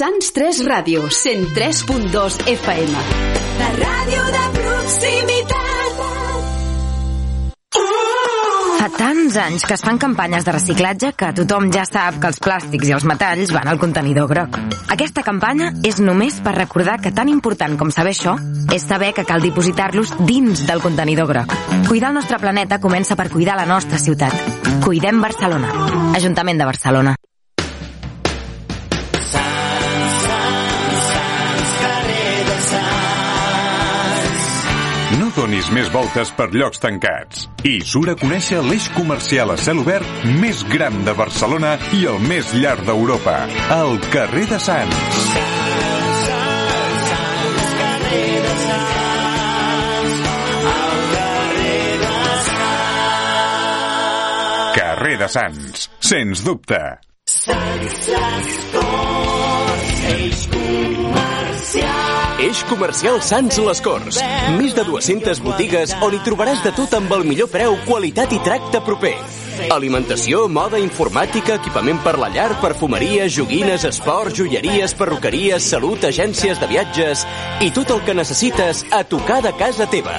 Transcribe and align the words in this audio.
Sants 0.00 0.30
3 0.32 0.62
Ràdio, 0.64 1.02
103.2 1.12 2.36
FM. 2.48 3.00
La 3.58 3.66
ràdio 3.76 4.22
de 4.32 4.44
proximitat. 4.54 5.98
Fa 8.78 8.88
tants 8.96 9.36
anys 9.42 9.68
que 9.68 9.76
es 9.76 9.84
fan 9.84 10.00
campanyes 10.00 10.48
de 10.48 10.56
reciclatge 10.56 11.12
que 11.12 11.30
tothom 11.42 11.68
ja 11.76 11.84
sap 11.84 12.16
que 12.16 12.32
els 12.32 12.40
plàstics 12.40 12.88
i 12.88 12.96
els 12.96 13.04
metalls 13.04 13.52
van 13.52 13.68
al 13.68 13.82
contenidor 13.82 14.32
groc. 14.32 14.56
Aquesta 14.88 15.20
campanya 15.20 15.74
és 15.84 16.00
només 16.00 16.40
per 16.40 16.56
recordar 16.56 16.96
que 17.04 17.12
tan 17.12 17.28
important 17.28 17.76
com 17.76 17.92
saber 17.92 18.16
això 18.16 18.38
és 18.72 18.88
saber 18.88 19.12
que 19.12 19.28
cal 19.28 19.44
dipositar-los 19.44 20.16
dins 20.24 20.64
del 20.64 20.80
contenidor 20.80 21.28
groc. 21.28 21.52
Cuidar 21.92 22.14
el 22.14 22.22
nostre 22.22 22.40
planeta 22.40 22.80
comença 22.80 23.20
per 23.20 23.28
cuidar 23.28 23.60
la 23.60 23.68
nostra 23.68 24.00
ciutat. 24.00 24.32
Cuidem 24.80 25.20
Barcelona. 25.20 25.76
Ajuntament 26.16 26.56
de 26.56 26.72
Barcelona. 26.72 27.20
Donis 35.60 35.74
més 35.76 35.88
voltes 35.92 36.30
per 36.32 36.46
llocs 36.54 36.80
tancats. 36.80 37.48
I 37.68 37.80
surt 37.84 38.14
a 38.14 38.14
conèixer 38.16 38.62
l'eix 38.64 38.86
comercial 38.94 39.50
a 39.52 39.56
cel 39.60 39.82
obert 39.82 40.06
més 40.40 40.62
gran 40.70 41.04
de 41.04 41.12
Barcelona 41.12 41.76
i 41.96 42.06
el 42.08 42.20
més 42.24 42.54
llarg 42.54 42.80
d'Europa, 42.86 43.46
el 43.76 43.98
carrer 44.12 44.46
de 44.48 44.58
Sants. 44.58 44.96
Carrer 54.78 55.16
de 55.20 55.28
Sants, 55.28 55.90
sens 56.00 56.44
dubte. 56.46 56.80
Eix 60.10 60.46
comercial 60.54 62.19
Sants 63.20 63.58
Les 63.60 63.82
Corts. 63.84 64.20
Més 64.56 64.72
de 64.72 64.84
200 64.88 65.42
botigues 65.44 65.92
on 66.00 66.16
hi 66.16 66.22
trobaràs 66.24 66.64
de 66.64 66.72
tot 66.78 66.96
amb 66.96 67.12
el 67.18 67.26
millor 67.28 67.52
preu, 67.52 67.76
qualitat 67.84 68.32
i 68.32 68.40
tracte 68.46 68.80
proper. 68.86 69.18
Alimentació, 69.68 70.46
moda, 70.48 70.78
informàtica, 70.80 71.58
equipament 71.60 72.00
per 72.04 72.14
la 72.18 72.30
llar, 72.32 72.48
perfumeria, 72.62 73.26
joguines, 73.28 73.84
esport, 73.84 74.32
joieries, 74.34 74.94
perruqueries, 74.96 75.66
salut, 75.74 76.04
agències 76.08 76.60
de 76.60 76.68
viatges 76.70 77.26
i 77.60 77.68
tot 77.74 77.92
el 77.92 78.00
que 78.06 78.14
necessites 78.16 78.84
a 78.96 79.02
tocar 79.04 79.40
de 79.44 79.52
casa 79.60 79.86
teva. 79.90 80.16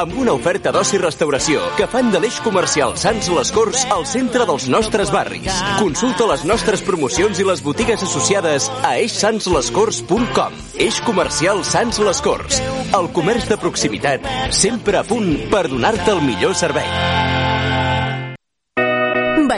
Amb 0.00 0.16
una 0.22 0.32
oferta 0.32 0.72
d'oci 0.72 0.96
i 0.96 1.02
restauració 1.02 1.66
que 1.76 1.88
fan 1.90 2.10
de 2.14 2.22
l'eix 2.22 2.40
comercial 2.44 2.96
Sants 3.00 3.28
Les 3.34 3.52
Corts 3.54 3.84
al 3.92 4.06
centre 4.08 4.46
dels 4.48 4.68
nostres 4.72 5.12
barris. 5.12 5.60
Consulta 5.82 6.30
les 6.32 6.46
nostres 6.48 6.82
promocions 6.86 7.38
i 7.42 7.46
les 7.46 7.62
botigues 7.66 8.02
associades 8.06 8.70
a 8.80 8.96
eixsantslescorts.com. 9.02 10.58
Eix 10.80 11.02
comercial 11.04 11.64
Sants 11.68 12.00
Les 12.00 12.24
Corts. 12.24 12.62
El 12.96 13.12
comerç 13.14 13.46
de 13.50 13.60
proximitat, 13.60 14.26
sempre 14.54 14.98
a 14.98 15.06
punt 15.06 15.32
per 15.52 15.66
donar-te 15.68 16.14
el 16.16 16.24
millor 16.24 16.56
servei. 16.58 17.49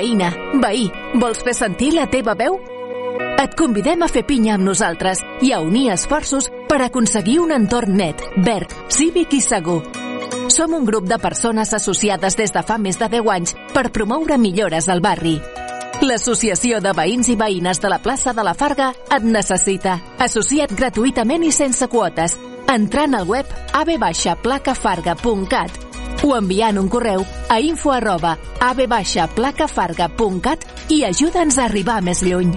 Veïna, 0.03 0.33
veí, 0.59 0.89
vols 1.15 1.39
fer 1.47 1.53
sentir 1.55 1.93
la 1.95 2.09
teva 2.11 2.35
veu? 2.35 2.57
Et 3.39 3.53
convidem 3.55 4.03
a 4.03 4.09
fer 4.11 4.27
pinya 4.27 4.57
amb 4.57 4.67
nosaltres 4.67 5.23
i 5.47 5.53
a 5.55 5.61
unir 5.63 5.93
esforços 5.95 6.51
per 6.67 6.83
aconseguir 6.83 7.39
un 7.39 7.55
entorn 7.55 7.95
net, 8.01 8.19
verd, 8.43 8.75
cívic 8.91 9.37
i 9.39 9.41
segur. 9.45 9.79
Som 10.51 10.75
un 10.75 10.83
grup 10.89 11.07
de 11.07 11.21
persones 11.23 11.71
associades 11.79 12.35
des 12.35 12.51
de 12.51 12.63
fa 12.67 12.83
més 12.83 12.99
de 12.99 13.07
10 13.13 13.31
anys 13.31 13.55
per 13.71 13.95
promoure 13.95 14.35
millores 14.43 14.91
al 14.91 14.99
barri. 15.05 15.39
L'Associació 16.03 16.83
de 16.83 16.91
Veïns 16.99 17.31
i 17.31 17.39
Veïnes 17.39 17.79
de 17.79 17.87
la 17.93 18.01
plaça 18.03 18.35
de 18.35 18.43
la 18.43 18.59
Farga 18.59 18.91
et 19.07 19.23
necessita. 19.23 20.01
Associa't 20.19 20.75
gratuïtament 20.75 21.47
i 21.47 21.55
sense 21.55 21.87
quotes, 21.87 22.35
entrant 22.67 23.15
al 23.15 23.31
web 23.31 23.47
abbaixaplacafarga.cat 23.85 25.92
o 26.23 26.37
enviant 26.37 26.79
un 26.79 26.89
correu 26.89 27.25
a 27.49 27.61
info 27.61 27.93
arroba 27.93 28.37
abbaixaplacafarga.cat 28.61 30.65
i 30.91 31.05
ajuda'ns 31.09 31.59
a 31.59 31.65
arribar 31.69 32.03
més 32.03 32.23
lluny. 32.27 32.55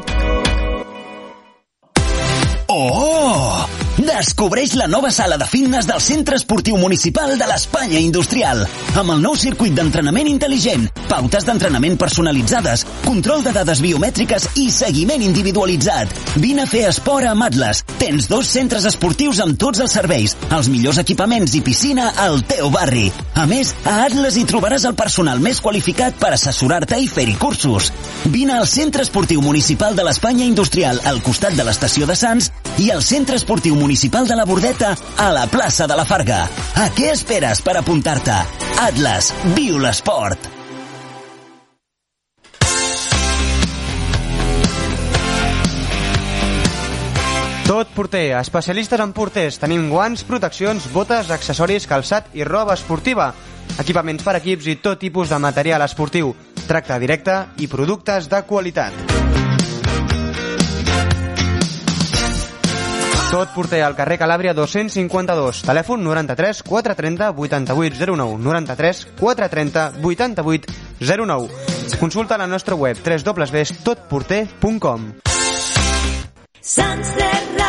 Oh! 2.69 3.84
Descobreix 3.95 4.73
la 4.75 4.89
nova 4.91 5.07
sala 5.07 5.37
de 5.39 5.45
fitness 5.47 5.85
del 5.87 6.01
Centre 6.03 6.35
Esportiu 6.35 6.75
Municipal 6.75 7.37
de 7.39 7.45
l'Espanya 7.47 8.01
Industrial, 8.03 8.65
amb 8.99 9.13
el 9.13 9.21
nou 9.23 9.37
circuit 9.39 9.71
d'entrenament 9.71 10.27
intel·ligent, 10.27 10.89
pautes 11.07 11.47
d'entrenament 11.47 11.95
personalitzades, 12.01 12.83
control 13.05 13.45
de 13.45 13.53
dades 13.55 13.79
biomètriques 13.79 14.49
i 14.59 14.65
seguiment 14.75 15.23
individualitzat. 15.23 16.11
Vine 16.43 16.65
a 16.65 16.67
fer 16.67 16.83
esport 16.89 17.29
amb 17.29 17.47
Atlas. 17.47 17.85
Tens 17.95 18.27
dos 18.27 18.51
centres 18.51 18.83
esportius 18.91 19.39
amb 19.39 19.55
tots 19.63 19.79
els 19.79 19.95
serveis, 19.95 20.35
els 20.51 20.67
millors 20.67 20.99
equipaments 20.99 21.55
i 21.55 21.63
piscina 21.63 22.11
al 22.19 22.43
teu 22.51 22.67
barri. 22.75 23.07
A 23.39 23.47
més, 23.47 23.71
a 23.87 24.01
Atlas 24.09 24.35
hi 24.35 24.43
trobaràs 24.43 24.89
el 24.91 24.99
personal 24.99 25.39
més 25.39 25.63
qualificat 25.63 26.19
per 26.19 26.33
assessorar-te 26.35 26.99
i 26.99 27.07
fer-hi 27.07 27.39
cursos. 27.39 27.93
Vine 28.27 28.59
al 28.59 28.67
Centre 28.67 29.07
Esportiu 29.07 29.39
Municipal 29.39 29.95
de 29.95 30.03
l'Espanya 30.03 30.43
Industrial 30.43 30.99
al 31.07 31.23
costat 31.23 31.55
de 31.55 31.63
l'estació 31.63 32.11
de 32.11 32.19
Sants 32.19 32.51
i 32.77 32.89
al 32.91 33.01
Centre 33.03 33.37
Esportiu 33.39 33.75
Municipal 33.75 34.27
de 34.27 34.35
la 34.35 34.45
Bordeta 34.45 34.95
a 35.17 35.31
la 35.31 35.47
plaça 35.47 35.87
de 35.87 35.95
la 35.95 36.05
Farga. 36.05 36.43
A 36.75 36.89
què 36.95 37.11
esperes 37.13 37.61
per 37.63 37.77
apuntar-te? 37.79 38.35
Atlas, 38.83 39.31
viu 39.55 39.79
l'esport! 39.79 40.51
Tot 47.65 47.89
porter, 47.95 48.35
especialistes 48.37 49.01
en 49.01 49.11
porters. 49.17 49.57
Tenim 49.57 49.87
guants, 49.89 50.21
proteccions, 50.27 50.85
botes, 50.93 51.31
accessoris, 51.33 51.87
calçat 51.89 52.29
i 52.37 52.45
roba 52.45 52.75
esportiva. 52.77 53.31
Equipaments 53.81 54.23
per 54.23 54.37
equips 54.37 54.69
i 54.69 54.77
tot 54.77 55.01
tipus 55.01 55.33
de 55.33 55.41
material 55.41 55.81
esportiu. 55.81 56.35
Tracte 56.67 56.99
directe 57.01 57.41
i 57.57 57.71
productes 57.71 58.29
de 58.29 58.43
qualitat. 58.45 59.44
Tot 63.35 63.51
porter 63.51 63.81
al 63.83 63.97
carrer 63.97 64.15
Calàbria 64.15 64.53
252. 64.55 65.65
Telèfon 65.67 65.99
93 66.07 66.61
430 66.63 67.35
88 67.35 68.07
09. 68.07 68.39
93 68.39 69.11
430 69.19 69.99
88 69.99 70.71
09. 71.03 71.51
Consulta 71.99 72.39
la 72.39 72.47
nostra 72.47 72.79
web 72.79 72.95
www.totporter.com 72.95 75.19
Sants 76.61 77.15
de 77.19 77.64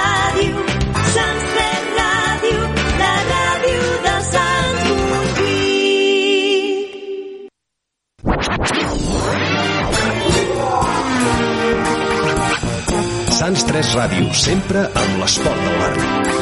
Sants 13.36 13.66
3 13.68 13.90
Ràdio, 13.98 14.30
sempre 14.32 14.86
amb 14.96 15.20
l'esport 15.20 15.60
del 15.68 15.78
barri. 15.82 16.35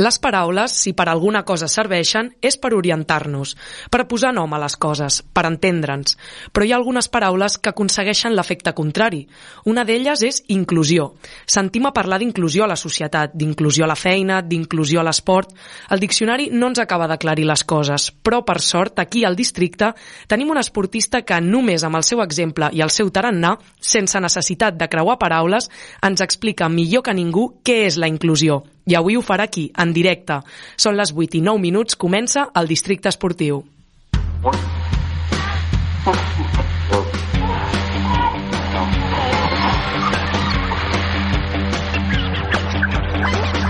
Les 0.00 0.16
paraules, 0.16 0.72
si 0.72 0.94
per 0.96 1.10
alguna 1.12 1.42
cosa 1.44 1.66
serveixen, 1.68 2.30
és 2.40 2.56
per 2.56 2.70
orientar-nos, 2.72 3.50
per 3.92 4.06
posar 4.08 4.30
nom 4.32 4.54
a 4.56 4.60
les 4.62 4.78
coses, 4.80 5.18
per 5.20 5.42
entendre'ns. 5.44 6.16
Però 6.56 6.64
hi 6.64 6.72
ha 6.72 6.78
algunes 6.78 7.10
paraules 7.12 7.58
que 7.60 7.68
aconsegueixen 7.68 8.32
l'efecte 8.32 8.72
contrari. 8.78 9.26
Una 9.68 9.84
d'elles 9.84 10.22
és 10.24 10.40
inclusió. 10.56 11.10
Sentim 11.44 11.84
a 11.84 11.92
parlar 11.92 12.22
d'inclusió 12.22 12.64
a 12.64 12.70
la 12.72 12.78
societat, 12.80 13.34
d'inclusió 13.36 13.84
a 13.84 13.90
la 13.92 13.98
feina, 13.98 14.40
d'inclusió 14.40 15.02
a 15.02 15.04
l'esport. 15.04 15.52
El 15.92 16.00
diccionari 16.00 16.48
no 16.48 16.72
ens 16.72 16.80
acaba 16.80 17.10
d'aclarir 17.10 17.44
les 17.44 17.66
coses, 17.68 18.08
però 18.08 18.40
per 18.40 18.62
sort, 18.64 19.04
aquí 19.04 19.26
al 19.28 19.36
districte, 19.36 19.92
tenim 20.32 20.56
un 20.56 20.64
esportista 20.64 21.26
que 21.28 21.42
només 21.44 21.84
amb 21.84 22.00
el 22.00 22.08
seu 22.08 22.24
exemple 22.24 22.72
i 22.72 22.80
el 22.80 22.88
seu 22.88 23.12
tarannà, 23.12 23.58
sense 23.76 24.16
necessitat 24.16 24.80
de 24.80 24.88
creuar 24.88 25.20
paraules, 25.20 25.68
ens 26.00 26.24
explica 26.24 26.72
millor 26.72 27.04
que 27.04 27.12
ningú 27.20 27.50
què 27.60 27.82
és 27.84 28.00
la 28.00 28.08
inclusió. 28.08 28.62
I 28.90 28.96
avui 28.98 29.14
ho 29.14 29.22
farà 29.22 29.46
aquí, 29.46 29.68
en 29.78 29.92
directe. 29.94 30.40
Són 30.74 30.96
les 30.98 31.12
8 31.14 31.38
i 31.38 31.44
9 31.46 31.62
minuts, 31.62 31.94
comença 31.94 32.48
el 32.58 32.66
districte 32.66 33.12
esportiu. 33.12 33.62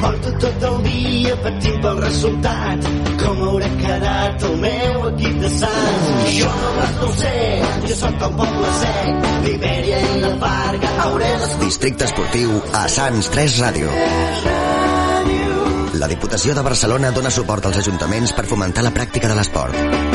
Porto 0.01 0.33
tot 0.41 0.65
el 0.71 0.79
dia 0.87 1.35
patint 1.45 1.77
pel 1.85 2.01
resultat 2.01 2.89
com 3.21 3.43
haurà 3.49 3.69
quedat 3.83 4.47
el 4.49 4.57
meu 4.63 5.05
equip 5.11 5.37
de 5.43 5.51
Sants 5.59 6.31
jo 6.39 6.49
no 6.63 6.71
res 6.79 6.95
no 7.03 7.11
sé 7.19 7.35
jo 7.85 7.99
sóc 8.01 8.17
del 8.25 8.33
poble 8.41 8.73
sec 8.79 9.29
d'Ibèria 9.45 10.01
i 10.07 10.25
la 10.25 10.33
Farga 10.47 10.95
hauré 11.05 11.31
Districte 11.67 12.09
Esportiu 12.09 12.57
a 12.81 12.87
Sants 12.97 13.31
3 13.37 13.61
Ràdio 13.67 15.00
la 16.01 16.09
Diputació 16.09 16.55
de 16.57 16.63
Barcelona 16.65 17.11
dona 17.13 17.33
suport 17.35 17.67
als 17.69 17.83
ajuntaments 17.83 18.33
per 18.33 18.47
fomentar 18.49 18.87
la 18.87 18.95
pràctica 18.97 19.29
de 19.29 19.37
l'esport. 19.37 20.10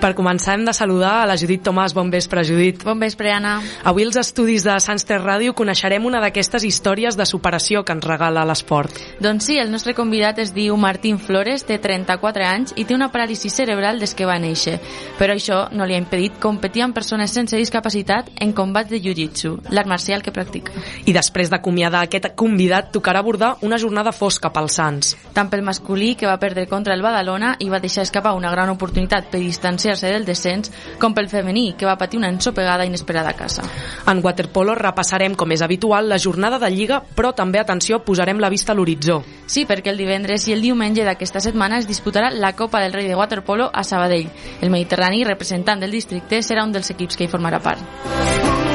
Per 0.00 0.14
començar 0.16 0.54
hem 0.56 0.64
de 0.64 0.72
saludar 0.72 1.20
a 1.20 1.26
la 1.28 1.36
Judit 1.36 1.62
Tomàs. 1.66 1.92
Bon 1.94 2.08
vespre, 2.10 2.42
Judit. 2.44 2.82
Bon 2.84 2.98
vespre, 2.98 3.30
Anna. 3.34 3.58
Avui 3.84 4.06
als 4.06 4.16
estudis 4.16 4.64
de 4.64 4.78
Sants 4.80 5.04
Ter 5.04 5.18
Ràdio 5.20 5.52
coneixerem 5.54 6.06
una 6.08 6.22
d'aquestes 6.24 6.64
històries 6.64 7.18
de 7.18 7.26
superació 7.28 7.84
que 7.84 7.92
ens 7.92 8.06
regala 8.08 8.46
l'esport. 8.48 8.96
Doncs 9.20 9.50
sí, 9.50 9.58
el 9.60 9.70
nostre 9.70 9.92
convidat 9.94 10.40
es 10.40 10.54
diu 10.56 10.78
Martín 10.80 11.18
Flores, 11.20 11.66
té 11.68 11.76
34 11.78 12.46
anys 12.48 12.72
i 12.80 12.86
té 12.88 12.96
una 12.96 13.10
paràlisi 13.12 13.52
cerebral 13.52 14.00
des 14.00 14.14
que 14.16 14.28
va 14.28 14.38
néixer. 14.40 14.78
Però 15.18 15.36
això 15.36 15.66
no 15.76 15.84
li 15.84 15.94
ha 15.94 16.00
impedit 16.00 16.40
competir 16.40 16.86
amb 16.86 16.96
persones 16.96 17.36
sense 17.36 17.60
discapacitat 17.60 18.32
en 18.40 18.54
combats 18.56 18.88
de 18.90 19.02
jiu-jitsu, 19.04 19.58
l'art 19.70 19.90
marcial 19.90 20.24
que 20.24 20.32
practica. 20.32 20.72
I 21.04 21.12
després 21.12 21.52
d'acomiadar 21.52 22.06
aquest 22.06 22.30
convidat, 22.40 22.88
tocarà 22.94 23.20
abordar 23.20 23.56
una 23.60 23.78
jornada 23.78 24.16
fosca 24.16 24.48
pels 24.54 24.80
Sants. 24.80 25.12
Tant 25.36 25.50
pel 25.52 25.66
masculí, 25.66 26.14
que 26.16 26.28
va 26.30 26.40
perdre 26.40 26.66
contra 26.70 26.94
el 26.96 27.04
Badalona 27.04 27.56
i 27.60 27.68
va 27.68 27.82
deixar 27.84 28.06
escapar 28.06 28.32
una 28.38 28.50
gran 28.50 28.72
oportunitat 28.72 29.28
per 29.30 29.42
distanciar 29.44 29.89
distanciar-se 29.90 30.12
del 30.12 30.24
descens, 30.24 30.70
com 30.98 31.14
pel 31.14 31.28
femení, 31.28 31.74
que 31.76 31.86
va 31.86 31.98
patir 31.98 32.18
una 32.18 32.28
ensopegada 32.28 32.86
inesperada 32.86 33.30
a 33.30 33.36
casa. 33.36 33.62
En 34.06 34.22
waterpolo 34.22 34.74
repassarem, 34.74 35.34
com 35.34 35.50
és 35.52 35.62
habitual, 35.62 36.08
la 36.08 36.18
jornada 36.18 36.58
de 36.58 36.70
Lliga, 36.70 37.02
però 37.16 37.32
també, 37.34 37.60
atenció, 37.60 38.02
posarem 38.04 38.40
la 38.40 38.50
vista 38.50 38.72
a 38.72 38.78
l'horitzó. 38.78 39.22
Sí, 39.46 39.66
perquè 39.66 39.90
el 39.90 39.98
divendres 39.98 40.46
i 40.48 40.54
el 40.54 40.62
diumenge 40.62 41.04
d'aquesta 41.04 41.40
setmana 41.40 41.78
es 41.78 41.88
disputarà 41.88 42.30
la 42.30 42.54
Copa 42.54 42.80
del 42.80 42.92
Rei 42.92 43.08
de 43.08 43.16
Waterpolo 43.18 43.70
a 43.72 43.84
Sabadell. 43.84 44.30
El 44.60 44.70
Mediterrani, 44.70 45.24
representant 45.24 45.80
del 45.80 45.90
districte, 45.90 46.42
serà 46.42 46.64
un 46.64 46.72
dels 46.72 46.90
equips 46.90 47.16
que 47.16 47.26
hi 47.26 47.32
formarà 47.32 47.60
part. 47.62 48.69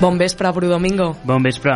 Bon 0.00 0.16
vespre, 0.16 0.50
Bru 0.50 0.66
Domingo. 0.66 1.14
Bon 1.24 1.42
vespre. 1.42 1.74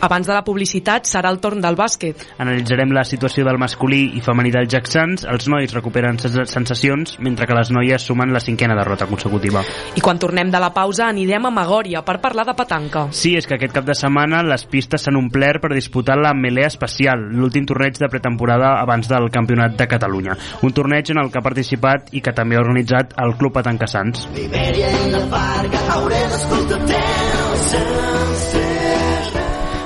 Abans 0.00 0.28
de 0.28 0.32
la 0.32 0.44
publicitat 0.46 1.08
serà 1.10 1.32
el 1.34 1.40
torn 1.42 1.58
del 1.58 1.74
bàsquet. 1.74 2.20
Analitzarem 2.38 2.92
la 2.94 3.02
situació 3.02 3.42
del 3.48 3.58
masculí 3.58 4.12
i 4.14 4.22
femení 4.22 4.52
del 4.54 4.68
Jacksons. 4.70 5.24
Els 5.26 5.48
nois 5.50 5.74
recuperen 5.74 6.20
sensacions, 6.22 7.16
mentre 7.18 7.48
que 7.50 7.56
les 7.58 7.72
noies 7.74 8.06
sumen 8.06 8.30
la 8.30 8.38
cinquena 8.44 8.76
derrota 8.78 9.08
consecutiva. 9.10 9.64
I 9.98 10.04
quan 10.04 10.22
tornem 10.22 10.52
de 10.54 10.60
la 10.62 10.70
pausa 10.70 11.08
anirem 11.08 11.50
a 11.50 11.52
Magòria 11.56 12.04
per 12.06 12.20
parlar 12.22 12.46
de 12.46 12.54
petanca. 12.54 13.08
Sí, 13.10 13.34
és 13.34 13.50
que 13.50 13.58
aquest 13.58 13.74
cap 13.74 13.90
de 13.90 13.98
setmana 13.98 14.44
les 14.46 14.68
pistes 14.70 15.02
s'han 15.02 15.18
omplert 15.18 15.64
per 15.64 15.74
disputar 15.74 16.14
la 16.20 16.30
Melé 16.30 16.68
Especial, 16.68 17.26
l'últim 17.34 17.66
torneig 17.66 17.98
de 17.98 18.10
pretemporada 18.12 18.76
abans 18.84 19.10
del 19.10 19.32
Campionat 19.34 19.74
de 19.74 19.90
Catalunya. 19.90 20.38
Un 20.62 20.78
torneig 20.78 21.10
en 21.10 21.24
el 21.24 21.32
que 21.32 21.42
ha 21.42 21.48
participat 21.50 22.14
i 22.14 22.22
que 22.22 22.38
també 22.38 22.54
ha 22.54 22.62
organitzat 22.62 23.18
el 23.18 23.34
Club 23.34 23.58
Petanca 23.58 23.90
Sants. 23.90 24.28
L'Ibèria 24.38 24.94
i 24.94 25.10
la 25.10 25.26
Farga, 25.34 25.86
hauré 25.98 26.22
d'escoltar 26.30 27.33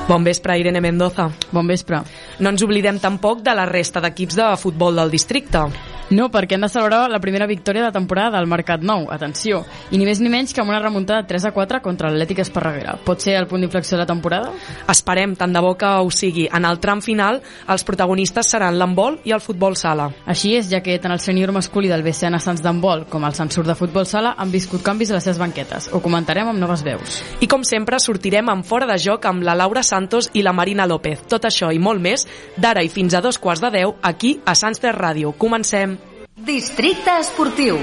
Bon 0.08 0.25
vespre, 0.25 0.56
Irene 0.58 0.81
Mendoza. 0.81 1.31
Bon 1.52 1.67
vespre. 1.69 2.00
No 2.38 2.52
ens 2.52 2.62
oblidem 2.62 3.00
tampoc 3.02 3.43
de 3.43 3.55
la 3.55 3.67
resta 3.67 4.02
d'equips 4.05 4.38
de 4.38 4.50
futbol 4.62 4.94
del 5.00 5.11
districte. 5.11 5.67
No, 6.08 6.31
perquè 6.32 6.56
hem 6.56 6.62
de 6.64 6.70
celebrar 6.73 7.11
la 7.12 7.20
primera 7.20 7.46
victòria 7.46 7.82
de 7.85 7.93
temporada 7.93 8.38
del 8.38 8.46
Mercat 8.49 8.81
Nou, 8.81 9.11
atenció, 9.12 9.58
i 9.93 9.99
ni 10.00 10.06
més 10.08 10.23
ni 10.25 10.31
menys 10.32 10.55
que 10.56 10.62
amb 10.62 10.70
una 10.73 10.81
remuntada 10.81 11.26
3 11.29 11.44
a 11.44 11.52
4 11.52 11.82
contra 11.85 12.08
l'Atlètic 12.08 12.38
Esparreguera. 12.46 12.94
Pot 13.05 13.20
ser 13.20 13.35
el 13.37 13.44
punt 13.46 13.61
d'inflexió 13.61 13.99
de 13.99 14.06
la 14.06 14.08
temporada? 14.08 14.49
Esperem, 14.88 15.35
tant 15.37 15.52
de 15.52 15.61
bo 15.61 15.75
que 15.76 15.90
ho 16.00 16.08
sigui. 16.08 16.46
En 16.49 16.64
el 16.64 16.81
tram 16.81 17.02
final, 17.05 17.43
els 17.69 17.85
protagonistes 17.85 18.49
seran 18.49 18.79
l'handbol 18.81 19.19
i 19.29 19.34
el 19.37 19.43
futbol 19.44 19.76
sala. 19.76 20.06
Així 20.25 20.55
és, 20.56 20.70
ja 20.70 20.81
que 20.81 20.96
tant 20.96 21.12
el 21.12 21.20
sènior 21.20 21.52
masculí 21.52 21.93
del 21.93 22.06
BCN 22.06 22.41
Sants 22.41 22.64
d'handbol 22.64 23.05
com 23.12 23.29
el 23.29 23.37
Sansur 23.37 23.67
de 23.69 23.76
futbol 23.76 24.08
sala 24.08 24.32
han 24.38 24.55
viscut 24.55 24.81
canvis 24.87 25.12
a 25.12 25.19
les 25.19 25.29
seves 25.29 25.43
banquetes. 25.43 25.91
Ho 25.93 26.00
comentarem 26.00 26.49
amb 26.49 26.62
noves 26.62 26.87
veus. 26.88 27.20
I 27.44 27.50
com 27.52 27.69
sempre, 27.69 28.00
sortirem 28.00 28.49
en 28.49 28.64
fora 28.64 28.88
de 28.88 28.96
joc 28.96 29.29
amb 29.29 29.44
la 29.44 29.58
Laura 29.58 29.84
Santos 29.84 30.32
i 30.32 30.41
la 30.41 30.56
Marina 30.56 30.88
López. 30.88 31.26
Tot 31.29 31.44
això 31.44 31.69
i 31.69 31.82
molt 31.82 32.00
més, 32.00 32.25
d'ara 32.57 32.83
i 32.83 32.89
fins 32.89 33.15
a 33.15 33.21
dos 33.21 33.39
quarts 33.39 33.61
de 33.63 33.71
deu, 33.71 33.97
aquí 34.03 34.41
a 34.45 34.55
Sants 34.55 34.81
Ter 34.81 34.95
Ràdio. 34.95 35.33
Comencem. 35.39 35.97
Districte 36.39 37.11
Esportiu. 37.19 37.79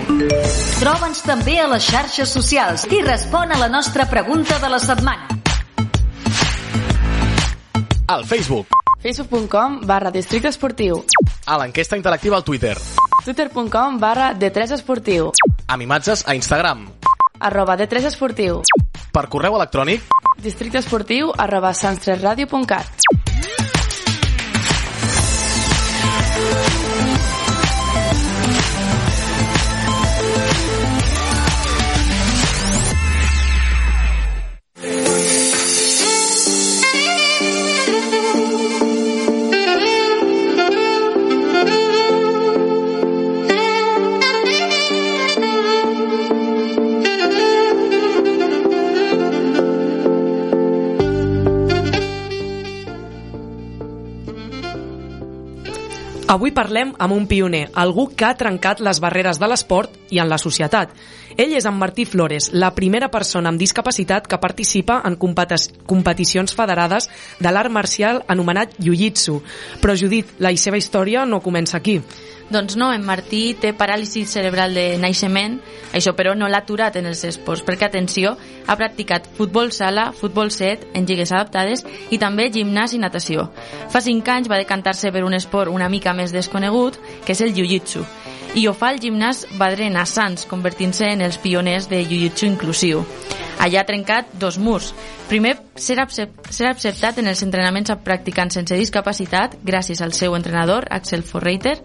Troba'ns 0.79 1.21
també 1.27 1.57
a 1.59 1.67
les 1.67 1.83
xarxes 1.83 2.29
socials 2.31 2.85
i 2.87 3.01
respon 3.03 3.51
a 3.51 3.57
la 3.59 3.67
nostra 3.67 4.05
pregunta 4.09 4.59
de 4.59 4.69
la 4.69 4.79
setmana. 4.79 5.27
Al 8.07 8.23
Facebook. 8.25 8.67
facebook.com 9.01 9.81
barra 9.85 10.09
districte 10.11 10.47
esportiu. 10.49 11.03
A 11.45 11.57
l'enquesta 11.57 11.97
interactiva 11.97 12.35
al 12.37 12.43
Twitter. 12.43 12.77
twitter.com 13.25 13.99
barra 13.99 14.33
D3 14.33 14.71
esportiu. 14.73 15.31
Amb 15.67 15.81
imatges 15.81 16.23
a 16.27 16.35
Instagram. 16.35 16.87
arroba 17.39 17.75
D3 17.77 18.05
esportiu. 18.05 18.61
Per 19.11 19.27
correu 19.27 19.55
electrònic. 19.55 20.01
districte 20.41 20.77
esportiu 20.77 21.31
arroba 21.37 21.73
sanstresradio.cat. 21.73 23.24
Avui 56.25 56.49
parlem 56.49 56.89
amb 56.97 57.13
un 57.13 57.27
pioner, 57.29 57.67
algú 57.77 58.07
que 58.17 58.25
ha 58.25 58.33
trencat 58.33 58.79
les 58.81 58.97
barreres 58.97 59.37
de 59.37 59.45
l'esport 59.45 59.93
i 60.09 60.17
en 60.17 60.25
la 60.25 60.39
societat. 60.41 60.89
Ell 61.37 61.53
és 61.53 61.67
en 61.69 61.75
Martí 61.77 62.01
Flores, 62.09 62.47
la 62.49 62.71
primera 62.73 63.11
persona 63.13 63.51
amb 63.51 63.61
discapacitat 63.61 64.25
que 64.25 64.39
participa 64.41 65.03
en 65.05 65.19
competicions 65.21 66.55
federades 66.57 67.11
de 67.37 67.51
l'art 67.53 67.69
marcial 67.69 68.23
anomenat 68.25 68.73
Jiu-Jitsu. 68.79 69.37
Però, 69.83 69.93
Judit, 69.93 70.33
la 70.41 70.49
seva 70.57 70.81
història 70.81 71.27
no 71.29 71.43
comença 71.45 71.77
aquí. 71.77 71.99
Doncs 72.49 72.75
no, 72.77 72.91
en 72.93 73.01
Martí 73.01 73.55
té 73.57 73.71
paràlisi 73.73 74.21
cerebral 74.29 74.75
de 74.77 74.99
naixement, 75.01 75.57
això 75.97 76.13
però 76.13 76.35
no 76.37 76.45
l'ha 76.47 76.61
aturat 76.61 76.95
en 76.99 77.09
els 77.09 77.23
esports, 77.25 77.63
perquè, 77.65 77.87
atenció, 77.89 78.35
ha 78.67 78.75
practicat 78.77 79.25
futbol 79.37 79.71
sala, 79.73 80.11
futbol 80.13 80.51
set, 80.53 80.85
en 80.93 81.07
lligues 81.09 81.33
adaptades 81.33 81.81
i 82.13 82.19
també 82.21 82.51
gimnàs 82.53 82.93
i 82.93 83.01
natació. 83.01 83.49
Fa 83.89 84.03
5 84.05 84.35
anys 84.35 84.51
va 84.51 84.61
decantar-se 84.61 85.09
per 85.11 85.25
un 85.25 85.33
esport 85.33 85.73
una 85.73 85.89
mica 85.89 86.13
més 86.13 86.35
desconegut, 86.35 87.01
que 87.25 87.33
és 87.33 87.41
el 87.41 87.55
jiu-jitsu, 87.57 88.05
i 88.55 88.67
ho 88.69 88.73
fa 88.77 88.93
el 88.93 89.01
gimnàs 89.03 89.41
Badren 89.59 89.97
a 89.99 90.05
Sants, 90.07 90.45
convertint-se 90.47 91.09
en 91.11 91.25
els 91.25 91.41
pioners 91.41 91.89
de 91.91 92.05
jiu-jitsu 92.05 92.45
inclusiu. 92.47 93.01
Allà 93.59 93.81
ha 93.81 93.87
trencat 93.87 94.33
dos 94.39 94.57
murs. 94.57 94.93
Primer, 95.29 95.55
ser, 95.75 95.97
accept, 95.99 96.51
ser 96.53 96.67
acceptat 96.69 97.17
en 97.21 97.29
els 97.31 97.41
entrenaments 97.45 97.89
a 97.89 97.97
practicants 98.03 98.59
sense 98.59 98.77
discapacitat 98.77 99.55
gràcies 99.65 100.01
al 100.01 100.13
seu 100.13 100.35
entrenador, 100.37 100.85
Axel 100.91 101.23
Forreiter, 101.25 101.79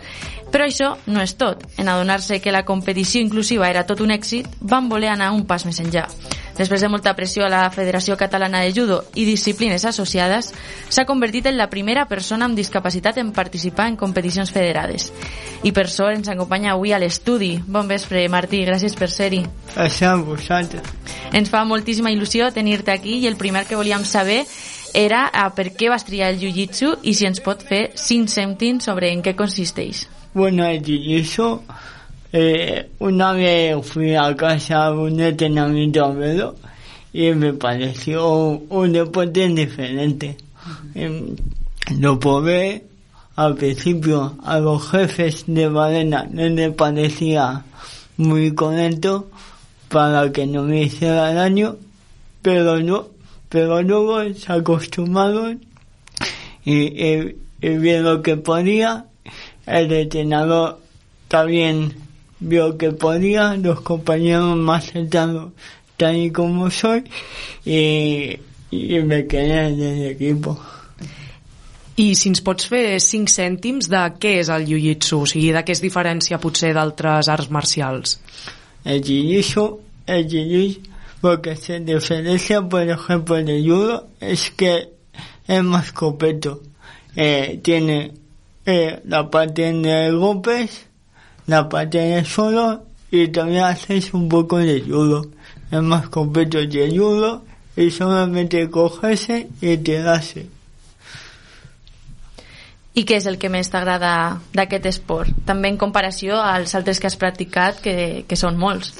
però 0.52 0.66
això 0.66 0.96
no 1.06 1.22
és 1.22 1.36
tot. 1.40 1.64
En 1.78 1.88
adonar-se 1.88 2.40
que 2.40 2.52
la 2.52 2.66
competició 2.68 3.22
inclusiva 3.22 3.70
era 3.70 3.86
tot 3.86 4.02
un 4.04 4.12
èxit, 4.12 4.48
van 4.60 4.90
voler 4.90 5.14
anar 5.14 5.32
un 5.32 5.46
pas 5.46 5.64
més 5.64 5.80
enllà. 5.80 6.08
Després 6.60 6.82
de 6.82 6.90
molta 6.92 7.14
pressió 7.16 7.46
a 7.46 7.48
la 7.48 7.62
Federació 7.72 8.18
Catalana 8.20 8.60
de 8.60 8.74
Judo 8.76 8.98
i 9.16 9.24
disciplines 9.24 9.86
associades, 9.88 10.50
s'ha 10.92 11.06
convertit 11.08 11.46
en 11.48 11.56
la 11.56 11.70
primera 11.72 12.04
persona 12.10 12.44
amb 12.44 12.58
discapacitat 12.58 13.16
en 13.22 13.30
participar 13.32 13.86
en 13.88 13.96
competicions 13.96 14.52
federades. 14.52 15.08
I 15.64 15.72
per 15.72 15.86
sort 15.88 16.18
ens 16.18 16.28
acompanya 16.28 16.74
avui 16.74 16.92
a 16.92 17.00
l'estudi. 17.00 17.54
Bon 17.64 17.88
vespre, 17.88 18.26
Martí, 18.28 18.60
gràcies 18.66 18.96
per 18.98 19.08
ser-hi. 19.08 19.40
Gràcies 19.72 20.04
a 20.10 20.14
vosaltres. 20.20 20.92
Ens 21.32 21.48
fa 21.48 21.59
moltíssima 21.64 22.12
il·lusió 22.12 22.50
tenir-te 22.54 22.92
aquí 22.92 23.18
i 23.20 23.28
el 23.30 23.36
primer 23.36 23.66
que 23.68 23.78
volíem 23.78 24.04
saber 24.04 24.44
era 24.94 25.26
a 25.26 25.48
per 25.54 25.70
què 25.76 25.90
vas 25.90 26.04
triar 26.06 26.32
el 26.32 26.40
Jiu-Jitsu 26.40 26.96
i 27.02 27.14
si 27.14 27.28
ens 27.28 27.42
pot 27.44 27.62
fer 27.62 27.90
5 27.94 28.32
cèntims 28.32 28.88
sobre 28.90 29.12
en 29.14 29.22
què 29.22 29.36
consisteix. 29.38 30.06
Bueno, 30.34 30.66
el 30.66 30.82
Jiu-Jitsu, 30.82 31.48
eh, 32.32 32.88
una 32.98 33.32
vez 33.32 33.86
fui 33.86 34.14
a 34.14 34.34
casa 34.36 34.86
a 34.86 34.92
un 34.92 35.20
entrenamiento 35.20 36.04
a 36.04 36.12
verlo 36.12 36.54
y 37.12 37.32
me 37.32 37.52
pareció 37.52 38.28
un, 38.68 38.92
deporte 38.92 39.48
diferente. 39.48 40.36
Eh, 40.94 41.34
lo 41.98 42.18
probé 42.20 42.84
al 43.36 43.54
principio 43.56 44.36
a 44.44 44.58
los 44.58 44.90
jefes 44.90 45.44
de 45.46 45.68
Badena 45.68 46.28
no 46.30 46.46
les 46.48 46.74
parecía 46.74 47.64
muy 48.18 48.54
contento 48.54 49.30
para 49.90 50.32
que 50.32 50.46
no 50.46 50.62
me 50.62 50.84
hiciera 50.84 51.34
daño, 51.34 51.76
pero 52.42 52.80
no, 52.80 53.08
pero 53.48 53.82
luego 53.82 54.22
se 54.34 54.52
acostumaron 54.52 55.60
y, 56.64 56.74
y, 56.74 57.36
y 57.60 57.68
vi 57.68 57.98
lo 57.98 58.22
que 58.22 58.36
podía, 58.36 59.06
el 59.66 59.92
entrenador 59.92 60.80
también 61.28 61.94
vio 62.38 62.78
que 62.78 62.92
podía, 62.92 63.56
los 63.56 63.80
compañeros 63.80 64.56
más 64.56 64.84
sentados 64.84 65.52
tal 65.96 66.16
y 66.16 66.30
como 66.30 66.70
soy 66.70 67.04
y, 67.64 68.38
y 68.70 69.00
me 69.00 69.26
quedé 69.26 69.68
en 69.68 69.80
el 69.80 70.06
equipo. 70.12 70.58
I 72.00 72.14
si 72.16 72.30
ens 72.30 72.40
pots 72.40 72.64
fer 72.70 72.96
5 73.02 73.28
cèntims 73.28 73.90
de 73.92 74.00
què 74.22 74.38
és 74.40 74.48
el 74.48 74.64
jiu-jitsu, 74.64 75.18
o 75.20 75.26
sigui, 75.28 75.50
de 75.52 75.60
què 75.66 75.74
es 75.74 75.82
diferencia 75.84 76.38
potser 76.40 76.70
d'altres 76.72 77.28
arts 77.28 77.50
marcials? 77.52 78.14
El 78.84 79.02
jiu-jitsu, 79.02 79.78
el 80.06 80.28
jiu-jitsu, 80.28 80.80
lo 81.22 81.42
que 81.42 81.54
se 81.56 81.80
diferencia, 81.80 82.62
por 82.62 82.82
ejemplo, 82.82 83.36
del 83.36 83.62
judo 83.62 84.08
es 84.20 84.50
que 84.50 84.88
es 85.46 85.62
más 85.62 85.92
completo. 85.92 86.62
Eh, 87.14 87.60
tiene 87.62 88.12
eh, 88.64 89.00
la 89.04 89.30
parte 89.30 89.72
de 89.72 90.12
golpes, 90.12 90.86
la 91.46 91.68
parte 91.68 91.98
de 91.98 92.24
suelo 92.24 92.84
y 93.10 93.28
también 93.28 93.64
haces 93.64 94.14
un 94.14 94.28
poco 94.28 94.58
de 94.58 94.80
judo. 94.80 95.26
Es 95.70 95.82
más 95.82 96.08
completo 96.08 96.58
que 96.70 96.84
el 96.84 96.98
judo 96.98 97.44
y 97.76 97.90
solamente 97.90 98.70
cogerse 98.70 99.48
y 99.60 99.76
tirarse. 99.76 100.46
I 102.94 103.04
què 103.06 103.20
és 103.20 103.26
el 103.30 103.38
que 103.38 103.48
més 103.52 103.70
t'agrada 103.70 104.40
d'aquest 104.56 104.86
esport? 104.90 105.34
També 105.46 105.70
en 105.70 105.78
comparació 105.78 106.40
als 106.42 106.74
altres 106.74 106.98
que 106.98 107.06
has 107.06 107.18
practicat, 107.18 107.78
que, 107.84 108.24
que 108.26 108.36
són 108.36 108.58
molts. 108.58 108.90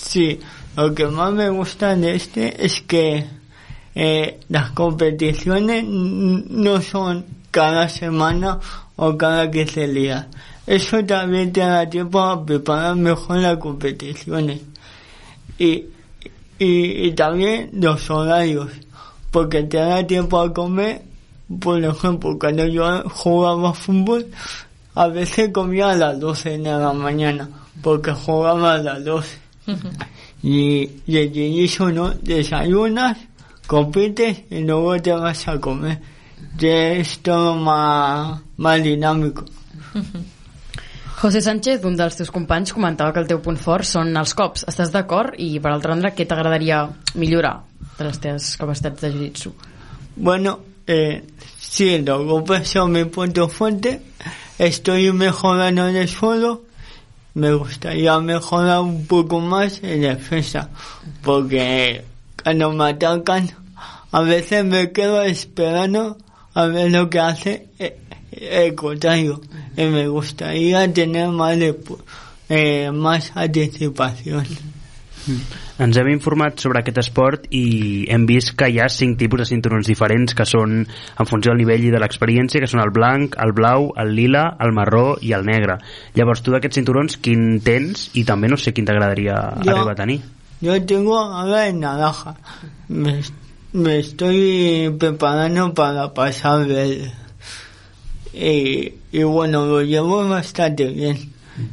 Sí, 0.00 0.40
lo 0.76 0.94
que 0.94 1.06
más 1.06 1.32
me 1.32 1.50
gusta 1.50 1.94
de 1.94 2.14
este 2.14 2.64
es 2.64 2.80
que 2.80 3.26
eh, 3.94 4.40
las 4.48 4.70
competiciones 4.70 5.84
no 5.84 6.80
son 6.80 7.24
cada 7.50 7.88
semana 7.88 8.58
o 8.96 9.16
cada 9.16 9.50
15 9.50 9.88
días. 9.88 10.26
Eso 10.66 11.04
también 11.04 11.52
te 11.52 11.60
da 11.60 11.88
tiempo 11.88 12.20
a 12.20 12.44
preparar 12.44 12.96
mejor 12.96 13.38
las 13.38 13.58
competiciones. 13.58 14.62
Y, 15.58 15.84
y, 16.58 17.06
y 17.06 17.12
también 17.12 17.70
los 17.74 18.10
horarios, 18.10 18.70
porque 19.30 19.62
te 19.64 19.76
da 19.76 20.06
tiempo 20.06 20.40
a 20.40 20.52
comer. 20.52 21.02
Por 21.60 21.84
ejemplo, 21.84 22.38
cuando 22.38 22.66
yo 22.66 23.02
jugaba 23.10 23.74
fútbol, 23.74 24.26
a 24.94 25.08
veces 25.08 25.50
comía 25.52 25.90
a 25.90 25.96
las 25.96 26.18
12 26.18 26.58
de 26.58 26.58
la 26.58 26.92
mañana, 26.92 27.48
porque 27.82 28.12
jugaba 28.12 28.74
a 28.74 28.78
las 28.78 29.04
12. 29.04 29.38
Y, 30.42 30.90
y 31.06 31.16
el 31.16 31.32
jiu-jitsu 31.32 31.92
no, 31.92 32.10
desayunas, 32.10 33.16
compites 33.66 34.42
y 34.50 34.60
luego 34.60 35.00
te 35.00 35.12
vas 35.12 35.48
a 35.48 35.58
comer. 35.58 36.00
Ya 36.58 36.92
es 36.92 37.18
todo 37.20 37.56
más, 37.56 38.40
más 38.56 38.82
dinámico. 38.82 39.44
José 41.16 41.40
Sánchez, 41.40 41.84
un 41.88 41.96
dels 41.96 42.18
teus 42.18 42.30
companys, 42.30 42.74
comentava 42.76 43.14
que 43.14 43.22
el 43.22 43.28
teu 43.30 43.38
punt 43.40 43.56
fort 43.56 43.86
són 43.88 44.10
els 44.20 44.34
cops. 44.36 44.66
Estàs 44.68 44.90
d'acord? 44.92 45.32
I, 45.40 45.56
per 45.62 45.70
altra 45.72 45.94
banda, 45.94 46.10
què 46.12 46.26
t'agradaria 46.28 46.82
millorar 47.16 47.54
de 47.96 48.04
les 48.04 48.20
teves 48.20 48.50
capacitats 48.60 49.00
de 49.00 49.12
jiu-jitsu? 49.14 49.54
Bueno, 50.16 50.58
eh, 50.86 51.24
golpes 52.04 52.68
son 52.68 52.92
mi 52.92 53.04
punto 53.04 53.48
fuerte. 53.48 54.00
Estoy 54.58 55.12
mejorando 55.12 55.88
en 55.88 55.96
el 55.96 56.08
suelo. 56.08 56.62
Me 57.34 57.52
gustaría 57.52 58.18
mejorar 58.20 58.80
un 58.80 59.06
poco 59.06 59.40
más 59.40 59.80
en 59.82 60.02
defensa. 60.02 60.70
Porque 61.22 62.04
cuando 62.42 62.72
me 62.72 62.90
atacan, 62.90 63.50
a 64.12 64.20
veces 64.20 64.64
me 64.64 64.92
quedo 64.92 65.22
esperando 65.22 66.16
a 66.54 66.66
ver 66.66 66.92
lo 66.92 67.10
que 67.10 67.18
hace 67.18 67.68
eh, 67.78 67.98
el 68.30 68.74
contrario. 68.74 69.40
Y 69.76 69.84
me 69.86 70.06
gustaría 70.06 70.92
tener 70.92 71.28
más, 71.28 71.58
de, 71.58 71.76
eh, 72.48 72.90
más 72.92 73.32
anticipación. 73.34 74.46
Ens 75.82 75.96
hem 75.98 76.06
informat 76.12 76.60
sobre 76.62 76.78
aquest 76.78 76.98
esport 77.02 77.48
i 77.50 78.04
hem 78.14 78.28
vist 78.28 78.52
que 78.54 78.68
hi 78.70 78.76
ha 78.78 78.86
cinc 78.92 79.16
tipus 79.18 79.40
de 79.42 79.46
cinturons 79.48 79.88
diferents 79.90 80.34
que 80.38 80.44
són 80.46 80.76
en 80.86 81.26
funció 81.26 81.50
del 81.50 81.58
nivell 81.64 81.88
i 81.88 81.90
de 81.90 81.98
l'experiència, 81.98 82.60
que 82.62 82.68
són 82.70 82.78
el 82.84 82.92
blanc, 82.94 83.34
el 83.42 83.50
blau, 83.56 83.88
el 83.98 84.12
lila, 84.14 84.44
el 84.62 84.70
marró 84.76 85.16
i 85.20 85.32
el 85.34 85.42
negre. 85.48 85.80
Llavors, 86.14 86.44
tu 86.46 86.54
d'aquests 86.54 86.78
cinturons, 86.78 87.16
quin 87.18 87.58
tens? 87.66 88.06
I 88.14 88.22
també 88.28 88.46
no 88.52 88.56
sé 88.60 88.70
quin 88.76 88.86
t'agradaria 88.86 89.34
Jo- 89.64 89.72
arribar 89.74 89.96
a 89.96 90.00
tenir. 90.04 90.20
Yo 90.62 90.78
tengo 90.86 91.18
ahora 91.18 91.66
en 91.66 91.80
naranja. 91.80 92.36
Me, 92.88 93.16
me 93.72 93.98
estoy 93.98 94.94
preparando 94.96 95.74
para 95.74 96.14
pasar 96.14 96.68
verde. 96.68 97.10
Y, 98.32 98.94
y 99.12 99.22
bueno, 99.24 99.66
lo 99.66 99.82
llevo 99.82 100.26
bastante 100.28 100.86
bien. 100.86 101.18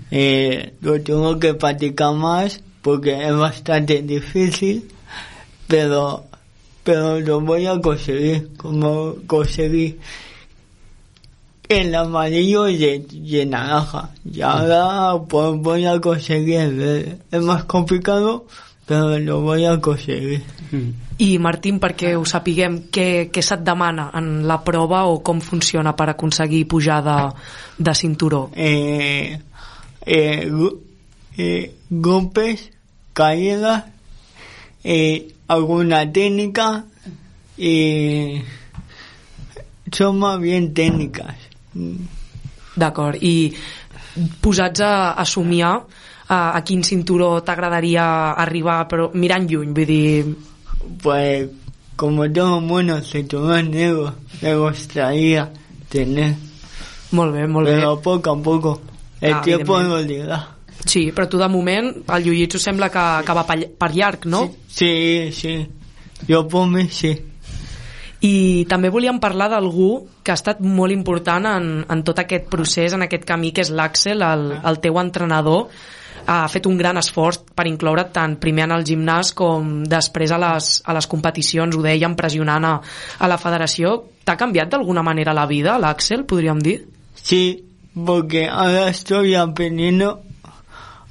Eh, 0.09 0.73
lo 0.81 0.99
tengo 1.01 1.39
que 1.39 1.53
practicar 1.53 2.13
más 2.15 2.61
porque 2.81 3.27
es 3.27 3.35
bastante 3.35 4.01
difícil, 4.01 4.87
pero, 5.67 6.25
pero 6.83 7.19
lo 7.19 7.41
voy 7.41 7.65
a 7.65 7.79
conseguir, 7.79 8.49
como 8.57 9.15
conseguí 9.27 9.97
el 11.71 11.95
amarillo 11.95 12.67
y 12.67 12.83
el, 12.83 13.07
y 13.11 13.39
el 13.39 13.49
naranja. 13.49 14.09
Y 14.25 14.41
ahora 14.41 15.21
pues 15.27 15.57
voy 15.59 15.85
a 15.85 15.99
conseguir. 15.99 17.19
Es 17.31 17.41
más 17.41 17.63
complicado, 17.65 18.45
pero 18.85 19.17
lo 19.19 19.41
voy 19.41 19.65
a 19.65 19.79
conseguir. 19.79 20.43
I 21.21 21.37
Martín, 21.37 21.77
perquè 21.79 22.15
ho 22.17 22.23
sapiguem, 22.25 22.79
què, 22.89 23.29
què 23.29 23.41
se't 23.45 23.61
demana 23.61 24.07
en 24.17 24.47
la 24.49 24.57
prova 24.65 25.03
o 25.05 25.19
com 25.21 25.41
funciona 25.43 25.93
per 25.93 26.09
aconseguir 26.09 26.63
pujar 26.71 27.01
de, 27.05 27.17
de 27.77 27.93
cinturó? 27.95 28.49
Eh, 28.55 29.37
eh, 30.05 30.49
eh, 31.37 31.75
golpes, 31.89 32.69
caídas, 33.13 33.85
eh, 34.83 35.33
alguna 35.47 36.11
técnica 36.11 36.85
y 37.57 38.41
son 39.91 40.19
más 40.19 40.39
bien 40.39 40.73
técnicas. 40.73 41.35
D'acord, 42.75 43.17
i 43.21 43.51
posats 44.41 44.79
a, 44.81 45.11
a 45.11 45.25
somiar 45.25 45.81
a, 46.31 46.55
a 46.55 46.61
quin 46.63 46.83
cinturó 46.83 47.41
t'agradaria 47.43 48.31
arribar, 48.39 48.85
però 48.87 49.09
mirant 49.13 49.47
lluny, 49.49 49.73
vull 49.75 49.85
dir... 49.87 50.35
Pues 51.03 51.49
como 51.95 52.25
todo 52.31 52.61
bueno 52.61 53.01
cinturón 53.01 53.69
negro 53.71 54.15
me 54.41 54.55
gustaría 54.55 55.51
tener. 55.89 56.35
Molt 57.11 57.35
bé, 57.35 57.45
molt 57.47 57.67
bé. 57.67 57.75
Pero 57.75 57.99
poco 58.01 58.31
a 58.31 58.41
poco. 58.41 58.81
El 59.19 59.33
Ah, 59.33 59.41
tiempo 59.41 59.77
lo 59.79 60.01
dirá. 60.01 60.47
Sí, 60.85 61.11
però 61.13 61.27
tu 61.29 61.39
de 61.41 61.47
moment 61.51 61.91
el 62.15 62.25
jiu-jitsu 62.25 62.59
sembla 62.61 62.89
que, 62.93 63.03
que 63.25 63.35
va 63.37 63.45
per, 63.45 63.91
llarg, 63.93 64.25
no? 64.25 64.47
Sí, 64.67 65.29
sí. 65.35 65.59
Jo 66.27 66.47
por 66.47 66.67
mi 66.69 66.87
sí. 66.89 67.13
I 68.21 68.65
també 68.69 68.91
volíem 68.93 69.17
parlar 69.21 69.47
d'algú 69.49 69.91
que 70.21 70.33
ha 70.33 70.37
estat 70.37 70.59
molt 70.61 70.93
important 70.93 71.47
en, 71.49 71.71
en 71.89 72.03
tot 72.05 72.19
aquest 72.21 72.45
procés, 72.53 72.93
en 72.93 73.07
aquest 73.07 73.25
camí, 73.25 73.49
que 73.49 73.63
és 73.65 73.71
l'Àxel, 73.73 74.21
el, 74.21 74.45
el 74.61 74.77
teu 74.83 74.99
entrenador. 75.01 75.71
Ha 76.29 76.45
fet 76.53 76.67
un 76.69 76.77
gran 76.77 77.01
esforç 77.01 77.39
per 77.57 77.65
incloure't 77.65 78.11
tant 78.13 78.35
primer 78.37 78.67
en 78.67 78.75
el 78.75 78.85
gimnàs 78.85 79.33
com 79.33 79.79
després 79.89 80.29
a 80.29 80.37
les, 80.41 80.69
a 80.85 80.93
les 80.93 81.09
competicions, 81.09 81.73
ho 81.73 81.81
dèiem, 81.81 82.13
pressionant 82.17 82.67
a, 82.69 82.75
a 83.17 83.29
la 83.31 83.39
federació. 83.41 83.97
T'ha 84.21 84.37
canviat 84.37 84.69
d'alguna 84.69 85.01
manera 85.01 85.33
la 85.33 85.47
vida, 85.49 85.79
l'Àxel, 85.81 86.27
podríem 86.29 86.61
dir? 86.61 86.77
Sí, 87.17 87.63
porque 88.05 88.47
ahora 88.47 88.89
estoy 88.89 89.33
aprendiendo 89.33 90.11
a 90.11 90.30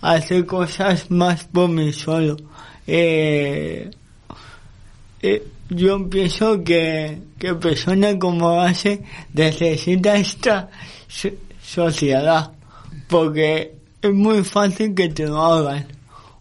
hacer 0.01 0.47
cosas 0.47 1.11
más 1.11 1.45
por 1.45 1.69
mí 1.69 1.93
solo. 1.93 2.37
Eh, 2.87 3.91
eh, 5.23 5.47
yo 5.69 6.09
pienso 6.09 6.65
que, 6.65 7.19
que 7.39 7.55
persona 7.55 8.19
como 8.19 8.61
hace 8.61 9.03
necesita 9.33 10.17
esta 10.17 10.71
so- 11.09 11.29
sociedad, 11.63 12.53
porque 13.09 13.75
es 14.03 14.13
muy 14.13 14.43
fácil 14.43 14.95
que 14.95 15.09
te 15.09 15.27
lo 15.27 15.41
hagan, 15.43 15.87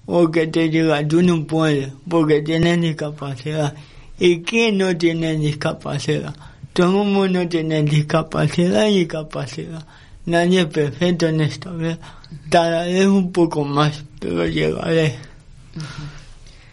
o 0.05 0.31
que 0.31 0.47
te 0.47 0.69
digan 0.69 1.07
tú 1.07 1.21
no 1.21 1.45
puedes, 1.45 1.91
porque 2.09 2.41
tienes 2.41 2.81
discapacidad. 2.81 3.75
¿Y 4.17 4.41
quién 4.41 4.77
no 4.79 4.95
tiene 4.97 5.37
discapacidad? 5.37 6.35
Todo 6.73 7.03
el 7.03 7.09
mundo 7.09 7.47
tiene 7.47 7.83
discapacidad 7.83 8.87
y 8.87 9.05
capacidad. 9.05 9.85
Nadie 10.25 10.61
es 10.61 10.65
perfecto 10.67 11.27
en 11.27 11.41
esta 11.41 11.71
vida. 11.71 11.99
Tardaré 12.49 13.07
un 13.07 13.31
poco 13.31 13.63
más, 13.63 14.03
pero 14.19 14.45
llegaré. 14.45 15.17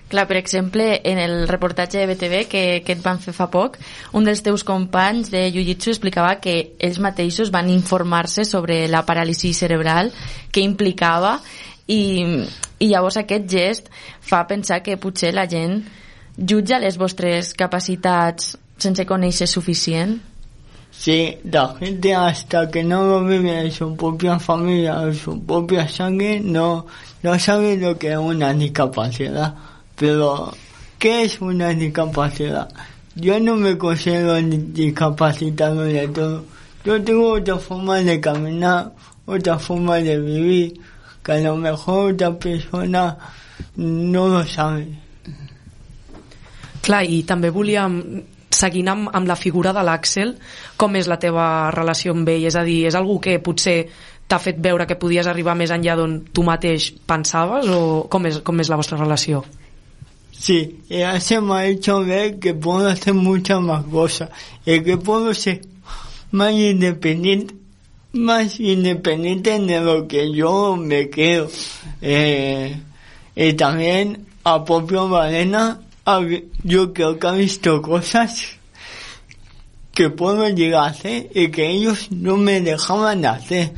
Clar, 0.08 0.26
per 0.28 0.36
exemple, 0.36 1.00
en 1.04 1.18
el 1.18 1.48
reportatge 1.48 1.98
de 1.98 2.06
BTV 2.06 2.46
que, 2.48 2.82
que 2.86 2.94
et 2.94 3.02
van 3.02 3.18
fer 3.18 3.34
fa 3.34 3.48
poc, 3.50 3.74
un 4.14 4.26
dels 4.26 4.44
teus 4.46 4.62
companys 4.64 5.32
de 5.32 5.48
Jiu-Jitsu 5.50 5.90
explicava 5.96 6.36
que 6.38 6.76
ells 6.78 7.00
mateixos 7.02 7.50
van 7.50 7.72
informar-se 7.72 8.44
sobre 8.46 8.84
la 8.86 9.02
paràlisi 9.08 9.50
cerebral 9.56 10.12
que 10.52 10.62
implicava 10.62 11.40
i 11.90 12.00
I 12.78 12.90
llavors 12.90 13.16
aquest 13.16 13.46
gest 13.48 13.86
fa 14.20 14.42
pensar 14.48 14.82
que 14.84 14.98
potser 15.00 15.32
la 15.34 15.46
gent 15.48 15.78
jutja 16.36 16.80
les 16.82 16.98
vostres 17.00 17.54
capacitats 17.56 18.56
sense 18.76 19.06
conèixer 19.08 19.48
suficient. 19.48 20.18
Sí, 20.98 21.36
la 21.44 21.74
gente 21.78 22.14
hasta 22.14 22.70
que 22.70 22.82
no 22.82 23.04
lo 23.04 23.24
vive 23.24 23.60
en 23.60 23.70
su 23.70 23.94
propia 23.96 24.38
familia, 24.40 25.02
en 25.02 25.14
su 25.14 25.40
propia 25.44 25.86
sangre, 25.88 26.40
no, 26.40 26.86
no 27.22 27.38
sabe 27.38 27.76
lo 27.76 27.96
que 27.98 28.12
es 28.12 28.18
una 28.18 28.52
discapacidad. 28.54 29.54
Pero, 29.94 30.52
¿qué 30.98 31.22
es 31.24 31.40
una 31.40 31.68
discapacidad? 31.68 32.68
Yo 33.14 33.38
no 33.40 33.56
me 33.56 33.76
considero 33.78 34.34
di- 34.36 34.72
discapacitado 34.72 35.82
de 35.82 36.08
todo. 36.08 36.44
Yo 36.84 37.02
tengo 37.02 37.32
otra 37.32 37.58
forma 37.58 37.96
de 37.98 38.20
caminar, 38.20 38.92
otra 39.26 39.58
forma 39.58 39.96
de 39.96 40.18
vivir, 40.18 40.80
que 41.22 41.32
a 41.32 41.38
lo 41.40 41.56
mejor 41.56 42.14
otra 42.14 42.38
persona 42.38 43.16
no 43.76 44.28
lo 44.28 44.44
sabe. 44.46 44.88
Clar, 46.86 47.02
i 47.02 47.24
també 47.26 47.48
volíem, 47.50 47.96
seguint 48.56 48.88
amb, 48.88 49.10
amb 49.12 49.28
la 49.28 49.36
figura 49.36 49.72
de 49.76 49.84
l'Àxel, 49.84 50.34
com 50.80 50.96
és 50.96 51.08
la 51.10 51.20
teva 51.22 51.70
relació 51.74 52.16
amb 52.16 52.28
ell? 52.32 52.48
És 52.48 52.56
a 52.56 52.64
dir, 52.66 52.86
és 52.88 52.96
algú 52.98 53.20
que 53.22 53.38
potser 53.44 53.78
t'ha 54.26 54.40
fet 54.42 54.58
veure 54.58 54.86
que 54.86 54.98
podies 54.98 55.28
arribar 55.30 55.54
més 55.54 55.70
enllà 55.70 55.94
d'on 55.98 56.18
tu 56.34 56.42
mateix 56.46 56.90
pensaves 57.06 57.68
o 57.70 57.80
com 58.10 58.26
és, 58.26 58.40
com 58.42 58.58
és 58.60 58.72
la 58.72 58.78
vostra 58.80 58.98
relació? 58.98 59.44
Sí, 60.38 60.82
ella 60.90 61.40
me 61.40 61.54
ha 61.54 61.66
hecho 61.66 62.04
ver 62.04 62.38
que 62.38 62.52
puedo 62.54 62.88
hacer 62.88 63.14
muchas 63.14 63.60
más 63.60 63.84
cosas 63.84 64.30
y 64.66 64.82
que 64.82 64.96
puedo 64.96 65.32
ser 65.32 65.62
más 66.30 66.52
independiente, 66.52 67.54
más 68.12 68.60
independiente 68.60 69.58
de 69.58 69.80
lo 69.80 70.06
que 70.06 70.32
yo 70.32 70.76
me 70.76 71.08
quedo. 71.08 71.48
Eh, 72.02 72.76
y 73.34 73.52
también 73.54 74.26
a 74.44 74.64
propio 74.64 75.08
Valena, 75.08 75.80
yo 76.62 76.92
creo 76.92 77.18
que 77.18 77.26
ha 77.26 77.32
visto 77.32 77.82
cosas 77.82 78.56
que 79.92 80.10
puedo 80.10 80.48
llegar 80.48 80.84
a 80.84 80.90
hacer 80.90 81.30
y 81.34 81.48
que 81.48 81.68
ellos 81.68 82.12
no 82.12 82.36
me 82.36 82.60
dejaban 82.60 83.22
de 83.22 83.28
hacer. 83.28 83.72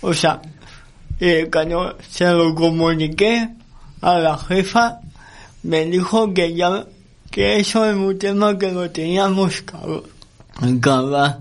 O 0.00 0.14
sea, 0.14 0.40
eh, 1.20 1.48
cuando 1.52 1.96
se 2.08 2.30
lo 2.30 2.54
comuniqué 2.54 3.50
a 4.00 4.18
la 4.18 4.38
jefa, 4.38 5.00
me 5.64 5.84
dijo 5.86 6.32
que 6.32 6.54
ya 6.54 6.86
que 7.30 7.58
eso 7.58 7.84
es 7.84 7.94
un 7.94 8.18
tema 8.18 8.56
que 8.56 8.72
lo 8.72 8.90
teníamos 8.90 9.62
acabar. 10.60 11.40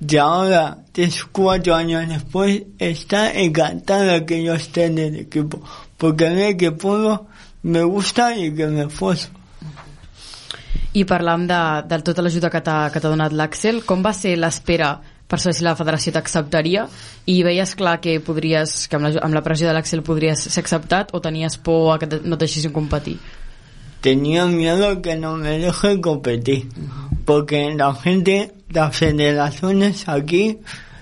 Y 0.00 0.16
ahora, 0.16 0.78
tres, 0.92 1.24
cuatro 1.24 1.74
años 1.74 2.08
después, 2.08 2.62
está 2.78 3.32
encantada 3.32 4.24
que 4.24 4.42
yo 4.42 4.54
esté 4.54 4.84
en 4.84 4.98
el 4.98 5.16
equipo, 5.16 5.60
porque 5.96 6.30
ve 6.30 6.56
que 6.56 6.70
puedo, 6.70 7.26
me 7.62 7.82
gusta 7.82 8.36
y 8.38 8.54
que 8.54 8.66
me 8.68 8.84
esfuerzo. 8.84 9.28
I 10.94 11.04
parlàvem 11.04 11.46
de, 11.46 11.58
de 11.90 11.98
tota 12.02 12.22
l'ajuda 12.24 12.50
que 12.50 12.60
t'ha 12.64 12.88
donat 13.04 13.32
l'Àxel. 13.36 13.82
Com 13.86 14.02
va 14.02 14.12
ser 14.16 14.36
l'espera 14.38 14.94
per 15.28 15.36
saber 15.38 15.54
si 15.58 15.64
la 15.66 15.74
federació 15.76 16.12
t'acceptaria? 16.14 16.86
I 17.28 17.42
veies 17.44 17.74
clar 17.76 17.98
que 18.00 18.14
podries 18.24 18.86
que 18.88 18.96
amb 18.96 19.04
la, 19.08 19.12
amb 19.20 19.36
la 19.36 19.42
pressió 19.44 19.68
de 19.68 19.74
l'Àxel 19.76 20.00
podries 20.02 20.46
ser 20.48 20.62
acceptat 20.64 21.12
o 21.12 21.20
tenies 21.20 21.58
por 21.58 21.92
a 21.94 21.98
que 22.00 22.06
te- 22.08 22.22
no 22.24 22.34
et 22.38 22.40
deixessin 22.40 22.72
competir? 22.72 23.18
Tenía 24.00 24.46
miedo 24.46 25.02
que 25.02 25.16
no 25.16 25.36
me 25.36 25.58
deje 25.58 26.00
competir, 26.00 26.68
porque 27.26 27.74
la 27.76 27.92
gente, 27.94 28.54
las 28.70 28.96
federaciones 28.96 30.08
aquí, 30.08 30.58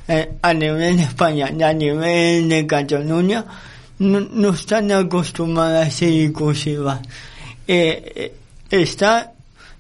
eh, 0.09 0.33
a 0.43 0.55
nivel 0.55 0.97
de 0.97 1.03
España 1.03 1.51
y 1.57 1.63
a 1.63 1.73
nivel 1.75 2.49
de 2.49 2.67
Cataluña, 2.67 3.45
no, 3.99 4.21
no 4.21 4.49
están 4.51 4.91
acostumbradas 4.93 5.87
a 5.89 5.91
ser 5.91 6.09
inclusivas. 6.11 7.01
Eh, 7.69 8.13
eh, 8.17 8.33
está, 8.71 9.33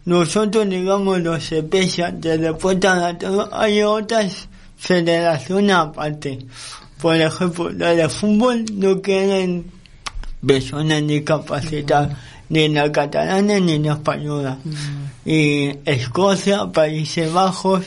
nosotros 0.06 0.68
digamos 0.68 1.20
los 1.20 1.50
especias 1.50 2.18
de 2.20 2.38
deporte 2.38 2.86
a 2.86 3.18
hay 3.52 3.82
otras 3.82 4.48
federaciones 4.76 5.74
aparte. 5.74 6.38
Por 7.00 7.16
ejemplo, 7.16 7.70
la 7.70 7.90
de 7.90 8.08
fútbol 8.08 8.64
no 8.72 9.02
quieren 9.02 9.66
personas 10.46 11.04
discapacitadas, 11.06 12.16
ni 12.48 12.62
en 12.62 12.74
la 12.74 12.90
catalana 12.92 13.58
ni 13.58 13.72
en 13.72 13.82
la 13.82 13.94
española. 13.94 14.58
Y 15.24 15.72
Escocia, 15.84 16.66
Países 16.72 17.32
Bajos, 17.32 17.84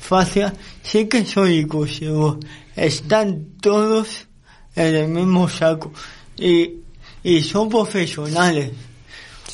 Francia, 0.00 0.52
sí 0.82 1.06
que 1.06 1.24
son 1.24 1.52
inclusivos. 1.52 2.38
Están 2.74 3.46
todos 3.60 4.26
en 4.74 4.94
el 4.96 5.08
mismo 5.08 5.48
saco. 5.48 5.92
Y, 6.36 6.80
y 7.22 7.42
son 7.42 7.68
profesionales. 7.68 8.72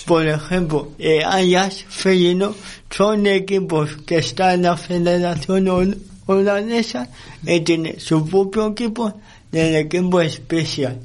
Por 0.07 0.27
ejemplo, 0.27 0.93
eh, 0.99 1.23
Ajax, 1.25 1.85
Feyenoord, 1.89 2.55
son 2.91 3.27
equipos 3.27 3.97
que 4.07 4.19
están 4.19 4.55
en 4.55 4.63
la 4.63 4.77
Federación 4.77 5.67
hol- 5.67 5.99
Holandesa 6.27 7.09
y 7.45 7.61
tienen 7.61 7.99
su 8.01 8.29
propio 8.29 8.69
equipo 8.69 9.21
del 9.51 9.77
equipo 9.77 10.21
especial. 10.21 10.99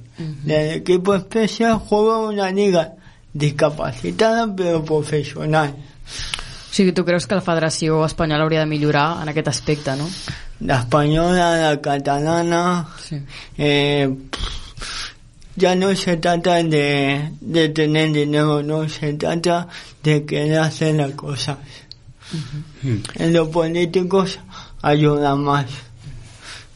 Del 0.44 0.78
equipo 0.82 1.16
especial 1.16 1.80
juega 1.80 2.18
una 2.20 2.52
liga 2.52 2.94
discapacitada 3.34 4.54
pero 4.56 4.84
profesional. 4.86 5.74
O 5.76 6.74
sigui, 6.74 6.92
tu 6.94 7.04
creus 7.04 7.28
que 7.28 7.36
la 7.36 7.42
Federació 7.42 8.06
Espanyola 8.06 8.44
hauria 8.44 8.60
de 8.62 8.66
millorar 8.66 9.22
en 9.24 9.30
aquest 9.30 9.48
aspecte, 9.48 9.96
no? 9.96 10.08
La 10.62 10.80
española, 10.80 11.58
la 11.58 11.82
catalana, 11.82 12.88
eh, 13.58 14.10
ya 15.62 15.76
no 15.76 15.96
se 15.96 16.18
trata 16.18 16.64
de, 16.64 17.30
de 17.40 17.70
tener 17.70 18.12
dinero, 18.12 18.64
no 18.64 18.90
se 18.90 19.14
trata 19.14 19.68
de 20.04 20.26
querer 20.26 20.58
hacer 20.58 20.96
las 20.96 21.12
cosas. 21.12 21.60
En 23.16 23.34
los 23.34 23.50
políticos 23.50 24.40
ayuda 24.82 25.36
más. 25.36 25.68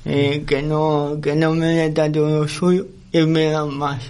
Eh, 0.07 0.43
que 0.45 0.61
no 0.61 1.17
que 1.19 1.35
no 1.35 1.55
me 1.55 1.65
den 1.65 1.95
tanto 1.95 2.29
lo 2.29 2.47
suyo 2.47 2.85
y 3.11 3.25
me 3.25 3.45
dan 3.45 3.75
más 3.75 4.03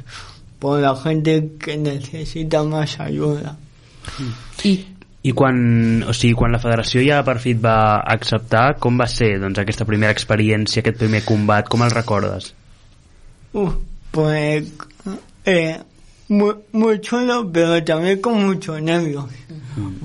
por 0.59 0.81
la 0.81 0.93
gente 0.93 1.51
que 1.57 1.77
necesita 1.77 2.63
más 2.63 2.99
ayuda. 2.99 3.55
I 5.25 5.31
quan, 5.33 6.03
o 6.03 6.13
sigui, 6.13 6.35
quan 6.37 6.51
la 6.53 6.59
federació 6.59 7.01
ja 7.01 7.23
per 7.25 7.39
fi 7.41 7.55
et 7.55 7.63
va 7.63 8.03
acceptar, 8.13 8.75
com 8.77 8.99
va 8.99 9.07
ser 9.09 9.39
doncs, 9.41 9.57
aquesta 9.57 9.87
primera 9.87 10.13
experiència, 10.13 10.83
aquest 10.83 10.99
primer 10.99 11.23
combat, 11.25 11.65
com 11.71 11.81
el 11.81 11.95
recordes? 11.95 12.51
Pues 14.15 14.63
eh, 15.43 15.77
muy, 16.29 16.55
muy 16.71 17.01
chulo, 17.01 17.51
pero 17.51 17.83
también 17.83 18.21
con 18.21 18.45
muchos 18.45 18.81
nervios. 18.81 19.25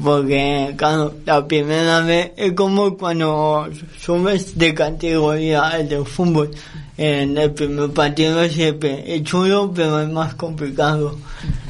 Porque, 0.02 0.74
claro, 0.76 1.14
la 1.24 1.46
primera 1.46 2.00
vez 2.00 2.32
es 2.36 2.52
como 2.54 2.96
cuando 2.96 3.68
subes 4.00 4.58
de 4.58 4.74
categoría 4.74 5.78
del 5.88 6.04
fútbol. 6.04 6.50
En 6.98 7.38
el 7.38 7.52
primer 7.52 7.90
partido 7.90 8.48
siempre 8.48 9.14
es 9.14 9.22
chulo, 9.22 9.72
pero 9.72 10.00
es 10.00 10.08
más 10.08 10.34
complicado. 10.34 11.16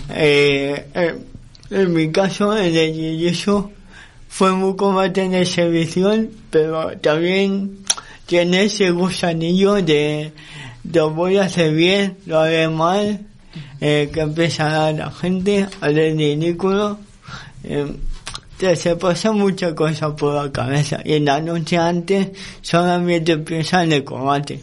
Eh, 0.09 0.87
eh, 0.94 1.14
en 1.70 1.92
mi 1.92 2.11
caso, 2.11 2.57
el 2.57 2.72
de 2.72 2.94
Jiu-Jitsu 2.94 3.68
fue 4.29 4.53
muy 4.53 4.76
combate 4.76 5.24
en 5.24 5.35
exhibición, 5.35 6.31
pero 6.48 6.96
también 6.96 7.81
tiene 8.24 8.62
ese 8.62 8.92
gusanillo 8.92 9.74
de 9.74 10.33
lo 10.85 11.11
voy 11.11 11.38
a 11.38 11.45
hacer 11.45 11.75
bien, 11.75 12.19
lo 12.27 12.40
haré 12.40 12.69
mal, 12.69 13.21
eh, 13.81 14.11
que 14.12 14.21
empieza 14.21 14.87
a 14.87 14.93
la 14.93 15.11
gente, 15.11 15.66
haré 15.81 16.14
ridículo. 16.14 16.99
Eh, 17.64 17.97
se 18.77 18.97
pasa 18.97 19.33
muchas 19.33 19.73
cosas 19.73 20.12
por 20.12 20.35
la 20.35 20.53
cabeza 20.53 21.01
y 21.05 21.19
la 21.21 21.40
noche 21.40 21.79
antes 21.79 22.29
solamente 22.61 23.38
piensa 23.38 23.83
en 23.83 23.93
el 23.93 24.05
combate. 24.05 24.61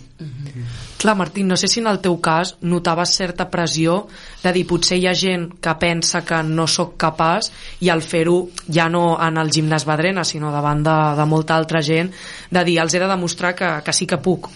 Clar, 0.97 1.15
Martín, 1.15 1.47
no 1.47 1.55
sé 1.57 1.67
si 1.67 1.79
en 1.79 1.87
el 1.87 1.99
teu 2.01 2.15
cas 2.17 2.55
notaves 2.61 3.11
certa 3.13 3.45
pressió 3.53 4.07
de 4.41 4.53
dir 4.55 4.63
potser 4.65 4.97
hi 4.97 5.05
ha 5.05 5.13
gent 5.13 5.51
que 5.61 5.75
pensa 5.77 6.23
que 6.25 6.39
no 6.41 6.65
sóc 6.65 6.95
capaç 6.97 7.51
i 7.85 7.91
al 7.93 8.01
fer-ho 8.01 8.47
ja 8.65 8.87
no 8.89 9.03
en 9.21 9.37
el 9.37 9.53
gimnàs 9.53 9.85
Badrena, 9.85 10.25
sinó 10.25 10.49
davant 10.49 10.81
de, 10.81 10.97
de 11.19 11.27
molta 11.29 11.53
altra 11.53 11.83
gent, 11.85 12.09
de 12.49 12.63
dir, 12.65 12.79
els 12.81 12.97
he 12.97 13.01
de 13.03 13.11
demostrar 13.13 13.53
que, 13.53 13.69
que 13.85 13.93
sí 13.93 14.09
que 14.09 14.17
puc. 14.17 14.49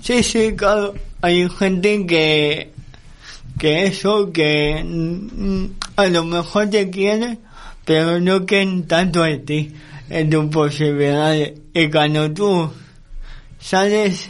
Sí, 0.00 0.22
sí, 0.22 0.54
claro. 0.54 0.94
Hay 1.22 1.48
gente 1.48 2.06
que, 2.06 2.70
que 3.58 3.86
eso, 3.86 4.30
que 4.32 4.84
mm, 4.84 5.64
a 5.96 6.06
lo 6.06 6.24
mejor 6.24 6.68
te 6.68 6.90
quiere, 6.90 7.38
pero 7.84 8.20
no 8.20 8.44
quieren 8.44 8.86
tanto 8.86 9.24
en 9.24 9.44
ti, 9.44 9.72
en 10.10 10.30
tus 10.30 10.46
posibilidades. 10.46 11.54
Y 11.72 11.90
cuando 11.90 12.30
tú 12.32 12.70
sales 13.58 14.28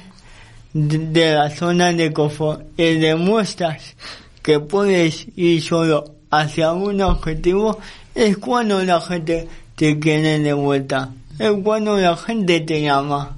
de 0.72 1.34
la 1.34 1.50
zona 1.50 1.92
de 1.92 2.12
confort 2.12 2.62
y 2.78 2.94
demuestras 2.94 3.94
que 4.42 4.60
puedes 4.60 5.26
ir 5.36 5.62
solo 5.62 6.04
hacia 6.30 6.72
un 6.72 7.00
objetivo, 7.00 7.78
es 8.14 8.36
cuando 8.36 8.82
la 8.84 9.00
gente 9.00 9.48
te 9.76 9.98
quiere 9.98 10.38
de 10.38 10.52
vuelta. 10.52 11.10
Es 11.38 11.50
cuando 11.64 11.96
la 11.96 12.16
gente 12.16 12.60
te 12.60 12.82
llama. 12.82 13.36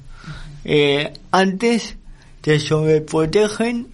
Eh, 0.68 1.12
antes 1.30 1.96
te 2.40 2.58
sobreprotegen 2.58 3.86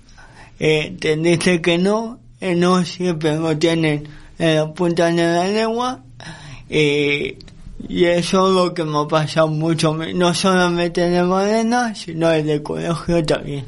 eh, 0.58 0.96
te 0.98 1.18
dice 1.18 1.60
que 1.60 1.76
no, 1.76 2.18
eh, 2.40 2.54
no 2.54 2.82
siempre 2.82 3.36
lo 3.36 3.58
tienen 3.58 4.08
en 4.38 4.56
la 4.56 4.72
punta 4.72 5.08
de 5.08 5.22
la 5.22 5.46
lengua 5.48 6.00
y, 6.70 7.36
y 7.88 8.04
eso 8.06 8.48
es 8.48 8.54
lo 8.54 8.72
que 8.72 8.84
me 8.84 8.96
ha 8.96 9.06
pasado 9.06 9.48
mucho, 9.48 9.94
no 9.94 10.32
solamente 10.32 11.04
en 11.04 11.12
el 11.12 11.26
Morena, 11.26 11.94
sino 11.94 12.32
en 12.32 12.48
el 12.48 12.62
colegio 12.62 13.22
también. 13.22 13.66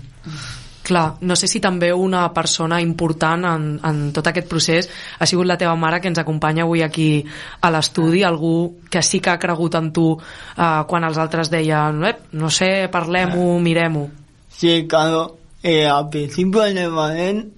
Clar, 0.85 1.15
no 1.25 1.33
sé 1.33 1.49
si 1.49 1.63
també 1.65 1.89
una 1.97 2.27
persona 2.37 2.77
important 2.85 3.47
en, 3.49 3.63
en 3.89 4.01
tot 4.13 4.27
aquest 4.29 4.51
procés 4.51 4.89
ha 5.17 5.25
sigut 5.25 5.49
la 5.49 5.57
teva 5.57 5.73
mare 5.81 5.97
que 6.03 6.11
ens 6.13 6.21
acompanya 6.21 6.67
avui 6.67 6.83
aquí 6.85 7.25
a 7.65 7.71
l'estudi, 7.73 8.21
algú 8.21 8.83
que 8.93 9.01
sí 9.01 9.23
que 9.25 9.33
ha 9.33 9.41
cregut 9.41 9.79
en 9.81 9.89
tu 9.97 10.11
eh, 10.13 10.83
quan 10.91 11.09
els 11.09 11.17
altres 11.17 11.49
deien, 11.49 12.05
eh, 12.05 12.19
no 12.37 12.53
sé, 12.53 12.91
parlem-ho, 12.93 13.57
mirem-ho. 13.65 14.05
Sí, 14.53 14.85
claro, 14.87 15.39
eh, 15.63 15.87
al 15.89 16.11
principio 16.11 16.67
en 16.67 16.77
el 16.77 16.91
Valen, 16.91 17.53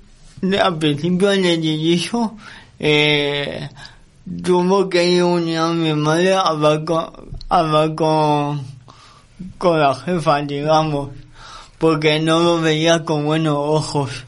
al 0.62 0.78
principio 0.78 1.32
en 1.32 1.44
el 1.46 1.60
Yillizo, 1.60 2.36
eh, 2.78 3.68
tuvo 4.44 4.88
que 4.88 5.04
ir 5.04 5.24
unir 5.24 5.58
a 5.58 5.72
mi 5.72 5.92
madre 5.94 6.34
a 6.34 6.42
hablar 6.42 6.84
con, 6.84 7.10
a 7.48 7.58
hablar 7.58 7.94
con, 7.96 8.62
con 9.58 9.80
la 9.80 9.96
jefa, 9.96 10.42
digamos, 10.42 11.10
porque 11.78 12.20
no 12.20 12.40
lo 12.40 12.60
veía 12.60 13.04
con 13.04 13.24
buenos 13.24 13.56
ojos. 13.56 14.24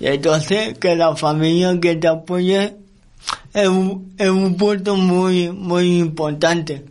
Y 0.00 0.06
entonces, 0.06 0.78
que 0.78 0.94
la 0.96 1.16
familia 1.16 1.78
que 1.80 1.96
te 1.96 2.08
apoye 2.08 2.76
es 3.52 3.68
un, 3.68 4.14
es 4.18 4.28
un 4.28 4.56
punto 4.56 4.96
muy, 4.96 5.50
muy 5.50 5.98
importante, 5.98 6.84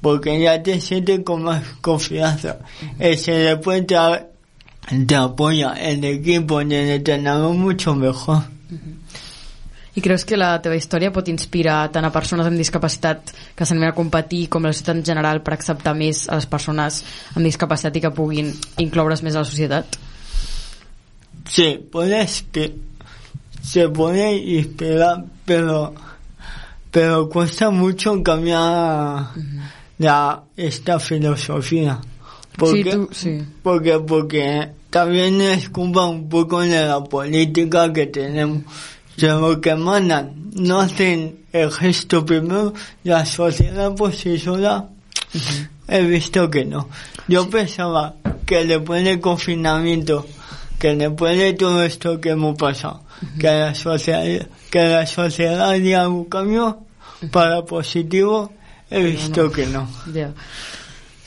porque 0.00 0.40
ya 0.40 0.62
te 0.62 0.80
sientes 0.80 1.20
con 1.24 1.42
más 1.42 1.62
confianza. 1.80 2.58
Y 2.98 3.16
si 3.16 3.32
después 3.32 3.86
te, 3.86 3.96
te 5.06 5.14
apoya 5.14 5.72
el 5.72 6.04
equipo 6.04 6.60
el 6.60 6.72
entrenador 6.72 7.54
mucho 7.54 7.94
mejor. 7.94 8.44
I 9.96 10.00
creus 10.00 10.24
que 10.24 10.36
la 10.38 10.52
teva 10.62 10.76
història 10.78 11.10
pot 11.10 11.26
inspirar 11.28 11.88
tant 11.90 12.04
a 12.06 12.12
persones 12.14 12.46
amb 12.46 12.56
discapacitat 12.56 13.32
que 13.58 13.66
s'animen 13.66 13.90
a 13.90 13.94
competir 13.96 14.44
com 14.48 14.62
a 14.64 14.68
la 14.70 14.72
societat 14.72 14.96
en 15.00 15.04
general 15.04 15.40
per 15.42 15.54
acceptar 15.56 15.96
més 15.98 16.28
a 16.30 16.36
les 16.38 16.46
persones 16.46 17.00
amb 17.34 17.44
discapacitat 17.44 17.96
i 17.98 18.02
que 18.04 18.10
puguin 18.14 18.52
incloure's 18.78 19.24
més 19.26 19.34
a 19.34 19.42
la 19.42 19.48
societat? 19.50 19.98
Sí, 21.48 21.80
puede 21.90 22.20
espi- 22.22 22.74
se 23.62 23.88
puede 23.88 24.36
inspirar, 24.36 25.24
pero, 25.44 25.92
pero 26.90 27.28
cuesta 27.28 27.70
mucho 27.70 28.22
cambiar 28.22 29.30
la, 29.98 30.42
esta 30.56 30.98
filosofía. 31.00 31.98
Porque, 32.56 32.84
Sí, 32.84 32.90
tú- 32.90 33.08
sí. 33.12 33.42
porque, 33.62 33.98
porque 34.00 34.70
también 34.90 35.40
es 35.40 35.68
culpa 35.70 36.06
un 36.06 36.28
poco 36.28 36.60
de 36.60 36.86
la 36.86 37.02
política 37.02 37.92
que 37.92 38.06
tenemos. 38.06 38.62
De 39.20 39.28
lo 39.28 39.60
que 39.60 39.74
mandan, 39.74 40.50
no 40.54 40.80
hacen 40.80 41.40
el 41.52 41.70
gesto 41.70 42.24
primero, 42.24 42.72
la 43.04 43.26
sociedad 43.26 43.94
por 43.94 44.14
sí 44.14 44.38
sola, 44.38 44.88
he 45.88 46.02
visto 46.02 46.50
que 46.50 46.64
no. 46.64 46.88
Yo 47.28 47.50
pensaba 47.50 48.14
que 48.46 48.64
después 48.64 49.04
del 49.04 49.20
confinamiento, 49.20 50.26
que 50.78 50.96
después 50.96 51.36
de 51.38 51.52
todo 51.52 51.82
esto 51.82 52.20
que 52.20 52.30
hemos 52.30 52.56
pasado, 52.56 53.02
que 53.38 53.46
la 53.46 53.74
sociedad, 53.74 54.48
que 54.70 54.82
la 54.84 55.06
sociedad 55.06 55.68
haría 55.68 56.08
un 56.08 56.24
cambio 56.24 56.78
para 57.30 57.62
positivo, 57.64 58.52
he 58.90 59.02
visto 59.02 59.52
que 59.52 59.66
no. 59.66 59.86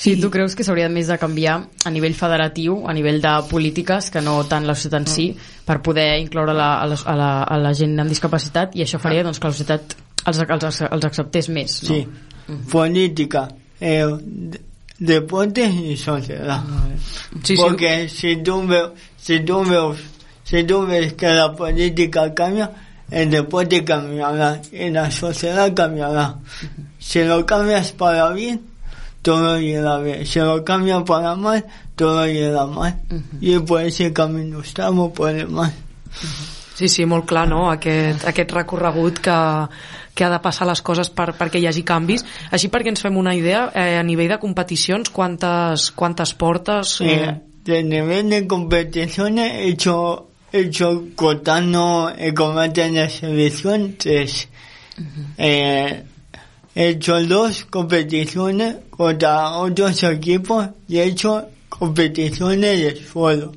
Sí, 0.03 0.17
tu 0.19 0.27
creus 0.33 0.55
que 0.57 0.65
s'hauria 0.67 0.89
més 0.91 1.07
de 1.07 1.15
canviar 1.21 1.53
a 1.87 1.91
nivell 1.95 2.15
federatiu, 2.17 2.81
a 2.89 2.93
nivell 2.93 3.21
de 3.23 3.33
polítiques, 3.47 4.09
que 4.11 4.19
no 4.25 4.33
tant 4.51 4.65
la 4.67 4.75
societat 4.75 5.05
en 5.05 5.07
si, 5.07 5.27
per 5.63 5.77
poder 5.85 6.17
incloure 6.19 6.51
la, 6.57 6.73
a, 6.81 6.87
la, 6.91 6.97
a, 7.05 7.15
la, 7.15 7.29
a 7.43 7.59
la 7.61 7.71
gent 7.77 7.93
amb 8.03 8.11
discapacitat 8.11 8.75
i 8.75 8.83
això 8.83 8.99
faria 8.99 9.23
doncs, 9.23 9.39
que 9.39 9.47
la 9.47 9.55
societat 9.55 9.95
els, 10.27 10.41
els, 10.43 10.81
els 10.89 11.07
acceptés 11.07 11.47
més, 11.55 11.77
no? 11.85 11.93
Sí, 11.93 12.57
política, 12.73 13.47
eh, 13.79 14.03
de- 14.19 14.61
deporte 14.99 15.63
y 15.69 15.95
sociedad. 15.97 16.63
Sí, 17.43 17.55
sí. 17.55 17.61
Porque 17.61 18.09
si 18.09 18.35
tú 18.43 18.65
ves, 18.67 18.89
si 19.17 19.39
tú 19.39 19.63
ves, 19.63 19.99
si 20.43 20.63
tú 20.63 20.85
ves 20.85 21.13
que 21.13 21.27
la 21.27 21.53
política 21.55 22.33
cambia, 22.33 22.71
el 23.09 23.29
deporte 23.29 23.83
cambiará 23.85 24.61
y 24.71 24.89
la 24.89 25.09
sociedad 25.11 25.73
cambiará. 25.73 26.35
Si 26.99 27.23
lo 27.23 27.45
cambias 27.45 27.91
para 27.91 28.29
bien, 28.31 28.61
todo 29.23 29.59
irá 29.59 29.97
bien. 29.99 30.25
Si 30.25 30.39
lo 30.39 30.63
cambias 30.63 31.01
para 31.03 31.35
mal, 31.35 31.65
todo 31.95 32.27
irá 32.27 32.67
mal. 32.67 33.01
Y 33.41 33.57
por 33.59 33.81
ese 33.81 34.13
camino 34.13 34.61
estamos 34.61 35.11
por 35.13 35.31
el 35.31 35.47
mal. 35.47 35.73
Sí, 36.75 36.89
sí, 36.89 37.05
molt 37.05 37.25
clar, 37.29 37.47
no?, 37.47 37.69
aquest, 37.69 38.25
aquest 38.27 38.51
recorregut 38.51 39.19
que, 39.21 39.35
que 40.13 40.25
ha 40.25 40.29
de 40.31 40.39
passar 40.41 40.65
les 40.67 40.81
coses 40.81 41.11
per, 41.13 41.31
perquè 41.37 41.61
hi 41.61 41.67
hagi 41.69 41.83
canvis. 41.85 42.25
Així 42.51 42.69
perquè 42.73 42.89
ens 42.89 43.03
fem 43.05 43.17
una 43.17 43.35
idea, 43.37 43.67
eh, 43.77 43.99
a 43.99 44.03
nivell 44.03 44.33
de 44.33 44.39
competicions, 44.41 45.13
quantes, 45.13 45.91
quantes 45.93 46.33
portes... 46.33 46.99
Eh, 47.01 47.29
de 47.63 47.83
nivel 47.83 48.29
de 48.29 48.45
competiciones 48.45 49.53
he 49.53 49.69
hecho, 49.69 50.27
he 50.51 50.65
hecho 50.65 51.05
contando 51.15 52.11
el 52.17 52.33
combate 52.33 52.83
en 52.83 52.95
la 52.95 53.07
selección 53.07 53.95
tres. 53.97 54.49
Eh, 55.37 56.03
he 56.03 56.12
hecho 56.75 57.21
dos 57.25 57.65
competiciones 57.65 58.75
contra 58.89 59.51
otros 59.57 60.01
equipos 60.03 60.67
y 60.87 60.97
he 60.99 61.05
hecho 61.05 61.47
competiciones 61.69 62.79
de 62.81 63.03
suelo. 63.07 63.51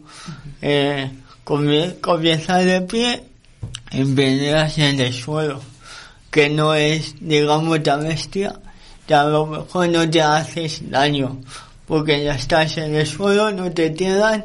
Eh, 0.63 1.11
comie- 1.45 2.01
comienza 2.01 2.59
de 2.59 2.81
pie 2.83 3.23
y 3.93 4.05
peleas 4.05 4.79
en 4.79 5.01
el 5.01 5.13
suelo, 5.13 5.61
que 6.31 6.49
no 6.51 6.75
es, 6.75 7.15
digamos, 7.21 7.83
tan 7.83 8.03
bestia, 8.05 8.59
que 9.07 9.15
a 9.15 9.25
lo 9.25 9.47
mejor 9.47 9.89
no 9.89 10.09
te 10.11 10.21
haces 10.23 10.91
daño, 10.91 11.41
porque 11.87 12.25
ya 12.25 12.35
estás 12.35 12.77
en 12.79 12.95
el 12.95 13.07
suelo, 13.07 13.51
no 13.53 13.71
te 13.71 13.91
tiran 13.91 14.45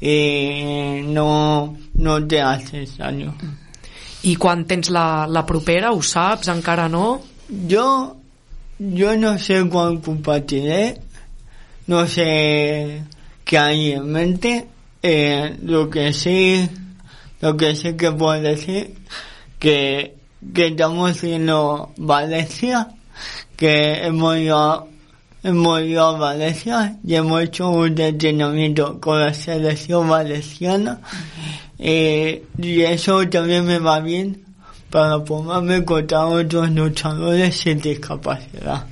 y 0.00 1.02
no, 1.04 1.76
no 1.94 2.26
te 2.26 2.40
haces 2.42 2.98
daño. 2.98 3.34
I 4.24 4.36
quan 4.36 4.64
tens 4.64 4.88
la, 4.90 5.26
la 5.28 5.44
propera, 5.44 5.92
ho 5.92 6.00
saps, 6.02 6.48
encara 6.48 6.88
no? 6.88 7.20
Yo, 7.48 8.16
yo 8.78 9.16
no 9.16 9.38
sé 9.38 9.68
cuán 9.68 9.98
compartiré, 9.98 11.00
no 11.86 12.06
sé 12.06 13.02
qué 13.44 13.58
hay 13.58 13.92
en 13.92 14.10
mente, 14.10 14.66
eh, 15.02 15.58
lo 15.62 15.90
que 15.90 16.14
sí, 16.14 16.66
lo 17.42 17.54
que 17.56 17.76
sí 17.76 17.94
que 17.96 18.12
puedo 18.12 18.40
decir, 18.40 18.94
que, 19.58 20.14
que 20.54 20.68
estamos 20.68 21.10
haciendo 21.10 21.92
Valencia, 21.98 22.88
que 23.56 24.06
hemos 24.06 24.38
ido, 24.38 24.88
hemos 25.42 25.82
ido 25.82 26.06
a 26.06 26.18
Valencia 26.18 26.96
y 27.06 27.14
hemos 27.14 27.42
hecho 27.42 27.68
un 27.68 28.00
entrenamiento 28.00 28.98
con 29.00 29.20
la 29.20 29.34
selección 29.34 30.08
valenciana, 30.08 31.00
eh, 31.78 32.42
y 32.56 32.80
eso 32.80 33.28
también 33.28 33.66
me 33.66 33.78
va 33.78 34.00
bien 34.00 34.44
para 34.94 35.18
ponerme 35.24 35.84
contra 35.84 36.24
otros 36.24 36.70
luchadores 36.70 37.56
sin 37.56 37.80
discapacidad. 37.80 38.86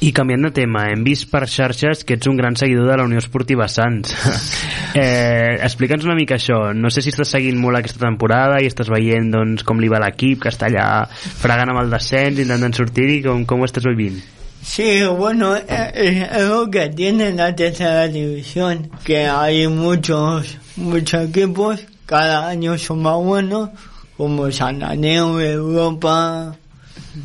I 0.00 0.12
canviant 0.12 0.46
de 0.46 0.50
tema, 0.56 0.86
hem 0.88 1.02
vist 1.04 1.26
per 1.28 1.42
xarxes 1.52 2.00
que 2.08 2.16
ets 2.16 2.28
un 2.30 2.38
gran 2.40 2.56
seguidor 2.56 2.88
de 2.88 2.96
la 2.96 3.04
Unió 3.04 3.20
Esportiva 3.20 3.66
Sants. 3.68 4.14
eh, 4.94 5.58
Explica'ns 5.60 6.06
una 6.08 6.14
mica 6.16 6.38
això. 6.38 6.72
No 6.72 6.88
sé 6.88 7.04
si 7.04 7.12
estàs 7.12 7.28
seguint 7.36 7.60
molt 7.60 7.76
aquesta 7.76 8.00
temporada 8.06 8.62
i 8.64 8.70
estàs 8.70 8.88
veient 8.88 9.28
doncs, 9.34 9.66
com 9.68 9.82
li 9.84 9.90
va 9.92 10.00
l'equip, 10.00 10.46
que 10.46 10.52
està 10.52 10.70
allà 10.70 10.86
fregant 11.12 11.74
amb 11.74 11.82
el 11.82 11.92
descens, 11.92 12.40
intentant 12.40 12.76
sortir-hi, 12.78 13.18
com, 13.26 13.44
com 13.44 13.60
ho 13.60 13.68
estàs 13.68 13.84
vivint? 13.88 14.16
Sí, 14.62 15.02
bueno, 15.04 15.56
eh, 15.56 15.66
eh, 15.68 16.28
es 16.40 16.48
lo 16.48 16.70
que 16.70 16.88
tiene 16.88 17.32
la 17.32 17.54
tercera 17.54 18.08
división, 18.08 18.88
que 19.04 19.26
hay 19.26 19.68
muchos, 19.68 20.56
muchos 20.76 21.28
equipos, 21.28 21.84
cada 22.06 22.48
año 22.48 22.78
son 22.78 23.02
más 23.02 23.22
buenos, 23.22 23.70
como 24.16 24.50
Santaneo, 24.50 25.40
Europa, 25.40 26.56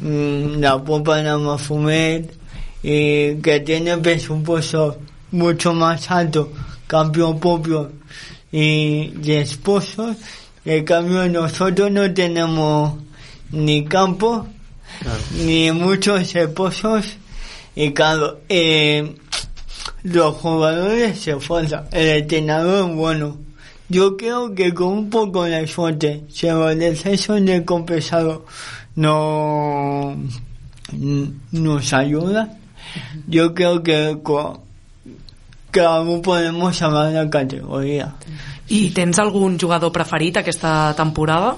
mm, 0.01 0.59
la 0.59 0.83
Popa 0.83 1.17
de 1.17 1.37
Mafumet, 1.37 2.33
y 2.83 3.35
que 3.35 3.59
tienen 3.61 4.01
presupuestos 4.01 4.97
mucho 5.31 5.73
más 5.73 6.09
altos, 6.11 6.47
campeón 6.87 7.39
propio 7.39 7.91
y, 8.51 9.13
y 9.23 9.31
esposos, 9.31 10.17
en 10.65 10.83
cambio 10.83 11.27
nosotros 11.29 11.91
no 11.91 12.13
tenemos 12.13 12.95
ni 13.51 13.85
campo, 13.85 14.47
ni 15.37 15.71
muchos 15.71 16.35
esposos, 16.35 17.05
y 17.75 17.93
claro, 17.93 18.41
eh, 18.49 19.15
los 20.03 20.35
jugadores 20.35 21.19
se 21.19 21.31
esfuerzan, 21.31 21.87
el 21.91 22.07
entrenador 22.09 22.89
es 22.89 22.95
bueno. 22.95 23.50
Yo 23.91 24.15
creo 24.15 24.55
que 24.55 24.73
con 24.73 24.87
un 24.87 25.09
poco 25.09 25.43
de 25.43 25.67
suerte, 25.67 26.23
si 26.29 26.47
el 26.47 26.79
descenso 26.79 27.33
de 27.33 27.65
compensado 27.65 28.45
no 28.95 30.15
nos 31.51 31.93
ayuda, 31.93 32.57
yo 33.27 33.53
creo 33.53 33.83
que 33.83 34.17
con, 34.23 34.61
que 35.71 35.81
algú 35.81 36.21
podemos 36.21 36.77
salvar 36.77 37.11
la 37.11 37.29
categoria. 37.29 38.15
I 38.69 38.91
tens 38.95 39.19
algun 39.19 39.57
jugador 39.59 39.91
preferit 39.91 40.39
aquesta 40.39 40.93
temporada? 40.95 41.57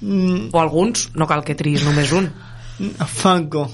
Mm. 0.00 0.48
O 0.52 0.60
alguns? 0.60 1.10
No 1.12 1.28
cal 1.28 1.44
que 1.44 1.56
triïs 1.56 1.84
només 1.84 2.12
un. 2.16 2.30
Franco. 3.04 3.66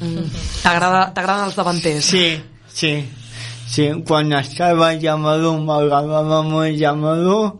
Mm. 0.00 0.32
T'agraden 0.64 1.44
els 1.44 1.60
davanters? 1.60 2.08
Sí, 2.08 2.40
sí. 2.72 2.94
Sí, 3.66 3.88
quan 4.06 4.32
estava 4.36 4.92
Llamador 4.94 5.58
m'agradava 5.64 6.42
molt 6.46 6.76
Llamador, 6.78 7.58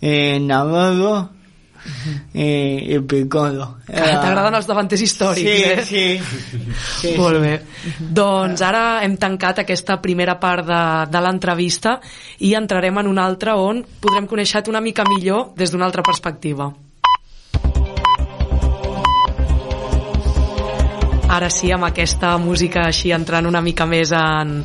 eh, 0.00 0.38
Navarro 0.40 1.28
eh, 2.34 2.94
i 2.94 2.98
Piccolo. 3.08 3.76
Era- 3.88 4.20
T'agraden 4.20 4.54
els 4.58 4.66
davanters 4.68 5.02
històrics, 5.02 5.40
sí, 5.40 5.62
eh? 5.64 5.84
Sí, 5.84 6.20
sí. 7.00 7.14
Molt 7.18 7.40
bé. 7.42 7.54
Doncs 7.98 8.60
ara 8.62 8.84
hem 9.04 9.16
tancat 9.20 9.62
aquesta 9.64 9.98
primera 10.02 10.38
part 10.40 10.66
de, 10.68 10.82
de 11.10 11.22
l'entrevista 11.24 11.98
i 12.46 12.54
entrarem 12.54 13.00
en 13.02 13.08
una 13.10 13.24
altra 13.26 13.56
on 13.56 13.82
podrem 14.00 14.28
conèixer-te 14.30 14.70
una 14.70 14.80
mica 14.84 15.04
millor 15.08 15.52
des 15.56 15.72
d'una 15.72 15.88
altra 15.88 16.02
perspectiva. 16.06 16.70
Ara 21.30 21.46
sí, 21.46 21.68
amb 21.70 21.86
aquesta 21.86 22.32
música 22.42 22.88
així 22.88 23.12
entrant 23.14 23.46
una 23.46 23.60
mica 23.62 23.84
més 23.86 24.10
en, 24.10 24.64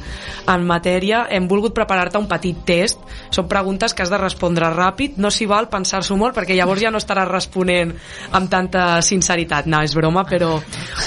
en 0.50 0.64
matèria, 0.66 1.28
hem 1.30 1.46
volgut 1.48 1.76
preparar-te 1.78 2.18
un 2.18 2.26
petit 2.26 2.64
test. 2.66 3.04
Són 3.30 3.46
preguntes 3.52 3.94
que 3.94 4.02
has 4.02 4.10
de 4.10 4.18
respondre 4.18 4.72
ràpid, 4.74 5.20
no 5.22 5.30
s'hi 5.30 5.46
val 5.46 5.70
pensar-s'ho 5.70 6.18
molt 6.18 6.34
perquè 6.34 6.58
llavors 6.58 6.82
ja 6.82 6.90
no 6.90 6.98
estaràs 6.98 7.30
responent 7.30 7.94
amb 8.34 8.50
tanta 8.50 8.88
sinceritat. 9.06 9.70
No, 9.70 9.84
és 9.86 9.94
broma, 9.94 10.24
però 10.26 10.56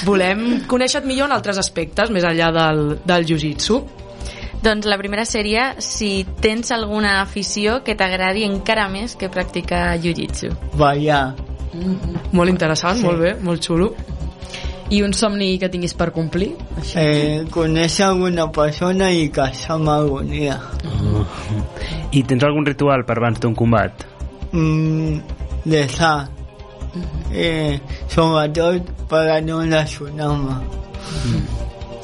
volem 0.06 0.62
conèixer-te 0.70 1.10
millor 1.10 1.26
en 1.26 1.34
altres 1.34 1.58
aspectes, 1.58 2.12
més 2.14 2.26
enllà 2.28 2.52
del, 2.54 2.84
del 3.02 3.26
jiu-jitsu. 3.26 3.80
Doncs 4.62 4.86
la 4.90 4.98
primera 4.98 5.24
seria 5.26 5.72
si 5.82 6.24
tens 6.42 6.70
alguna 6.74 7.20
afició 7.20 7.80
que 7.86 7.94
t'agradi 7.98 8.46
encara 8.46 8.86
més 8.90 9.16
que 9.18 9.30
practicar 9.30 9.96
jiu-jitsu. 10.02 10.50
Ballar. 10.78 11.34
Molt 12.32 12.50
interessant, 12.50 12.98
Sí. 12.98 13.04
molt 13.06 13.20
bé, 13.22 13.34
molt 13.42 13.62
xulo. 13.62 13.90
I 14.90 15.02
un 15.04 15.12
somni 15.12 15.58
que 15.60 15.68
tinguis 15.68 15.92
per 15.92 16.08
complir? 16.16 16.54
Eh, 16.96 17.44
conèixer 17.52 18.06
alguna 18.06 18.46
persona 18.52 19.10
i 19.12 19.26
casar-me 19.28 19.92
algun 19.92 20.30
dia. 20.32 20.56
I 22.16 22.22
tens 22.24 22.46
algun 22.48 22.64
ritual 22.64 23.04
per 23.04 23.18
abans 23.20 23.40
d'un 23.42 23.54
combat? 23.58 24.06
Mm, 24.52 25.20
deixar. 25.68 26.28
Eh, 27.32 27.76
sobretot 28.08 28.88
per 29.10 29.26
a 29.36 29.40
no 29.44 29.60
lesionar-me. 29.60 30.56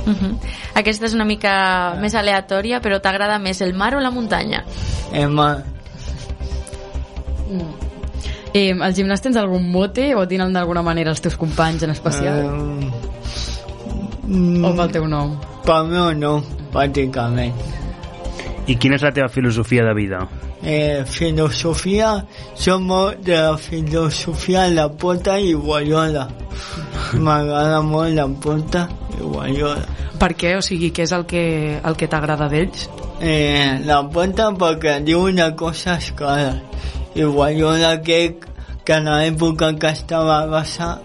Uh 0.04 0.12
-huh. 0.12 0.34
Aquesta 0.74 1.06
és 1.06 1.14
una 1.14 1.24
mica 1.24 1.96
més 2.00 2.14
aleatòria, 2.14 2.82
però 2.82 3.00
t'agrada 3.00 3.38
més 3.38 3.62
el 3.62 3.72
mar 3.72 3.94
o 3.94 4.00
la 4.00 4.10
muntanya? 4.10 4.64
Eh, 5.12 5.26
ma, 5.26 5.62
Eh, 8.54 8.70
al 8.70 8.94
gimnàs 8.94 9.18
tens 9.24 9.36
algun 9.36 9.64
mote 9.66 10.12
o 10.14 10.24
diuen 10.30 10.52
d'alguna 10.54 10.82
manera 10.86 11.10
els 11.10 11.20
teus 11.20 11.34
companys 11.34 11.82
en 11.82 11.90
especial? 11.90 12.44
mm, 14.28 14.64
o 14.64 14.70
pel 14.78 14.92
teu 14.94 15.08
nom? 15.10 15.34
pel 15.64 15.88
meu 15.88 16.12
no, 16.14 16.34
pràcticament. 16.72 17.56
I 18.68 18.76
quina 18.80 18.96
és 18.96 19.04
la 19.04 19.12
teva 19.16 19.28
filosofia 19.32 19.84
de 19.84 19.94
vida? 19.96 20.22
Eh, 20.64 21.02
filosofia, 21.04 22.14
som 22.56 22.86
molt 22.88 23.20
de 23.26 23.36
la 23.36 23.56
filosofia 23.60 24.68
la 24.72 24.86
pota 24.88 25.36
i 25.36 25.52
Guaiola. 25.52 26.28
M'agrada 27.20 27.82
molt 27.84 28.14
la 28.16 28.28
pota 28.28 28.86
i 29.18 29.20
Guaiola. 29.20 29.84
Per 30.20 30.30
què? 30.38 30.54
O 30.56 30.62
sigui, 30.64 30.92
què 30.94 31.04
és 31.04 31.12
el 31.12 31.26
que, 31.28 31.44
el 31.82 31.98
que 32.00 32.08
t'agrada 32.08 32.48
d'ells? 32.48 32.86
Eh, 33.20 33.82
la 33.84 34.00
pota 34.08 34.52
perquè 34.56 35.00
diu 35.04 35.26
una 35.28 35.50
cosa 35.58 35.98
clara. 36.16 36.54
I 37.14 37.24
Guaiola 37.24 38.00
que, 38.02 38.36
que 38.84 38.96
en 38.98 39.10
l'època 39.10 39.72
que 39.78 39.92
estava 39.94 40.40
a 40.42 40.48
Barça 40.50 40.98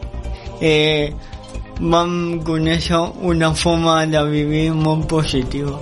eh, 0.62 1.14
vam 1.80 2.42
conèixer 2.44 3.00
una 3.22 3.54
forma 3.56 4.06
de 4.06 4.24
vivir 4.28 4.72
molt 4.74 5.08
positiva 5.08 5.78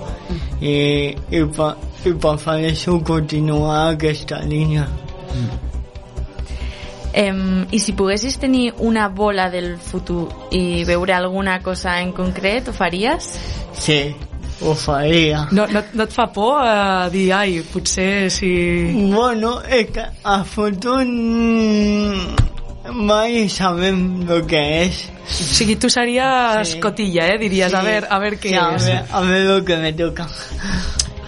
i, 0.60 1.16
i, 1.30 1.42
per, 1.56 1.72
i 2.04 2.12
prefereixo 2.14 3.00
continuar 3.06 3.80
aquesta 3.94 4.40
línia. 4.44 4.86
Em, 7.18 7.66
I 7.72 7.80
si 7.82 7.94
poguessis 7.98 8.36
tenir 8.38 8.74
una 8.84 9.08
bola 9.08 9.48
del 9.50 9.76
futur 9.82 10.28
i 10.54 10.84
veure 10.86 11.16
alguna 11.16 11.58
cosa 11.64 11.98
en 12.02 12.12
concret, 12.12 12.68
ho 12.68 12.76
faries? 12.76 13.32
Sí, 13.74 14.14
ho 14.60 14.74
faria. 14.74 15.46
No, 15.52 15.66
no, 15.70 15.82
no 15.94 16.02
et 16.04 16.12
fa 16.12 16.26
por 16.34 16.62
eh, 16.66 17.10
dir, 17.14 17.32
ai, 17.32 17.60
potser 17.72 18.30
si... 18.30 18.50
Bueno, 19.12 19.60
és 19.62 19.90
que 19.94 20.04
a 20.24 20.40
futur 20.44 21.04
mm, 21.04 22.92
mai 23.06 23.48
sabem 23.52 24.24
el 24.28 24.42
que 24.50 24.62
és. 24.86 25.04
O 25.28 25.30
sigui, 25.54 25.76
tu 25.76 25.90
series 25.92 26.72
sí. 26.74 26.80
cotilla, 26.80 27.26
eh? 27.34 27.38
Diries, 27.38 27.70
Sí. 27.70 27.76
a 27.76 27.82
ver, 27.82 28.06
a 28.10 28.18
ver 28.18 28.38
què 28.40 28.48
Sí, 28.48 28.54
a 28.56 28.74
és. 28.76 28.84
ver, 28.86 29.04
a 29.12 29.20
ver 29.20 29.42
lo 29.46 29.64
que 29.64 29.76
me 29.76 29.92
toca. 29.92 30.26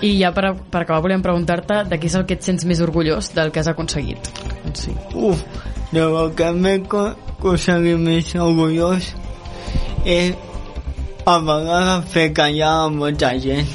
I 0.00 0.14
ja 0.22 0.30
per, 0.32 0.54
per 0.72 0.80
acabar 0.86 1.02
volíem 1.04 1.20
preguntar-te 1.22 1.82
de 1.84 1.98
què 2.00 2.06
és 2.08 2.14
el 2.16 2.24
que 2.24 2.38
et 2.38 2.42
sents 2.42 2.64
més 2.64 2.80
orgullós 2.80 3.34
del 3.36 3.50
que 3.52 3.60
has 3.60 3.68
aconseguit. 3.68 4.30
Sí. 4.72 4.94
Uf, 5.14 5.42
de 5.92 6.00
lo 6.00 6.30
que 6.34 6.48
m'he 6.56 6.78
co- 6.88 7.10
aconseguit 7.36 7.98
més 8.00 8.32
orgullós 8.40 9.10
és 10.08 10.32
a 11.26 11.38
vegades 11.38 12.10
fer 12.12 12.30
callar 12.36 12.72
a 12.84 12.90
molta 12.92 13.32
gent, 13.40 13.68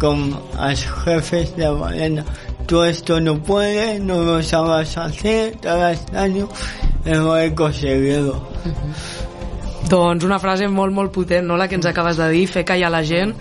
com 0.00 0.26
els 0.68 0.84
jefes 1.04 1.54
de 1.56 1.70
Valena. 1.70 2.24
Tú 2.66 2.82
esto 2.82 3.20
no 3.20 3.36
puedes, 3.42 4.00
no 4.00 4.22
lo 4.22 4.42
sabes 4.42 4.96
hacer, 4.96 5.56
te 5.60 5.68
hagas 5.68 6.06
daño, 6.12 6.48
he 7.04 7.54
conseguido. 7.54 8.40
Doncs 9.88 10.24
una 10.24 10.38
frase 10.40 10.68
molt, 10.68 10.94
molt 10.96 11.12
potent, 11.12 11.44
no?, 11.46 11.58
la 11.60 11.68
que 11.68 11.76
ens 11.76 11.86
acabes 11.86 12.16
de 12.16 12.30
dir, 12.32 12.46
fer 12.48 12.64
callar 12.64 12.90
la 12.90 13.02
gent, 13.04 13.34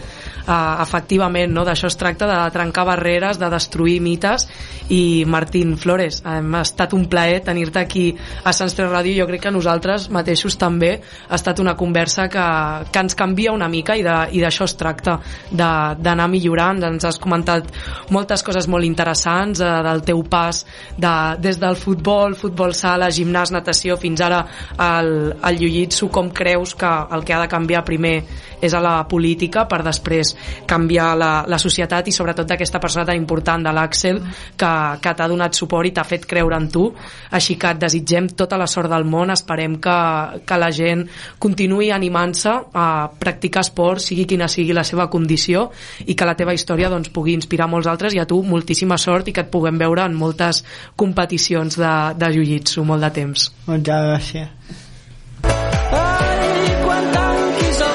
efectivament, 0.48 1.54
no? 1.54 1.64
d'això 1.66 1.88
es 1.88 1.98
tracta, 2.00 2.28
de 2.28 2.40
trencar 2.52 2.86
barreres, 2.88 3.40
de 3.40 3.50
destruir 3.52 4.00
mites, 4.04 4.48
i 4.92 5.24
Martín 5.28 5.78
Flores, 5.80 6.22
hem 6.28 6.56
estat 6.60 6.94
un 6.94 7.06
plaer 7.10 7.40
tenir-te 7.46 7.80
aquí 7.80 8.06
a 8.44 8.52
Sants 8.54 8.76
3 8.76 8.92
Ràdio, 8.92 9.16
jo 9.22 9.28
crec 9.30 9.46
que 9.46 9.54
nosaltres 9.54 10.10
mateixos 10.12 10.58
també 10.60 10.98
ha 11.30 11.38
estat 11.40 11.62
una 11.64 11.76
conversa 11.80 12.28
que, 12.32 12.44
que 12.92 13.04
ens 13.04 13.16
canvia 13.16 13.54
una 13.56 13.70
mica 13.72 13.96
i 13.96 14.04
d'això 14.04 14.68
es 14.68 14.76
tracta, 14.80 15.18
d'anar 15.52 16.28
millorant, 16.32 16.84
ens 16.84 17.08
has 17.08 17.20
comentat 17.22 17.72
moltes 18.12 18.44
coses 18.44 18.68
molt 18.68 18.86
interessants 18.88 19.64
eh, 19.64 19.72
del 19.88 20.04
teu 20.04 20.24
pas 20.28 20.64
de, 20.98 21.16
des 21.40 21.60
del 21.62 21.80
futbol, 21.80 22.36
futbol 22.36 22.76
sala, 22.76 23.12
gimnàs, 23.14 23.54
natació, 23.56 23.98
fins 24.02 24.22
ara 24.24 24.44
al, 24.78 25.14
al 25.42 25.60
jiu-jitsu, 25.60 26.12
com 26.12 26.32
creus 26.36 26.76
que 26.76 26.92
el 27.14 27.24
que 27.24 27.36
ha 27.36 27.44
de 27.44 27.52
canviar 27.52 27.86
primer 27.88 28.18
és 28.64 28.74
a 28.74 28.80
la 28.84 28.96
política 29.12 29.66
per 29.68 29.82
després 29.84 30.33
canviar 30.70 31.14
la, 31.18 31.32
la 31.48 31.60
societat 31.62 32.08
i 32.08 32.16
sobretot 32.16 32.48
d'aquesta 32.50 32.82
persona 32.84 33.06
tan 33.08 33.20
important 33.20 33.64
de 33.64 33.74
l'Àxel 33.74 34.20
que, 34.58 34.74
que 35.02 35.14
t'ha 35.18 35.28
donat 35.30 35.58
suport 35.58 35.88
i 35.88 35.94
t'ha 35.96 36.06
fet 36.08 36.28
creure 36.30 36.58
en 36.58 36.70
tu. 36.72 36.86
Així 37.32 37.58
que 37.60 37.74
et 37.74 37.82
desitgem 37.82 38.30
tota 38.38 38.60
la 38.60 38.68
sort 38.70 38.92
del 38.92 39.08
món. 39.10 39.34
Esperem 39.34 39.80
que, 39.84 39.98
que 40.46 40.60
la 40.60 40.72
gent 40.74 41.06
continuï 41.44 41.92
animant-se 41.96 42.54
a 42.74 42.88
practicar 43.20 43.64
esport 43.66 44.04
sigui 44.04 44.28
quina 44.30 44.50
sigui 44.52 44.76
la 44.76 44.86
seva 44.88 45.10
condició 45.12 45.70
i 46.06 46.16
que 46.16 46.28
la 46.28 46.38
teva 46.40 46.56
història 46.56 46.92
doncs, 46.94 47.12
pugui 47.14 47.36
inspirar 47.38 47.70
molts 47.72 47.90
altres. 47.92 48.16
I 48.16 48.24
a 48.24 48.30
tu 48.30 48.42
moltíssima 48.46 48.98
sort 49.02 49.30
i 49.30 49.36
que 49.36 49.46
et 49.46 49.52
puguem 49.54 49.80
veure 49.82 50.06
en 50.06 50.18
moltes 50.18 50.64
competicions 51.00 51.80
de, 51.80 51.94
de 52.20 52.34
jiu-jitsu. 52.38 52.86
Molt 52.88 53.06
de 53.06 53.14
temps. 53.22 53.52
Moltes 53.68 54.10
gràcies. 54.10 54.92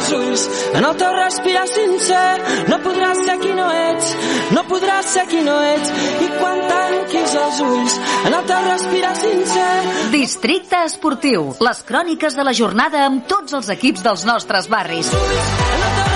Els 0.08 0.16
ulls 0.16 0.74
en 0.78 0.84
el 0.84 0.96
teu 0.96 1.14
respirar 1.16 1.66
sincer 1.68 2.66
no 2.68 2.78
podràs 2.84 3.20
ser 3.26 3.36
qui 3.42 3.52
no 3.56 3.68
ets 3.74 4.14
no 4.54 4.64
podràs 4.68 5.12
ser 5.12 5.26
qui 5.28 5.42
no 5.44 5.56
ets. 5.60 5.90
I 6.24 6.28
quan 6.38 6.60
tanquis 6.70 7.34
els 7.42 7.60
ulls 7.66 7.96
en 8.24 8.36
el 8.38 8.48
teu 8.48 8.64
respirar 8.64 9.14
sincer. 9.20 9.70
Districte 10.14 10.84
Esportiu, 10.88 11.50
les 11.60 11.84
cròniques 11.88 12.38
de 12.38 12.48
la 12.48 12.56
jornada 12.56 13.04
amb 13.10 13.26
tots 13.28 13.58
els 13.60 13.72
equips 13.76 14.04
dels 14.06 14.24
nostres 14.28 14.72
barris. 14.72 15.12
en 15.12 15.82
el 15.82 15.98
teu 15.98 16.07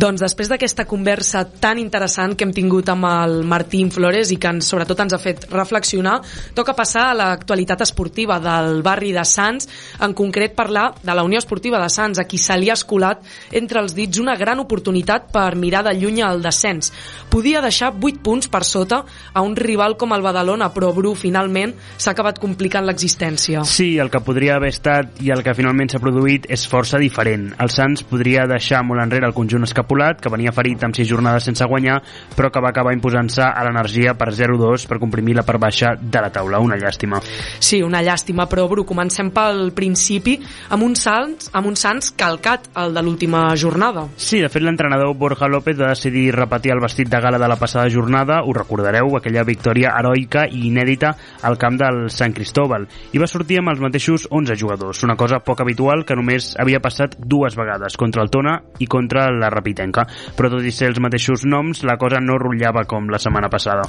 Doncs 0.00 0.22
després 0.22 0.48
d'aquesta 0.48 0.86
conversa 0.88 1.42
tan 1.60 1.76
interessant 1.76 2.32
que 2.32 2.46
hem 2.46 2.54
tingut 2.56 2.88
amb 2.88 3.04
el 3.04 3.42
Martín 3.44 3.90
Flores 3.92 4.30
i 4.32 4.38
que 4.40 4.48
ens, 4.48 4.68
sobretot 4.70 5.02
ens 5.02 5.12
ha 5.12 5.18
fet 5.20 5.42
reflexionar, 5.52 6.14
toca 6.56 6.72
passar 6.78 7.02
a 7.10 7.16
l'actualitat 7.18 7.82
esportiva 7.84 8.38
del 8.40 8.80
barri 8.86 9.10
de 9.12 9.24
Sants, 9.28 9.68
en 10.00 10.14
concret 10.16 10.54
parlar 10.56 10.94
de 11.02 11.12
la 11.12 11.24
Unió 11.26 11.36
Esportiva 11.42 11.76
de 11.82 11.90
Sants, 11.92 12.16
a 12.16 12.24
qui 12.24 12.40
se 12.40 12.56
li 12.56 12.70
ha 12.70 12.76
escolat 12.78 13.26
entre 13.60 13.82
els 13.82 13.92
dits 13.98 14.22
una 14.22 14.38
gran 14.40 14.62
oportunitat 14.62 15.26
per 15.34 15.50
mirar 15.60 15.82
de 15.84 15.92
lluny 15.98 16.22
el 16.24 16.40
descens. 16.40 16.94
Podia 17.28 17.60
deixar 17.60 17.92
8 17.92 18.24
punts 18.24 18.48
per 18.48 18.64
sota 18.64 19.02
a 19.34 19.44
un 19.44 19.52
rival 19.58 19.98
com 20.00 20.16
el 20.16 20.24
Badalona, 20.24 20.70
però 20.72 20.94
Bru 20.96 21.12
finalment 21.12 21.76
s'ha 21.98 22.14
acabat 22.14 22.40
complicant 22.40 22.88
l'existència. 22.88 23.66
Sí, 23.68 23.98
el 24.00 24.08
que 24.08 24.24
podria 24.24 24.56
haver 24.56 24.72
estat 24.72 25.20
i 25.20 25.28
el 25.36 25.44
que 25.44 25.56
finalment 25.60 25.92
s'ha 25.92 26.00
produït 26.00 26.48
és 26.48 26.64
força 26.72 26.96
diferent. 26.96 27.50
El 27.60 27.68
Sants 27.68 28.06
podria 28.08 28.48
deixar 28.48 28.80
molt 28.80 29.04
enrere 29.04 29.28
el 29.28 29.36
conjunt 29.36 29.68
escapulat, 29.90 30.20
que 30.20 30.30
venia 30.30 30.52
ferit 30.54 30.82
amb 30.84 30.94
6 30.94 31.08
jornades 31.08 31.44
sense 31.44 31.66
guanyar, 31.66 32.00
però 32.36 32.50
que 32.50 32.60
va 32.62 32.70
acabar 32.70 32.94
imposant-se 32.94 33.42
a 33.42 33.64
l'energia 33.64 34.14
per 34.14 34.30
0-2 34.30 34.86
per 34.86 35.00
comprimir 35.00 35.34
la 35.34 35.42
part 35.42 35.60
baixa 35.60 35.94
de 35.98 36.20
la 36.20 36.30
taula. 36.30 36.60
Una 36.60 36.76
llàstima. 36.76 37.20
Sí, 37.58 37.82
una 37.82 38.02
llàstima, 38.02 38.46
però 38.46 38.68
Bru, 38.68 38.84
comencem 38.86 39.30
pel 39.34 39.72
principi 39.74 40.38
amb 40.70 40.84
un 40.84 40.94
Sants, 40.94 41.50
amb 41.52 41.66
un 41.66 41.76
Sants 41.76 42.12
calcat, 42.16 42.70
el 42.76 42.94
de 42.94 43.02
l'última 43.02 43.48
jornada. 43.56 44.06
Sí, 44.16 44.40
de 44.40 44.48
fet 44.48 44.62
l'entrenador 44.62 45.14
Borja 45.16 45.48
López 45.48 45.78
va 45.80 45.90
decidir 45.94 46.30
repetir 46.36 46.72
el 46.72 46.82
vestit 46.82 47.10
de 47.10 47.20
gala 47.20 47.38
de 47.38 47.48
la 47.48 47.58
passada 47.58 47.90
jornada, 47.90 48.42
ho 48.44 48.54
recordareu, 48.54 49.16
aquella 49.16 49.44
victòria 49.44 49.94
heroica 49.98 50.46
i 50.46 50.66
inèdita 50.68 51.14
al 51.42 51.58
camp 51.58 51.80
del 51.80 52.08
Sant 52.14 52.34
Cristóbal, 52.36 52.86
i 53.12 53.18
va 53.18 53.30
sortir 53.30 53.60
amb 53.60 53.72
els 53.74 53.82
mateixos 53.82 54.28
11 54.30 54.58
jugadors, 54.60 55.02
una 55.06 55.16
cosa 55.18 55.40
poc 55.44 55.64
habitual 55.64 56.04
que 56.06 56.16
només 56.18 56.52
havia 56.60 56.82
passat 56.82 57.16
dues 57.18 57.56
vegades, 57.58 57.96
contra 57.98 58.22
el 58.22 58.30
Tona 58.30 58.58
i 58.78 58.86
contra 58.90 59.28
la 59.32 59.50
Rapitenca, 59.80 60.06
però 60.36 60.50
tot 60.52 60.64
i 60.64 60.72
ser 60.74 60.90
els 60.90 61.00
mateixos 61.00 61.44
noms, 61.48 61.82
la 61.88 61.96
cosa 62.00 62.20
no 62.20 62.38
rotllava 62.38 62.84
com 62.88 63.08
la 63.10 63.18
setmana 63.18 63.48
passada. 63.50 63.86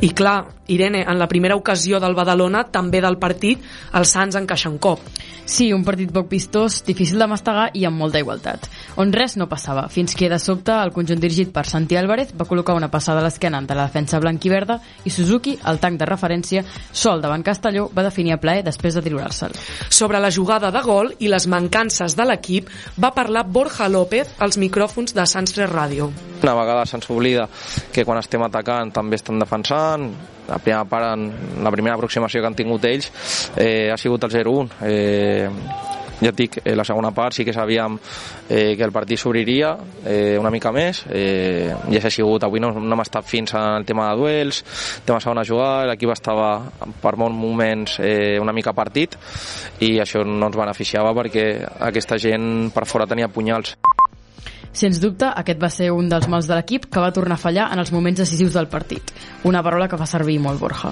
I 0.00 0.10
clar, 0.16 0.44
Irene, 0.72 1.04
en 1.04 1.18
la 1.18 1.28
primera 1.28 1.56
ocasió 1.56 2.00
del 2.00 2.16
Badalona, 2.16 2.64
també 2.72 3.02
del 3.04 3.18
partit, 3.20 3.62
el 3.94 4.08
Sants 4.08 4.36
encaixa 4.40 4.72
un 4.72 4.78
cop. 4.78 5.04
Sí, 5.44 5.72
un 5.76 5.82
partit 5.84 6.08
poc 6.08 6.30
vistós, 6.30 6.78
difícil 6.86 7.20
de 7.20 7.26
mastegar 7.28 7.66
i 7.76 7.82
amb 7.84 8.00
molta 8.00 8.20
igualtat, 8.22 8.64
on 8.96 9.10
res 9.12 9.34
no 9.36 9.44
passava, 9.50 9.82
fins 9.92 10.14
que 10.16 10.30
de 10.32 10.38
sobte 10.40 10.72
el 10.72 10.92
conjunt 10.94 11.20
dirigit 11.20 11.50
per 11.52 11.66
Santi 11.68 11.98
Álvarez 12.00 12.32
va 12.32 12.46
col·locar 12.48 12.72
una 12.78 12.88
passada 12.88 13.20
a 13.20 13.26
l'esquena 13.26 13.60
de 13.60 13.76
la 13.76 13.84
defensa 13.84 14.20
blanquiverda 14.24 14.78
i 15.04 15.12
Suzuki, 15.12 15.58
el 15.68 15.82
tanc 15.82 16.00
de 16.00 16.08
referència, 16.08 16.64
sol 16.92 17.20
davant 17.20 17.44
Castelló, 17.44 17.90
va 17.92 18.06
definir 18.08 18.32
a 18.32 18.40
plaer 18.40 18.64
després 18.64 18.96
de 18.96 19.04
triurar-se'l. 19.04 19.52
Sobre 19.90 20.20
la 20.20 20.32
jugada 20.32 20.72
de 20.72 20.80
gol 20.80 21.12
i 21.20 21.28
les 21.28 21.46
mancances 21.46 22.16
de 22.16 22.24
l'equip 22.24 22.70
va 22.96 23.12
parlar 23.12 23.44
Borja 23.44 23.90
López 23.92 24.38
als 24.38 24.56
micròfons 24.56 25.12
de 25.12 25.28
Sants 25.28 25.52
3 25.52 25.68
Ràdio. 25.68 26.08
Una 26.40 26.56
vegada 26.56 26.88
se'ns 26.88 27.10
oblida 27.12 27.44
que 27.92 28.04
quan 28.04 28.18
estem 28.20 28.42
atacant 28.48 28.96
també 28.96 29.20
estan 29.20 29.38
defensant. 29.40 30.08
La 30.48 30.58
primera 30.58 30.84
part, 30.84 31.14
en 31.14 31.64
la 31.64 31.72
primera 31.72 31.96
aproximació 31.96 32.40
que 32.42 32.50
han 32.50 32.58
tingut 32.58 32.84
ells 32.84 33.10
eh, 33.56 33.90
ha 33.92 33.98
sigut 34.00 34.24
el 34.28 34.34
0-1. 34.34 34.70
Eh, 34.84 35.48
ja 36.20 36.30
et 36.30 36.36
dic, 36.38 36.58
eh, 36.64 36.74
la 36.76 36.84
segona 36.84 37.10
part 37.14 37.34
sí 37.34 37.44
que 37.44 37.52
sabíem 37.52 37.98
eh, 38.48 38.74
que 38.76 38.84
el 38.84 38.92
partit 38.92 39.18
s'obriria 39.18 39.74
eh, 40.06 40.36
una 40.38 40.50
mica 40.50 40.72
més 40.72 41.04
eh, 41.10 41.72
i 41.90 41.98
això 41.98 42.08
ha 42.08 42.14
sigut, 42.14 42.46
avui 42.46 42.62
no, 42.62 42.70
no 42.78 42.94
hem 42.94 43.02
estat 43.04 43.26
fins 43.28 43.54
al 43.58 43.84
tema 43.84 44.10
de 44.10 44.20
duels, 44.20 44.62
tema 45.04 45.20
segona 45.20 45.44
jugada 45.44 45.90
l'equip 45.90 46.14
estava 46.14 46.52
per 47.02 47.16
molts 47.20 47.36
moments 47.36 47.98
eh, 48.00 48.38
una 48.40 48.54
mica 48.54 48.72
partit 48.72 49.18
i 49.80 49.96
això 50.00 50.24
no 50.24 50.48
ens 50.48 50.60
beneficiava 50.60 51.14
perquè 51.16 51.48
aquesta 51.90 52.18
gent 52.20 52.70
per 52.74 52.86
fora 52.86 53.10
tenia 53.10 53.28
punyals 53.28 53.76
Sens 54.74 54.98
dubte, 54.98 55.28
aquest 55.30 55.60
va 55.62 55.70
ser 55.70 55.92
un 55.94 56.08
dels 56.10 56.26
mals 56.26 56.48
de 56.50 56.56
l'equip 56.56 56.88
que 56.90 57.02
va 57.02 57.12
tornar 57.14 57.36
a 57.38 57.40
fallar 57.40 57.68
en 57.72 57.78
els 57.78 57.92
moments 57.94 58.18
decisius 58.18 58.56
del 58.56 58.66
partit. 58.66 59.12
Una 59.46 59.62
paraula 59.62 59.86
que 59.86 59.98
fa 60.00 60.06
servir 60.10 60.40
molt 60.42 60.58
Borja. 60.58 60.90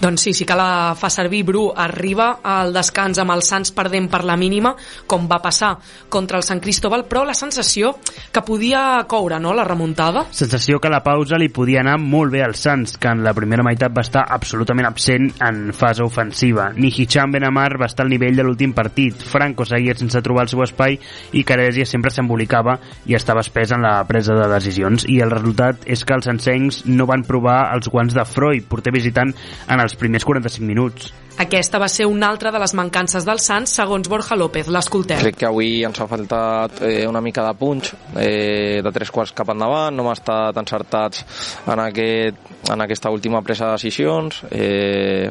Doncs 0.00 0.22
sí, 0.24 0.32
sí 0.32 0.46
que 0.48 0.56
la 0.56 0.94
fa 0.96 1.10
servir 1.12 1.42
Bru. 1.44 1.66
Arriba 1.76 2.38
al 2.42 2.72
descans 2.72 3.20
amb 3.20 3.34
el 3.34 3.44
Sants 3.44 3.74
perdent 3.76 4.08
per 4.08 4.22
la 4.24 4.38
mínima, 4.40 4.72
com 5.06 5.26
va 5.28 5.42
passar 5.44 5.74
contra 6.08 6.40
el 6.40 6.46
Sant 6.46 6.62
Cristóbal, 6.64 7.04
però 7.04 7.26
la 7.28 7.36
sensació 7.36 7.92
que 8.32 8.42
podia 8.46 9.04
coure, 9.10 9.36
no?, 9.42 9.52
la 9.52 9.66
remuntada. 9.68 10.24
Sensació 10.32 10.80
que 10.80 10.88
la 10.88 11.02
pausa 11.04 11.36
li 11.36 11.50
podia 11.52 11.82
anar 11.84 11.98
molt 12.00 12.32
bé 12.32 12.42
als 12.46 12.64
Sants, 12.64 12.96
que 12.96 13.12
en 13.12 13.20
la 13.26 13.34
primera 13.36 13.66
meitat 13.66 13.92
va 13.92 14.06
estar 14.06 14.24
absolutament 14.24 14.88
absent 14.88 15.28
en 15.44 15.74
fase 15.76 16.06
ofensiva. 16.06 16.70
Ni 16.72 16.88
Hicham 16.88 17.36
Benamar 17.36 17.74
va 17.76 17.90
estar 17.92 18.06
al 18.06 18.14
nivell 18.14 18.40
de 18.40 18.48
l'últim 18.48 18.72
partit. 18.72 19.20
Franco 19.20 19.68
seguia 19.68 19.96
sense 19.98 20.24
trobar 20.24 20.46
el 20.46 20.52
seu 20.54 20.64
espai 20.64 20.96
i 21.36 21.44
Caresia 21.44 21.84
sempre 21.84 22.14
s'embolicava 22.14 22.78
i 23.04 23.17
estava 23.18 23.44
espès 23.44 23.74
en 23.74 23.84
la 23.84 24.00
presa 24.08 24.36
de 24.38 24.48
decisions. 24.54 25.06
I 25.10 25.20
el 25.24 25.34
resultat 25.34 25.86
és 25.86 26.04
que 26.04 26.16
els 26.16 26.30
encencs 26.30 26.84
no 26.88 27.06
van 27.10 27.26
provar 27.28 27.60
els 27.76 27.90
guants 27.92 28.16
de 28.16 28.26
Freud, 28.28 28.68
porter 28.70 28.94
visitant, 28.94 29.34
en 29.68 29.82
els 29.84 29.98
primers 29.98 30.26
45 30.26 30.66
minuts. 30.66 31.12
Aquesta 31.38 31.78
va 31.78 31.86
ser 31.86 32.08
una 32.10 32.26
altra 32.32 32.50
de 32.50 32.58
les 32.58 32.72
mancances 32.74 33.22
del 33.22 33.38
Sants, 33.38 33.70
segons 33.78 34.08
Borja 34.10 34.34
López. 34.34 34.66
L'escoltem. 34.74 35.20
Crec 35.22 35.36
que 35.38 35.46
avui 35.46 35.84
ens 35.86 36.00
ha 36.02 36.08
faltat 36.10 36.80
eh, 36.82 37.04
una 37.06 37.22
mica 37.22 37.44
de 37.46 37.52
punx, 37.54 37.92
eh, 38.18 38.80
de 38.82 38.92
tres 38.94 39.12
quarts 39.14 39.30
cap 39.38 39.52
endavant, 39.54 39.94
no 39.94 40.02
hem 40.02 40.10
estat 40.16 40.58
encertats 40.58 41.22
en, 41.62 41.78
aquest, 41.84 42.50
en 42.74 42.82
aquesta 42.82 43.12
última 43.14 43.42
presa 43.46 43.68
de 43.68 43.78
decisions, 43.78 44.40
eh, 44.50 45.30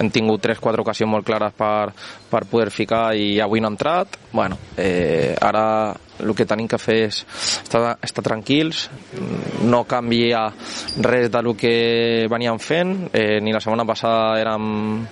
hem 0.00 0.08
tingut 0.14 0.40
tres, 0.40 0.62
quatre 0.62 0.80
ocasions 0.80 1.12
molt 1.12 1.28
clares 1.28 1.52
per, 1.52 1.92
per 2.32 2.46
poder 2.48 2.70
ficar 2.72 3.10
i 3.12 3.36
avui 3.44 3.60
no 3.60 3.68
ha 3.68 3.76
entrat. 3.76 4.16
Bueno, 4.32 4.56
eh, 4.80 5.36
ara 5.36 5.92
el 6.22 6.34
que 6.38 6.46
tenim 6.48 6.68
que 6.70 6.80
fer 6.80 6.98
és 7.08 7.22
estar, 7.62 7.96
estar 8.02 8.24
tranquils, 8.24 8.88
no 9.66 9.84
canviar 9.88 10.48
res 11.04 11.30
del 11.32 11.52
que 11.58 12.26
veníem 12.30 12.58
fent, 12.62 12.96
eh, 13.12 13.40
ni 13.42 13.52
la 13.52 13.60
setmana 13.60 13.86
passada 13.88 14.40
érem 14.40 15.06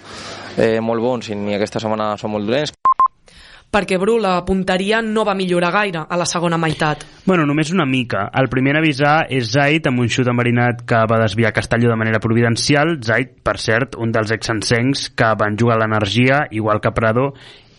eh, 0.56 0.78
molt 0.80 1.02
bons 1.02 1.30
i 1.30 1.38
ni 1.38 1.56
aquesta 1.56 1.82
setmana 1.82 2.14
som 2.20 2.32
molt 2.34 2.46
dolents. 2.48 2.76
Perquè, 3.70 4.00
Bru, 4.02 4.16
la 4.18 4.40
punteria 4.42 4.98
no 4.98 5.22
va 5.22 5.36
millorar 5.38 5.68
gaire 5.70 6.00
a 6.02 6.16
la 6.18 6.24
segona 6.26 6.56
meitat. 6.58 7.04
Bueno, 7.22 7.44
només 7.46 7.70
una 7.70 7.84
mica. 7.86 8.24
El 8.34 8.48
primer 8.50 8.72
a 8.74 8.80
avisar 8.80 9.12
és 9.30 9.52
Zait 9.52 9.86
amb 9.86 10.02
un 10.02 10.10
xut 10.10 10.26
enverinat 10.26 10.82
que 10.82 11.04
va 11.06 11.20
desviar 11.22 11.52
Castelló 11.54 11.92
de 11.92 11.98
manera 12.00 12.18
providencial. 12.18 12.96
Zait, 13.06 13.30
per 13.46 13.60
cert, 13.62 13.94
un 13.94 14.10
dels 14.10 14.34
exencencs 14.34 15.06
que 15.14 15.30
van 15.38 15.54
jugar 15.54 15.76
a 15.78 15.84
l'energia, 15.84 16.48
igual 16.50 16.82
que 16.82 16.90
Prado, 16.90 17.28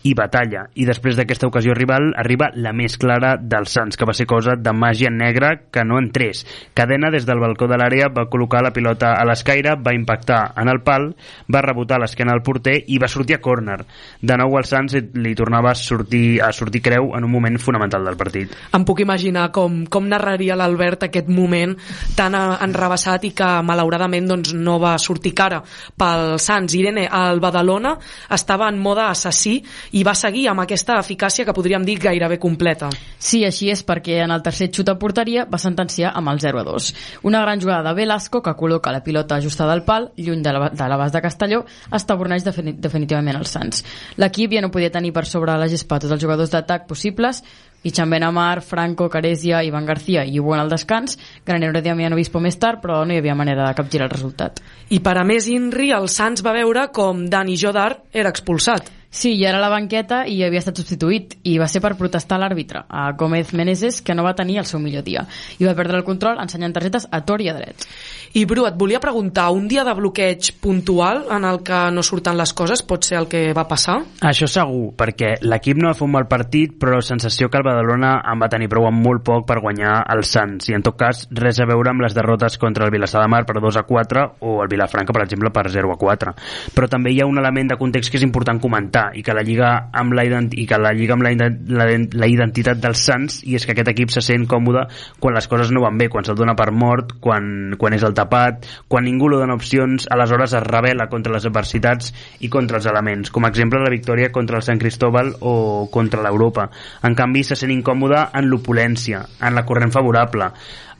i 0.02 0.14
batalla. 0.18 0.66
I 0.74 0.86
després 0.88 1.16
d'aquesta 1.16 1.46
ocasió 1.48 1.74
rival 1.76 2.10
arriba 2.18 2.50
la 2.54 2.72
més 2.76 2.96
clara 3.00 3.36
dels 3.36 3.72
Sants, 3.72 3.96
que 3.96 4.06
va 4.08 4.14
ser 4.16 4.26
cosa 4.30 4.56
de 4.58 4.72
màgia 4.74 5.10
negra 5.10 5.54
que 5.70 5.84
no 5.84 5.98
entrés. 6.00 6.44
Cadena 6.74 7.10
des 7.14 7.26
del 7.28 7.40
balcó 7.42 7.68
de 7.70 7.78
l'àrea 7.78 8.10
va 8.12 8.26
col·locar 8.30 8.62
la 8.64 8.72
pilota 8.74 9.14
a 9.14 9.26
l'escaire, 9.28 9.76
va 9.78 9.94
impactar 9.94 10.42
en 10.58 10.70
el 10.72 10.82
pal, 10.82 11.12
va 11.52 11.62
rebotar 11.64 12.00
l'esquena 12.02 12.34
al 12.34 12.42
porter 12.42 12.78
i 12.88 12.98
va 13.02 13.10
sortir 13.10 13.38
a 13.38 13.42
córner. 13.44 13.80
De 14.20 14.36
nou 14.38 14.56
al 14.58 14.66
Sants 14.68 14.96
li 15.14 15.34
tornava 15.38 15.72
a 15.72 15.78
sortir, 15.78 16.40
a 16.42 16.52
sortir 16.52 16.82
creu 16.82 17.12
en 17.16 17.24
un 17.24 17.30
moment 17.30 17.58
fonamental 17.62 18.04
del 18.04 18.18
partit. 18.18 18.56
Em 18.74 18.84
puc 18.88 19.04
imaginar 19.04 19.48
com, 19.54 19.84
com 19.86 20.08
narraria 20.10 20.56
l'Albert 20.58 21.06
aquest 21.08 21.30
moment 21.30 21.76
tan 22.16 22.34
enrebaçat 22.36 23.28
i 23.28 23.32
que 23.36 23.50
malauradament 23.66 24.28
doncs, 24.28 24.52
no 24.54 24.78
va 24.82 24.96
sortir 24.98 25.34
cara 25.36 25.62
pel 25.98 26.38
Sants. 26.42 26.74
Irene, 26.74 27.06
el 27.06 27.40
Badalona 27.42 27.96
estava 28.32 28.68
en 28.72 28.80
mode 28.82 29.04
assassí 29.04 29.60
i 29.92 30.02
va 30.04 30.14
seguir 30.14 30.46
amb 30.48 30.62
aquesta 30.64 30.98
eficàcia 31.00 31.44
que 31.44 31.54
podríem 31.54 31.84
dir 31.84 31.98
gairebé 32.00 32.38
completa. 32.40 32.88
Sí, 33.18 33.44
així 33.44 33.70
és 33.70 33.84
perquè 33.86 34.22
en 34.24 34.32
el 34.32 34.42
tercer 34.42 34.70
xut 34.72 34.88
a 34.88 34.96
porteria 34.98 35.44
va 35.44 35.60
sentenciar 35.60 36.12
amb 36.16 36.32
el 36.32 36.40
0 36.40 36.60
a 36.60 36.64
2. 36.64 36.92
Una 37.28 37.42
gran 37.42 37.60
jugada 37.60 37.90
de 37.90 37.94
Velasco 37.94 38.42
que 38.42 38.56
col·loca 38.56 38.92
la 38.92 39.02
pilota 39.04 39.36
ajustada 39.36 39.72
al 39.72 39.84
pal, 39.84 40.10
lluny 40.16 40.42
de 40.42 40.52
la- 40.52 40.70
de 40.70 40.88
l'abast 40.88 41.14
de 41.14 41.22
Castelló, 41.22 41.64
estaborneix 41.92 42.44
defini 42.44 42.72
definitivament 42.72 43.36
els 43.36 43.50
Sants. 43.50 43.84
L'equip 44.16 44.52
ja 44.52 44.60
no 44.60 44.70
podia 44.70 44.90
tenir 44.90 45.12
per 45.12 45.26
sobre 45.26 45.56
la 45.56 45.68
gespa 45.68 45.98
tots 45.98 46.12
els 46.12 46.22
jugadors 46.22 46.50
d'atac 46.50 46.86
possibles, 46.86 47.42
i 47.84 47.90
Benamar, 47.90 48.62
Franco, 48.62 49.08
Caresia, 49.08 49.62
Ivan 49.64 49.84
García 49.86 50.24
i 50.24 50.38
Hugo 50.38 50.54
en 50.54 50.60
el 50.60 50.68
descans, 50.68 51.18
Granero 51.44 51.82
Damiano 51.82 52.14
Obispo 52.14 52.40
més 52.40 52.58
tard, 52.58 52.80
però 52.80 53.04
no 53.04 53.12
hi 53.12 53.18
havia 53.18 53.34
manera 53.34 53.66
de 53.68 53.74
capgirar 53.74 54.06
el 54.06 54.10
resultat. 54.10 54.60
I 54.90 55.00
per 55.00 55.18
a 55.18 55.24
més 55.24 55.48
Inri, 55.48 55.90
el 55.90 56.08
Sants 56.08 56.44
va 56.46 56.52
veure 56.52 56.90
com 56.92 57.26
Dani 57.28 57.56
Jodar 57.56 58.02
era 58.12 58.30
expulsat. 58.30 59.01
Sí, 59.12 59.34
i 59.36 59.44
era 59.44 59.58
a 59.58 59.60
la 59.60 59.68
banqueta 59.68 60.22
i 60.24 60.38
havia 60.40 60.62
estat 60.62 60.78
substituït 60.80 61.34
i 61.44 61.58
va 61.60 61.66
ser 61.68 61.82
per 61.84 61.92
protestar 61.98 62.38
l'àrbitre, 62.40 62.80
a 62.88 63.10
Gómez 63.12 63.52
Meneses, 63.52 64.00
que 64.00 64.14
no 64.16 64.24
va 64.24 64.32
tenir 64.32 64.56
el 64.62 64.64
seu 64.64 64.80
millor 64.80 65.04
dia. 65.04 65.26
I 65.60 65.68
va 65.68 65.74
perdre 65.76 65.98
el 66.00 66.06
control 66.06 66.40
ensenyant 66.40 66.72
targetes 66.72 67.04
a 67.12 67.20
tor 67.20 67.44
i 67.44 67.50
a 67.52 67.54
dret. 67.58 67.84
I 68.32 68.46
Bru, 68.48 68.64
et 68.64 68.78
volia 68.80 69.02
preguntar, 69.04 69.50
un 69.52 69.66
dia 69.68 69.84
de 69.84 69.92
bloqueig 69.92 70.54
puntual 70.64 71.26
en 71.28 71.44
el 71.44 71.60
que 71.60 71.82
no 71.92 72.00
surten 72.02 72.38
les 72.40 72.54
coses 72.56 72.80
pot 72.80 73.04
ser 73.04 73.18
el 73.18 73.28
que 73.28 73.42
va 73.52 73.66
passar? 73.68 73.98
Això 74.24 74.48
segur, 74.48 74.94
perquè 74.96 75.34
l'equip 75.44 75.76
no 75.76 75.90
va 75.90 75.98
fer 75.98 76.06
un 76.06 76.14
mal 76.14 76.24
partit, 76.30 76.72
però 76.80 76.96
la 76.96 77.04
sensació 77.04 77.50
que 77.52 77.60
el 77.60 77.66
Badalona 77.68 78.14
en 78.32 78.40
va 78.40 78.48
tenir 78.48 78.70
prou 78.72 78.88
amb 78.88 79.04
molt 79.04 79.20
poc 79.28 79.44
per 79.50 79.58
guanyar 79.60 79.98
el 80.16 80.24
Sants, 80.24 80.70
i 80.72 80.78
en 80.78 80.86
tot 80.88 80.96
cas 80.96 81.26
res 81.36 81.60
a 81.60 81.68
veure 81.68 81.92
amb 81.92 82.06
les 82.06 82.16
derrotes 82.16 82.56
contra 82.56 82.88
el 82.88 82.94
Vilassar 82.96 83.20
de 83.20 83.28
Mar 83.28 83.44
per 83.44 83.60
2 83.60 83.76
a 83.76 83.84
4 83.92 84.24
o 84.40 84.56
el 84.64 84.72
Vilafranca, 84.72 85.12
per 85.12 85.26
exemple, 85.26 85.52
per 85.52 85.68
0 85.68 85.92
a 85.92 86.00
4. 86.00 86.34
Però 86.72 86.88
també 86.88 87.12
hi 87.12 87.20
ha 87.20 87.28
un 87.28 87.36
element 87.36 87.74
de 87.74 87.80
context 87.84 88.08
que 88.08 88.16
és 88.16 88.24
important 88.24 88.56
comentar. 88.64 89.01
I 89.14 89.22
que 89.24 89.34
la 89.34 89.44
Lliga 89.46 89.70
amb 89.92 90.14
la, 90.16 90.24
i 90.24 90.66
que 90.68 90.78
la 90.80 90.92
Lliga 90.96 91.16
amb 91.16 91.26
la, 91.26 91.32
la, 91.78 91.86
la 92.18 92.28
identitat 92.30 92.80
dels 92.82 93.02
Sants 93.08 93.40
i 93.48 93.56
és 93.58 93.66
que 93.66 93.74
aquest 93.74 93.90
equip 93.92 94.12
se 94.14 94.22
sent 94.24 94.46
còmode 94.50 94.84
quan 95.22 95.36
les 95.36 95.48
coses 95.50 95.72
no 95.74 95.82
van 95.84 95.98
bé, 95.98 96.08
quan 96.12 96.26
se'l 96.26 96.38
dona 96.38 96.56
per 96.58 96.70
mort 96.72 97.16
quan, 97.22 97.74
quan 97.78 97.96
és 97.96 98.06
el 98.06 98.14
tapat, 98.16 98.68
quan 98.88 99.06
ningú 99.08 99.30
li 99.32 99.40
dona 99.40 99.56
opcions, 99.58 100.06
aleshores 100.12 100.56
es 100.58 100.66
revela 100.66 101.08
contra 101.12 101.34
les 101.34 101.48
adversitats 101.48 102.12
i 102.40 102.52
contra 102.52 102.78
els 102.80 102.88
elements 102.90 103.32
com 103.32 103.44
a 103.46 103.52
exemple 103.52 103.82
la 103.82 103.92
victòria 103.92 104.32
contra 104.34 104.60
el 104.60 104.66
Sant 104.66 104.80
Cristóbal 104.82 105.34
o 105.40 105.88
contra 105.92 106.22
l'Europa. 106.22 106.68
En 107.02 107.16
canvi 107.18 107.44
se 107.46 107.58
sent 107.58 107.72
incòmode 107.74 108.28
en 108.38 108.48
l'opulència 108.50 109.26
en 109.40 109.56
la 109.58 109.66
corrent 109.66 109.92
favorable 109.94 110.52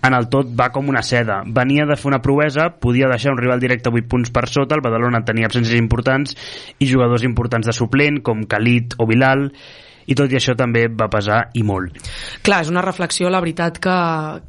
en 0.03 0.17
el 0.17 0.29
tot 0.33 0.51
va 0.59 0.71
com 0.75 0.89
una 0.91 1.03
seda. 1.07 1.43
Venia 1.47 1.87
de 1.87 1.97
fer 1.97 2.11
una 2.11 2.23
proesa, 2.23 2.71
podia 2.83 3.11
deixar 3.11 3.33
un 3.33 3.41
rival 3.41 3.63
directe 3.63 3.93
8 3.93 4.09
punts 4.11 4.35
per 4.35 4.49
sota, 4.51 4.77
el 4.77 4.85
Badalona 4.85 5.23
tenia 5.27 5.49
absències 5.51 5.79
importants 5.79 6.37
i 6.79 6.91
jugadors 6.91 7.25
importants 7.29 7.71
de 7.71 7.77
suplent, 7.77 8.21
com 8.27 8.45
Khalid 8.51 8.99
o 8.99 9.07
Bilal, 9.07 9.49
i 10.07 10.17
tot 10.19 10.33
i 10.33 10.39
això 10.39 10.55
també 10.59 10.87
va 10.89 11.07
pesar 11.11 11.45
i 11.55 11.63
molt. 11.67 11.95
Clar, 12.43 12.63
és 12.65 12.71
una 12.73 12.83
reflexió, 12.83 13.31
la 13.31 13.41
veritat, 13.43 13.79
que, 13.83 13.97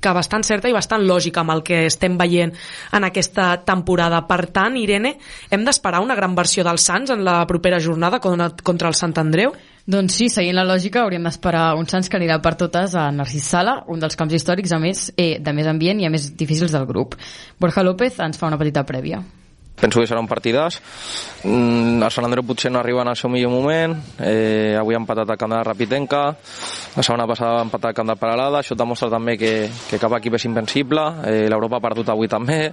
que 0.01 0.15
bastant 0.17 0.45
certa 0.47 0.71
i 0.71 0.75
bastant 0.75 1.05
lògica 1.05 1.43
amb 1.43 1.53
el 1.53 1.61
que 1.65 1.83
estem 1.89 2.17
veient 2.17 2.55
en 2.97 3.05
aquesta 3.05 3.51
temporada. 3.65 4.23
Per 4.29 4.41
tant, 4.55 4.77
Irene, 4.79 5.15
hem 5.51 5.67
d'esperar 5.67 6.01
una 6.03 6.17
gran 6.17 6.33
versió 6.35 6.65
dels 6.65 6.89
Sants 6.89 7.13
en 7.13 7.23
la 7.25 7.43
propera 7.49 7.79
jornada 7.79 8.19
contra 8.19 8.89
el 8.89 8.97
Sant 8.97 9.13
Andreu? 9.21 9.53
Doncs 9.83 10.15
sí, 10.15 10.29
seguint 10.31 10.55
la 10.55 10.63
lògica, 10.63 11.01
hauríem 11.03 11.25
d'esperar 11.27 11.73
un 11.75 11.87
Sants 11.91 12.07
que 12.07 12.15
anirà 12.15 12.37
per 12.39 12.53
totes 12.55 12.93
a 12.95 13.09
Narcís 13.11 13.43
Sala, 13.51 13.81
un 13.91 13.99
dels 13.99 14.15
camps 14.15 14.31
històrics 14.37 14.71
a 14.71 14.79
més 14.79 15.09
eh, 15.17 15.41
de 15.43 15.53
més 15.53 15.67
ambient 15.67 15.99
i 15.99 16.07
a 16.07 16.11
més 16.13 16.29
difícils 16.39 16.71
del 16.71 16.87
grup. 16.87 17.17
Borja 17.59 17.83
López 17.83 18.21
ens 18.23 18.39
fa 18.39 18.47
una 18.47 18.59
petita 18.61 18.85
prèvia. 18.87 19.19
Penso 19.83 19.99
que 19.99 20.07
serà 20.07 20.21
un 20.21 20.29
partidàs. 20.29 20.77
Mm, 21.43 21.99
el 21.99 22.11
Sant 22.15 22.23
Andreu 22.23 22.45
potser 22.47 22.71
no 22.71 22.79
arriba 22.79 23.01
en 23.03 23.11
el 23.11 23.19
seu 23.19 23.27
millor 23.33 23.51
moment. 23.51 23.97
Eh, 24.23 24.77
avui 24.79 24.95
ha 24.95 25.01
empatat 25.01 25.33
el 25.33 25.39
camp 25.41 25.51
de 25.51 25.57
la 25.57 25.67
Rapitenca. 25.67 26.23
La 26.95 27.03
setmana 27.03 27.27
passada 27.27 27.59
ha 27.59 27.65
empatat 27.67 27.91
el 27.91 27.97
camp 27.97 28.13
de 28.13 28.15
Paralada. 28.21 28.61
Això 28.61 28.77
demostra 28.79 29.11
també 29.11 29.35
que, 29.35 29.53
que 29.89 29.99
cap 29.99 30.15
equip 30.21 30.39
és 30.39 30.47
invencible. 30.47 31.03
Eh, 31.27 31.49
L'Europa 31.51 31.81
ha 31.81 31.87
perdut 31.89 32.13
avui 32.13 32.31
també. 32.31 32.69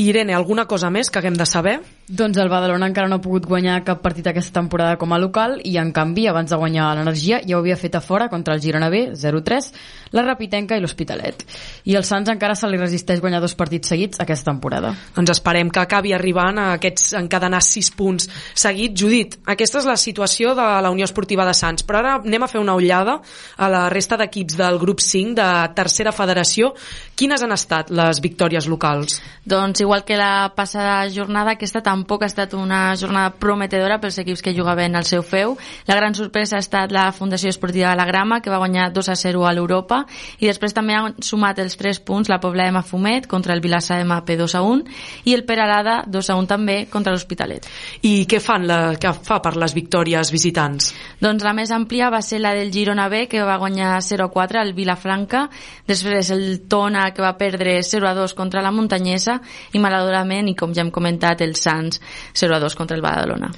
Irene, 0.00 0.32
alguna 0.32 0.64
cosa 0.64 0.88
més 0.88 1.10
que 1.12 1.20
haguem 1.20 1.36
de 1.36 1.44
saber? 1.44 1.80
Doncs 2.08 2.34
el 2.42 2.48
Badalona 2.50 2.88
encara 2.90 3.06
no 3.06 3.20
ha 3.20 3.22
pogut 3.22 3.44
guanyar 3.46 3.76
cap 3.86 4.00
partit 4.02 4.26
aquesta 4.26 4.56
temporada 4.56 4.96
com 4.98 5.12
a 5.14 5.18
local 5.22 5.60
i 5.62 5.76
en 5.78 5.92
canvi 5.94 6.24
abans 6.26 6.50
de 6.50 6.56
guanyar 6.58 6.88
l'energia 6.98 7.38
ja 7.46 7.54
ho 7.54 7.60
havia 7.60 7.76
fet 7.78 7.94
a 7.94 8.00
fora 8.02 8.26
contra 8.28 8.56
el 8.56 8.60
Girona 8.60 8.88
B 8.90 9.12
0-3, 9.14 9.68
la 10.10 10.24
Rapitenca 10.26 10.74
i 10.74 10.82
l'Hospitalet. 10.82 11.44
I 11.86 11.94
el 11.94 12.02
Sants 12.02 12.32
encara 12.32 12.56
se 12.58 12.66
li 12.66 12.80
resisteix 12.80 13.22
guanyar 13.22 13.38
dos 13.40 13.54
partits 13.54 13.92
seguits 13.94 14.18
aquesta 14.18 14.50
temporada. 14.50 14.90
Doncs 15.14 15.30
esperem 15.36 15.70
que 15.70 15.78
acabi 15.78 16.10
arribant 16.12 16.58
a 16.58 16.66
aquests 16.74 17.12
encadenar 17.20 17.62
6 17.62 17.92
punts 17.94 18.26
seguits. 18.50 18.98
Judit, 18.98 19.38
aquesta 19.46 19.78
és 19.78 19.86
la 19.86 19.96
situació 19.96 20.56
de 20.58 20.66
la 20.82 20.90
Unió 20.90 21.06
Esportiva 21.06 21.46
de 21.46 21.54
Sants, 21.54 21.86
però 21.86 22.02
ara 22.02 22.16
anem 22.18 22.42
a 22.42 22.50
fer 22.50 22.58
una 22.58 22.74
ullada 22.74 23.20
a 23.56 23.70
la 23.70 23.84
resta 23.94 24.18
d'equips 24.18 24.58
del 24.58 24.80
grup 24.82 24.98
5 25.00 25.38
de 25.38 25.48
tercera 25.78 26.10
federació. 26.10 26.74
Quines 27.14 27.46
han 27.46 27.54
estat 27.54 27.94
les 27.94 28.18
victòries 28.18 28.66
locals? 28.66 29.22
Doncs 29.46 29.86
igual 29.86 30.02
que 30.02 30.18
la 30.18 30.50
passada 30.56 31.06
jornada, 31.14 31.54
aquesta 31.54 31.82
tampoc 32.02 32.24
ha 32.24 32.30
estat 32.30 32.54
una 32.58 32.96
jornada 32.98 33.30
prometedora 33.38 34.00
pels 34.02 34.18
equips 34.18 34.42
que 34.42 34.54
jugaven 34.56 34.96
al 34.98 35.06
seu 35.06 35.22
feu. 35.22 35.54
La 35.86 35.94
gran 35.94 36.16
sorpresa 36.18 36.56
ha 36.56 36.62
estat 36.62 36.92
la 36.92 37.06
Fundació 37.14 37.50
Esportiva 37.52 37.92
de 37.92 37.96
la 37.96 38.06
Grama, 38.08 38.40
que 38.42 38.50
va 38.50 38.58
guanyar 38.58 38.90
2 38.92 39.08
a 39.08 39.16
0 39.16 39.46
a 39.46 39.52
l'Europa, 39.54 40.02
i 40.40 40.48
després 40.50 40.74
també 40.74 40.96
han 40.98 41.14
sumat 41.22 41.60
els 41.62 41.76
3 41.78 42.02
punts 42.02 42.30
la 42.30 42.40
Pobla 42.42 42.66
de 42.66 42.74
Mafumet 42.74 43.28
contra 43.30 43.54
el 43.54 43.62
Vilassar 43.62 44.00
de 44.00 44.08
Mape 44.08 44.36
2 44.36 44.56
a 44.58 44.62
1 44.66 44.82
i 45.30 45.34
el 45.36 45.44
Peralada 45.46 46.02
2 46.06 46.30
a 46.30 46.36
1 46.40 46.50
també 46.50 46.76
contra 46.90 47.12
l'Hospitalet. 47.14 47.68
I 48.02 48.26
què 48.26 48.40
fan 48.42 48.66
la, 48.66 48.80
què 48.98 49.12
fa 49.14 49.38
per 49.44 49.54
les 49.60 49.74
victòries 49.76 50.32
visitants? 50.34 50.90
Doncs 51.22 51.46
la 51.46 51.54
més 51.54 51.70
àmplia 51.70 52.10
va 52.10 52.22
ser 52.22 52.42
la 52.42 52.54
del 52.58 52.72
Girona 52.74 53.08
B, 53.12 53.26
que 53.30 53.44
va 53.46 53.60
guanyar 53.62 53.94
0 54.02 54.26
a 54.26 54.32
4 54.34 54.60
al 54.60 54.74
Vilafranca, 54.74 55.46
després 55.86 56.32
el 56.34 56.66
Tona, 56.68 57.10
que 57.14 57.22
va 57.22 57.36
perdre 57.38 57.78
0 57.82 58.08
a 58.08 58.14
2 58.18 58.34
contra 58.34 58.62
la 58.64 58.74
Muntanyesa, 58.74 59.38
i 59.72 59.78
malauradament, 59.78 60.50
i 60.50 60.56
com 60.58 60.74
ja 60.74 60.82
hem 60.82 60.90
comentat, 60.90 61.44
el 61.46 61.54
Sants 61.82 62.00
0 62.34 62.54
a 62.54 62.60
2 62.60 62.74
contra 62.74 62.96
el 62.96 63.02
Badalona. 63.02 63.50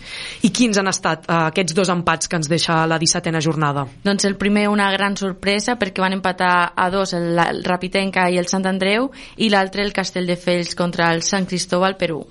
I 0.43 0.51
quins 0.55 0.79
han 0.81 0.89
estat 0.91 1.29
uh, 1.29 1.47
aquests 1.51 1.75
dos 1.77 1.91
empats 1.93 2.29
que 2.29 2.39
ens 2.39 2.49
deixa 2.51 2.85
la 2.89 2.99
17a 3.01 3.43
jornada? 3.45 3.85
Doncs 4.05 4.25
el 4.29 4.37
primer 4.41 4.69
una 4.73 4.91
gran 4.93 5.17
sorpresa 5.17 5.77
perquè 5.81 6.03
van 6.03 6.17
empatar 6.17 6.73
a 6.77 6.89
dos 6.91 7.15
el, 7.17 7.39
el 7.39 7.63
Rapitenca 7.65 8.29
i 8.31 8.39
el 8.41 8.49
Sant 8.51 8.67
Andreu 8.71 9.11
i 9.37 9.51
l'altre 9.53 9.85
el 9.85 9.93
Castelldefels 9.93 10.75
contra 10.79 11.11
el 11.13 11.23
Sant 11.23 11.47
Cristóbal 11.51 11.99
Perú. 12.01 12.23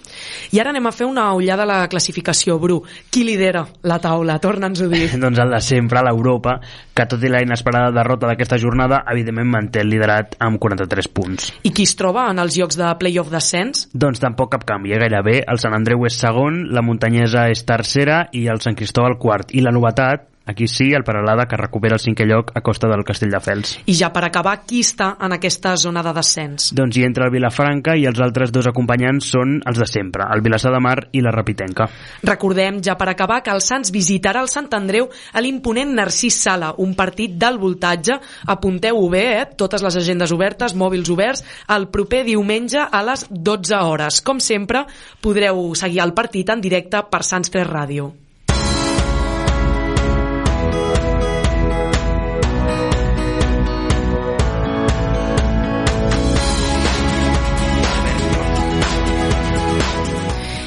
I 0.51 0.61
ara 0.61 0.73
anem 0.73 0.89
a 0.89 0.95
fer 0.95 1.07
una 1.09 1.29
ullada 1.37 1.67
a 1.67 1.69
la 1.69 1.79
classificació, 1.89 2.57
Bru. 2.59 2.81
Qui 3.11 3.25
lidera 3.27 3.65
la 3.83 3.99
taula? 4.01 4.39
Torna'ns-ho 4.41 4.89
dir. 4.91 5.05
doncs 5.23 5.41
el 5.43 5.53
de 5.53 5.61
sempre, 5.63 6.03
l'Europa, 6.05 6.57
que 6.93 7.07
tot 7.09 7.23
i 7.23 7.31
la 7.31 7.43
inesperada 7.43 7.93
derrota 7.93 8.29
d'aquesta 8.29 8.59
jornada, 8.61 9.03
evidentment 9.11 9.51
manté 9.53 9.83
el 9.83 9.91
liderat 9.91 10.37
amb 10.43 10.59
43 10.61 11.09
punts. 11.13 11.51
I 11.67 11.73
qui 11.75 11.85
es 11.87 11.95
troba 11.99 12.25
en 12.31 12.41
els 12.41 12.57
llocs 12.57 12.77
de 12.79 12.89
playoff 12.99 13.31
d'ascens? 13.33 13.87
Doncs 13.93 14.21
tampoc 14.23 14.53
cap 14.55 14.65
canvi, 14.67 14.93
eh? 14.95 15.01
gairebé. 15.03 15.39
El 15.49 15.59
Sant 15.61 15.75
Andreu 15.75 15.82
és 15.87 16.17
segon, 16.19 16.63
la 16.73 16.83
Muntanyesa 16.85 17.47
és 17.53 17.63
tercera 17.67 18.27
i 18.31 18.47
el 18.51 18.61
Sant 18.63 18.77
Cristóbal 18.79 19.17
quart. 19.21 19.53
I 19.53 19.63
la 19.65 19.73
novetat, 19.75 20.27
aquí 20.45 20.67
sí, 20.67 20.91
el 20.93 21.03
Paralada, 21.03 21.47
que 21.47 21.57
recupera 21.57 21.95
el 21.95 22.01
cinquè 22.03 22.25
lloc 22.27 22.51
a 22.55 22.61
costa 22.61 22.89
del 22.91 23.03
Castelldefels. 23.07 23.77
I 23.85 23.95
ja 23.97 24.09
per 24.13 24.25
acabar, 24.27 24.55
qui 24.67 24.81
està 24.83 25.13
en 25.23 25.35
aquesta 25.35 25.75
zona 25.79 26.03
de 26.05 26.13
descens? 26.15 26.71
Doncs 26.75 26.97
hi 26.97 27.05
entra 27.07 27.27
el 27.27 27.33
Vilafranca 27.33 27.95
i 27.99 28.05
els 28.09 28.19
altres 28.23 28.51
dos 28.55 28.67
acompanyants 28.69 29.29
són 29.35 29.59
els 29.69 29.79
de 29.79 29.87
sempre, 29.89 30.27
el 30.33 30.43
Vilassar 30.45 30.73
de 30.73 30.81
Mar 30.83 30.97
i 31.11 31.23
la 31.23 31.33
Rapitenca. 31.35 31.87
Recordem, 32.23 32.81
ja 32.83 32.97
per 32.99 33.09
acabar, 33.11 33.41
que 33.43 33.53
el 33.53 33.63
Sants 33.63 33.93
visitarà 33.93 34.43
el 34.43 34.51
Sant 34.51 34.71
Andreu 34.73 35.09
a 35.09 35.43
l'imponent 35.43 35.93
Narcís 35.95 36.39
Sala, 36.43 36.73
un 36.83 36.95
partit 36.97 37.37
d'alt 37.39 37.61
voltatge. 37.61 38.19
Apunteu-ho 38.53 39.07
bé, 39.11 39.25
eh? 39.41 39.45
totes 39.57 39.83
les 39.85 39.99
agendes 39.99 40.33
obertes, 40.35 40.75
mòbils 40.75 41.11
oberts, 41.13 41.45
el 41.75 41.87
proper 41.93 42.23
diumenge 42.27 42.81
a 42.83 43.03
les 43.05 43.27
12 43.29 43.79
hores. 43.83 44.21
Com 44.25 44.41
sempre, 44.43 44.85
podreu 45.21 45.71
seguir 45.75 46.03
el 46.03 46.15
partit 46.17 46.49
en 46.53 46.63
directe 46.63 47.05
per 47.09 47.23
Sants 47.27 47.53
3 47.53 47.69
Ràdio. 47.69 48.11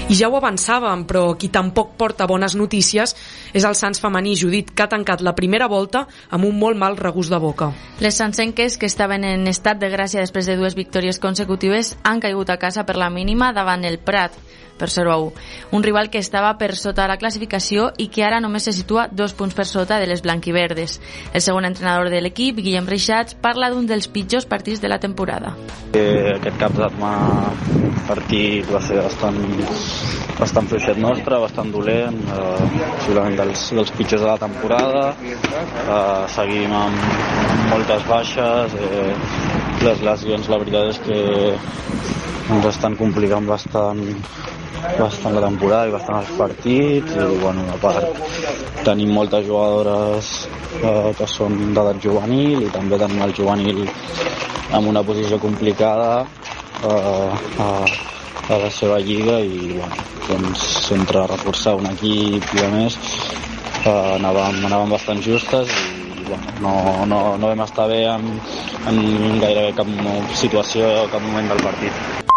I 0.07 0.15
ja 0.15 0.29
ho 0.31 0.37
avançàvem, 0.39 1.01
però 1.03 1.33
qui 1.35 1.49
tampoc 1.51 1.97
porta 1.99 2.29
bones 2.31 2.55
notícies 2.55 3.17
és 3.51 3.65
el 3.67 3.75
Sants 3.75 3.99
femení 3.99 4.37
Judit, 4.39 4.69
que 4.71 4.85
ha 4.85 4.93
tancat 4.93 5.25
la 5.27 5.33
primera 5.35 5.67
volta 5.67 6.05
amb 6.31 6.47
un 6.47 6.55
molt 6.61 6.79
mal 6.79 6.95
regust 7.01 7.35
de 7.35 7.41
boca. 7.43 7.73
Les 7.99 8.15
sancenques, 8.15 8.77
que 8.79 8.87
estaven 8.87 9.27
en 9.27 9.51
estat 9.51 9.81
de 9.83 9.91
gràcia 9.91 10.23
després 10.23 10.47
de 10.47 10.55
dues 10.61 10.79
victòries 10.79 11.19
consecutives, 11.19 11.97
han 12.07 12.23
caigut 12.23 12.55
a 12.55 12.59
casa 12.63 12.87
per 12.87 12.95
la 13.03 13.11
mínima 13.11 13.51
davant 13.53 13.83
el 13.83 13.99
Prat 13.99 14.39
per 14.79 14.91
0 14.91 15.13
a 15.13 15.19
1. 15.19 15.33
Un 15.73 15.83
rival 15.83 16.11
que 16.11 16.23
estava 16.23 16.53
per 16.59 16.75
sota 16.77 17.09
la 17.09 17.19
classificació 17.19 17.91
i 17.99 18.09
que 18.13 18.25
ara 18.25 18.41
només 18.41 18.69
se 18.69 18.75
situa 18.77 19.09
dos 19.11 19.35
punts 19.35 19.55
per 19.57 19.67
sota 19.67 20.01
de 20.01 20.07
les 20.07 20.23
blanquiverdes. 20.23 21.01
El 21.33 21.45
segon 21.45 21.65
entrenador 21.69 22.11
de 22.11 22.21
l'equip, 22.21 22.61
Guillem 22.61 22.87
Reixats, 22.87 23.35
parla 23.35 23.71
d'un 23.73 23.87
dels 23.87 24.09
pitjors 24.09 24.47
partits 24.47 24.81
de 24.81 24.89
la 24.93 25.01
temporada. 25.01 25.55
Eh, 25.93 26.37
aquest 26.37 26.59
cap 26.61 26.77
de 26.77 26.91
partit 28.07 28.69
va 28.71 28.81
ser 28.85 29.01
bastant, 29.03 29.39
bastant 30.39 30.69
fluixet 30.71 30.99
nostre, 31.03 31.39
bastant 31.43 31.73
dolent, 31.75 32.19
eh, 32.37 32.69
possiblement 32.99 33.37
dels, 33.41 33.67
dels 33.79 33.93
pitjors 33.99 34.23
de 34.23 34.29
la 34.29 34.39
temporada. 34.39 35.05
Eh, 35.23 36.27
seguim 36.37 36.73
amb 36.73 37.71
moltes 37.73 38.07
baixes, 38.09 38.75
eh, 38.75 39.15
les 39.83 40.03
lesions 40.03 40.49
la 40.49 40.59
veritat 40.63 40.93
és 40.95 40.99
que 41.07 41.21
ens 42.55 42.67
estan 42.71 42.97
complicant 42.97 43.47
bastant 43.47 44.03
bastant 44.99 45.35
la 45.35 45.43
temporada 45.45 45.89
i 45.89 45.95
bastant 45.95 46.21
els 46.21 46.33
partits 46.39 47.17
i 47.17 47.27
bueno, 47.41 47.67
a 47.73 47.79
part 47.81 48.85
tenim 48.87 49.13
moltes 49.15 49.47
jugadores 49.47 50.33
eh, 50.81 51.13
que 51.19 51.29
són 51.31 51.57
d'edat 51.75 52.01
juvenil 52.03 52.67
i 52.67 52.73
també 52.75 52.99
tenim 53.01 53.23
el 53.27 53.35
juvenil 53.37 53.83
en 53.87 54.91
una 54.93 55.03
posició 55.07 55.39
complicada 55.43 56.27
eh, 56.85 57.31
a, 57.67 57.71
a 58.49 58.61
la 58.63 58.71
seva 58.71 59.01
lliga 59.03 59.41
i 59.41 59.73
bueno, 59.75 60.07
doncs 60.29 60.93
entre 60.97 61.27
reforçar 61.27 61.77
un 61.79 61.91
equip 61.93 62.55
i 62.55 62.65
a 62.65 62.71
més 62.75 62.99
eh, 63.87 63.91
anàvem, 63.91 64.63
anàvem 64.69 64.95
bastant 64.97 65.23
justes 65.23 65.73
i 65.73 66.25
bueno, 66.29 66.55
no, 66.63 66.77
no, 67.07 67.21
no 67.41 67.53
vam 67.53 67.67
estar 67.67 67.89
bé 67.91 68.05
en, 68.11 68.31
en 68.91 69.03
gairebé 69.43 69.75
cap 69.79 69.93
situació, 70.35 70.89
cap 71.13 71.23
moment 71.23 71.53
del 71.55 71.63
partit. 71.67 72.36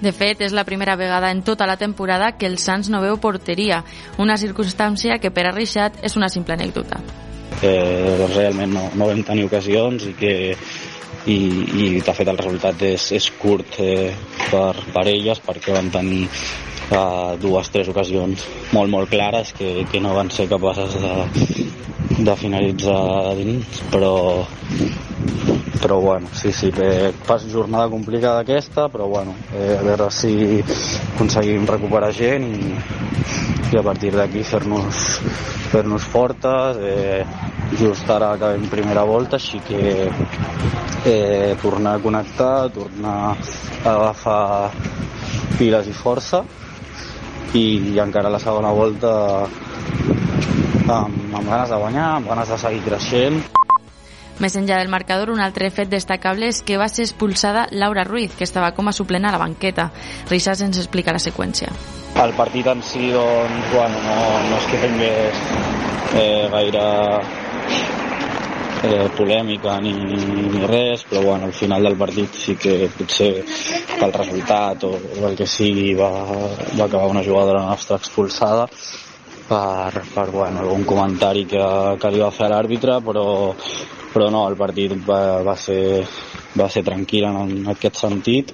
De 0.00 0.12
fet, 0.16 0.40
és 0.40 0.54
la 0.56 0.64
primera 0.64 0.96
vegada 0.96 1.30
en 1.30 1.42
tota 1.44 1.66
la 1.68 1.76
temporada 1.76 2.32
que 2.38 2.48
el 2.48 2.56
Sants 2.58 2.88
no 2.88 3.02
veu 3.04 3.18
porteria, 3.20 3.82
una 4.18 4.38
circumstància 4.40 5.18
que 5.20 5.30
per 5.30 5.48
a 5.50 5.52
Rixat 5.52 6.00
és 6.02 6.16
una 6.16 6.30
simple 6.32 6.56
anècdota. 6.56 7.02
Eh, 7.60 8.16
doncs 8.16 8.36
realment 8.38 8.72
no, 8.72 8.86
no 8.96 9.10
vam 9.10 9.20
tenir 9.26 9.44
ocasions 9.44 10.06
i 10.08 10.14
que 10.16 10.34
i, 11.28 11.36
i 11.36 11.86
de 12.00 12.14
fet 12.16 12.28
el 12.32 12.38
resultat 12.40 12.80
és, 12.86 13.10
és 13.12 13.28
curt 13.40 13.76
eh, 13.84 14.08
per, 14.48 14.72
per 14.94 15.04
elles 15.10 15.42
perquè 15.44 15.74
van 15.76 15.90
tenir 15.92 16.22
uh, 16.26 17.36
dues 17.42 17.68
tres 17.74 17.90
ocasions 17.92 18.46
molt 18.72 18.92
molt 18.92 19.10
clares 19.12 19.52
que, 19.56 19.84
que 19.90 20.00
no 20.00 20.14
van 20.16 20.30
ser 20.32 20.48
capaces 20.48 20.96
de, 20.96 22.16
de 22.24 22.36
finalitzar 22.40 23.36
dins 23.36 23.82
però 23.92 24.14
però 25.80 25.98
bueno, 26.00 26.28
sí, 26.32 26.52
sí, 26.52 26.70
que 26.70 27.12
pas 27.26 27.44
jornada 27.50 27.88
complicada 27.88 28.40
aquesta, 28.40 28.88
però 28.88 29.08
bueno, 29.08 29.34
eh, 29.56 29.76
a 29.78 29.82
veure 29.82 30.10
si 30.12 30.62
aconseguim 31.14 31.64
recuperar 31.66 32.12
gent 32.12 32.44
i, 32.50 32.74
i 33.72 33.78
a 33.78 33.82
partir 33.82 34.12
d'aquí 34.14 34.44
fer-nos 34.44 35.00
fer-nos 35.70 36.04
fortes, 36.04 36.76
eh, 36.82 37.24
just 37.78 38.08
ara 38.10 38.32
acabem 38.34 38.68
primera 38.68 39.04
volta, 39.08 39.38
així 39.38 39.60
que 39.64 40.10
eh, 41.04 41.56
tornar 41.62 41.96
a 41.96 42.02
connectar, 42.02 42.70
tornar 42.74 43.36
a 43.84 43.94
agafar 43.94 44.70
piles 45.56 45.88
i 45.88 45.94
força 45.96 46.42
i 47.54 47.96
encara 47.98 48.30
la 48.30 48.38
segona 48.42 48.70
volta 48.74 49.14
amb, 50.90 51.16
amb 51.34 51.46
ganes 51.46 51.70
de 51.70 51.80
guanyar, 51.80 52.10
amb 52.18 52.30
ganes 52.34 52.52
de 52.52 52.58
seguir 52.58 52.84
creixent. 52.86 53.59
Més 54.40 54.56
enllà 54.56 54.78
del 54.80 54.88
marcador, 54.88 55.28
un 55.28 55.40
altre 55.44 55.68
fet 55.68 55.90
destacable 55.92 56.48
és 56.48 56.62
que 56.64 56.78
va 56.80 56.88
ser 56.88 57.04
expulsada 57.04 57.66
Laura 57.76 58.06
Ruiz, 58.08 58.32
que 58.36 58.46
estava 58.48 58.72
com 58.72 58.88
a 58.88 58.94
suplent 58.96 59.28
a 59.28 59.34
la 59.34 59.40
banqueta. 59.42 59.90
Reixas 60.30 60.62
ens 60.64 60.80
explica 60.80 61.12
la 61.12 61.20
seqüència. 61.20 61.68
El 62.20 62.32
partit 62.38 62.66
en 62.72 62.80
si, 62.82 63.10
doncs, 63.12 63.66
bueno, 63.74 64.00
no, 64.06 64.16
no 64.48 64.56
és 64.56 64.70
que 64.70 64.80
tingués 64.86 65.44
eh, 66.16 66.48
gaire 66.52 66.86
eh, 68.82 69.10
polèmica 69.16 69.76
ni, 69.84 69.92
ni 69.92 70.64
res, 70.66 71.04
però 71.10 71.22
bueno, 71.28 71.46
al 71.50 71.54
final 71.56 71.84
del 71.84 72.00
partit 72.00 72.34
sí 72.34 72.56
que 72.56 72.88
potser 72.96 73.30
pel 74.00 74.16
resultat 74.16 74.88
o, 74.88 74.94
o 75.20 75.28
el 75.28 75.36
que 75.36 75.46
sigui 75.46 75.92
va, 75.98 76.10
va 76.78 76.86
acabar 76.86 77.12
una 77.12 77.24
jugadora 77.24 77.62
nostra 77.68 78.00
expulsada 78.00 78.66
per, 79.50 80.02
per 80.14 80.30
bueno, 80.30 80.64
algun 80.64 80.84
comentari 80.88 81.44
que, 81.44 81.64
que 82.00 82.12
li 82.14 82.22
va 82.22 82.30
fer 82.34 82.48
l'àrbitre, 82.52 83.00
però, 83.04 83.26
però 84.12 84.30
no, 84.30 84.46
el 84.48 84.56
partit 84.58 84.96
va, 85.06 85.40
va, 85.46 85.54
ser, 85.56 86.02
va 86.58 86.68
ser 86.68 86.82
tranquil 86.86 87.28
en, 87.30 87.38
en 87.44 87.70
aquest 87.74 88.02
sentit. 88.02 88.52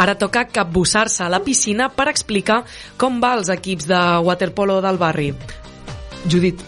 Ara 0.00 0.14
toca 0.16 0.46
capbussar-se 0.48 1.26
a 1.26 1.28
la 1.28 1.42
piscina 1.44 1.90
per 1.92 2.08
explicar 2.08 2.62
com 2.96 3.20
va 3.20 3.34
als 3.36 3.52
equips 3.52 3.86
de 3.90 3.98
waterpolo 4.24 4.80
del 4.80 4.96
barri. 4.96 5.34
Judit. 6.26 6.60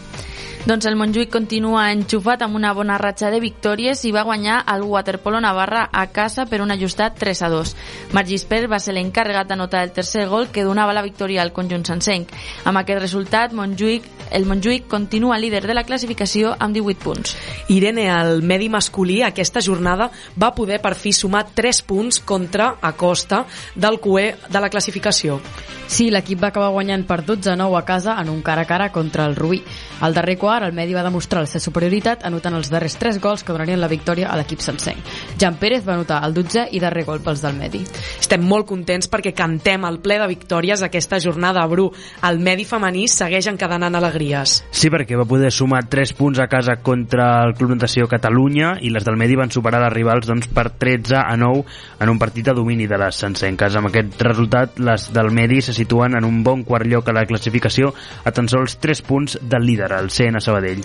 Doncs 0.63 0.87
el 0.87 0.95
Montjuïc 0.95 1.27
continua 1.35 1.89
enxufat 1.91 2.45
amb 2.47 2.55
una 2.55 2.71
bona 2.71 2.95
ratxa 3.01 3.33
de 3.35 3.41
victòries 3.43 4.05
i 4.07 4.13
va 4.15 4.23
guanyar 4.23 4.61
el 4.71 4.85
Waterpolo 4.87 5.41
Navarra 5.43 5.89
a 5.91 6.05
casa 6.15 6.45
per 6.47 6.61
un 6.63 6.71
ajustat 6.71 7.17
3 7.19 7.41
a 7.43 7.49
2. 7.51 7.73
Marc 8.15 8.29
Gispert 8.31 8.71
va 8.71 8.79
ser 8.79 8.95
l'encarregat 8.95 9.51
d'anotar 9.51 9.81
el 9.83 9.91
tercer 9.91 10.29
gol 10.31 10.53
que 10.55 10.63
donava 10.63 10.95
la 10.95 11.03
victòria 11.03 11.43
al 11.43 11.51
conjunt 11.51 11.83
sancenc. 11.91 12.31
Amb 12.63 12.79
aquest 12.79 13.03
resultat, 13.03 13.51
Montjuïc, 13.59 14.07
el 14.31 14.47
Montjuïc 14.47 14.87
continua 14.87 15.41
líder 15.43 15.65
de 15.67 15.75
la 15.75 15.83
classificació 15.83 16.55
amb 16.55 16.79
18 16.79 17.03
punts. 17.03 17.35
Irene, 17.67 18.07
el 18.15 18.47
medi 18.47 18.71
masculí, 18.71 19.19
aquesta 19.27 19.61
jornada 19.67 20.13
va 20.39 20.55
poder 20.55 20.79
per 20.79 20.95
fi 20.95 21.11
sumar 21.11 21.49
3 21.59 21.83
punts 21.91 22.23
contra 22.23 22.77
Acosta 22.81 23.49
del 23.75 23.99
QE 23.99 24.29
de 24.47 24.63
la 24.63 24.71
classificació. 24.71 25.41
Sí, 25.93 26.07
l'equip 26.09 26.41
va 26.41 26.49
acabar 26.49 26.71
guanyant 26.73 27.03
per 27.05 27.19
12-9 27.27 27.77
a 27.77 27.85
casa 27.85 28.15
en 28.23 28.31
un 28.31 28.41
cara 28.47 28.63
a 28.63 28.71
cara 28.71 28.93
contra 28.93 29.27
el 29.27 29.35
Rubí. 29.37 29.59
Al 30.01 30.15
darrer 30.15 30.39
quart, 30.39 30.52
el 30.61 30.75
Medi 30.77 30.93
va 30.93 31.03
demostrar 31.07 31.41
la 31.41 31.49
seva 31.49 31.65
superioritat 31.65 32.27
anotant 32.29 32.59
els 32.59 32.69
darrers 32.69 32.99
3 33.01 33.19
gols 33.23 33.41
que 33.43 33.55
donarien 33.55 33.81
la 33.81 33.89
victòria 33.89 34.29
a 34.29 34.37
l'equip 34.37 34.61
sencer. 34.61 34.93
Jan 35.41 35.57
Pérez 35.57 35.87
va 35.87 35.95
anotar 35.95 36.21
el 36.27 36.35
12 36.37 36.67
i 36.77 36.81
darrer 36.83 37.07
gol 37.09 37.23
pels 37.25 37.41
del 37.41 37.57
Medi. 37.57 37.81
Estem 38.21 38.45
molt 38.45 38.69
contents 38.69 39.09
perquè 39.09 39.33
cantem 39.33 39.87
el 39.89 40.01
ple 40.05 40.19
de 40.21 40.29
victòries 40.29 40.85
aquesta 40.85 41.17
jornada, 41.23 41.65
Bru. 41.67 41.89
El 42.29 42.43
Medi 42.45 42.67
femení 42.69 43.07
segueix 43.09 43.49
encadenant 43.49 43.97
alegries. 43.97 44.59
Sí, 44.69 44.91
perquè 44.93 45.17
va 45.17 45.25
poder 45.25 45.49
sumar 45.55 45.87
3 45.89 46.13
punts 46.19 46.43
a 46.45 46.49
casa 46.53 46.77
contra 46.85 47.31
el 47.47 47.55
Club 47.57 47.73
Natació 47.79 48.11
Catalunya 48.11 48.75
i 48.85 48.93
les 48.93 49.09
del 49.09 49.17
Medi 49.17 49.41
van 49.41 49.55
superar 49.55 49.81
les 49.87 49.95
rivals 49.97 50.29
doncs, 50.29 50.51
per 50.53 50.69
13 50.77 51.17
a 51.23 51.37
9 51.41 51.65
en 52.03 52.13
un 52.13 52.21
partit 52.21 52.51
de 52.51 52.57
domini 52.59 52.91
de 52.91 53.01
les 53.01 53.17
sencenques. 53.25 53.77
Amb 53.79 53.89
aquest 53.89 54.21
resultat, 54.27 54.77
les 54.83 55.09
del 55.15 55.33
Medi 55.33 55.63
se 55.63 55.73
situen 55.73 56.19
en 56.19 56.29
un 56.29 56.43
bon 56.45 56.67
quart 56.69 56.87
lloc 56.87 57.09
a 57.09 57.17
la 57.17 57.25
classificació 57.25 57.95
a 58.25 58.33
tan 58.35 58.51
sols 58.51 58.77
3 58.83 59.03
punts 59.07 59.39
del 59.41 59.65
líder, 59.65 59.93
el 59.97 60.11
CN 60.11 60.42
Sabadell. 60.43 60.83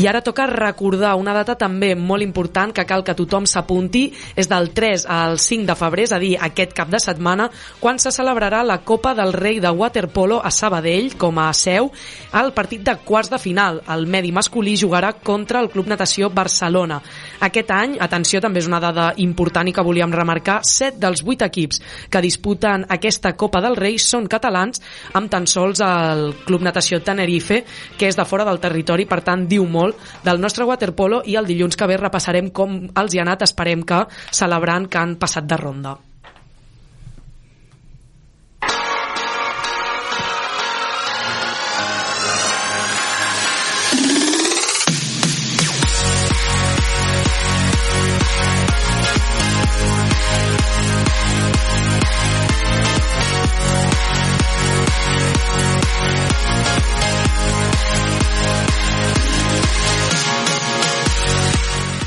I 0.00 0.08
ara 0.10 0.22
toca 0.24 0.48
recordar 0.50 1.14
una 1.20 1.34
data 1.36 1.54
també 1.60 1.92
molt 1.94 2.24
important 2.24 2.72
que 2.74 2.86
cal 2.88 3.04
que 3.04 3.14
tothom 3.14 3.46
s'apunti. 3.46 4.08
És 4.34 4.48
del 4.50 4.72
3 4.74 5.06
al 5.10 5.38
5 5.38 5.68
de 5.68 5.76
febrer, 5.78 6.08
és 6.08 6.14
a 6.16 6.20
dir, 6.22 6.32
aquest 6.40 6.74
cap 6.74 6.90
de 6.90 7.00
setmana, 7.02 7.50
quan 7.80 8.00
se 8.02 8.12
celebrarà 8.14 8.64
la 8.64 8.80
Copa 8.82 9.14
del 9.14 9.32
Rei 9.32 9.60
de 9.60 9.70
Waterpolo 9.70 10.40
a 10.42 10.50
Sabadell, 10.50 11.14
com 11.20 11.38
a 11.38 11.50
seu, 11.54 11.92
al 12.32 12.52
partit 12.56 12.82
de 12.82 12.96
quarts 13.04 13.30
de 13.30 13.38
final. 13.38 13.82
El 13.94 14.08
medi 14.10 14.32
masculí 14.32 14.76
jugarà 14.80 15.14
contra 15.22 15.60
el 15.60 15.70
Club 15.70 15.92
Natació 15.92 16.30
Barcelona. 16.30 17.00
Aquest 17.40 17.70
any, 17.74 17.96
atenció, 18.00 18.40
també 18.40 18.60
és 18.62 18.68
una 18.70 18.80
dada 18.82 19.10
important 19.22 19.68
i 19.68 19.74
que 19.74 19.84
volíem 19.84 20.12
remarcar, 20.14 20.60
7 20.64 21.00
dels 21.02 21.24
8 21.24 21.48
equips 21.48 21.82
que 22.10 22.22
disputen 22.24 22.86
aquesta 22.88 23.34
Copa 23.36 23.62
del 23.64 23.76
Rei 23.76 23.98
són 23.98 24.28
catalans, 24.30 24.82
amb 25.14 25.30
tan 25.30 25.48
sols 25.50 25.82
el 25.84 26.30
Club 26.46 26.62
Natació 26.62 27.02
Tenerife, 27.04 27.64
que 27.98 28.08
és 28.08 28.16
de 28.16 28.24
fora 28.28 28.46
del 28.48 28.62
territori, 28.62 29.08
per 29.10 29.22
tant, 29.26 29.46
diu 29.48 29.66
molt 29.66 29.98
del 30.24 30.40
nostre 30.40 30.64
waterpolo 30.68 31.22
i 31.26 31.36
el 31.36 31.46
dilluns 31.50 31.76
que 31.76 31.90
ve 31.90 32.00
repassarem 32.00 32.50
com 32.54 32.80
els 32.94 33.14
hi 33.14 33.20
ha 33.20 33.26
anat, 33.26 33.46
esperem 33.48 33.84
que 33.84 34.04
celebrant 34.30 34.88
que 34.88 35.00
han 35.00 35.16
passat 35.20 35.48
de 35.48 35.60
ronda. 35.60 35.96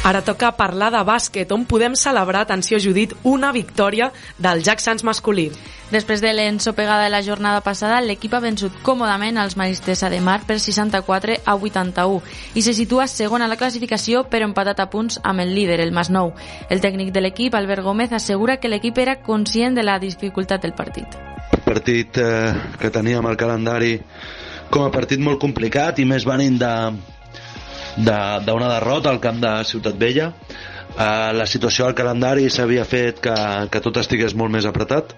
Ara 0.07 0.21
toca 0.23 0.53
parlar 0.55 0.87
de 0.93 1.01
bàsquet, 1.03 1.49
on 1.51 1.65
podem 1.67 1.91
celebrar, 1.99 2.45
atenció 2.45 2.77
Judit, 2.79 3.11
una 3.27 3.49
victòria 3.51 4.13
del 4.39 4.61
Jack 4.63 4.79
Sands 4.79 5.03
masculí. 5.03 5.49
Després 5.91 6.21
de 6.23 6.31
l'ensopegada 6.31 7.03
de 7.03 7.09
la 7.11 7.19
jornada 7.25 7.59
passada, 7.65 7.97
l'equip 7.99 8.31
ha 8.31 8.39
vençut 8.39 8.71
còmodament 8.87 9.35
als 9.35 9.57
Maristesa 9.59 10.07
de 10.07 10.21
Mar 10.23 10.37
per 10.47 10.61
64 10.63 11.35
a 11.43 11.55
81 11.55 12.21
i 12.55 12.63
se 12.63 12.75
situa 12.77 13.09
segon 13.11 13.43
a 13.43 13.49
la 13.51 13.57
classificació 13.59 14.23
però 14.31 14.47
empatat 14.47 14.79
a 14.79 14.87
punts 14.87 15.19
amb 15.27 15.43
el 15.43 15.51
líder, 15.51 15.81
el 15.83 15.91
Masnou. 15.91 16.31
El 16.69 16.79
tècnic 16.79 17.11
de 17.11 17.25
l'equip, 17.25 17.59
Albert 17.59 17.83
Gómez, 17.83 18.15
assegura 18.15 18.61
que 18.63 18.71
l'equip 18.71 19.03
era 19.03 19.19
conscient 19.27 19.75
de 19.75 19.83
la 19.83 19.99
dificultat 19.99 20.63
del 20.63 20.71
partit. 20.71 21.19
partit 21.65 22.15
eh, 22.15 22.55
que 22.79 22.89
teníem 22.95 23.25
al 23.27 23.35
calendari 23.35 23.97
com 24.71 24.87
a 24.87 24.91
partit 24.91 25.19
molt 25.19 25.39
complicat 25.39 25.99
i 25.99 26.05
més 26.07 26.23
venint 26.23 26.55
de 26.63 26.73
de- 27.97 28.39
d'una 28.45 28.69
derrota 28.75 29.09
al 29.09 29.19
camp 29.19 29.39
de 29.41 29.53
Ciutat 29.65 29.97
Vella 29.97 30.31
eh, 30.97 31.33
la 31.33 31.45
situació 31.45 31.85
al 31.87 31.95
calendari 31.97 32.49
s'havia 32.49 32.85
fet 32.85 33.19
que, 33.23 33.33
que 33.71 33.81
tot 33.81 33.97
estigués 33.97 34.35
molt 34.35 34.51
més 34.53 34.65
apretat 34.69 35.13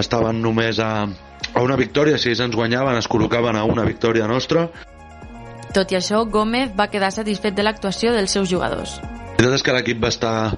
estaven 0.00 0.40
només 0.42 0.78
a, 0.78 1.06
a 1.54 1.62
una 1.64 1.76
victòria 1.76 2.18
si 2.18 2.30
ells 2.30 2.40
ens 2.46 2.54
guanyaven 2.56 2.96
es 3.00 3.08
col·locaven 3.10 3.56
a 3.58 3.64
una 3.64 3.84
victòria 3.84 4.26
nostra 4.30 4.68
Tot 5.70 5.92
i 5.92 5.96
això, 6.00 6.24
Gómez 6.26 6.72
va 6.74 6.88
quedar 6.90 7.12
satisfet 7.14 7.54
de 7.54 7.62
l'actuació 7.62 8.10
dels 8.12 8.32
seus 8.34 8.48
jugadors. 8.50 8.96
la 8.98 9.36
veritat 9.38 9.54
és 9.54 9.62
que 9.62 9.72
l'equip 9.76 10.00
va 10.02 10.08
estar 10.10 10.56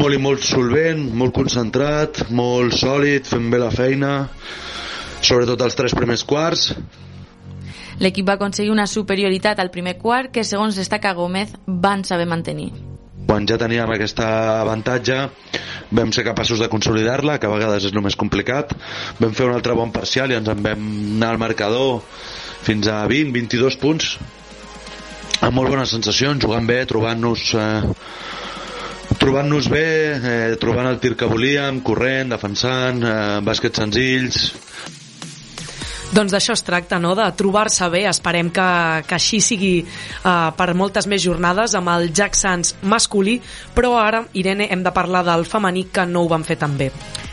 molt 0.00 0.14
i 0.16 0.18
molt 0.18 0.40
solvent, 0.40 1.02
molt 1.12 1.34
concentrat, 1.36 2.22
molt 2.30 2.72
sòlid, 2.72 3.26
fent 3.28 3.50
bé 3.52 3.58
la 3.60 3.68
feina, 3.70 4.28
sobretot 5.20 5.60
els 5.66 5.76
tres 5.76 5.92
primers 5.94 6.24
quarts. 6.24 6.70
L'equip 8.00 8.28
va 8.28 8.38
aconseguir 8.38 8.72
una 8.72 8.86
superioritat 8.88 9.60
al 9.60 9.70
primer 9.70 9.98
quart 10.00 10.32
que, 10.32 10.44
segons 10.44 10.78
destaca 10.80 11.12
Gómez, 11.14 11.52
van 11.66 12.04
saber 12.08 12.26
mantenir. 12.26 12.70
Quan 13.28 13.44
ja 13.46 13.58
teníem 13.60 13.92
aquesta 13.92 14.26
avantatge 14.62 15.18
vam 15.94 16.10
ser 16.14 16.24
capaços 16.26 16.62
de 16.62 16.70
consolidar-la, 16.72 17.36
que 17.38 17.46
a 17.46 17.52
vegades 17.52 17.84
és 17.84 17.94
el 17.94 18.02
més 18.02 18.16
complicat. 18.18 18.72
Vam 19.20 19.36
fer 19.36 19.46
un 19.46 19.54
altre 19.54 19.76
bon 19.76 19.92
parcial 19.92 20.32
i 20.32 20.38
ens 20.38 20.48
en 20.48 20.64
vam 20.64 20.90
anar 21.18 21.34
al 21.34 21.42
marcador 21.42 22.00
fins 22.64 22.88
a 22.88 23.04
20-22 23.10 23.78
punts 23.80 24.14
amb 25.40 25.56
molt 25.56 25.72
bones 25.72 25.92
sensacions, 25.92 26.42
jugant 26.42 26.66
bé, 26.68 26.82
trobant-nos 26.88 27.44
eh, 27.56 27.92
trobant-nos 29.20 29.68
bé, 29.72 29.86
eh, 30.16 30.56
trobant 30.60 30.88
el 30.90 30.98
tir 31.00 31.14
que 31.16 31.28
volíem, 31.28 31.80
corrent, 31.84 32.32
defensant, 32.34 33.00
eh, 33.04 33.14
bàsquets 33.44 33.80
senzills, 33.80 34.42
Doncs 36.10 36.32
d'això 36.34 36.56
es 36.56 36.64
tracta, 36.66 36.98
no? 36.98 37.12
de 37.14 37.22
trobar-se 37.38 37.86
bé. 37.88 38.02
Esperem 38.10 38.48
que, 38.50 38.66
que 39.06 39.14
així 39.14 39.38
sigui 39.44 39.74
uh, 39.84 40.50
per 40.58 40.72
moltes 40.74 41.06
més 41.06 41.22
jornades 41.22 41.76
amb 41.78 41.92
el 41.92 42.08
Jack 42.10 42.34
Sands 42.34 42.74
masculí, 42.82 43.36
però 43.76 43.94
ara, 44.00 44.24
Irene, 44.34 44.66
hem 44.74 44.82
de 44.82 44.90
parlar 44.90 45.22
del 45.28 45.46
femení 45.46 45.84
que 45.94 46.06
no 46.10 46.24
ho 46.24 46.30
van 46.32 46.42
fer 46.42 46.58
tan 46.58 46.74
bé. 46.78 46.90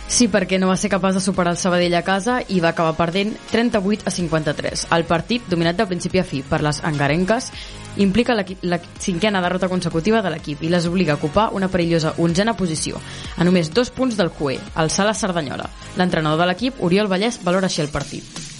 Sí, 0.07 0.29
perquè 0.31 0.55
no 0.61 0.69
va 0.69 0.77
ser 0.79 0.87
capaç 0.93 1.17
de 1.17 1.21
superar 1.25 1.51
el 1.51 1.59
Sabadell 1.59 1.97
a 1.97 2.03
casa 2.05 2.37
i 2.47 2.61
va 2.63 2.69
acabar 2.69 2.93
perdent 2.95 3.33
38 3.51 4.05
a 4.07 4.13
53. 4.13 4.85
El 4.95 5.03
partit, 5.09 5.49
dominat 5.49 5.81
de 5.81 5.87
principi 5.89 6.21
a 6.21 6.23
fi 6.23 6.43
per 6.47 6.61
les 6.63 6.79
angarenques, 6.85 7.49
implica 7.97 8.35
l'equip- 8.37 8.61
la 8.61 8.79
cinquena 9.03 9.41
derrota 9.41 9.67
consecutiva 9.67 10.21
de 10.21 10.31
l'equip 10.31 10.61
i 10.63 10.69
les 10.69 10.85
obliga 10.85 11.17
a 11.17 11.19
ocupar 11.19 11.49
una 11.51 11.67
perillosa 11.67 12.13
onzena 12.23 12.53
posició, 12.55 13.01
a 13.35 13.43
només 13.43 13.73
dos 13.73 13.89
punts 13.89 14.15
del 14.15 14.29
CUE, 14.31 14.59
el 14.77 14.93
Sala 14.93 15.17
Cerdanyola. 15.17 15.67
L'entrenador 15.97 16.45
de 16.45 16.53
l'equip, 16.53 16.79
Oriol 16.79 17.11
Vallès, 17.11 17.41
valora 17.43 17.67
així 17.67 17.81
el 17.81 17.89
partit. 17.91 18.56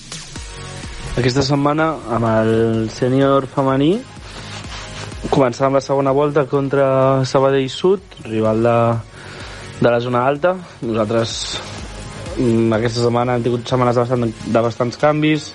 Aquesta 1.18 1.42
setmana, 1.42 1.86
amb 2.14 2.28
el 2.30 2.52
sènior 2.94 3.48
femení, 3.50 3.96
començàvem 5.34 5.80
la 5.80 5.82
segona 5.82 6.12
volta 6.14 6.44
contra 6.46 7.24
Sabadell 7.26 7.66
Sud, 7.74 8.20
rival 8.28 8.62
de, 8.62 8.76
de 9.80 9.94
la 9.96 9.98
zona 9.98 10.22
alta. 10.30 10.52
Nosaltres 10.84 11.34
mm, 12.38 12.70
aquesta 12.78 13.08
setmana 13.08 13.34
hem 13.34 13.48
tingut 13.48 13.66
setmanes 13.66 13.98
de, 13.98 14.04
bastant, 14.06 14.36
de 14.46 14.64
bastants 14.68 15.02
canvis. 15.02 15.50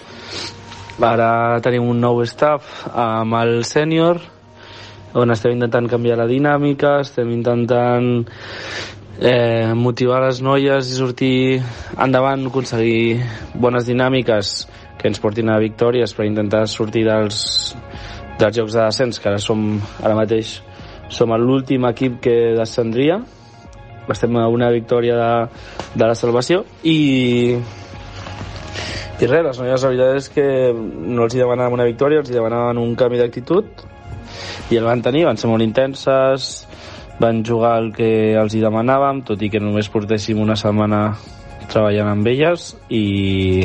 Ara 0.99 1.31
tenim 1.63 1.87
un 1.95 2.03
nou 2.03 2.25
staff 2.27 2.83
amb 2.91 3.39
el 3.45 3.63
sènior, 3.63 4.19
on 5.15 5.31
estem 5.31 5.55
intentant 5.55 5.87
canviar 5.95 6.19
la 6.19 6.27
dinàmica, 6.27 6.97
estem 7.07 7.31
intentant 7.39 8.17
eh, 9.23 9.71
motivar 9.79 10.25
les 10.27 10.43
noies 10.43 10.91
i 10.91 10.99
sortir 10.99 11.35
endavant, 12.03 12.49
aconseguir 12.51 13.21
bones 13.55 13.87
dinàmiques 13.87 14.57
que 15.03 15.11
ens 15.11 15.21
portin 15.21 15.51
a 15.51 15.59
victòries 15.59 16.15
per 16.15 16.29
intentar 16.29 16.65
sortir 16.71 17.05
dels, 17.09 17.43
dels 18.39 18.57
jocs 18.57 18.77
de 18.77 18.85
descens, 18.85 19.19
que 19.19 19.31
ara 19.33 19.43
som 19.43 19.81
ara 20.01 20.15
mateix 20.15 20.61
som 21.13 21.35
l'últim 21.37 21.85
equip 21.91 22.21
que 22.25 22.37
descendria. 22.57 23.21
Estem 24.11 24.37
a 24.37 24.49
una 24.51 24.71
victòria 24.73 25.17
de, 25.19 25.33
de 25.95 26.07
la 26.07 26.15
salvació 26.19 26.65
i 26.83 27.59
i 29.23 29.27
res, 29.31 29.45
les 29.47 29.59
noies 29.61 29.83
la 29.85 29.91
veritat 29.93 30.17
és 30.19 30.29
que 30.35 30.45
no 30.75 31.29
els 31.29 31.35
hi 31.37 31.43
demanàvem 31.43 31.77
una 31.77 31.87
victòria, 31.87 32.23
els 32.25 32.31
hi 32.33 32.35
demanàvem 32.35 32.81
un 32.83 32.97
canvi 32.99 33.21
d'actitud 33.21 33.85
i 34.75 34.79
el 34.81 34.89
van 34.89 35.03
tenir, 35.05 35.27
van 35.29 35.39
ser 35.39 35.51
molt 35.51 35.63
intenses 35.63 36.49
van 37.23 37.45
jugar 37.47 37.77
el 37.79 37.93
que 37.95 38.35
els 38.35 38.57
hi 38.57 38.63
demanàvem 38.65 39.23
tot 39.29 39.43
i 39.43 39.51
que 39.53 39.61
només 39.63 39.91
portéssim 39.93 40.41
una 40.43 40.57
setmana 40.59 41.05
treballant 41.71 42.11
amb 42.17 42.27
elles 42.33 42.73
i, 42.91 43.63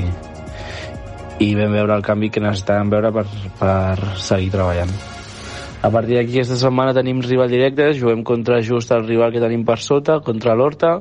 i 1.44 1.54
vam 1.56 1.76
veure 1.78 1.96
el 1.96 2.06
canvi 2.06 2.32
que 2.34 2.44
necessitàvem 2.44 2.90
veure 2.94 3.14
per, 3.14 3.28
per 3.60 4.18
seguir 4.18 4.50
treballant 4.54 4.96
a 5.82 5.92
partir 5.92 6.18
d'aquí 6.18 6.40
aquesta 6.40 6.58
setmana 6.58 6.94
tenim 6.94 7.22
rival 7.22 7.52
directe, 7.54 7.92
juguem 7.94 8.24
contra 8.26 8.62
just 8.66 8.92
el 8.92 9.06
rival 9.06 9.32
que 9.32 9.40
tenim 9.44 9.64
per 9.66 9.78
sota, 9.80 10.20
contra 10.26 10.56
l'Horta. 10.58 10.98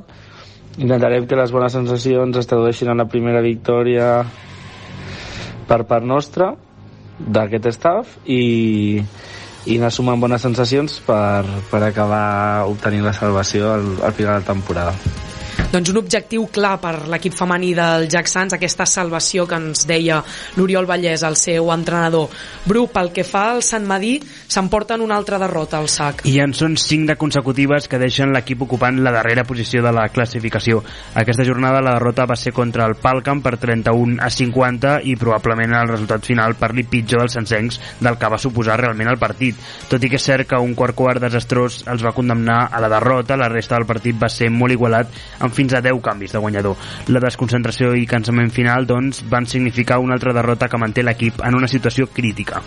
Intentarem 0.76 1.26
que 1.26 1.38
les 1.38 1.52
bones 1.52 1.72
sensacions 1.72 2.36
es 2.36 2.46
tradueixin 2.46 2.92
en 2.92 3.00
la 3.00 3.08
primera 3.08 3.40
victòria 3.40 4.20
per 5.66 5.82
part 5.88 6.04
nostra 6.04 6.52
d'aquest 7.18 7.70
staff 7.72 8.18
i, 8.28 9.00
i 9.64 9.78
anar 9.78 9.90
sumant 9.90 10.20
bones 10.20 10.44
sensacions 10.44 11.00
per, 11.06 11.46
per 11.70 11.82
acabar 11.82 12.66
obtenint 12.68 13.08
la 13.08 13.16
salvació 13.16 13.72
al, 13.78 13.88
al 14.04 14.12
final 14.12 14.36
de 14.36 14.44
la 14.44 14.52
temporada. 14.52 15.25
Doncs 15.66 15.90
un 15.90 15.96
objectiu 15.98 16.44
clar 16.54 16.76
per 16.78 16.92
l'equip 17.10 17.34
femení 17.34 17.72
del 17.74 18.04
Jack 18.06 18.28
Sands, 18.30 18.54
aquesta 18.54 18.84
salvació 18.86 19.48
que 19.50 19.56
ens 19.58 19.82
deia 19.88 20.20
l'Oriol 20.54 20.86
Vallès, 20.86 21.24
el 21.26 21.34
seu 21.34 21.72
entrenador. 21.74 22.30
Bru, 22.64 22.84
pel 22.92 23.10
que 23.12 23.24
fa 23.26 23.48
al 23.50 23.64
Sant 23.66 23.82
Madí, 23.86 24.12
s'emporten 24.22 25.02
una 25.02 25.16
altra 25.18 25.40
derrota 25.42 25.80
al 25.82 25.88
sac. 25.90 26.22
I 26.30 26.36
en 26.44 26.54
són 26.54 26.76
5 26.78 27.10
de 27.10 27.16
consecutives 27.18 27.88
que 27.90 27.98
deixen 27.98 28.30
l'equip 28.32 28.62
ocupant 28.62 29.00
la 29.02 29.10
darrera 29.16 29.42
posició 29.48 29.82
de 29.82 29.90
la 29.96 30.06
classificació. 30.14 30.84
Aquesta 31.18 31.44
jornada 31.48 31.82
la 31.82 31.96
derrota 31.98 32.28
va 32.30 32.38
ser 32.38 32.54
contra 32.54 32.86
el 32.86 32.94
Palcam 33.02 33.42
per 33.42 33.56
31 33.58 34.22
a 34.22 34.30
50 34.30 34.94
i 35.02 35.16
probablement 35.18 35.74
el 35.80 35.90
resultat 35.90 36.30
final 36.30 36.54
parli 36.62 36.86
pitjor 36.86 37.24
dels 37.24 37.36
sencencs 37.40 37.80
del 37.98 38.20
que 38.22 38.30
va 38.30 38.38
suposar 38.38 38.78
realment 38.84 39.10
el 39.10 39.18
partit. 39.18 39.58
Tot 39.90 39.98
i 39.98 40.12
que 40.14 40.22
és 40.22 40.30
cert 40.30 40.46
que 40.46 40.62
un 40.62 40.78
quart 40.78 40.94
quart 40.94 41.26
desastrós 41.26 41.82
els 41.90 42.06
va 42.06 42.14
condemnar 42.14 42.68
a 42.70 42.80
la 42.80 42.92
derrota, 42.92 43.34
la 43.34 43.50
resta 43.50 43.74
del 43.74 43.90
partit 43.90 44.14
va 44.14 44.30
ser 44.30 44.52
molt 44.54 44.78
igualat 44.78 45.10
amb 45.42 45.55
fins 45.56 45.74
a 45.74 45.82
10 45.84 46.02
canvis 46.04 46.36
de 46.36 46.42
guanyador. 46.42 46.76
La 47.08 47.22
desconcentració 47.24 47.94
i 47.96 48.06
cansament 48.06 48.52
final 48.54 48.86
doncs, 48.86 49.22
van 49.30 49.48
significar 49.48 49.98
una 50.02 50.14
altra 50.14 50.34
derrota 50.36 50.68
que 50.68 50.80
manté 50.80 51.02
l'equip 51.02 51.40
en 51.44 51.56
una 51.56 51.68
situació 51.68 52.10
crítica. 52.12 52.62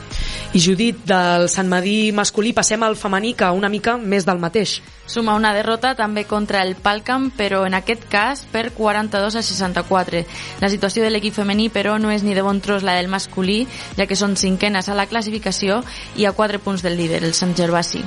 I 0.53 0.61
Judit, 0.63 1.03
del 1.05 1.47
Sant 1.49 1.69
Madí 1.69 2.11
masculí 2.15 2.53
passem 2.57 2.83
al 2.83 2.97
femení, 2.97 3.35
que 3.37 3.49
una 3.53 3.69
mica 3.69 3.97
més 3.97 4.25
del 4.25 4.41
mateix. 4.41 4.79
Suma 5.09 5.33
una 5.33 5.55
derrota 5.55 5.95
també 5.97 6.25
contra 6.29 6.61
el 6.61 6.75
Palcam, 6.75 7.29
però 7.33 7.63
en 7.65 7.73
aquest 7.73 8.05
cas 8.09 8.43
per 8.51 8.69
42 8.77 9.39
a 9.39 9.41
64. 9.41 10.23
La 10.61 10.69
situació 10.69 11.05
de 11.05 11.09
l'equip 11.09 11.33
femení, 11.33 11.69
però, 11.73 11.97
no 11.97 12.11
és 12.13 12.25
ni 12.25 12.37
de 12.37 12.45
bon 12.45 12.61
tros 12.61 12.85
la 12.85 12.97
del 12.99 13.09
masculí, 13.09 13.63
ja 13.97 14.05
que 14.05 14.17
són 14.19 14.37
cinquenes 14.37 14.89
a 14.89 14.97
la 14.97 15.07
classificació 15.09 15.81
i 16.15 16.29
a 16.29 16.33
4 16.37 16.61
punts 16.61 16.85
del 16.85 16.97
líder, 16.97 17.23
el 17.23 17.33
Sant 17.33 17.55
Gervasi. 17.57 18.03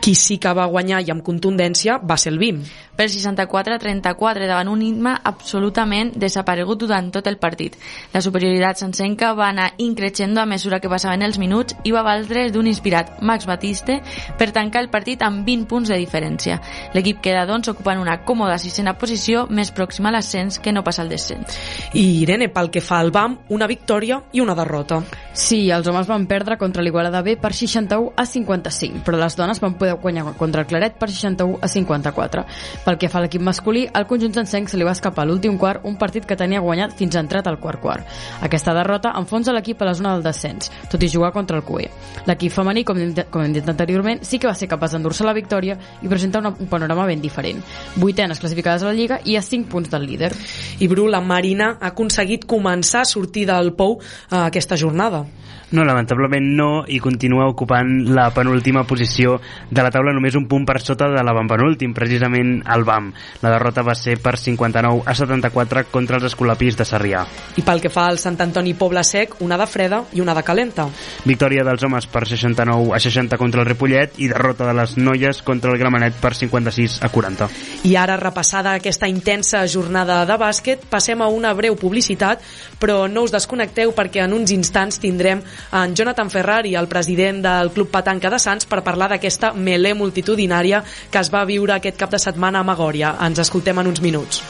Qui 0.00 0.14
sí 0.16 0.38
que 0.40 0.52
va 0.56 0.64
guanyar 0.64 1.02
i 1.04 1.10
amb 1.12 1.20
contundència 1.20 1.98
va 2.00 2.16
ser 2.16 2.32
el 2.32 2.38
BIM. 2.40 2.62
Per 2.96 3.06
64 3.08 3.74
a 3.74 3.80
34 3.80 4.46
davant 4.48 4.68
un 4.68 4.80
Itma 4.84 5.12
absolutament 5.24 6.10
desaparegut 6.20 6.80
durant 6.82 7.10
tot 7.12 7.28
el 7.28 7.36
partit. 7.40 7.76
La 8.12 8.20
superioritat 8.24 8.80
sencenca 8.80 9.34
va 9.36 9.50
anar 9.50 9.70
increixendo 9.80 10.40
a 10.40 10.46
mesura 10.48 10.80
que 10.80 10.88
passaven 10.88 11.24
els 11.24 11.38
minuts 11.40 11.76
i 11.84 11.92
va 11.92 12.02
valdre 12.04 12.46
d'un 12.52 12.68
inspirat 12.68 13.20
Max 13.20 13.48
Batiste 13.48 13.98
per 14.40 14.50
tancar 14.56 14.82
el 14.84 14.90
partit 14.92 15.20
amb 15.24 15.44
20 15.48 15.68
punts 15.68 15.92
de 15.92 16.00
diferència. 16.00 16.58
L'equip 16.96 17.20
queda 17.24 17.46
doncs 17.48 17.68
ocupant 17.72 18.00
una 18.00 18.18
còmoda 18.24 18.58
sisena 18.60 18.96
posició 19.00 19.46
més 19.48 19.72
pròxima 19.72 20.08
a 20.08 20.16
l'ascens 20.16 20.60
que 20.60 20.72
no 20.72 20.84
passa 20.84 21.00
al 21.04 21.12
descens. 21.12 21.56
I 21.92 22.04
Irene, 22.22 22.48
pel 22.48 22.72
que 22.72 22.84
fa 22.84 23.00
al 23.00 23.12
BAM, 23.12 23.38
una 23.56 23.68
victòria 23.68 24.20
i 24.32 24.40
una 24.40 24.56
derrota. 24.56 25.02
Sí, 25.32 25.70
els 25.70 25.86
homes 25.88 26.08
van 26.08 26.26
perdre 26.28 26.58
contra 26.58 26.82
l'Igualada 26.82 27.22
B 27.22 27.36
per 27.40 27.52
61 27.54 28.12
a 28.16 28.26
55, 28.26 29.04
però 29.06 29.20
les 29.20 29.36
dones 29.36 29.60
van 29.62 29.76
poder 29.80 29.89
guanyar 29.92 30.34
contra 30.38 30.62
el 30.62 30.66
Claret 30.66 30.96
per 30.98 31.10
61 31.10 31.58
a 31.60 31.68
54. 31.68 32.44
Pel 32.84 32.98
que 32.98 33.08
fa 33.08 33.18
a 33.18 33.24
l'equip 33.24 33.42
masculí, 33.42 33.86
al 33.92 34.06
conjunt 34.06 34.34
sencenc 34.36 34.70
se 34.70 34.78
li 34.78 34.86
va 34.86 34.94
escapar 34.96 35.26
l'últim 35.26 35.58
quart 35.58 35.84
un 35.88 35.96
partit 35.98 36.26
que 36.26 36.36
tenia 36.36 36.60
guanyat 36.60 36.94
fins 36.98 37.16
a 37.16 37.24
entrat 37.24 37.46
al 37.46 37.58
quart 37.58 37.80
quart. 37.80 38.06
Aquesta 38.46 38.74
derrota 38.76 39.14
enfonsa 39.18 39.54
l'equip 39.56 39.82
a 39.82 39.90
la 39.90 39.94
zona 39.94 40.14
del 40.14 40.24
descens, 40.24 40.70
tot 40.90 41.02
i 41.02 41.10
jugar 41.10 41.32
contra 41.32 41.58
el 41.58 41.64
CUE. 41.64 41.88
L'equip 42.26 42.52
femení, 42.54 42.84
com 42.84 42.98
hem, 42.98 43.14
com 43.30 43.44
hem 43.44 43.56
dit 43.56 43.68
anteriorment, 43.68 44.22
sí 44.26 44.38
que 44.38 44.48
va 44.50 44.54
ser 44.54 44.68
capaç 44.70 44.96
d'endur-se 44.96 45.26
la 45.26 45.36
victòria 45.36 45.78
i 46.02 46.08
presentar 46.08 46.44
una, 46.44 46.54
un 46.58 46.70
panorama 46.70 47.06
ben 47.08 47.20
diferent. 47.22 47.62
Vuitenes 47.96 48.40
classificades 48.40 48.84
a 48.84 48.90
la 48.90 48.96
Lliga 48.96 49.20
i 49.24 49.36
a 49.36 49.42
5 49.42 49.70
punts 49.70 49.90
del 49.90 50.06
líder. 50.06 50.32
I 50.80 50.88
Bru, 50.88 51.08
la 51.08 51.20
Marina 51.20 51.74
ha 51.80 51.92
aconseguit 51.92 52.46
començar 52.48 53.04
a 53.04 53.10
sortir 53.10 53.46
del 53.48 53.74
pou 53.76 53.98
eh, 54.00 54.36
aquesta 54.46 54.78
jornada. 54.80 55.24
No, 55.70 55.84
lamentablement 55.86 56.48
no, 56.58 56.70
i 56.90 56.98
continua 56.98 57.46
ocupant 57.46 58.08
la 58.10 58.26
penúltima 58.34 58.82
posició 58.90 59.36
de 59.70 59.79
la 59.84 59.92
taula 59.92 60.14
només 60.16 60.36
un 60.38 60.46
punt 60.50 60.64
per 60.68 60.80
sota 60.82 61.08
de 61.12 61.22
l'avantpenúltim, 61.24 61.94
precisament 61.96 62.60
el 62.74 62.84
BAM. 62.84 63.10
La 63.42 63.52
derrota 63.54 63.84
va 63.86 63.94
ser 63.94 64.18
per 64.22 64.36
59 64.38 65.04
a 65.06 65.14
74 65.14 65.86
contra 65.90 66.18
els 66.18 66.28
escolapis 66.30 66.78
de 66.78 66.86
Sarrià. 66.88 67.24
I 67.56 67.64
pel 67.66 67.82
que 67.82 67.92
fa 67.92 68.06
al 68.10 68.18
Sant 68.22 68.38
Antoni 68.40 68.74
Poble 68.74 69.04
Sec, 69.06 69.36
una 69.44 69.58
de 69.60 69.66
freda 69.70 70.02
i 70.16 70.20
una 70.20 70.34
de 70.36 70.44
calenta. 70.46 70.88
Victòria 71.24 71.64
dels 71.66 71.84
homes 71.86 72.06
per 72.10 72.26
69 72.28 72.94
a 72.96 73.00
60 73.00 73.38
contra 73.40 73.62
el 73.62 73.68
Ripollet 73.68 74.18
i 74.18 74.28
derrota 74.30 74.66
de 74.68 74.74
les 74.76 74.96
noies 74.98 75.42
contra 75.46 75.72
el 75.72 75.78
Gramenet 75.80 76.16
per 76.20 76.34
56 76.34 77.00
a 77.04 77.10
40. 77.12 77.48
I 77.90 77.96
ara, 77.96 78.16
repassada 78.20 78.74
aquesta 78.74 79.08
intensa 79.08 79.62
jornada 79.66 80.22
de 80.26 80.36
bàsquet, 80.40 80.84
passem 80.90 81.22
a 81.22 81.28
una 81.32 81.52
breu 81.56 81.76
publicitat, 81.80 82.42
però 82.80 83.04
no 83.08 83.24
us 83.26 83.34
desconnecteu 83.34 83.94
perquè 83.96 84.24
en 84.24 84.34
uns 84.36 84.52
instants 84.54 85.00
tindrem 85.00 85.42
en 85.72 85.94
Jonathan 85.96 86.30
Ferrari, 86.30 86.74
el 86.74 86.88
president 86.88 87.42
del 87.44 87.72
Club 87.74 87.90
Patanca 87.90 88.30
de 88.30 88.38
Sants, 88.38 88.66
per 88.66 88.82
parlar 88.86 89.10
d'aquesta 89.12 89.52
melé 89.70 89.94
multitudinària 89.94 90.82
que 91.10 91.22
es 91.22 91.30
va 91.32 91.46
viure 91.48 91.78
aquest 91.78 91.98
cap 92.00 92.10
de 92.12 92.20
setmana 92.22 92.60
a 92.60 92.66
Magòria. 92.66 93.14
Ens 93.26 93.46
escoltem 93.46 93.78
en 93.82 93.94
uns 93.94 94.02
minuts. 94.04 94.42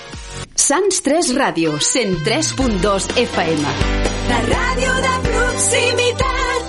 Sants 0.60 1.00
3 1.02 1.32
Ràdio, 1.36 1.78
103.2 1.80 3.08
FM. 3.18 3.72
La 4.30 4.40
ràdio 4.48 4.92
de 5.06 5.14
proximitat. 5.26 6.68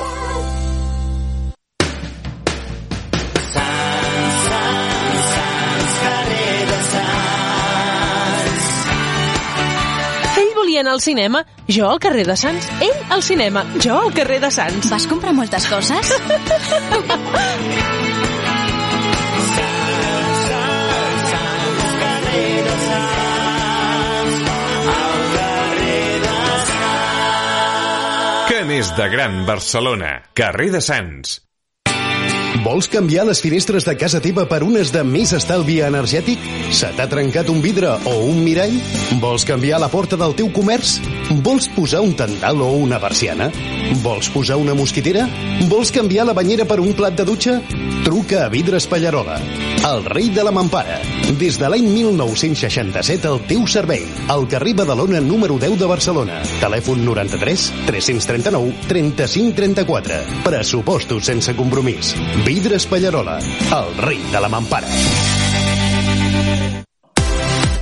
Ell 10.42 10.54
volia 10.56 10.82
anar 10.82 10.96
al 10.96 11.02
cinema, 11.04 11.44
jo 11.68 11.90
al 11.90 12.00
carrer 12.00 12.26
de 12.26 12.38
Sants. 12.40 12.70
Ell 12.82 13.12
al 13.12 13.22
cinema, 13.22 13.66
jo 13.84 14.00
al 14.00 14.16
carrer 14.16 14.40
de 14.42 14.50
Sants. 14.52 14.90
Vas 14.90 15.06
comprar 15.12 15.36
moltes 15.38 15.68
coses? 15.70 16.16
N'és 28.72 28.90
de 28.96 29.06
gran 29.12 29.34
Barcelona? 29.44 30.12
Carrer 30.40 30.70
de 30.72 30.80
Sants. 30.80 31.34
Vols 32.62 32.86
canviar 32.94 33.24
les 33.26 33.40
finestres 33.42 33.88
de 33.88 33.96
casa 33.98 34.20
teva 34.22 34.44
per 34.46 34.60
unes 34.62 34.92
de 34.94 35.02
més 35.08 35.32
estalvi 35.34 35.80
energètic? 35.82 36.44
Se 36.78 36.92
t'ha 36.94 37.08
trencat 37.10 37.50
un 37.50 37.58
vidre 37.64 37.96
o 38.06 38.14
un 38.28 38.44
mirall? 38.46 38.76
Vols 39.24 39.48
canviar 39.50 39.80
la 39.82 39.90
porta 39.90 40.20
del 40.20 40.36
teu 40.38 40.52
comerç? 40.54 41.00
Vols 41.42 41.66
posar 41.74 42.04
un 42.06 42.14
tendal 42.14 42.62
o 42.62 42.70
una 42.78 43.00
persiana? 43.02 43.50
Vols 44.06 44.30
posar 44.30 44.60
una 44.62 44.76
mosquitera? 44.78 45.26
Vols 45.72 45.90
canviar 45.96 46.28
la 46.30 46.38
banyera 46.38 46.68
per 46.70 46.78
un 46.84 46.94
plat 46.94 47.18
de 47.18 47.26
dutxa? 47.26 47.58
Truca 48.06 48.46
a 48.46 48.50
Vidres 48.50 48.86
Pallarola, 48.90 49.36
el 49.86 50.06
rei 50.06 50.30
de 50.34 50.44
la 50.46 50.54
mampara. 50.54 51.00
Des 51.38 51.58
de 51.62 51.68
l'any 51.70 51.86
1967 51.86 53.30
al 53.30 53.42
teu 53.50 53.66
servei. 53.70 54.06
Al 54.34 54.48
carrer 54.50 54.74
Badalona 54.78 55.22
número 55.22 55.58
10 55.62 55.78
de 55.82 55.90
Barcelona. 55.90 56.40
Telèfon 56.62 57.06
93 57.06 57.68
339 57.90 58.88
35 58.90 59.54
34. 59.58 60.22
Pressupostos 60.46 61.30
sense 61.30 61.56
compromís. 61.58 62.16
Vidres 62.54 62.86
Pallarola, 62.86 63.40
el 63.40 63.96
rei 63.96 64.20
de 64.30 64.42
la 64.42 64.50
mampara. 64.50 64.86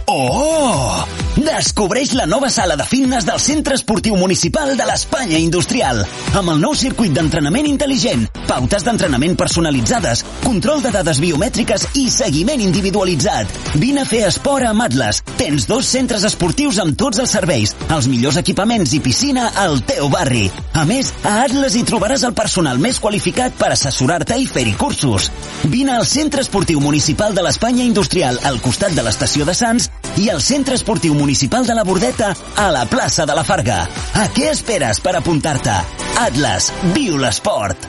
Oh! 0.05 1.28
Descobreix 1.39 2.11
la 2.17 2.25
nova 2.27 2.49
sala 2.51 2.75
de 2.75 2.83
fitness 2.83 3.23
del 3.23 3.39
Centre 3.39 3.77
Esportiu 3.77 4.17
Municipal 4.19 4.73
de 4.75 4.83
l'Espanya 4.83 5.37
Industrial. 5.39 6.01
Amb 6.35 6.51
el 6.51 6.57
nou 6.59 6.73
circuit 6.75 7.13
d'entrenament 7.15 7.69
intel·ligent, 7.69 8.25
pautes 8.49 8.83
d'entrenament 8.83 9.37
personalitzades, 9.39 10.25
control 10.43 10.83
de 10.83 10.91
dades 10.91 11.21
biomètriques 11.23 11.85
i 12.01 12.09
seguiment 12.11 12.59
individualitzat. 12.59 13.53
Vine 13.79 14.03
a 14.03 14.09
fer 14.09 14.25
esport 14.27 14.67
amb 14.67 14.83
Atlas. 14.83 15.21
Tens 15.39 15.67
dos 15.69 15.87
centres 15.87 16.25
esportius 16.27 16.81
amb 16.83 16.97
tots 16.99 17.23
els 17.23 17.31
serveis, 17.31 17.71
els 17.87 18.11
millors 18.11 18.41
equipaments 18.43 18.97
i 18.97 18.99
piscina 18.99 19.47
al 19.63 19.79
teu 19.87 20.11
barri. 20.11 20.49
A 20.75 20.83
més, 20.89 21.13
a 21.23 21.37
Atlas 21.45 21.79
hi 21.79 21.85
trobaràs 21.87 22.27
el 22.27 22.35
personal 22.35 22.83
més 22.83 22.99
qualificat 22.99 23.55
per 23.55 23.71
assessorar-te 23.77 24.35
i 24.35 24.49
fer-hi 24.49 24.75
cursos. 24.75 25.31
Vine 25.71 25.95
al 25.95 26.07
Centre 26.09 26.43
Esportiu 26.43 26.83
Municipal 26.83 27.31
de 27.37 27.47
l'Espanya 27.47 27.87
Industrial 27.87 28.43
al 28.43 28.59
costat 28.59 28.91
de 28.91 29.07
l'estació 29.07 29.47
de 29.47 29.55
Sants 29.55 29.87
i 30.19 30.27
al 30.33 30.43
Centre 30.43 30.75
Esportiu 30.75 31.13
Municipal 31.13 31.28
de 31.29 31.75
la 31.75 31.83
Bordeta 31.83 32.35
a 32.57 32.71
la 32.71 32.85
plaça 32.85 33.23
de 33.23 33.35
la 33.35 33.43
Farga. 33.43 33.83
A 34.17 34.25
què 34.33 34.47
esperes 34.49 34.97
per 34.99 35.13
apuntar-te? 35.13 35.75
Atlas, 36.17 36.71
viu 36.95 37.19
l'esport! 37.21 37.85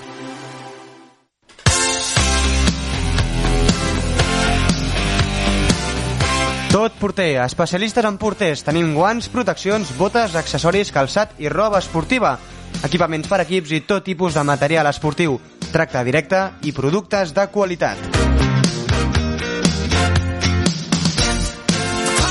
Tot 6.70 6.92
porter, 7.00 7.40
especialistes 7.40 8.04
en 8.04 8.18
porters. 8.20 8.60
Tenim 8.62 8.92
guants, 8.92 9.30
proteccions, 9.32 9.88
botes, 9.96 10.36
accessoris, 10.36 10.92
calçat 10.92 11.32
i 11.40 11.48
roba 11.48 11.80
esportiva. 11.80 12.36
Equipaments 12.84 13.26
per 13.26 13.40
equips 13.46 13.72
i 13.72 13.80
tot 13.88 14.04
tipus 14.04 14.36
de 14.36 14.44
material 14.44 14.92
esportiu. 14.92 15.40
Tracte 15.72 16.04
directe 16.04 16.50
i 16.60 16.76
productes 16.76 17.32
de 17.32 17.48
qualitat. 17.48 18.49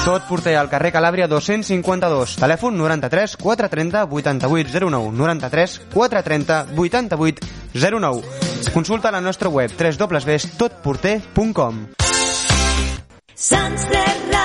Tot 0.09 0.25
porter 0.25 0.55
al 0.57 0.65
carrer 0.71 0.89
Calàbria 0.89 1.27
252. 1.29 2.31
Telèfon 2.41 2.73
93 2.79 3.35
430 3.37 4.07
88 4.09 4.81
09. 4.81 5.13
93 5.13 5.85
430 5.93 6.73
88 6.73 7.45
09. 7.77 8.25
Consulta 8.73 9.13
la 9.13 9.21
nostra 9.21 9.53
web 9.53 9.69
www.totporter.com 9.69 11.93
Sants 13.35 13.85
3 13.93 14.38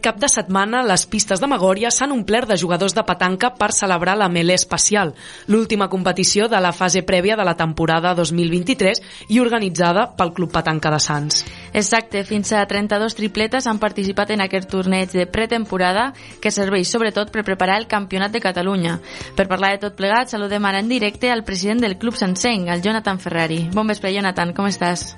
Aquest 0.00 0.14
cap 0.14 0.20
de 0.22 0.28
setmana, 0.32 0.78
les 0.80 1.02
pistes 1.04 1.42
de 1.42 1.48
Magòria 1.50 1.90
s'han 1.92 2.14
omplert 2.14 2.48
de 2.48 2.56
jugadors 2.56 2.94
de 2.96 3.02
petanca 3.04 3.50
per 3.52 3.66
celebrar 3.76 4.14
la 4.16 4.30
Melé 4.32 4.54
Especial, 4.56 5.10
l'última 5.46 5.90
competició 5.92 6.46
de 6.48 6.56
la 6.56 6.70
fase 6.72 7.02
prèvia 7.04 7.34
de 7.36 7.44
la 7.44 7.52
temporada 7.58 8.14
2023 8.16 9.02
i 9.28 9.42
organitzada 9.42 10.06
pel 10.16 10.32
Club 10.32 10.54
Petanca 10.54 10.88
de 10.94 11.00
Sants. 11.04 11.42
Exacte, 11.76 12.22
fins 12.24 12.54
a 12.56 12.62
32 12.64 13.12
tripletes 13.18 13.66
han 13.68 13.76
participat 13.82 14.32
en 14.32 14.40
aquest 14.40 14.70
torneig 14.72 15.12
de 15.12 15.26
pretemporada 15.28 16.14
que 16.40 16.48
serveix 16.48 16.88
sobretot 16.88 17.28
per 17.34 17.44
preparar 17.44 17.76
el 17.76 17.84
Campionat 17.90 18.32
de 18.32 18.40
Catalunya. 18.40 18.94
Per 19.36 19.50
parlar 19.50 19.74
de 19.74 19.82
tot 19.82 19.98
plegat, 19.98 20.32
saludem 20.32 20.64
ara 20.64 20.80
en 20.80 20.88
directe 20.88 21.28
al 21.28 21.44
president 21.44 21.84
del 21.84 21.98
Club 21.98 22.16
Sansenc, 22.16 22.72
el 22.72 22.80
Jonathan 22.80 23.20
Ferrari. 23.20 23.66
Bon 23.76 23.84
vespre, 23.84 24.14
Jonathan, 24.16 24.56
com 24.56 24.70
estàs? 24.70 25.10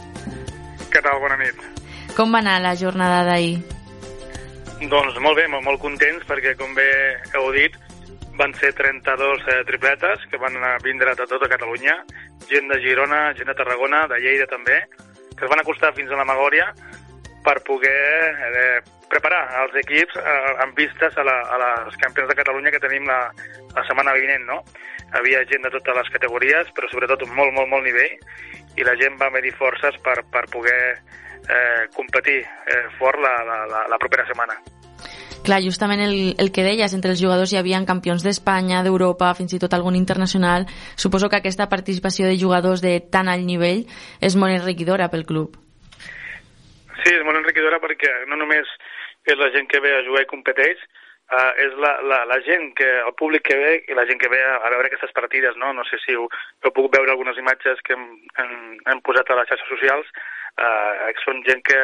Què 0.91 1.05
tal? 1.07 1.23
Bona 1.23 1.39
nit. 1.39 1.63
Com 2.19 2.35
va 2.35 2.43
anar 2.43 2.59
la 2.67 2.75
jornada 2.75 3.23
d'ahir? 3.31 3.63
Doncs 4.91 5.19
molt 5.23 5.39
bé, 5.39 5.47
molt, 5.47 5.63
molt 5.63 5.81
contents 5.83 6.25
perquè, 6.27 6.57
com 6.59 6.73
bé 6.75 6.89
heu 7.39 7.51
dit, 7.55 7.77
van 8.39 8.55
ser 8.59 8.73
32 8.75 9.45
eh, 9.47 9.61
tripletes 9.69 10.25
que 10.31 10.41
van 10.43 10.57
vindre 10.83 11.15
de 11.15 11.27
tota 11.31 11.49
Catalunya, 11.51 11.95
gent 12.49 12.67
de 12.73 12.81
Girona, 12.83 13.29
gent 13.39 13.51
de 13.53 13.55
Tarragona, 13.55 14.07
de 14.11 14.19
Lleida 14.25 14.49
també, 14.51 14.81
que 15.37 15.47
es 15.47 15.53
van 15.53 15.63
acostar 15.63 15.93
fins 15.95 16.11
a 16.11 16.19
la 16.19 16.27
Magòria 16.27 16.73
per 17.45 17.59
poder 17.67 17.93
eh, 18.49 18.81
preparar 19.13 19.43
els 19.63 19.77
equips 19.83 20.17
eh, 20.17 20.53
amb 20.65 20.77
vistes 20.79 21.17
a, 21.19 21.25
la, 21.27 21.37
a 21.53 21.61
les 21.87 21.99
campions 22.01 22.31
de 22.31 22.39
Catalunya 22.39 22.73
que 22.73 22.83
tenim 22.83 23.09
la, 23.09 23.21
la 23.75 23.85
setmana 23.89 24.17
vinent, 24.17 24.47
no? 24.49 24.63
Havia 25.13 25.43
gent 25.51 25.67
de 25.67 25.73
totes 25.75 25.99
les 25.99 26.13
categories, 26.15 26.71
però 26.73 26.89
sobretot 26.89 27.27
un 27.27 27.35
molt, 27.37 27.53
molt, 27.53 27.69
molt 27.69 27.85
nivell, 27.85 28.15
i 28.81 28.87
la 28.87 28.97
gent 28.97 29.19
va 29.21 29.33
medir 29.35 29.53
forces 29.59 29.99
per, 30.05 30.23
per 30.33 30.47
poder 30.53 30.79
eh, 30.97 31.89
competir 31.93 32.41
eh, 32.41 32.87
fort 32.99 33.21
la, 33.21 33.35
la, 33.45 33.59
la, 33.69 33.85
la 33.93 34.01
propera 34.01 34.25
setmana. 34.31 34.57
Clar, 35.43 35.59
justament 35.61 36.01
el, 36.01 36.37
el 36.39 36.53
que 36.55 36.63
deies, 36.63 36.93
entre 36.95 37.11
els 37.13 37.21
jugadors 37.21 37.51
hi 37.53 37.59
havia 37.59 37.81
campions 37.85 38.23
d'Espanya, 38.23 38.85
d'Europa, 38.87 39.33
fins 39.35 39.53
i 39.53 39.59
tot 39.59 39.75
algun 39.75 39.99
internacional. 39.99 40.69
Suposo 40.95 41.29
que 41.29 41.43
aquesta 41.43 41.67
participació 41.69 42.31
de 42.31 42.39
jugadors 42.39 42.81
de 42.81 43.01
tan 43.03 43.29
alt 43.29 43.45
nivell 43.45 43.83
és 44.23 44.39
molt 44.39 44.55
enriquidora 44.55 45.11
pel 45.11 45.27
club. 45.27 45.59
Sí, 47.03 47.13
és 47.15 47.25
molt 47.27 47.41
enriquidora 47.41 47.81
perquè 47.83 48.11
no 48.31 48.39
només 48.39 48.69
és 49.27 49.39
la 49.39 49.51
gent 49.55 49.67
que 49.71 49.81
ve 49.83 49.93
a 49.97 50.05
jugar 50.07 50.23
i 50.23 50.31
competeix, 50.31 50.79
uh, 51.35 51.51
és 51.65 51.75
la, 51.83 51.93
la, 52.07 52.23
la 52.31 52.39
gent, 52.47 52.71
que 52.79 52.89
el 53.03 53.15
públic 53.19 53.47
que 53.49 53.59
ve 53.59 53.73
i 53.91 53.99
la 53.99 54.07
gent 54.07 54.21
que 54.23 54.31
ve 54.31 54.39
a, 54.43 54.57
a 54.63 54.71
veure 54.75 54.91
aquestes 54.91 55.15
partides, 55.17 55.59
no? 55.59 55.73
No 55.75 55.85
sé 55.89 55.99
si 56.05 56.15
heu, 56.15 56.29
heu 56.63 56.75
pogut 56.75 56.95
veure 56.99 57.15
algunes 57.15 57.39
imatges 57.43 57.83
que 57.87 57.97
hem, 57.97 58.09
hem, 58.43 58.57
hem 58.93 59.05
posat 59.07 59.31
a 59.31 59.39
les 59.41 59.51
xarxes 59.51 59.71
socials, 59.75 60.11
uh, 60.63 61.11
són 61.25 61.43
gent 61.49 61.63
que, 61.67 61.81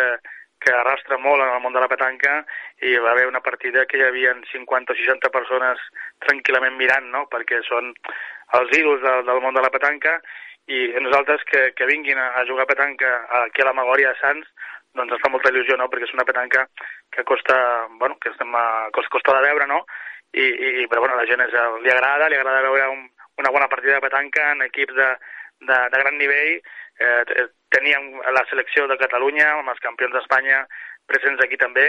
que 0.63 0.75
arrastra 0.75 1.19
molt 1.23 1.43
en 1.43 1.53
el 1.55 1.63
món 1.63 1.75
de 1.75 1.83
la 1.83 1.91
petanca 1.91 2.41
i 2.83 2.97
va 3.03 3.13
haver 3.13 3.29
una 3.31 3.43
partida 3.45 3.87
que 3.87 3.99
hi 3.99 4.07
havia 4.07 4.35
50 4.53 4.95
o 4.95 4.99
60 4.99 5.31
persones 5.35 5.83
tranquil·lament 6.27 6.77
mirant, 6.79 7.07
no? 7.15 7.27
perquè 7.31 7.63
són 7.69 7.93
els 8.59 8.77
ídols 8.79 9.03
del, 9.05 9.25
del 9.29 9.43
món 9.45 9.55
de 9.55 9.63
la 9.63 9.71
petanca 9.71 10.19
i 10.69 10.89
nosaltres 11.01 11.45
que, 11.49 11.71
que 11.77 11.89
vinguin 11.89 12.19
a, 12.21 12.33
a 12.41 12.47
jugar 12.49 12.67
petanca 12.69 13.13
aquí 13.45 13.63
a 13.63 13.71
la 13.71 13.77
Magòria 13.79 14.13
de 14.13 14.21
Sants 14.21 14.51
doncs 14.99 15.15
ens 15.15 15.23
fa 15.25 15.31
molta 15.33 15.53
il·lusió, 15.53 15.79
no? 15.79 15.89
perquè 15.89 16.09
és 16.09 16.15
una 16.17 16.27
petanca 16.29 16.67
que 17.15 17.25
costa, 17.25 17.57
bueno, 18.01 18.19
que 18.23 18.33
estem 18.35 18.55
a, 18.55 18.67
costa, 18.95 19.15
costa 19.17 19.37
de 19.39 19.47
veure, 19.47 19.69
no? 19.71 19.85
I, 20.37 20.45
i, 20.45 20.87
però 20.91 21.01
bueno, 21.07 21.17
la 21.17 21.27
gent 21.29 21.41
és, 21.47 21.55
li 21.85 21.93
agrada, 21.95 22.29
li 22.29 22.37
agrada 22.37 22.67
veure 22.67 22.91
un, 22.93 23.07
una 23.41 23.53
bona 23.55 23.69
partida 23.73 23.97
de 23.97 24.05
petanca 24.05 24.51
en 24.53 24.67
equips 24.67 24.95
de, 24.99 25.09
de, 25.71 25.79
de 25.95 26.03
gran 26.03 26.19
nivell. 26.21 26.59
Eh, 26.99 27.47
teníem 27.73 28.11
la 28.35 28.45
selecció 28.51 28.87
de 28.91 28.99
Catalunya, 29.01 29.53
amb 29.55 29.73
els 29.73 29.83
campions 29.85 30.15
d'Espanya 30.15 30.65
presents 31.09 31.45
aquí 31.45 31.57
també. 31.57 31.89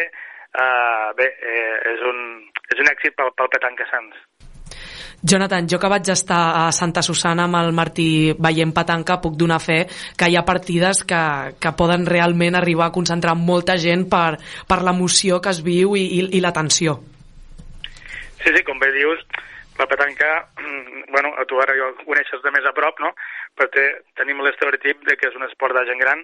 Eh, 0.49 1.07
bé, 1.20 1.28
eh, 1.41 1.78
és, 1.95 2.05
un, 2.14 2.24
és 2.74 2.86
un 2.86 2.93
èxit 2.93 3.18
pel, 3.18 3.34
pel 3.38 3.51
petanca 3.57 3.89
Sants. 3.91 4.49
Jonathan, 5.22 5.68
jo 5.70 5.80
que 5.80 5.91
vaig 5.91 6.10
estar 6.14 6.41
a 6.62 6.72
Santa 6.76 7.04
Susana 7.06 7.45
amb 7.47 7.60
el 7.62 7.72
Martí 7.76 8.10
veient 8.39 8.74
petanca, 8.76 9.20
puc 9.22 9.38
donar 9.39 9.60
fe 9.64 9.84
que 10.18 10.30
hi 10.30 10.38
ha 10.38 10.45
partides 10.47 11.04
que, 11.08 11.22
que 11.60 11.76
poden 11.78 12.06
realment 12.10 12.58
arribar 12.60 12.89
a 12.89 12.95
concentrar 12.95 13.36
molta 13.36 13.78
gent 13.78 14.08
per, 14.12 14.39
per 14.68 14.82
l'emoció 14.86 15.41
que 15.41 15.54
es 15.54 15.64
viu 15.66 15.95
i, 15.95 16.06
i, 16.20 16.26
i 16.38 16.43
la 16.43 16.54
tensió. 16.56 17.00
Sí, 18.39 18.52
sí, 18.56 18.64
com 18.64 18.80
bé 18.80 18.91
dius, 18.95 19.26
la 19.80 19.88
petanca, 19.88 20.47
mm, 20.60 21.12
bueno, 21.12 21.34
a 21.38 21.45
tu 21.45 21.60
ara 21.60 21.76
ja 21.76 21.89
ho 21.89 21.95
coneixes 22.06 22.41
de 22.43 22.52
més 22.56 22.66
a 22.68 22.74
prop, 22.76 23.00
no? 23.04 23.14
Però 23.56 23.70
té, 23.72 23.86
tenim 24.20 24.41
l'estereotip 24.43 25.04
de 25.08 25.16
que 25.20 25.28
és 25.32 25.36
un 25.36 25.47
esport 25.47 25.76
de 25.76 25.86
gent 25.88 26.00
gran, 26.00 26.24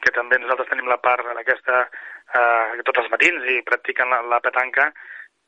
que 0.00 0.12
també 0.16 0.38
nosaltres 0.40 0.68
tenim 0.70 0.88
la 0.88 1.00
part 1.00 1.28
d'aquesta, 1.36 1.82
eh, 1.84 2.82
tots 2.88 3.02
els 3.04 3.10
matins 3.12 3.48
i 3.52 3.60
practiquen 3.66 4.12
la, 4.12 4.22
la 4.32 4.40
petanca, 4.44 4.90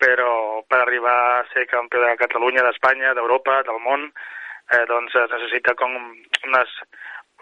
però 0.03 0.62
per 0.66 0.82
arribar 0.82 1.16
a 1.38 1.48
ser 1.53 1.68
campió 1.70 2.03
de 2.03 2.16
Catalunya, 2.18 2.64
d'Espanya, 2.66 3.14
d'Europa, 3.14 3.61
del 3.68 3.78
món, 3.86 4.09
eh, 4.74 4.84
doncs 4.90 5.14
es 5.14 5.30
necessita 5.36 5.76
com 5.78 5.94
unes, 5.94 6.76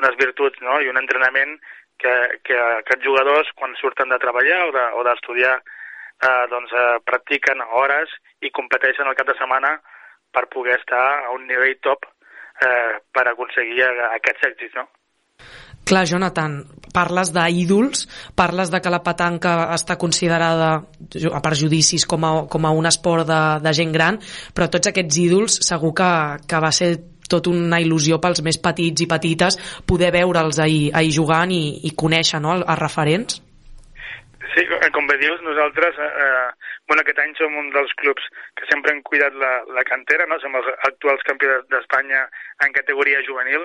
unes 0.03 0.19
virtuts 0.21 0.61
no? 0.67 0.81
i 0.85 0.91
un 0.93 1.01
entrenament 1.01 1.57
que, 2.01 2.13
que 2.45 2.59
aquests 2.81 3.05
jugadors, 3.05 3.49
quan 3.57 3.77
surten 3.81 4.13
de 4.13 4.21
treballar 4.21 4.61
o 4.69 4.73
de- 4.77 5.09
d'estudiar, 5.09 5.57
eh, 5.61 6.45
doncs 6.53 6.73
eh, 6.73 6.87
practiquen 7.09 7.65
hores 7.73 8.13
i 8.45 8.53
competeixen 8.53 9.09
el 9.09 9.17
cap 9.17 9.29
de 9.33 9.37
setmana 9.41 9.75
per 10.33 10.47
poder 10.53 10.79
estar 10.79 11.05
a 11.27 11.35
un 11.35 11.47
nivell 11.49 11.77
top 11.81 12.07
eh, 12.61 13.01
per 13.13 13.29
aconseguir 13.29 13.85
eh, 13.89 14.09
aquests 14.21 14.51
èxits, 14.53 14.77
no? 14.77 14.89
Clar, 15.91 16.05
Jonathan, 16.07 16.61
parles 16.95 17.33
d'ídols, 17.35 18.05
parles 18.37 18.71
de 18.71 18.79
que 18.85 18.93
la 18.93 19.01
petanca 19.03 19.55
està 19.75 19.97
considerada 19.99 20.85
ju- 21.17 21.33
per 21.43 21.55
judicis 21.59 22.07
com 22.07 22.25
a, 22.25 22.33
com 22.51 22.67
a 22.67 22.71
un 22.77 22.87
esport 22.87 23.27
de, 23.29 23.41
de 23.65 23.73
gent 23.77 23.93
gran, 23.93 24.19
però 24.55 24.71
tots 24.71 24.91
aquests 24.91 25.21
ídols 25.25 25.61
segur 25.67 25.93
que, 25.97 26.11
que 26.47 26.63
va 26.63 26.73
ser 26.75 26.97
tot 27.31 27.47
una 27.47 27.79
il·lusió 27.79 28.19
pels 28.23 28.43
més 28.43 28.59
petits 28.59 29.05
i 29.05 29.07
petites 29.11 29.59
poder 29.87 30.11
veure'ls 30.15 30.59
ahir, 30.59 30.91
ahir 30.99 31.13
jugant 31.15 31.53
i, 31.55 31.63
i 31.87 31.95
conèixer 31.95 32.41
no, 32.43 32.57
els 32.59 32.81
referents. 32.81 33.39
Sí, 34.51 34.65
com 34.91 35.07
bé 35.07 35.15
dius, 35.21 35.39
nosaltres, 35.47 35.95
eh, 35.95 36.11
eh, 36.25 36.79
bueno, 36.91 37.05
aquest 37.05 37.21
any 37.23 37.37
som 37.39 37.55
un 37.55 37.69
dels 37.71 37.93
clubs 38.01 38.25
que 38.59 38.67
sempre 38.67 38.91
han 38.91 39.03
cuidat 39.07 39.37
la, 39.39 39.61
la 39.77 39.85
cantera, 39.87 40.27
no? 40.27 40.41
som 40.43 40.57
els 40.59 40.67
actuals 40.89 41.23
campions 41.29 41.69
d'Espanya 41.71 42.25
en 42.67 42.75
categoria 42.75 43.23
juvenil, 43.29 43.63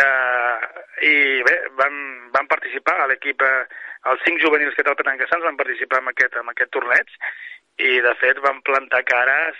eh, 0.00 0.56
i 1.04 1.12
bé, 1.44 1.58
vam, 1.76 2.00
vam 2.32 2.48
participar 2.48 2.96
a 3.02 3.10
l'equip, 3.10 3.44
eh, 3.44 3.84
els 4.12 4.22
cinc 4.26 4.40
juvenils 4.42 4.76
que 4.76 4.84
té 4.84 4.92
el 4.92 4.98
Petanca 4.98 5.26
Sants 5.28 5.46
van 5.46 5.58
participar 5.58 6.02
en 6.02 6.12
aquest, 6.12 6.36
en 6.38 6.50
aquest 6.52 6.70
torneig, 6.74 7.10
i 7.78 7.98
de 8.02 8.14
fet 8.22 8.40
van 8.42 8.62
plantar 8.66 9.04
cares 9.06 9.58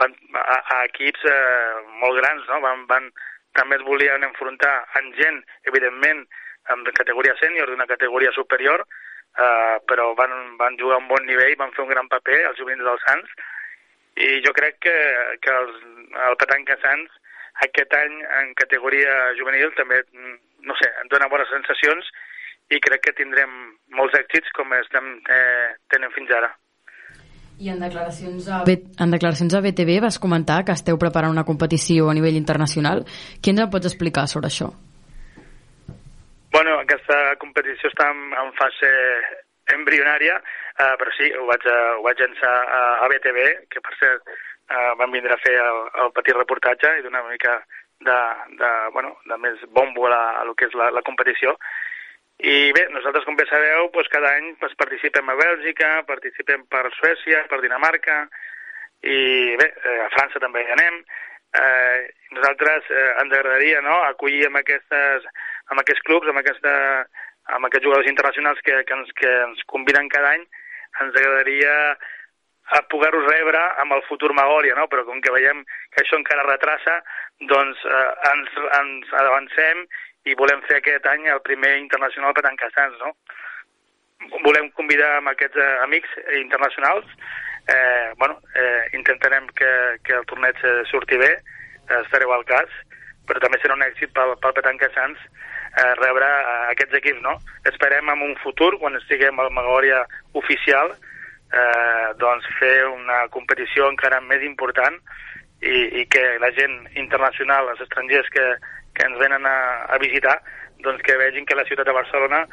van, 0.00 0.14
a, 0.40 0.58
a 0.76 0.78
equips 0.88 1.24
eh, 1.28 1.82
molt 2.02 2.20
grans, 2.20 2.46
no? 2.48 2.60
Van, 2.64 2.84
van, 2.90 3.10
també 3.58 3.78
es 3.78 3.84
volien 3.86 4.24
enfrontar 4.24 4.74
amb 5.00 5.16
gent, 5.18 5.42
evidentment, 5.70 6.24
amb 6.72 6.88
categoria 6.96 7.34
sènior, 7.40 7.70
d'una 7.70 7.88
categoria 7.90 8.32
superior, 8.36 8.84
eh, 8.84 9.76
però 9.90 10.12
van, 10.18 10.34
van 10.60 10.78
jugar 10.80 10.98
a 10.98 11.02
un 11.02 11.08
bon 11.10 11.24
nivell, 11.26 11.56
van 11.60 11.74
fer 11.76 11.84
un 11.86 11.92
gran 11.94 12.10
paper, 12.12 12.42
els 12.50 12.60
juvenils 12.60 12.86
dels 12.86 13.06
Sants, 13.08 13.38
i 14.18 14.30
jo 14.44 14.52
crec 14.54 14.78
que, 14.82 14.96
que 15.42 15.54
els, 15.62 15.82
el 16.28 16.38
Petanca 16.40 16.78
Sants 16.82 17.18
aquest 17.66 17.94
any 17.98 18.20
en 18.38 18.52
categoria 18.58 19.14
juvenil 19.38 19.72
també, 19.78 20.00
no 20.66 20.76
sé, 20.78 20.90
em 21.02 21.10
dona 21.10 21.30
bones 21.30 21.50
sensacions 21.50 22.06
i 22.70 22.80
crec 22.84 23.00
que 23.06 23.14
tindrem 23.16 23.52
molts 23.96 24.16
èxits 24.18 24.50
com 24.56 24.72
estem 24.76 25.14
eh, 25.32 25.68
tenint 25.88 26.12
fins 26.16 26.32
ara. 26.36 26.50
I 27.58 27.72
en 27.72 27.80
declaracions, 27.82 28.46
a... 28.54 28.60
B- 28.68 28.84
en 29.02 29.10
declaracions 29.10 29.54
a 29.56 29.60
BTV 29.64 29.96
vas 30.04 30.20
comentar 30.22 30.60
que 30.64 30.76
esteu 30.76 30.98
preparant 31.00 31.32
una 31.34 31.46
competició 31.48 32.06
a 32.10 32.14
nivell 32.14 32.36
internacional. 32.38 33.02
Què 33.42 33.50
ens 33.50 33.64
en 33.64 33.72
pots 33.72 33.88
explicar 33.90 34.28
sobre 34.30 34.46
això? 34.52 34.68
Bueno, 36.52 36.78
aquesta 36.80 37.34
competició 37.42 37.90
està 37.90 38.06
en, 38.12 38.20
en 38.44 38.52
fase 38.56 38.92
embrionària, 39.74 40.38
eh, 40.38 40.94
però 41.00 41.12
sí, 41.16 41.28
ho 41.36 41.44
vaig, 41.50 41.66
eh, 41.66 41.80
ho 41.98 42.04
vaig 42.06 42.22
llançar 42.22 42.54
a, 42.78 42.84
a 43.04 43.10
BTV, 43.12 43.42
que 43.74 43.82
per 43.84 43.96
cert 44.00 44.30
eh, 44.30 44.94
van 45.00 45.12
vindre 45.12 45.34
a 45.34 45.40
fer 45.42 45.56
el, 45.60 45.82
el 46.04 46.14
petit 46.16 46.38
reportatge 46.38 46.94
i 46.98 47.04
donar 47.04 47.24
una 47.26 47.34
mica 47.34 47.58
de, 48.06 48.16
de, 48.62 48.70
bueno, 48.94 49.16
de 49.28 49.36
més 49.42 49.60
bombo 49.74 50.06
a, 50.06 50.14
la, 50.14 50.22
a 50.40 50.46
lo 50.48 50.54
que 50.54 50.70
és 50.70 50.78
la, 50.78 50.88
la 50.94 51.02
competició. 51.04 51.58
I 52.38 52.70
bé, 52.70 52.84
nosaltres, 52.94 53.24
com 53.26 53.34
bé 53.34 53.48
sabeu, 53.50 53.88
doncs 53.90 54.10
cada 54.12 54.28
any 54.36 54.52
doncs, 54.60 54.76
participem 54.78 55.26
a 55.26 55.34
Bèlgica, 55.40 55.88
participem 56.06 56.62
per 56.70 56.84
Suècia, 56.94 57.40
per 57.50 57.58
Dinamarca, 57.64 58.28
i 59.02 59.56
bé, 59.58 59.66
eh, 59.82 59.96
a 60.04 60.10
França 60.14 60.38
també 60.38 60.62
hi 60.62 60.70
anem. 60.76 61.00
Eh, 61.58 61.98
nosaltres 62.36 62.86
eh, 62.94 63.08
ens 63.24 63.34
agradaria 63.34 63.82
no, 63.82 63.96
acollir 64.06 64.46
amb, 64.46 64.60
aquestes, 64.62 65.26
amb 65.72 65.82
aquests 65.82 66.04
clubs, 66.06 66.30
amb, 66.30 66.38
aquesta, 66.38 66.74
amb 67.58 67.66
aquests 67.66 67.88
jugadors 67.88 68.12
internacionals 68.12 68.62
que, 68.62 68.84
que, 68.86 69.00
ens, 69.00 69.10
que 69.18 69.34
ens 69.48 69.66
conviden 69.74 70.06
cada 70.12 70.36
any, 70.36 70.46
ens 71.02 71.18
agradaria 71.18 71.74
a 72.78 72.82
poder-los 72.92 73.26
rebre 73.32 73.64
amb 73.82 73.96
el 73.96 74.04
futur 74.06 74.30
Magòria, 74.36 74.76
no? 74.78 74.86
però 74.92 75.02
com 75.08 75.18
que 75.24 75.32
veiem 75.34 75.64
que 75.90 76.04
això 76.04 76.18
encara 76.20 76.46
retrassa, 76.46 77.00
doncs 77.50 77.82
eh, 77.82 78.10
ens, 78.30 78.58
ens 78.78 79.16
avancem 79.24 79.88
i 80.28 80.36
volem 80.38 80.62
fer 80.68 80.78
aquest 80.78 81.06
any 81.08 81.28
el 81.32 81.42
primer 81.46 81.76
internacional 81.80 82.34
Petanca 82.36 82.68
Sants, 82.74 82.98
no? 83.00 83.14
Volem 84.44 84.70
convidar 84.76 85.14
amb 85.16 85.32
aquests 85.32 85.56
eh, 85.62 85.74
amics 85.84 86.14
internacionals, 86.40 87.06
eh, 87.68 88.12
bueno, 88.18 88.40
eh, 88.54 88.88
intentarem 88.98 89.46
que, 89.56 89.70
que 90.04 90.16
el 90.18 90.26
torneig 90.28 90.58
eh, 90.64 90.82
surti 90.90 91.20
bé, 91.20 91.30
eh, 91.38 92.00
estareu 92.02 92.32
al 92.34 92.44
cas, 92.48 92.72
però 93.28 93.40
també 93.44 93.60
serà 93.62 93.76
un 93.76 93.84
èxit 93.86 94.12
pel, 94.16 94.34
pel 94.42 94.56
Petanca 94.56 94.90
Sants 94.96 95.20
eh, 95.22 95.92
rebre 96.00 96.28
eh, 96.28 96.56
aquests 96.72 96.98
equips, 97.00 97.22
no? 97.24 97.36
Esperem 97.70 98.10
en 98.14 98.24
un 98.30 98.34
futur, 98.42 98.74
quan 98.82 98.96
estiguem 98.98 99.38
al 99.40 99.52
Magòria 99.54 100.02
oficial, 100.40 100.94
eh, 101.52 102.08
doncs 102.20 102.48
fer 102.58 102.88
una 102.88 103.26
competició 103.34 103.88
encara 103.92 104.20
més 104.24 104.44
important 104.44 104.98
i, 105.60 106.02
i 106.02 106.04
que 106.10 106.24
la 106.42 106.50
gent 106.56 106.80
internacional, 106.96 107.70
els 107.72 107.84
estrangers 107.86 108.28
que, 108.34 108.46
que 108.98 109.06
ens 109.06 109.18
venen 109.20 109.46
a, 109.46 109.58
a 109.86 109.98
visitar, 110.02 110.36
doncs 110.82 111.02
que 111.06 111.16
vegin 111.18 111.46
que 111.46 111.56
la 111.58 111.66
ciutat 111.68 111.86
de 111.86 111.94
Barcelona 111.94 112.44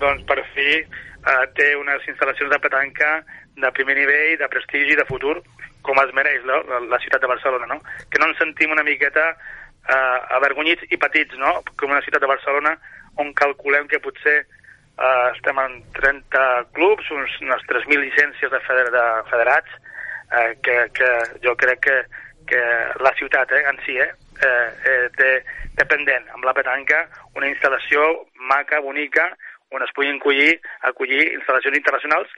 doncs 0.00 0.24
per 0.28 0.40
fi 0.52 0.70
eh, 0.80 1.44
té 1.56 1.72
unes 1.78 2.06
instal·lacions 2.10 2.52
de 2.52 2.60
petanca 2.60 3.10
de 3.56 3.70
primer 3.76 3.96
nivell, 3.98 4.38
de 4.38 4.48
prestigi, 4.50 4.96
de 4.98 5.06
futur, 5.08 5.38
com 5.86 6.00
es 6.02 6.12
mereix 6.16 6.42
no? 6.48 6.60
la, 6.70 6.80
la 6.94 7.00
ciutat 7.02 7.22
de 7.22 7.30
Barcelona, 7.30 7.68
no? 7.70 7.78
Que 8.10 8.20
no 8.20 8.30
ens 8.30 8.40
sentim 8.40 8.72
una 8.74 8.86
miqueta 8.86 9.30
eh, 9.30 10.18
avergonyits 10.38 10.88
i 10.90 10.98
petits, 11.00 11.38
no? 11.40 11.60
Com 11.78 11.94
una 11.94 12.02
ciutat 12.04 12.24
de 12.24 12.30
Barcelona 12.30 12.74
on 13.22 13.30
calculem 13.38 13.86
que 13.90 14.02
potser 14.02 14.40
eh, 14.40 15.28
estem 15.34 15.60
en 15.62 15.78
30 16.00 16.44
clubs, 16.74 17.10
uns, 17.14 17.38
unes 17.46 17.64
3.000 17.70 18.02
llicències 18.08 18.50
de, 18.50 18.60
feder, 18.66 18.88
de 18.94 19.06
federats, 19.30 19.80
eh, 20.32 20.52
que, 20.64 20.78
que 20.96 21.10
jo 21.44 21.54
crec 21.60 21.84
que, 21.86 21.98
que 22.50 22.62
la 23.04 23.14
ciutat 23.20 23.52
eh, 23.52 23.64
en 23.70 23.80
si 23.86 23.98
eh, 24.00 24.10
eh, 24.42 24.70
eh, 24.90 25.08
té, 25.18 25.30
té 25.78 25.86
pendent 25.90 26.30
amb 26.34 26.46
la 26.46 26.54
petanca 26.56 27.04
una 27.34 27.50
instal·lació 27.50 28.06
maca, 28.50 28.80
bonica, 28.84 29.28
on 29.74 29.82
es 29.82 29.92
puguin 29.96 30.20
acollir, 30.20 30.58
acollir 30.90 31.22
instal·lacions 31.34 31.78
internacionals 31.78 32.30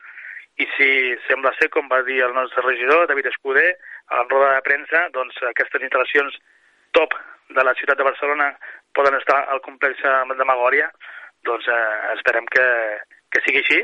i 0.57 0.67
si 0.77 0.91
sembla 1.27 1.53
ser, 1.59 1.69
com 1.73 1.89
va 1.93 2.01
dir 2.07 2.23
el 2.25 2.33
nostre 2.33 2.65
regidor, 2.65 3.05
David 3.09 3.29
Escudé, 3.29 3.67
a 4.09 4.23
la 4.23 4.29
roda 4.31 4.55
de 4.55 4.63
premsa, 4.65 5.03
doncs 5.13 5.37
aquestes 5.51 5.85
instal·lacions 5.85 6.39
top 6.97 7.13
de 7.53 7.65
la 7.65 7.75
ciutat 7.77 7.99
de 7.99 8.07
Barcelona 8.09 8.51
poden 8.97 9.19
estar 9.19 9.43
al 9.53 9.61
complex 9.61 10.01
de 10.01 10.49
Magòria, 10.49 10.89
doncs 11.45 11.69
eh, 11.69 12.13
esperem 12.17 12.49
que, 12.51 12.67
que 13.31 13.43
sigui 13.45 13.61
així 13.63 13.83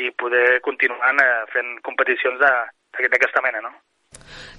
i 0.00 0.10
poder 0.20 0.60
continuar 0.66 1.14
eh, 1.16 1.30
fent 1.54 1.78
competicions 1.86 2.38
d'aquesta 2.40 3.42
mena, 3.42 3.64
no? 3.64 3.72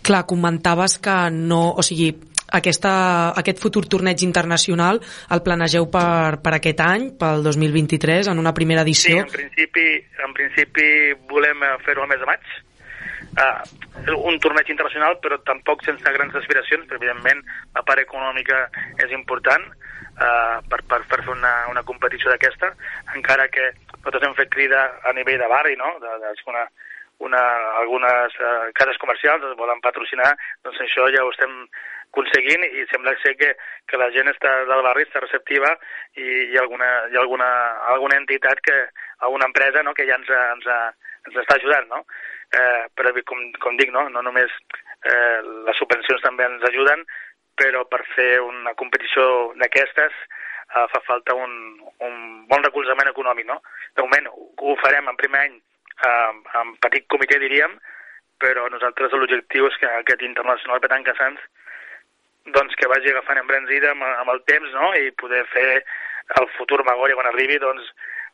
Clar, 0.01 0.25
comentaves 0.25 0.97
que 0.97 1.15
no... 1.31 1.61
O 1.77 1.83
sigui, 1.85 2.09
aquesta, 2.51 2.93
aquest 3.39 3.61
futur 3.63 3.85
torneig 3.89 4.23
internacional 4.25 4.99
el 5.31 5.43
planegeu 5.45 5.87
per, 5.91 6.39
per 6.43 6.55
aquest 6.57 6.81
any, 6.85 7.11
pel 7.19 7.43
2023, 7.45 8.31
en 8.31 8.39
una 8.39 8.53
primera 8.53 8.83
Sí, 8.83 8.89
edició. 8.91 9.21
en 9.23 9.31
principi, 9.31 9.87
en 10.25 10.33
principi 10.33 10.89
volem 11.29 11.63
eh, 11.63 11.77
fer-ho 11.85 12.03
al 12.03 12.11
mes 12.11 12.19
de 12.19 12.29
maig. 12.29 12.51
Uh, 13.31 13.61
un 14.27 14.39
torneig 14.43 14.67
internacional, 14.73 15.15
però 15.23 15.37
tampoc 15.47 15.85
sense 15.85 16.03
grans 16.11 16.33
aspiracions, 16.35 16.83
perquè 16.89 16.99
evidentment 16.99 17.39
la 17.75 17.83
part 17.87 18.01
econòmica 18.01 18.65
és 18.99 19.13
important 19.15 19.63
uh, 19.69 20.57
per, 20.67 20.81
per 20.89 20.99
fer 21.07 21.21
una, 21.31 21.53
una 21.71 21.83
competició 21.87 22.33
d'aquesta, 22.33 22.73
encara 23.15 23.47
que 23.53 23.69
nosaltres 23.93 24.27
hem 24.27 24.35
fet 24.35 24.51
crida 24.51 24.81
a 25.07 25.13
nivell 25.15 25.39
de 25.39 25.47
barri, 25.47 25.77
no? 25.79 25.93
de, 26.03 26.11
de 26.25 26.33
una, 26.51 26.65
una, 27.23 27.43
algunes 27.79 28.35
uh, 28.41 28.67
cases 28.75 28.99
comercials 28.99 29.47
es 29.47 29.55
volen 29.55 29.79
patrocinar, 29.85 30.33
doncs 30.65 30.81
això 30.83 31.07
ja 31.15 31.23
ho 31.23 31.31
estem 31.31 31.55
aconseguint 32.11 32.63
i 32.67 32.83
sembla 32.91 33.13
ser 33.23 33.35
que, 33.39 33.53
que 33.87 33.99
la 33.99 34.09
gent 34.11 34.27
està 34.31 34.51
del 34.67 34.83
barri 34.83 35.05
està 35.07 35.21
receptiva 35.23 35.71
i 36.19 36.27
hi 36.51 36.57
ha 36.57 36.65
alguna, 36.65 36.89
hi 37.07 37.15
ha 37.15 37.23
alguna, 37.23 37.49
alguna 37.93 38.19
entitat, 38.19 38.59
que, 38.67 38.77
alguna 39.23 39.47
empresa 39.47 39.83
no, 39.83 39.93
que 39.93 40.05
ja 40.05 40.19
ens, 40.19 40.29
ens, 40.29 40.67
ens 41.27 41.41
està 41.43 41.57
ajudant, 41.57 41.87
no? 41.89 42.03
Eh, 42.51 42.83
però 42.99 43.13
com, 43.23 43.43
com 43.63 43.77
dic, 43.79 43.93
no, 43.95 44.09
no 44.11 44.21
només 44.21 44.51
eh, 45.07 45.39
les 45.67 45.79
subvencions 45.79 46.21
també 46.25 46.45
ens 46.45 46.67
ajuden, 46.67 47.05
però 47.55 47.85
per 47.87 48.01
fer 48.15 48.41
una 48.43 48.73
competició 48.75 49.53
d'aquestes 49.61 50.11
eh, 50.11 50.85
fa 50.91 51.01
falta 51.07 51.35
un, 51.35 51.53
un 52.03 52.45
bon 52.51 52.67
recolzament 52.67 53.11
econòmic, 53.11 53.47
no? 53.47 53.61
De 53.95 54.03
moment 54.03 54.27
ho, 54.33 54.75
farem 54.83 55.07
en 55.07 55.19
primer 55.19 55.45
any 55.47 55.55
eh, 55.55 56.59
en 56.59 56.75
petit 56.83 57.07
comitè, 57.07 57.39
diríem, 57.39 57.79
però 58.41 58.67
nosaltres 58.73 59.13
l'objectiu 59.13 59.67
és 59.69 59.77
que 59.79 59.89
aquest 60.01 60.23
internacional 60.25 60.81
Petanca 60.83 61.15
Sants 61.19 61.43
doncs 62.45 62.75
que 62.75 62.89
vagi 62.89 63.11
agafant 63.11 63.39
embranzida 63.41 63.91
amb, 63.91 64.03
amb 64.03 64.33
el 64.33 64.41
temps 64.49 64.73
no? 64.73 64.91
i 64.97 65.11
poder 65.21 65.43
fer 65.53 65.83
el 66.39 66.47
futur 66.57 66.81
Magòria 66.87 67.17
quan 67.17 67.29
arribi 67.29 67.59
doncs, 67.61 67.85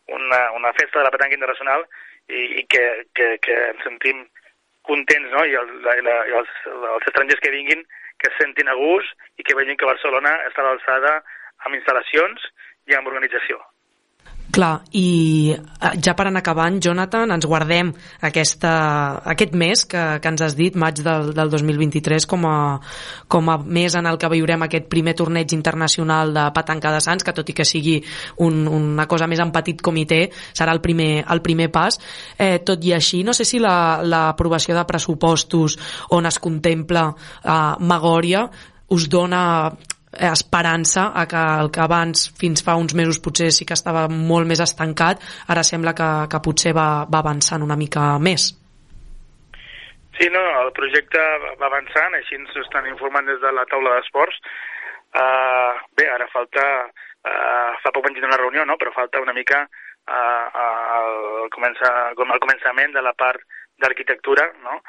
una, 0.07 0.41
una 0.55 0.71
festa 0.77 0.99
de 0.99 1.05
la 1.07 1.11
petanca 1.11 1.35
internacional 1.35 1.83
i, 2.29 2.61
i 2.61 2.65
que, 2.71 2.83
que, 3.17 3.33
que 3.43 3.57
ens 3.73 3.83
sentim 3.83 4.23
contents 4.87 5.31
no? 5.35 5.43
i, 5.43 5.55
el, 5.59 5.73
la, 5.83 5.97
la, 6.07 6.17
i 6.31 6.35
els, 6.39 6.53
els 6.71 7.09
estrangers 7.11 7.43
que 7.43 7.51
vinguin 7.51 7.83
que 8.17 8.31
es 8.31 8.37
sentin 8.41 8.71
a 8.71 8.77
gust 8.77 9.11
i 9.37 9.45
que 9.45 9.55
vegin 9.57 9.77
que 9.77 9.89
Barcelona 9.89 10.33
està 10.47 10.63
a 10.63 10.69
l'alçada 10.71 11.17
amb 11.67 11.75
instal·lacions 11.77 12.47
i 12.87 12.95
amb 12.95 13.09
organització. 13.11 13.59
Clar, 14.47 14.79
i 14.95 15.51
eh, 15.51 15.89
ja 16.01 16.13
per 16.15 16.29
anar 16.29 16.39
acabant, 16.39 16.77
Jonathan, 16.81 17.33
ens 17.35 17.45
guardem 17.45 17.89
aquesta, 18.23 18.71
aquest 19.33 19.53
mes 19.59 19.83
que, 19.85 20.03
que 20.23 20.31
ens 20.31 20.43
has 20.45 20.55
dit, 20.57 20.77
maig 20.79 21.01
del, 21.03 21.33
del 21.35 21.51
2023, 21.51 22.25
com 22.31 22.45
a, 22.47 22.55
com 23.27 23.51
a 23.51 23.57
mes 23.59 23.97
en 23.99 24.07
el 24.07 24.17
que 24.17 24.29
viurem 24.31 24.63
aquest 24.65 24.87
primer 24.89 25.13
torneig 25.19 25.51
internacional 25.53 26.31
de 26.33 26.45
petanca 26.55 26.93
de 26.95 27.01
Sants, 27.03 27.27
que 27.27 27.35
tot 27.35 27.51
i 27.51 27.57
que 27.57 27.67
sigui 27.67 27.97
un, 28.45 28.63
una 28.71 29.05
cosa 29.11 29.27
més 29.27 29.43
en 29.43 29.51
petit 29.51 29.83
comitè, 29.83 30.21
serà 30.55 30.71
el 30.73 30.81
primer, 30.81 31.25
el 31.27 31.43
primer 31.43 31.67
pas. 31.75 31.99
Eh, 32.39 32.61
tot 32.63 32.87
i 32.87 32.95
així, 32.95 33.25
no 33.27 33.35
sé 33.35 33.45
si 33.45 33.59
la- 33.59 33.99
l'aprovació 34.01 34.73
la, 34.73 34.81
de 34.85 34.87
pressupostos 34.93 35.77
on 36.15 36.25
es 36.25 36.39
contempla 36.39 37.09
eh, 37.11 37.59
Magòria 37.83 38.47
us 38.95 39.09
dona 39.11 39.43
esperança 40.31 41.11
a 41.15 41.25
que 41.29 41.43
el 41.61 41.71
que 41.71 41.81
abans 41.83 42.27
fins 42.39 42.63
fa 42.65 42.75
uns 42.75 42.95
mesos 42.97 43.19
potser 43.23 43.51
sí 43.51 43.65
que 43.65 43.77
estava 43.77 44.07
molt 44.11 44.47
més 44.49 44.61
estancat 44.63 45.21
ara 45.47 45.63
sembla 45.63 45.93
que, 45.97 46.09
que 46.31 46.43
potser 46.43 46.73
va, 46.77 47.05
va 47.05 47.21
avançant 47.23 47.63
una 47.63 47.77
mica 47.79 48.15
més 48.19 48.51
Sí, 50.17 50.29
no, 50.33 50.41
el 50.63 50.71
projecte 50.73 51.21
va 51.61 51.67
avançant, 51.67 52.15
així 52.17 52.39
ens 52.39 52.55
estan 52.63 52.87
informant 52.89 53.27
des 53.29 53.37
de 53.43 53.51
la 53.53 53.67
taula 53.69 53.91
d'esports. 53.93 54.39
Uh, 55.13 55.77
bé, 55.93 56.07
ara 56.09 56.25
falta, 56.31 56.63
uh, 56.89 57.75
fa 57.83 57.91
poc 57.93 58.07
vam 58.07 58.17
una 58.23 58.39
reunió, 58.41 58.65
no? 58.65 58.79
però 58.81 58.89
falta 58.95 59.21
una 59.21 59.35
mica 59.37 59.59
uh, 59.61 60.63
el, 60.63 61.51
comença, 61.53 61.91
com 62.17 62.33
el 62.33 62.41
començament 62.41 62.97
de 62.97 63.05
la 63.05 63.13
part 63.13 63.45
d'arquitectura. 63.77 64.47
No? 64.65 64.79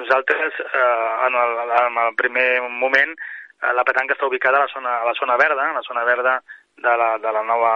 Nosaltres, 0.00 0.62
uh, 0.64 1.28
en, 1.28 1.36
el, 1.44 1.76
en 1.82 2.00
el 2.06 2.16
primer 2.16 2.48
moment, 2.70 3.12
uh, 3.12 3.39
la 3.60 3.84
petanca 3.84 4.16
està 4.16 4.26
ubicada 4.26 4.58
a 4.58 4.64
la 4.66 4.72
zona, 4.72 4.98
a 5.00 5.06
la 5.08 5.14
zona 5.18 5.36
verda, 5.36 5.70
a 5.70 5.76
la 5.76 5.86
zona 5.86 6.04
verda 6.04 6.38
de 6.80 6.96
la, 6.96 7.10
de 7.18 7.32
la 7.32 7.42
nova, 7.44 7.72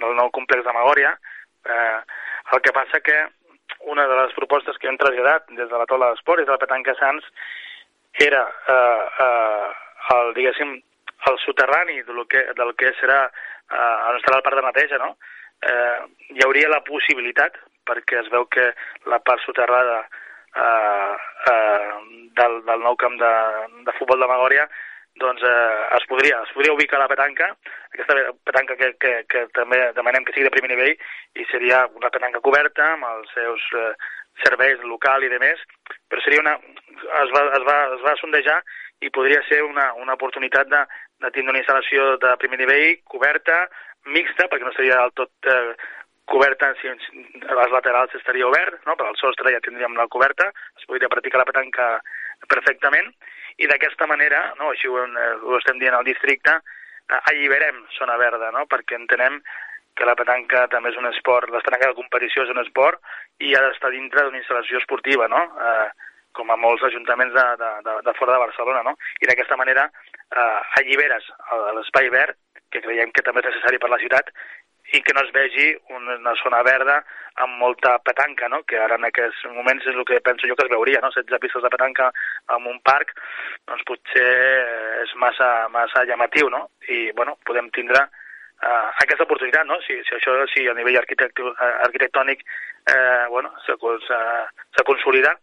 del 0.00 0.16
nou 0.18 0.30
complex 0.34 0.64
de 0.66 0.74
Magòria. 0.74 1.14
Uh, 1.68 2.00
el 2.54 2.62
que 2.64 2.72
passa 2.72 3.00
que 3.04 3.16
una 3.80 4.06
de 4.08 4.16
les 4.16 4.34
propostes 4.34 4.78
que 4.78 4.88
hem 4.88 4.98
traslladat 4.98 5.50
des 5.54 5.68
de 5.68 5.78
la 5.78 5.86
taula 5.86 6.10
d'esport 6.12 6.42
i 6.42 6.46
de 6.48 6.54
la 6.54 6.60
petanca 6.60 6.94
Sants 6.98 7.26
era 8.18 8.40
eh, 8.68 9.02
eh, 9.24 9.68
el, 10.14 10.32
diguéssim, 10.34 10.72
el 11.30 11.38
soterrani 11.44 12.00
del 12.02 12.24
que, 12.26 12.42
del 12.58 12.74
que 12.80 12.92
serà 12.98 13.26
eh, 13.28 14.08
on 14.08 14.18
estarà 14.18 14.38
el 14.40 14.46
parc 14.46 14.58
de 14.58 14.64
neteja, 14.66 14.98
no? 15.02 15.16
Eh, 15.60 15.98
hi 16.34 16.44
hauria 16.46 16.72
la 16.72 16.82
possibilitat, 16.86 17.58
perquè 17.88 18.22
es 18.22 18.30
veu 18.32 18.46
que 18.50 18.70
la 19.10 19.20
part 19.20 19.42
soterrada 19.44 20.00
eh, 20.02 21.14
eh, 21.52 21.92
del, 22.40 22.60
del 22.66 22.84
nou 22.84 22.96
camp 23.00 23.18
de, 23.20 23.32
de 23.86 23.96
futbol 24.00 24.24
de 24.24 24.30
Magòria 24.30 24.68
doncs 25.22 25.42
eh, 25.42 25.96
es 25.98 26.06
podria, 26.10 26.40
es 26.46 26.52
podria 26.54 26.74
ubicar 26.74 27.00
la 27.00 27.08
petanca, 27.10 27.50
aquesta 27.92 28.16
petanca 28.46 28.76
que, 28.80 28.92
que, 29.02 29.12
que 29.30 29.44
també 29.56 29.80
demanem 29.96 30.24
que 30.24 30.34
sigui 30.34 30.46
de 30.46 30.54
primer 30.54 30.70
nivell 30.72 30.94
i 31.38 31.46
seria 31.52 31.84
una 31.98 32.10
petanca 32.14 32.42
coberta 32.44 32.92
amb 32.94 33.08
els 33.10 33.34
seus 33.36 33.66
eh, 33.74 33.92
serveis 34.44 34.82
local 34.86 35.24
i 35.24 35.32
de 35.32 35.40
més, 35.42 35.60
però 36.08 36.22
seria 36.22 36.44
una, 36.44 36.54
es, 36.58 37.34
va, 37.34 37.44
es, 37.58 37.66
va, 37.66 37.78
es 37.96 38.04
va 38.06 38.16
sondejar 38.20 38.60
i 39.04 39.10
podria 39.14 39.42
ser 39.48 39.62
una, 39.66 39.92
una 39.98 40.14
oportunitat 40.18 40.70
de, 40.70 40.82
de 41.22 41.30
tindre 41.34 41.54
una 41.54 41.62
instal·lació 41.62 42.16
de 42.22 42.34
primer 42.42 42.58
nivell 42.62 42.98
coberta, 43.10 43.66
mixta, 44.08 44.48
perquè 44.48 44.66
no 44.66 44.74
seria 44.76 45.00
del 45.02 45.14
tot 45.18 45.50
eh, 45.50 45.74
coberta, 46.28 46.72
si, 46.80 46.90
les 46.90 47.72
laterals 47.72 48.14
estaria 48.18 48.46
obert, 48.46 48.80
no? 48.86 48.96
per 48.98 49.08
al 49.08 49.18
sostre 49.20 49.54
ja 49.54 49.62
tindríem 49.64 49.96
la 49.96 50.08
coberta, 50.12 50.50
es 50.76 50.86
podria 50.88 51.10
practicar 51.12 51.42
la 51.42 51.48
petanca 51.48 51.88
perfectament, 52.50 53.08
i 53.58 53.66
d'aquesta 53.66 54.06
manera, 54.06 54.42
no, 54.58 54.70
així 54.72 54.88
ho, 54.88 54.98
eh, 55.04 55.30
ho 55.42 55.56
estem 55.58 55.80
dient 55.82 55.96
al 55.98 56.06
districte, 56.06 56.58
eh, 57.08 57.20
alliberem 57.32 57.84
zona 57.98 58.16
verda, 58.20 58.52
no? 58.54 58.66
perquè 58.70 58.98
entenem 58.98 59.40
que 59.98 60.06
la 60.06 60.14
petanca 60.14 60.66
també 60.70 60.92
és 60.92 60.98
un 61.00 61.08
esport, 61.10 61.50
la 61.50 61.62
petanca 61.64 61.90
de 61.90 61.98
competició 61.98 62.44
és 62.44 62.52
un 62.54 62.62
esport 62.62 63.02
i 63.42 63.54
ha 63.54 63.62
d'estar 63.64 63.90
dintre 63.90 64.24
d'una 64.24 64.38
instal·lació 64.38 64.78
esportiva, 64.78 65.26
no? 65.28 65.42
eh, 65.58 65.88
com 66.38 66.52
a 66.54 66.58
molts 66.60 66.84
ajuntaments 66.86 67.34
de, 67.34 67.46
de, 67.58 67.70
de, 67.86 67.94
de 68.06 68.14
fora 68.14 68.36
de 68.36 68.44
Barcelona, 68.44 68.84
no? 68.86 68.94
I 69.18 69.26
d'aquesta 69.26 69.56
manera 69.58 69.88
eh, 69.90 70.60
alliberes 70.78 71.26
l'espai 71.74 72.12
verd, 72.14 72.38
que 72.70 72.82
creiem 72.84 73.10
que 73.16 73.24
també 73.24 73.40
és 73.42 73.48
necessari 73.48 73.80
per 73.82 73.90
la 73.90 73.98
ciutat, 73.98 74.28
i 74.92 75.00
que 75.02 75.12
no 75.12 75.20
es 75.24 75.32
vegi 75.32 75.68
una, 75.92 76.32
zona 76.42 76.62
verda 76.64 77.02
amb 77.44 77.58
molta 77.60 77.98
petanca, 78.00 78.48
no? 78.48 78.62
que 78.64 78.78
ara 78.80 78.96
en 78.96 79.04
aquests 79.08 79.44
moments 79.52 79.86
és 79.86 79.94
el 79.94 80.06
que 80.08 80.20
penso 80.24 80.48
jo 80.48 80.56
que 80.56 80.64
es 80.64 80.72
veuria, 80.72 81.02
no? 81.04 81.10
16 81.14 81.42
pistes 81.42 81.62
de 81.62 81.70
petanca 81.74 82.08
en 82.56 82.66
un 82.66 82.80
parc, 82.80 83.12
doncs 83.68 83.84
potser 83.88 84.30
és 85.04 85.12
massa, 85.20 85.50
massa 85.74 86.04
llamatiu, 86.08 86.48
no? 86.50 86.64
I, 86.88 87.10
bueno, 87.18 87.36
podem 87.46 87.68
tindre 87.76 88.00
uh, 88.08 88.88
aquesta 89.04 89.28
oportunitat, 89.28 89.68
no? 89.68 89.78
Si, 89.86 90.00
si 90.08 90.16
això, 90.16 90.34
si 90.54 90.66
a 90.66 90.74
nivell 90.78 90.98
eh, 90.98 91.04
arquitectònic, 91.86 92.42
eh, 92.88 93.26
bueno, 93.28 93.52
se, 93.66 93.76
se, 94.06 94.22
se 94.78 94.86
consolida, 94.88 95.36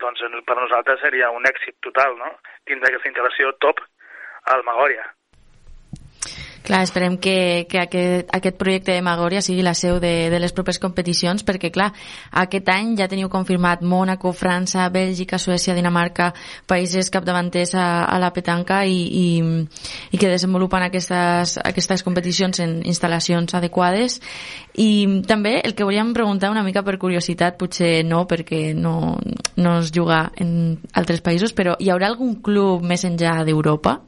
doncs 0.00 0.24
per 0.48 0.56
nosaltres 0.58 1.00
seria 1.04 1.30
un 1.30 1.46
èxit 1.48 1.78
total, 1.84 2.16
no? 2.18 2.32
Tindre 2.64 2.90
aquesta 2.90 3.12
instal·lació 3.12 3.54
top 3.60 3.84
al 4.52 4.64
Magòria. 4.64 5.06
Clar, 6.66 6.82
esperem 6.82 7.14
que, 7.16 7.68
que 7.70 7.78
aquest, 7.78 8.26
aquest 8.34 8.56
projecte 8.58 8.90
de 8.90 9.02
Magòria 9.06 9.38
sigui 9.38 9.62
la 9.62 9.76
seu 9.78 10.00
de, 10.02 10.26
de 10.32 10.38
les 10.42 10.50
properes 10.50 10.80
competicions, 10.82 11.44
perquè, 11.46 11.70
clar, 11.70 11.92
aquest 12.42 12.66
any 12.74 12.96
ja 12.98 13.06
teniu 13.06 13.30
confirmat 13.30 13.84
Mònaco, 13.86 14.32
França, 14.34 14.88
Bèlgica, 14.90 15.38
Suècia, 15.38 15.76
Dinamarca, 15.78 16.32
països 16.66 17.12
capdavanters 17.14 17.76
a, 17.78 17.84
a 18.10 18.18
la 18.18 18.32
petanca 18.34 18.80
i, 18.82 18.98
i, 18.98 19.26
i 20.10 20.18
que 20.18 20.32
desenvolupen 20.32 20.88
aquestes, 20.88 21.54
aquestes 21.62 22.02
competicions 22.02 22.58
en 22.66 22.80
instal·lacions 22.82 23.54
adequades. 23.54 24.18
I 24.74 25.22
també 25.30 25.60
el 25.62 25.78
que 25.78 25.86
volíem 25.86 26.10
preguntar 26.18 26.50
una 26.50 26.66
mica 26.66 26.82
per 26.82 26.98
curiositat, 26.98 27.60
potser 27.62 28.02
no, 28.10 28.24
perquè 28.26 28.74
no, 28.74 29.14
no 29.54 29.78
es 29.84 29.94
juga 29.94 30.32
en 30.34 30.80
altres 30.98 31.22
països, 31.22 31.54
però 31.54 31.78
hi 31.78 31.94
haurà 31.94 32.10
algun 32.10 32.40
club 32.42 32.82
més 32.82 33.06
enllà 33.06 33.38
d'Europa? 33.46 34.00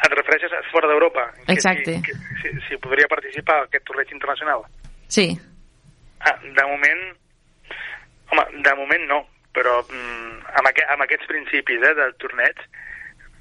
Et 0.00 0.14
refereixes 0.16 0.52
a 0.56 0.62
fora 0.70 0.88
d'Europa? 0.88 1.26
Que 1.44 1.56
Exacte. 1.56 1.96
Si, 1.98 2.02
que, 2.06 2.14
si, 2.40 2.52
si 2.68 2.78
podria 2.80 3.08
participar 3.10 3.60
aquest 3.64 3.84
torneig 3.88 4.12
internacional? 4.16 4.64
Sí. 5.08 5.28
Ah, 6.20 6.36
de 6.42 6.64
moment... 6.72 7.02
Home, 8.30 8.44
de 8.62 8.72
moment 8.78 9.04
no, 9.10 9.18
però 9.56 9.80
mm, 9.82 10.36
amb, 10.60 10.68
aqu 10.70 10.84
amb 10.94 11.02
aquests 11.02 11.26
principis 11.26 11.82
eh, 11.82 11.94
del 11.98 12.14
torneig, 12.22 12.60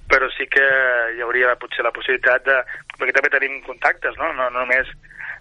però 0.10 0.26
sí 0.34 0.48
que 0.50 0.66
hi 1.14 1.22
hauria 1.22 1.54
potser 1.62 1.86
la 1.86 1.94
possibilitat 1.94 2.48
de... 2.48 2.58
Perquè 2.98 3.14
també 3.16 3.30
tenim 3.34 3.60
contactes, 3.68 4.18
no? 4.18 4.32
No, 4.34 4.50
no 4.50 4.64
només... 4.64 4.90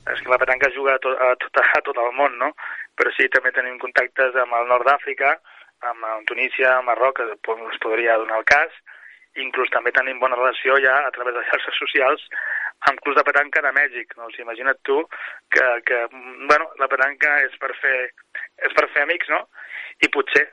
És 0.08 0.20
que 0.24 0.30
la 0.32 0.38
petanca 0.40 0.70
juga 0.72 0.94
a 0.96 1.00
tot, 1.04 1.16
a, 1.20 1.32
tot, 1.40 1.62
a 1.78 1.80
tot 1.84 1.98
el 2.04 2.12
món, 2.16 2.36
no? 2.40 2.52
Però 2.98 3.12
sí 3.16 3.30
també 3.32 3.52
tenim 3.56 3.80
contactes 3.80 4.36
amb 4.44 4.54
el 4.60 4.68
nord 4.70 4.86
d'Àfrica, 4.88 5.34
amb, 5.88 6.06
Tunísia, 6.28 6.78
Marroc, 6.84 7.18
que 7.18 7.56
es 7.72 7.80
podria 7.82 8.18
donar 8.20 8.42
el 8.42 8.46
cas, 8.48 8.72
inclús 9.45 9.70
també 9.74 9.93
tenim 9.93 10.18
bona 10.20 10.36
relació 10.36 10.76
ja 10.84 10.97
a 11.07 11.11
través 11.14 11.34
de 11.34 11.45
xarxes 11.51 11.78
socials 11.80 12.24
amb 12.91 13.01
clubs 13.03 13.18
de 13.18 13.24
petanca 13.26 13.62
de 13.64 13.72
Mèxic. 13.74 14.14
No? 14.16 14.26
O 14.26 14.30
sigui, 14.30 14.45
imagina't 14.47 14.78
tu 14.86 15.01
que, 15.55 15.66
que 15.86 15.99
bueno, 16.12 16.70
la 16.78 16.89
petanca 16.89 17.41
és 17.47 17.57
per 17.59 17.72
fer, 17.80 17.97
és 18.68 18.74
per 18.78 18.89
fer 18.95 19.03
amics, 19.07 19.28
no? 19.32 19.43
I 20.05 20.11
potser, 20.14 20.45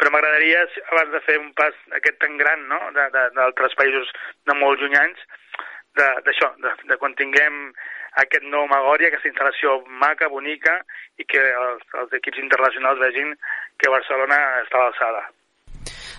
però 0.00 0.10
m'agradaria, 0.10 0.64
abans 0.90 1.12
de 1.12 1.20
fer 1.26 1.38
un 1.38 1.52
pas 1.54 1.74
aquest 2.00 2.18
tan 2.22 2.36
gran, 2.40 2.64
no?, 2.68 2.80
de- 2.96 3.10
de- 3.14 3.30
d'altres 3.36 3.76
països 3.78 4.08
de 4.48 4.54
molt 4.58 4.80
llunyans, 4.80 5.20
de- 5.94 6.14
d'això, 6.26 6.54
de, 6.64 6.72
de, 6.88 6.96
quan 6.96 7.14
tinguem 7.14 7.60
aquest 8.22 8.42
nou 8.50 8.66
Magòria, 8.70 9.08
aquesta 9.10 9.28
instal·lació 9.28 9.76
maca, 10.00 10.28
bonica, 10.28 10.80
i 11.18 11.24
que 11.30 11.40
els, 11.52 11.84
els 12.00 12.12
equips 12.18 12.38
internacionals 12.42 12.98
vegin 13.02 13.34
que 13.78 13.90
Barcelona 13.90 14.40
està 14.64 14.80
a 14.80 14.84
l'alçada. 14.88 15.22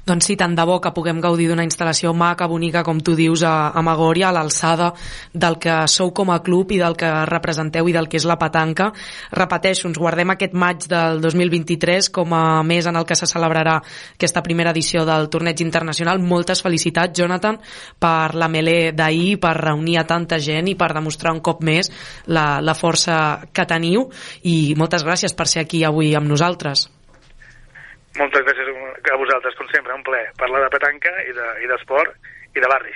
Doncs 0.05 0.27
sí, 0.29 0.35
tant 0.37 0.53
de 0.53 0.61
bo 0.69 0.75
que 0.77 0.91
puguem 0.93 1.17
gaudir 1.17 1.47
d'una 1.49 1.63
instal·lació 1.65 2.11
maca, 2.13 2.45
bonica, 2.45 2.83
com 2.85 2.99
tu 3.01 3.15
dius, 3.17 3.41
a, 3.41 3.71
a 3.73 3.81
Magòria, 3.81 4.27
a 4.29 4.35
l'alçada 4.35 4.91
del 5.33 5.57
que 5.57 5.79
sou 5.89 6.11
com 6.13 6.29
a 6.29 6.43
club 6.45 6.75
i 6.75 6.77
del 6.77 6.93
que 6.99 7.09
representeu 7.25 7.89
i 7.89 7.95
del 7.95 8.05
que 8.11 8.19
és 8.19 8.27
la 8.29 8.37
petanca. 8.37 8.91
Repeteixo, 9.33 9.87
ens 9.89 9.97
guardem 9.97 10.29
aquest 10.35 10.53
maig 10.53 10.85
del 10.91 11.17
2023 11.23 12.11
com 12.13 12.35
a 12.37 12.61
mes 12.61 12.85
en 12.85 12.99
el 13.01 13.07
que 13.09 13.17
se 13.17 13.25
celebrarà 13.25 13.79
aquesta 13.81 14.43
primera 14.45 14.75
edició 14.75 15.07
del 15.09 15.25
torneig 15.33 15.65
internacional. 15.65 16.21
Moltes 16.21 16.61
felicitats, 16.61 17.17
Jonathan, 17.17 17.57
per 17.97 18.35
la 18.37 18.49
melé 18.51 18.91
d'ahir, 18.93 19.39
per 19.41 19.55
reunir 19.57 19.97
a 19.97 20.05
tanta 20.05 20.37
gent 20.37 20.69
i 20.69 20.77
per 20.77 20.93
demostrar 20.93 21.33
un 21.33 21.41
cop 21.41 21.65
més 21.65 21.89
la, 22.29 22.61
la 22.61 22.77
força 22.77 23.17
que 23.49 23.65
teniu 23.65 24.05
i 24.45 24.75
moltes 24.77 25.01
gràcies 25.01 25.33
per 25.33 25.49
ser 25.49 25.65
aquí 25.65 25.81
avui 25.83 26.13
amb 26.13 26.29
nosaltres. 26.29 26.91
Moltes 28.17 28.45
gràcies 28.47 28.69
a 29.11 29.17
vosaltres, 29.19 29.55
com 29.59 29.67
sempre, 29.73 29.93
un 29.93 30.03
plaer 30.07 30.29
parlar 30.39 30.61
de 30.63 30.69
petanca 30.77 31.11
i 31.27 31.33
de- 31.35 31.55
i 31.65 31.67
d'esport 31.67 32.15
i 32.55 32.59
de 32.63 32.67
barri. 32.71 32.95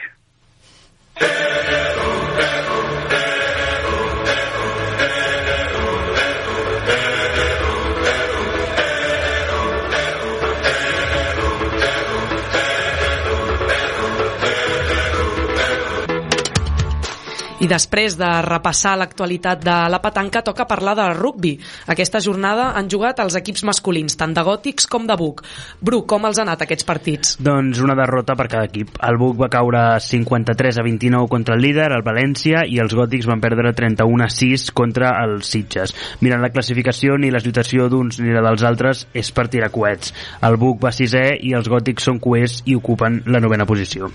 I 17.60 17.68
després 17.68 18.16
de 18.16 18.28
repassar 18.45 18.93
l'actualitat 18.95 19.60
de 19.66 19.76
la 19.91 19.99
petanca, 19.99 20.39
toca 20.47 20.64
parlar 20.68 20.93
de 20.95 21.10
rugbi. 21.18 21.57
Aquesta 21.91 22.22
jornada 22.24 22.70
han 22.80 22.88
jugat 22.88 23.20
els 23.20 23.36
equips 23.36 23.66
masculins, 23.68 24.16
tant 24.16 24.32
de 24.36 24.45
gòtics 24.47 24.88
com 24.88 25.03
de 25.10 25.18
Buc. 25.20 25.43
Bru, 25.84 26.05
com 26.07 26.24
els 26.30 26.39
han 26.39 26.47
anat 26.47 26.64
aquests 26.64 26.88
partits? 26.88 27.36
Doncs 27.43 27.82
una 27.84 27.97
derrota 27.99 28.38
per 28.39 28.47
cada 28.47 28.70
equip. 28.70 28.95
El 29.03 29.20
Buc 29.20 29.36
va 29.41 29.51
caure 29.51 29.84
53 29.99 30.80
a 30.80 30.88
29 30.88 31.28
contra 31.28 31.60
el 31.60 31.66
líder, 31.68 31.91
el 31.91 32.05
València, 32.07 32.64
i 32.64 32.80
els 32.80 32.95
gòtics 32.95 33.28
van 33.28 33.43
perdre 33.43 33.76
31 33.76 34.24
a 34.24 34.32
6 34.32 34.70
contra 34.72 35.12
els 35.26 35.51
Sitges. 35.51 35.95
Mirant 36.24 36.45
la 36.45 36.53
classificació, 36.55 37.20
ni 37.20 37.34
la 37.34 37.43
situació 37.43 37.91
d'uns 37.91 38.22
ni 38.24 38.32
la 38.32 38.45
dels 38.47 38.64
altres 38.64 39.07
és 39.12 39.36
per 39.36 39.49
tirar 39.51 39.74
coets. 39.76 40.16
El 40.47 40.55
Buc 40.62 40.80
va 40.88 40.95
sisè 40.95 41.34
i 41.43 41.55
els 41.60 41.68
gòtics 41.68 42.07
són 42.07 42.24
coers 42.24 42.62
i 42.66 42.80
ocupen 42.80 43.26
la 43.28 43.43
novena 43.43 43.68
posició. 43.68 44.14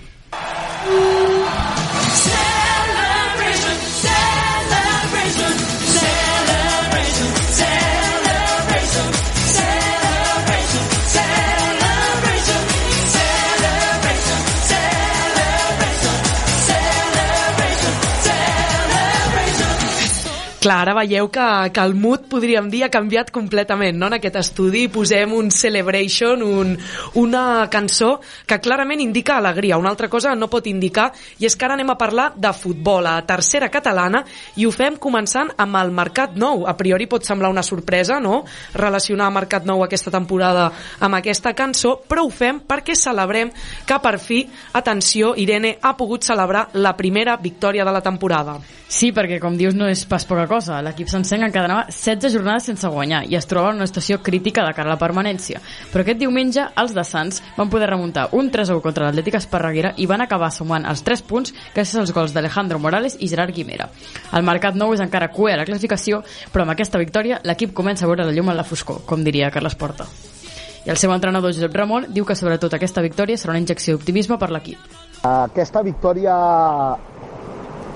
Clar, 20.65 20.79
ara 20.81 20.95
veieu 20.97 21.27
que, 21.29 21.47
que 21.69 21.81
el 21.85 21.93
mood, 21.93 22.23
podríem 22.25 22.71
dir, 22.73 22.79
ha 22.81 22.89
canviat 22.89 23.27
completament, 23.29 23.99
no? 24.01 24.07
En 24.09 24.15
aquest 24.17 24.39
estudi 24.39 24.87
posem 24.89 25.35
un 25.37 25.51
celebration, 25.53 26.41
un, 26.41 26.71
una 27.21 27.67
cançó 27.69 28.15
que 28.49 28.57
clarament 28.57 29.03
indica 29.03 29.35
alegria. 29.37 29.77
Una 29.77 29.91
altra 29.93 30.09
cosa 30.09 30.31
no 30.33 30.47
pot 30.49 30.65
indicar, 30.65 31.11
i 31.37 31.45
és 31.45 31.53
que 31.53 31.67
ara 31.67 31.75
anem 31.77 31.91
a 31.93 31.97
parlar 31.99 32.31
de 32.33 32.49
futbol, 32.57 33.05
a 33.05 33.19
tercera 33.29 33.69
catalana, 33.69 34.23
i 34.57 34.65
ho 34.65 34.71
fem 34.73 34.97
començant 34.97 35.51
amb 35.53 35.77
el 35.83 35.93
Mercat 35.93 36.33
Nou. 36.33 36.65
A 36.65 36.73
priori 36.79 37.05
pot 37.05 37.29
semblar 37.29 37.53
una 37.53 37.61
sorpresa, 37.61 38.17
no?, 38.17 38.39
relacionar 38.73 39.29
Mercat 39.37 39.69
Nou 39.69 39.85
aquesta 39.85 40.09
temporada 40.17 40.71
amb 40.97 41.19
aquesta 41.19 41.53
cançó, 41.53 41.99
però 42.09 42.25
ho 42.25 42.33
fem 42.33 42.63
perquè 42.65 42.97
celebrem 42.97 43.53
que 43.85 44.01
per 44.01 44.15
fi, 44.17 44.41
atenció, 44.81 45.35
Irene 45.37 45.75
ha 45.77 45.93
pogut 45.93 46.25
celebrar 46.25 46.71
la 46.73 46.97
primera 46.97 47.37
victòria 47.37 47.85
de 47.85 47.93
la 47.93 48.01
temporada. 48.01 48.57
Sí, 48.89 49.09
perquè 49.11 49.39
com 49.41 49.57
dius 49.57 49.77
no 49.77 49.85
és 49.89 50.05
pas 50.09 50.25
poca 50.25 50.45
cosa. 50.47 50.54
L'equip 50.55 51.09
sencer 51.11 51.37
encadenava 51.43 51.89
16 51.89 52.31
jornades 52.31 52.67
sense 52.69 52.87
guanyar 52.87 53.25
i 53.27 53.35
es 53.35 53.47
troba 53.49 53.73
en 53.73 53.81
una 53.81 53.87
situació 53.89 54.21
crítica 54.23 54.63
de 54.63 54.73
cara 54.73 54.87
a 54.87 54.93
la 54.93 54.99
permanència. 55.01 55.59
Però 55.91 56.01
aquest 56.05 56.21
diumenge 56.21 56.63
els 56.79 56.93
de 56.95 57.03
Sants 57.03 57.41
van 57.57 57.69
poder 57.69 57.89
remuntar 57.91 58.29
un 58.31 58.47
3-1 58.51 58.79
contra 58.81 59.09
l'Atlètic 59.09 59.35
Esparreguera 59.41 59.91
i 59.97 60.07
van 60.07 60.23
acabar 60.23 60.51
sumant 60.55 60.87
els 60.87 61.03
3 61.03 61.25
punts 61.27 61.51
gràcies 61.75 61.99
als 61.99 62.13
gols 62.15 62.31
d'Alejandro 62.33 62.79
Morales 62.79 63.17
i 63.19 63.27
Gerard 63.27 63.51
Guimera. 63.53 63.89
El 64.31 64.47
Mercat 64.47 64.79
Nou 64.79 64.95
és 64.95 65.03
encara 65.03 65.31
cué 65.35 65.53
a 65.53 65.59
la 65.59 65.67
classificació, 65.67 66.23
però 66.53 66.63
amb 66.63 66.75
aquesta 66.75 67.01
victòria 67.01 67.41
l'equip 67.43 67.75
comença 67.75 68.05
a 68.05 68.11
veure 68.11 68.23
la 68.23 68.31
llum 68.31 68.49
en 68.49 68.57
la 68.57 68.63
foscor, 68.63 69.03
com 69.05 69.23
diria 69.27 69.51
Carles 69.51 69.75
Porta. 69.75 70.07
I 70.85 70.91
el 70.93 70.97
seu 71.01 71.11
entrenador 71.11 71.51
Josep 71.51 71.73
Ramon 71.73 72.05
diu 72.13 72.25
que 72.25 72.35
sobretot 72.37 72.73
aquesta 72.77 73.01
victòria 73.01 73.39
serà 73.41 73.55
una 73.55 73.61
injecció 73.63 73.95
d'optimisme 73.95 74.37
per 74.37 74.51
l'equip. 74.53 74.77
Aquesta 75.25 75.81
victòria, 75.81 76.35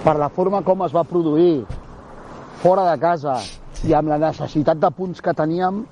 per 0.01 0.16
la 0.18 0.30
forma 0.34 0.64
com 0.66 0.82
es 0.88 0.95
va 0.95 1.03
produir 1.05 1.68
fora 2.60 2.84
de 2.91 2.99
casa 2.99 3.38
i 3.88 3.93
amb 3.95 4.12
la 4.12 4.18
necessitat 4.20 4.80
de 4.82 4.89
punts 4.91 5.22
que 5.24 5.32
teníem, 5.34 5.84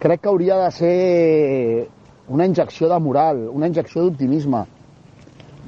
crec 0.00 0.22
que 0.22 0.30
hauria 0.30 0.56
de 0.62 0.70
ser 0.72 1.88
una 2.32 2.46
injecció 2.48 2.88
de 2.88 2.98
moral, 2.98 3.42
una 3.52 3.68
injecció 3.68 4.06
d'optimisme. 4.06 4.62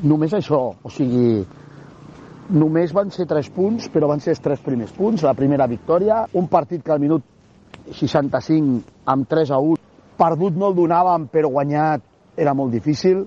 Només 0.08 0.32
això, 0.32 0.60
o 0.72 0.90
sigui, 0.90 1.42
només 2.48 2.94
van 2.96 3.12
ser 3.12 3.26
tres 3.28 3.50
punts, 3.52 3.90
però 3.92 4.08
van 4.08 4.24
ser 4.24 4.32
els 4.32 4.40
tres 4.40 4.62
primers 4.64 4.94
punts. 4.96 5.26
La 5.26 5.34
primera 5.36 5.66
victòria, 5.68 6.22
un 6.32 6.48
partit 6.48 6.80
que 6.86 6.94
al 6.94 7.02
minut 7.02 7.28
65 7.92 9.04
amb 9.12 9.28
3 9.28 9.52
a 9.52 9.60
1, 9.60 9.76
perdut 10.16 10.56
no 10.56 10.70
el 10.70 10.78
donàvem, 10.78 11.28
però 11.28 11.52
guanyat 11.52 12.08
era 12.40 12.56
molt 12.56 12.72
difícil. 12.72 13.26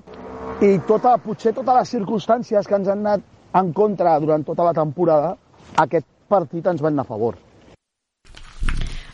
I 0.63 0.79
tota, 0.89 1.19
potser 1.21 1.53
totes 1.53 1.81
les 1.83 1.95
circumstàncies 1.99 2.65
que 2.65 2.79
ens 2.81 2.89
han 2.89 3.05
anat 3.05 3.31
en 3.61 3.71
contra 3.77 4.17
durant 4.23 4.43
tota 4.47 4.65
la 4.65 4.73
temporada, 4.73 5.35
aquest 5.77 6.07
partit 6.29 6.67
ens 6.67 6.81
van 6.81 6.93
anar 6.93 7.05
a 7.05 7.11
favor. 7.11 7.37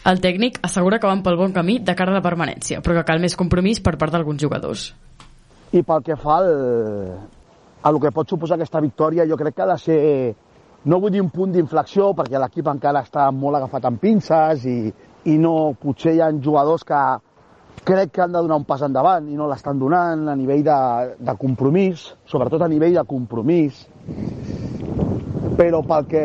El 0.01 0.17
tècnic 0.17 0.57
assegura 0.65 0.97
que 0.97 1.05
van 1.05 1.21
pel 1.21 1.37
bon 1.37 1.51
camí 1.53 1.77
de 1.79 1.93
cara 1.97 2.09
a 2.09 2.17
la 2.17 2.23
permanència, 2.25 2.79
però 2.81 2.95
que 2.97 3.05
cal 3.05 3.21
més 3.21 3.37
compromís 3.37 3.81
per 3.85 3.99
part 4.01 4.15
d'alguns 4.15 4.41
jugadors. 4.41 4.87
I 5.71 5.83
pel 5.85 6.01
que 6.03 6.17
fa 6.17 6.39
al, 6.41 6.49
a 7.83 7.91
el 7.91 7.99
que 8.01 8.11
pot 8.15 8.29
suposar 8.29 8.57
aquesta 8.57 8.81
victòria, 8.81 9.27
jo 9.29 9.37
crec 9.37 9.55
que 9.55 9.61
ha 9.61 9.69
de 9.69 9.77
ser, 9.77 9.99
no 10.89 10.99
vull 10.99 11.13
dir 11.13 11.21
un 11.21 11.29
punt 11.29 11.53
d'inflexió, 11.53 12.11
perquè 12.17 12.41
l'equip 12.41 12.71
encara 12.73 13.05
està 13.05 13.27
molt 13.31 13.59
agafat 13.59 13.85
amb 13.91 14.01
pinces 14.01 14.65
i, 14.65 14.77
i 15.29 15.37
no, 15.37 15.75
potser 15.77 16.15
hi 16.15 16.23
ha 16.25 16.31
jugadors 16.33 16.83
que 16.87 17.01
crec 17.85 18.11
que 18.11 18.21
han 18.25 18.33
de 18.33 18.41
donar 18.41 18.57
un 18.57 18.65
pas 18.65 18.81
endavant 18.85 19.29
i 19.29 19.37
no 19.37 19.47
l'estan 19.49 19.79
donant 19.79 20.27
a 20.29 20.35
nivell 20.37 20.65
de, 20.65 20.79
de 21.17 21.37
compromís, 21.37 22.09
sobretot 22.25 22.61
a 22.61 22.69
nivell 22.69 22.97
de 22.97 23.05
compromís. 23.09 23.85
Però 25.61 25.83
pel 25.85 26.07
que, 26.09 26.21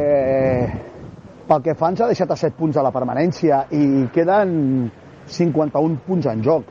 pel 1.45 1.65
que 1.65 1.75
fa 1.77 1.91
ens 1.93 2.01
ha 2.01 2.07
deixat 2.09 2.31
a 2.33 2.39
7 2.41 2.57
punts 2.57 2.79
de 2.79 2.85
la 2.87 2.93
permanència 2.95 3.67
i 3.77 4.07
queden 4.15 4.55
51 5.29 5.99
punts 6.07 6.29
en 6.33 6.41
joc, 6.47 6.71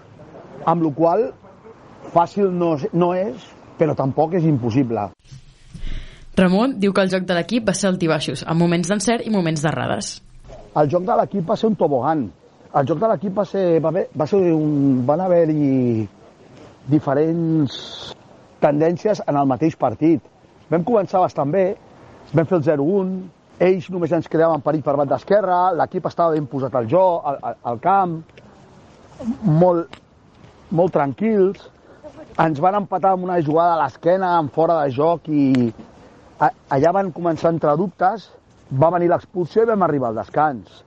amb 0.65 0.87
la 0.87 0.91
qual 0.97 1.27
fàcil 2.15 2.49
no, 2.49 2.71
no 2.97 3.11
és, 3.13 3.45
però 3.77 3.93
tampoc 3.93 4.33
és 4.39 4.49
impossible. 4.49 5.11
Ramon 6.35 6.73
diu 6.81 6.91
que 6.91 7.05
el 7.05 7.13
joc 7.13 7.29
de 7.29 7.37
l'equip 7.37 7.69
va 7.69 7.77
ser 7.77 7.91
altibaixos, 7.91 8.41
amb 8.49 8.65
moments 8.65 8.89
d'encert 8.89 9.29
i 9.29 9.35
moments 9.37 9.61
d'errades. 9.61 10.15
El 10.75 10.89
joc 10.89 11.05
de 11.05 11.21
l'equip 11.21 11.45
va 11.53 11.61
ser 11.61 11.69
un 11.69 11.77
tobogan. 11.79 12.27
El 12.75 12.89
joc 12.89 12.99
de 12.99 13.13
l'equip 13.13 13.37
va 13.37 13.45
ser, 13.45 13.65
va, 13.77 13.93
haver, 13.93 14.07
va 14.17 14.25
ser 14.27 14.41
un, 14.57 15.05
van 15.05 15.21
haver-hi 15.21 16.07
diferents 16.89 17.77
tendències 18.65 19.21
en 19.21 19.37
el 19.37 19.53
mateix 19.53 19.77
partit. 19.77 20.25
Vam 20.73 20.83
començar 20.83 21.21
bastant 21.21 21.53
bé, 21.53 21.75
vam 22.35 22.47
fer 22.49 22.57
el 22.59 22.65
0-1, 22.67 23.11
ells 23.65 23.87
només 23.93 24.11
ens 24.15 24.27
creaven 24.31 24.63
perill 24.63 24.83
per 24.83 24.97
banda 24.99 25.15
esquerra, 25.15 25.59
l'equip 25.79 26.09
estava 26.09 26.35
ben 26.35 26.47
posat 26.51 26.75
al 26.75 26.89
joc, 26.91 27.29
al, 27.31 27.55
al, 27.71 27.79
camp, 27.83 28.17
molt, 29.61 29.95
molt 30.75 30.95
tranquils, 30.97 31.69
ens 32.43 32.59
van 32.59 32.75
empatar 32.81 33.13
amb 33.15 33.29
una 33.29 33.39
jugada 33.39 33.77
a 33.77 33.83
l'esquena, 33.85 34.33
en 34.41 34.51
fora 34.51 34.81
de 34.81 34.91
joc, 34.91 35.29
i 35.31 35.69
a, 36.43 36.51
allà 36.75 36.91
van 36.99 37.13
començar 37.15 37.47
a 37.47 37.55
entrar 37.55 37.77
dubtes, 37.79 38.27
va 38.75 38.91
venir 38.97 39.07
l'expulsió 39.13 39.63
i 39.63 39.71
vam 39.71 39.87
arribar 39.87 40.11
al 40.11 40.19
descans. 40.19 40.81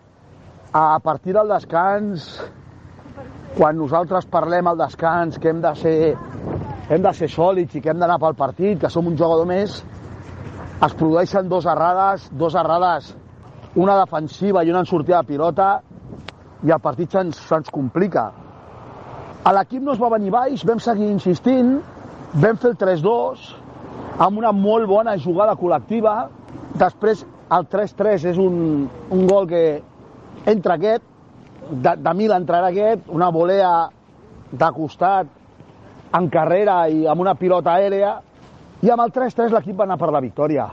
A 0.76 0.98
partir 1.00 1.32
del 1.32 1.48
descans, 1.48 2.26
quan 3.56 3.78
nosaltres 3.80 4.28
parlem 4.28 4.68
al 4.68 4.76
descans 4.76 5.38
que 5.40 5.48
hem 5.48 5.62
de 5.64 5.72
ser, 5.80 6.00
hem 6.92 7.06
de 7.06 7.12
ser 7.16 7.30
sòlids 7.32 7.78
i 7.78 7.80
que 7.80 7.94
hem 7.94 8.02
d'anar 8.02 8.18
pel 8.20 8.36
partit, 8.36 8.82
que 8.82 8.92
som 8.92 9.08
un 9.08 9.16
jugador 9.16 9.48
més, 9.48 9.80
es 10.86 10.94
produeixen 10.94 11.48
dos 11.50 11.66
errades, 11.66 12.28
dos 12.38 12.54
errades, 12.54 13.14
una 13.74 13.96
defensiva 13.98 14.62
i 14.62 14.70
una 14.70 14.84
en 14.84 14.86
sortida 14.86 15.22
de 15.22 15.32
pilota, 15.32 15.70
i 16.62 16.70
el 16.70 16.82
partit 16.82 17.14
se'ns 17.14 17.40
se 17.48 17.58
complica. 17.74 18.28
A 19.42 19.54
l'equip 19.54 19.82
no 19.82 19.94
es 19.94 20.02
va 20.02 20.12
venir 20.14 20.30
baix, 20.34 20.64
vam 20.66 20.78
seguir 20.82 21.08
insistint, 21.10 21.78
vam 22.34 22.58
fer 22.62 22.72
el 22.72 22.78
3-2, 22.78 23.42
amb 24.18 24.38
una 24.38 24.52
molt 24.52 24.86
bona 24.90 25.16
jugada 25.18 25.56
col·lectiva. 25.58 26.14
Després 26.78 27.24
el 27.54 27.66
3-3 27.70 28.28
és 28.32 28.38
un, 28.38 28.86
un 28.86 29.26
gol 29.26 29.48
que 29.50 29.64
entra 30.46 30.78
aquest, 30.78 31.02
de, 31.68 31.96
de 31.98 32.14
mil 32.14 32.32
entrarà 32.34 32.70
aquest, 32.70 33.10
una 33.10 33.32
volea 33.34 33.72
de 34.52 34.70
costat, 34.76 35.34
en 36.14 36.30
carrera 36.32 36.86
i 36.88 37.04
amb 37.06 37.20
una 37.20 37.34
pilota 37.36 37.74
aèrea, 37.74 38.14
i 38.82 38.90
amb 38.92 39.04
el 39.04 39.14
3-3 39.14 39.54
l'equip 39.54 39.78
va 39.78 39.88
anar 39.88 39.98
per 40.00 40.10
la 40.14 40.22
victòria. 40.24 40.68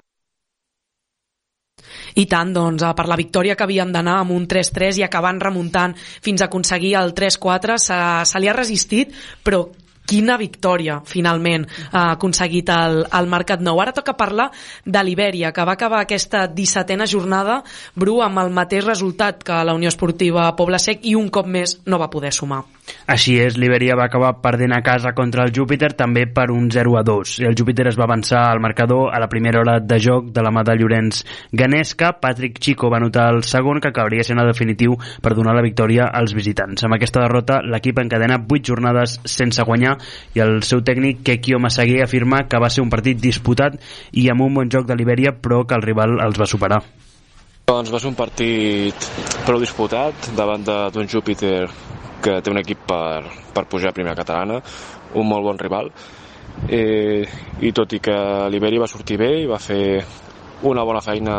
I 2.15 2.26
tant, 2.32 2.53
doncs, 2.56 2.84
per 2.95 3.06
la 3.11 3.18
victòria 3.19 3.56
que 3.60 3.65
havien 3.65 3.91
d'anar 3.91 4.19
amb 4.22 4.32
un 4.36 4.45
3-3 4.48 5.02
i 5.02 5.03
acabant 5.07 5.41
remuntant 5.44 5.95
fins 5.98 6.41
a 6.41 6.48
aconseguir 6.48 6.94
el 7.02 7.11
3-4, 7.18 7.76
se, 7.82 7.98
se 8.30 8.40
li 8.40 8.48
ha 8.48 8.56
resistit, 8.56 9.11
però 9.44 9.65
quina 10.07 10.38
victòria, 10.38 10.99
finalment, 11.06 11.65
ha 11.91 12.11
aconseguit 12.14 12.69
el, 12.73 13.02
el 13.06 13.30
Mercat 13.32 13.64
Nou. 13.65 13.82
Ara 13.82 13.95
toca 13.95 14.15
parlar 14.18 14.49
de 14.86 15.03
l'Ibèria, 15.03 15.52
que 15.56 15.65
va 15.65 15.76
acabar 15.76 16.03
aquesta 16.03 16.45
17a 16.52 17.10
jornada, 17.10 17.61
Bru, 17.95 18.19
amb 18.26 18.44
el 18.44 18.53
mateix 18.53 18.86
resultat 18.86 19.44
que 19.45 19.64
la 19.65 19.76
Unió 19.76 19.91
Esportiva 19.91 20.52
Poble 20.56 20.80
Sec 20.82 21.06
i 21.06 21.15
un 21.18 21.30
cop 21.30 21.49
més 21.49 21.80
no 21.86 22.02
va 22.02 22.11
poder 22.14 22.34
sumar. 22.34 22.64
Així 23.10 23.36
és, 23.41 23.56
l'Iberia 23.57 23.95
va 23.98 24.06
acabar 24.10 24.32
perdent 24.41 24.73
a 24.76 24.82
casa 24.86 25.14
contra 25.18 25.45
el 25.45 25.53
Júpiter 25.53 25.91
també 25.98 26.26
per 26.30 26.48
un 26.53 26.68
0 26.73 26.98
a 26.99 27.03
2. 27.06 27.36
I 27.41 27.48
el 27.49 27.57
Júpiter 27.57 27.88
es 27.90 27.98
va 27.98 28.06
avançar 28.06 28.44
al 28.49 28.61
marcador 28.61 29.10
a 29.14 29.19
la 29.22 29.30
primera 29.30 29.61
hora 29.61 29.80
de 29.80 29.99
joc 30.02 30.32
de 30.34 30.44
la 30.45 30.52
mà 30.53 30.61
de 30.65 30.76
Llorenç 30.77 31.23
Ganesca. 31.52 32.14
Patrick 32.22 32.60
Chico 32.60 32.90
va 32.94 32.99
anotar 33.02 33.32
el 33.34 33.44
segon, 33.44 33.82
que 33.82 33.90
acabaria 33.90 34.26
sent 34.26 34.41
el 34.41 34.49
definitiu 34.52 34.98
per 35.22 35.34
donar 35.38 35.56
la 35.57 35.65
victòria 35.65 36.10
als 36.14 36.34
visitants. 36.38 36.86
Amb 36.86 36.98
aquesta 36.98 37.23
derrota, 37.26 37.61
l'equip 37.65 38.02
encadena 38.02 38.40
8 38.41 38.61
jornades 38.69 39.19
sense 39.26 39.65
guanyar 39.65 39.95
I 40.36 40.44
el 40.46 40.62
seu 40.68 40.84
tècnic 40.86 41.24
Kekio 41.26 41.60
Massaguer 41.62 42.04
afirma 42.04 42.46
que 42.50 42.62
va 42.62 42.70
ser 42.70 42.84
un 42.84 42.92
partit 42.94 43.20
disputat 43.22 43.80
i 44.14 44.28
amb 44.30 44.46
un 44.46 44.54
bon 44.62 44.72
joc 44.72 44.88
de 44.90 44.98
Libèria 44.98 45.36
però 45.36 45.64
que 45.66 45.76
el 45.78 45.86
rival 45.86 46.20
els 46.24 46.40
va 46.40 46.50
superar. 46.50 46.82
Doncs 47.66 47.90
va 47.90 48.00
ser 48.02 48.12
un 48.12 48.18
partit 48.18 49.08
prou 49.46 49.60
disputat 49.62 50.30
davant 50.38 50.66
d'un 50.66 51.10
Júpiter 51.10 51.66
que 52.22 52.40
té 52.42 52.52
un 52.52 52.62
equip 52.62 52.86
per, 52.90 53.26
per 53.54 53.66
pujar 53.70 53.90
a 53.90 53.96
primera 53.96 54.18
catalana, 54.18 54.60
un 55.18 55.28
molt 55.30 55.46
bon 55.46 55.60
rival, 55.62 55.90
eh, 56.70 57.26
i 57.62 57.72
tot 57.76 57.94
i 57.94 58.00
que 58.02 58.16
l'Iberi 58.50 58.82
va 58.82 58.90
sortir 58.90 59.18
bé 59.22 59.32
i 59.42 59.50
va 59.50 59.60
fer 59.62 59.82
una 60.66 60.86
bona 60.88 61.02
feina 61.06 61.36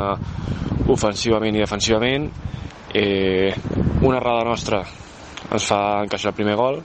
ofensivament 0.93 1.57
i 1.57 1.62
defensivament, 1.65 2.28
eh, 2.95 3.55
una 4.03 4.20
errada 4.20 4.45
nostra 4.47 4.83
ens 5.47 5.66
fa 5.66 5.81
encaixar 6.03 6.33
el 6.33 6.39
primer 6.39 6.57
gol 6.59 6.81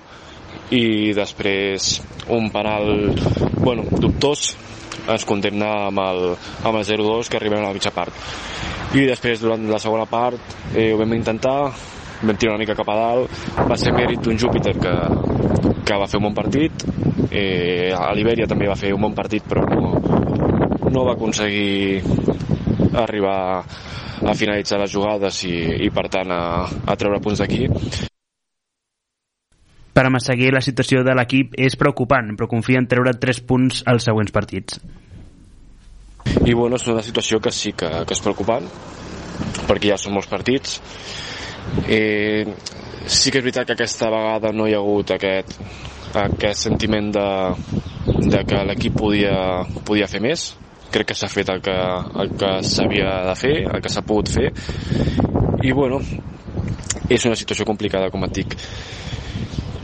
i 0.72 1.12
després 1.14 1.98
un 2.32 2.50
penal 2.52 3.12
bueno, 3.60 3.84
dubtós 3.92 4.54
ens 5.12 5.26
condemna 5.28 5.70
amb 5.90 6.00
el, 6.00 6.22
amb 6.64 6.78
el 6.78 6.86
0-2 6.88 7.30
que 7.30 7.40
arribem 7.40 7.60
a 7.64 7.70
la 7.70 7.76
mitja 7.76 7.92
part. 7.92 8.16
I 8.96 9.06
després 9.08 9.42
durant 9.44 9.64
la 9.68 9.80
segona 9.80 10.06
part 10.08 10.40
eh, 10.76 10.92
ho 10.94 11.00
vam 11.00 11.18
intentar 11.18 11.58
vam 12.22 12.38
tirar 12.38 12.54
una 12.54 12.62
mica 12.62 12.76
cap 12.78 12.90
a 12.94 12.98
dalt 13.00 13.40
va 13.68 13.78
ser 13.80 13.94
mèrit 13.96 14.22
d'un 14.22 14.38
Júpiter 14.38 14.76
que, 14.78 14.94
que 15.88 15.98
va 15.98 16.08
fer 16.08 16.22
un 16.22 16.30
bon 16.30 16.38
partit. 16.38 16.86
Eh, 17.32 17.92
a 17.96 18.12
l'Iberia 18.16 18.48
també 18.48 18.70
va 18.70 18.80
fer 18.80 18.94
un 18.96 19.02
bon 19.08 19.16
partit 19.18 19.44
però 19.48 19.66
no, 19.68 19.96
no 20.88 21.06
va 21.08 21.18
aconseguir 21.18 22.04
arribar 23.02 23.40
a 24.22 24.38
finalitzar 24.38 24.80
les 24.84 24.92
jugades 24.94 25.44
i, 25.50 25.58
i 25.88 25.92
per 25.92 26.08
tant 26.14 26.32
a, 26.32 26.42
a 26.86 26.96
treure 27.00 27.24
punts 27.24 27.42
d'aquí 27.42 27.66
Per 29.92 30.06
a 30.08 30.12
Massaguer 30.14 30.54
la 30.56 30.64
situació 30.64 31.02
de 31.04 31.14
l'equip 31.18 31.58
és 31.60 31.76
preocupant, 31.80 32.32
però 32.38 32.48
confia 32.52 32.80
en 32.80 32.88
treure 32.88 33.12
3 33.20 33.42
punts 33.48 33.84
als 33.92 34.08
següents 34.08 34.32
partits. 34.32 34.80
i 36.46 36.54
bueno, 36.54 36.76
és 36.76 36.88
una 36.88 37.02
situació 37.02 37.40
que 37.42 37.52
sí 37.52 37.74
que, 37.74 37.90
que 38.06 38.14
és 38.14 38.22
preocupant 38.22 38.68
perquè 39.68 39.92
ja 39.92 39.98
són 39.98 40.14
molts 40.16 40.30
partits. 40.32 40.80
Eh, 41.88 42.46
sí 43.06 43.32
que 43.32 43.40
és 43.40 43.44
veritat 43.44 43.68
que 43.68 43.76
aquesta 43.76 44.10
vegada 44.14 44.52
no 44.56 44.68
hi 44.68 44.76
ha 44.76 44.80
hagut 44.80 45.12
aquest, 45.16 45.58
aquest 46.24 46.68
sentiment 46.70 47.12
de, 47.16 47.28
de 48.32 48.44
que 48.48 48.64
l'equip 48.70 48.98
podia, 48.98 49.36
podia 49.88 50.10
fer 50.12 50.22
més. 50.24 50.52
Crec 50.92 51.12
que 51.12 51.18
s'ha 51.18 51.32
fet 51.32 51.50
el 51.52 51.62
que, 51.64 51.78
el 52.24 52.34
que 52.40 52.52
s'havia 52.68 53.22
de 53.28 53.36
fer, 53.40 53.56
el 53.68 53.84
que 53.84 53.92
s'ha 53.92 54.06
pogut 54.08 54.32
fer. 54.32 54.52
I 55.64 55.72
bueno 55.72 56.02
és 57.12 57.26
una 57.28 57.36
situació 57.36 57.66
complicada 57.68 58.10
com 58.12 58.24
et 58.26 58.34
dic 58.40 58.56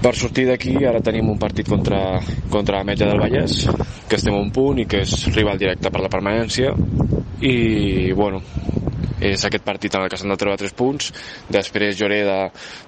per 0.02 0.14
sortir 0.16 0.46
d'aquí 0.48 0.76
ara 0.86 1.02
tenim 1.04 1.30
un 1.32 1.40
partit 1.42 1.68
contra, 1.68 2.20
contra 2.54 2.80
la 2.80 2.88
Metge 2.88 3.08
del 3.08 3.22
Vallès 3.22 3.66
que 4.08 4.18
estem 4.20 4.36
a 4.36 4.42
un 4.42 4.52
punt 4.54 4.80
i 4.82 4.88
que 4.90 5.02
és 5.04 5.28
rival 5.36 5.60
directe 5.60 5.92
per 5.92 6.04
la 6.04 6.12
permanència. 6.12 6.74
I 7.42 8.14
bueno 8.18 8.42
és 9.18 9.44
aquest 9.46 9.66
partit 9.66 9.96
en 9.98 10.06
el 10.06 10.10
que 10.10 10.18
s'han 10.20 10.34
de 10.34 10.38
treure 10.38 10.62
3 10.62 10.76
punts. 10.78 11.12
Després 11.50 11.98
Lloreda 12.00 12.40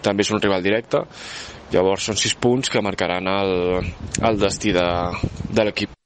també 0.06 0.26
és 0.26 0.32
un 0.32 0.42
rival 0.42 0.66
directe. 0.66 1.04
Llavors 1.74 2.10
són 2.10 2.18
6 2.18 2.36
punts 2.42 2.70
que 2.70 2.82
marcaran 2.86 3.30
el, 3.30 3.56
el 4.22 4.42
destí 4.42 4.74
de, 4.74 4.90
de 5.50 5.66
l'equip 5.66 5.99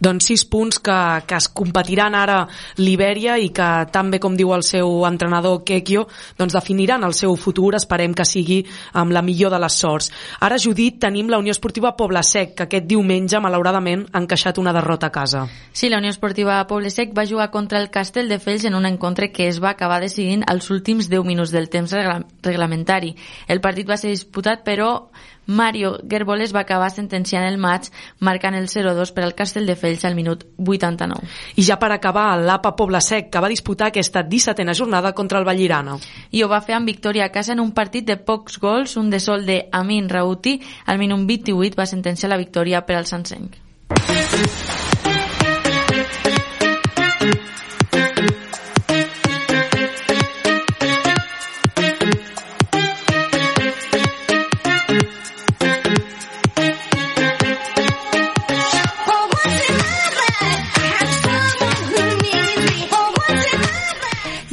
Doncs 0.00 0.30
sis 0.30 0.44
punts 0.48 0.80
que, 0.80 0.98
que 1.28 1.36
es 1.36 1.48
competiran 1.52 2.16
ara 2.16 2.40
l'Ibèria 2.80 3.36
i 3.38 3.50
que 3.54 3.68
també, 3.92 4.20
com 4.20 4.36
diu 4.36 4.54
el 4.56 4.64
seu 4.66 5.04
entrenador 5.08 5.60
Kekio, 5.66 6.06
doncs 6.38 6.56
definiran 6.56 7.04
el 7.04 7.14
seu 7.14 7.36
futur, 7.36 7.74
esperem 7.76 8.14
que 8.16 8.24
sigui 8.24 8.62
amb 8.96 9.12
la 9.12 9.22
millor 9.22 9.52
de 9.52 9.60
les 9.60 9.76
sorts. 9.76 10.10
Ara, 10.40 10.58
Judit, 10.58 10.98
tenim 11.02 11.28
la 11.28 11.38
Unió 11.38 11.52
Esportiva 11.52 11.92
Poble 11.98 12.22
Sec, 12.24 12.54
que 12.56 12.66
aquest 12.66 12.88
diumenge, 12.88 13.40
malauradament, 13.40 14.06
ha 14.12 14.24
encaixat 14.24 14.58
una 14.58 14.72
derrota 14.76 15.10
a 15.10 15.14
casa. 15.14 15.46
Sí, 15.72 15.88
la 15.92 15.98
Unió 16.00 16.10
Esportiva 16.10 16.58
Poble 16.66 16.90
Sec 16.90 17.12
va 17.16 17.28
jugar 17.28 17.50
contra 17.50 17.80
el 17.80 17.90
Castell 17.90 18.28
de 18.28 18.40
Fells 18.40 18.64
en 18.64 18.74
un 18.74 18.86
encontre 18.88 19.30
que 19.32 19.48
es 19.48 19.60
va 19.62 19.74
acabar 19.74 20.00
decidint 20.00 20.44
als 20.46 20.70
últims 20.70 21.10
10 21.10 21.28
minuts 21.28 21.52
del 21.52 21.68
temps 21.68 21.92
regla 21.92 22.20
reglamentari. 22.42 23.14
El 23.48 23.60
partit 23.60 23.88
va 23.88 23.98
ser 24.00 24.10
disputat, 24.14 24.64
però 24.64 25.10
Mario 25.50 25.96
Gerboles 26.08 26.52
va 26.54 26.62
acabar 26.62 26.92
sentenciant 26.94 27.42
el 27.42 27.56
maig 27.58 27.88
marcant 28.20 28.54
el 28.54 28.68
0-2 28.70 29.10
per 29.16 29.24
al 29.26 29.34
Castell 29.34 29.66
de 29.66 29.74
Fells 29.74 30.04
al 30.06 30.14
minut 30.14 30.44
89. 30.56 31.26
I 31.56 31.64
ja 31.66 31.76
per 31.82 31.90
acabar, 31.90 32.28
l'APA 32.38 32.76
Poble 32.78 33.00
Sec, 33.02 33.32
que 33.34 33.42
va 33.42 33.50
disputar 33.50 33.88
aquesta 33.90 34.22
17a 34.22 34.76
jornada 34.78 35.12
contra 35.12 35.40
el 35.40 35.48
Vallirana. 35.48 35.96
I 36.30 36.44
ho 36.44 36.50
va 36.52 36.62
fer 36.62 36.76
amb 36.78 36.86
victòria 36.86 37.26
a 37.26 37.34
casa 37.34 37.56
en 37.56 37.64
un 37.64 37.72
partit 37.74 38.06
de 38.06 38.16
pocs 38.16 38.60
gols, 38.62 38.94
un 38.96 39.10
de 39.10 39.18
sol 39.18 39.42
de 39.46 39.64
Amin 39.72 40.08
Rauti, 40.08 40.60
al 40.86 41.02
minut 41.02 41.26
28 41.26 41.74
va 41.82 41.90
sentenciar 41.90 42.30
la 42.30 42.38
victòria 42.38 42.86
per 42.86 43.00
al 43.00 43.10
Sansenc. 43.10 43.69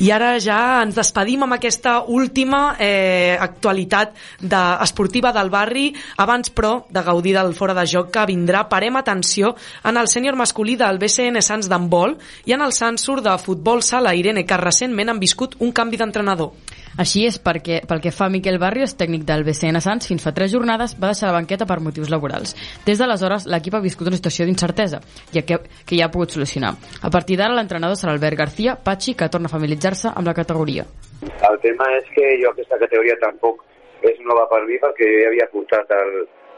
I 0.08 0.12
ara 0.16 0.38
ja 0.40 0.58
ens 0.86 0.96
despedim 0.96 1.42
amb 1.44 1.58
aquesta 1.58 1.98
última 2.16 2.78
eh, 2.80 3.36
actualitat 3.44 4.14
de, 4.40 4.62
esportiva 4.86 5.34
del 5.36 5.50
barri. 5.52 5.90
Abans, 6.24 6.54
però, 6.56 6.86
de 6.88 7.04
gaudir 7.04 7.34
del 7.36 7.52
fora 7.58 7.76
de 7.76 7.84
joc 7.92 8.14
que 8.16 8.24
vindrà, 8.30 8.64
parem 8.72 8.96
atenció 8.96 9.52
en 9.84 10.00
el 10.00 10.08
sènior 10.08 10.40
masculí 10.40 10.78
del 10.80 11.02
BCN 11.02 11.44
Sants 11.44 11.68
d'handbol 11.68 12.16
i 12.48 12.56
en 12.56 12.64
el 12.64 12.72
Sansur 12.72 13.20
de 13.26 13.36
futbol 13.42 13.84
sala 13.84 14.16
Irene, 14.16 14.46
que 14.48 14.64
recentment 14.64 15.12
han 15.12 15.20
viscut 15.20 15.60
un 15.60 15.76
canvi 15.76 16.00
d'entrenador. 16.00 16.56
Així 16.98 17.28
és 17.30 17.38
perquè, 17.38 17.84
pel 17.86 18.02
que 18.02 18.12
fa 18.12 18.26
a 18.26 18.34
Miquel 18.34 18.58
Barrios, 18.58 18.96
tècnic 18.98 19.26
del 19.28 19.44
BCN 19.46 19.82
Sants, 19.86 20.08
fins 20.10 20.24
fa 20.26 20.34
tres 20.34 20.50
jornades 20.50 20.96
va 20.98 21.12
deixar 21.12 21.30
la 21.30 21.36
banqueta 21.38 21.68
per 21.70 21.78
motius 21.86 22.10
laborals. 22.10 22.56
Des 22.88 22.98
d'aleshores, 22.98 23.46
l'equip 23.46 23.78
ha 23.78 23.84
viscut 23.84 24.10
una 24.10 24.18
situació 24.18 24.48
d'incertesa, 24.50 25.02
ja 25.36 25.44
que, 25.46 25.60
que 25.86 26.00
ja 26.00 26.08
ha 26.08 26.14
pogut 26.14 26.34
solucionar. 26.34 26.74
A 27.06 27.12
partir 27.14 27.38
d'ara, 27.38 27.54
l'entrenador 27.54 28.00
serà 28.00 28.16
Albert 28.16 28.42
García, 28.42 28.76
Patxi, 28.82 29.14
que 29.14 29.30
torna 29.30 29.46
a 29.46 29.54
familiaritzar-se 29.54 30.10
amb 30.14 30.26
la 30.26 30.34
categoria. 30.34 30.88
El 31.22 31.60
tema 31.62 31.86
és 32.00 32.10
que 32.16 32.32
jo 32.42 32.50
aquesta 32.50 32.80
categoria 32.82 33.18
tampoc 33.22 33.62
és 34.06 34.18
nova 34.26 34.48
per 34.50 34.64
mi 34.66 34.78
perquè 34.82 35.06
jo 35.06 35.22
ja 35.22 35.30
havia 35.32 35.48
portat 35.54 35.94
el, 35.98 36.12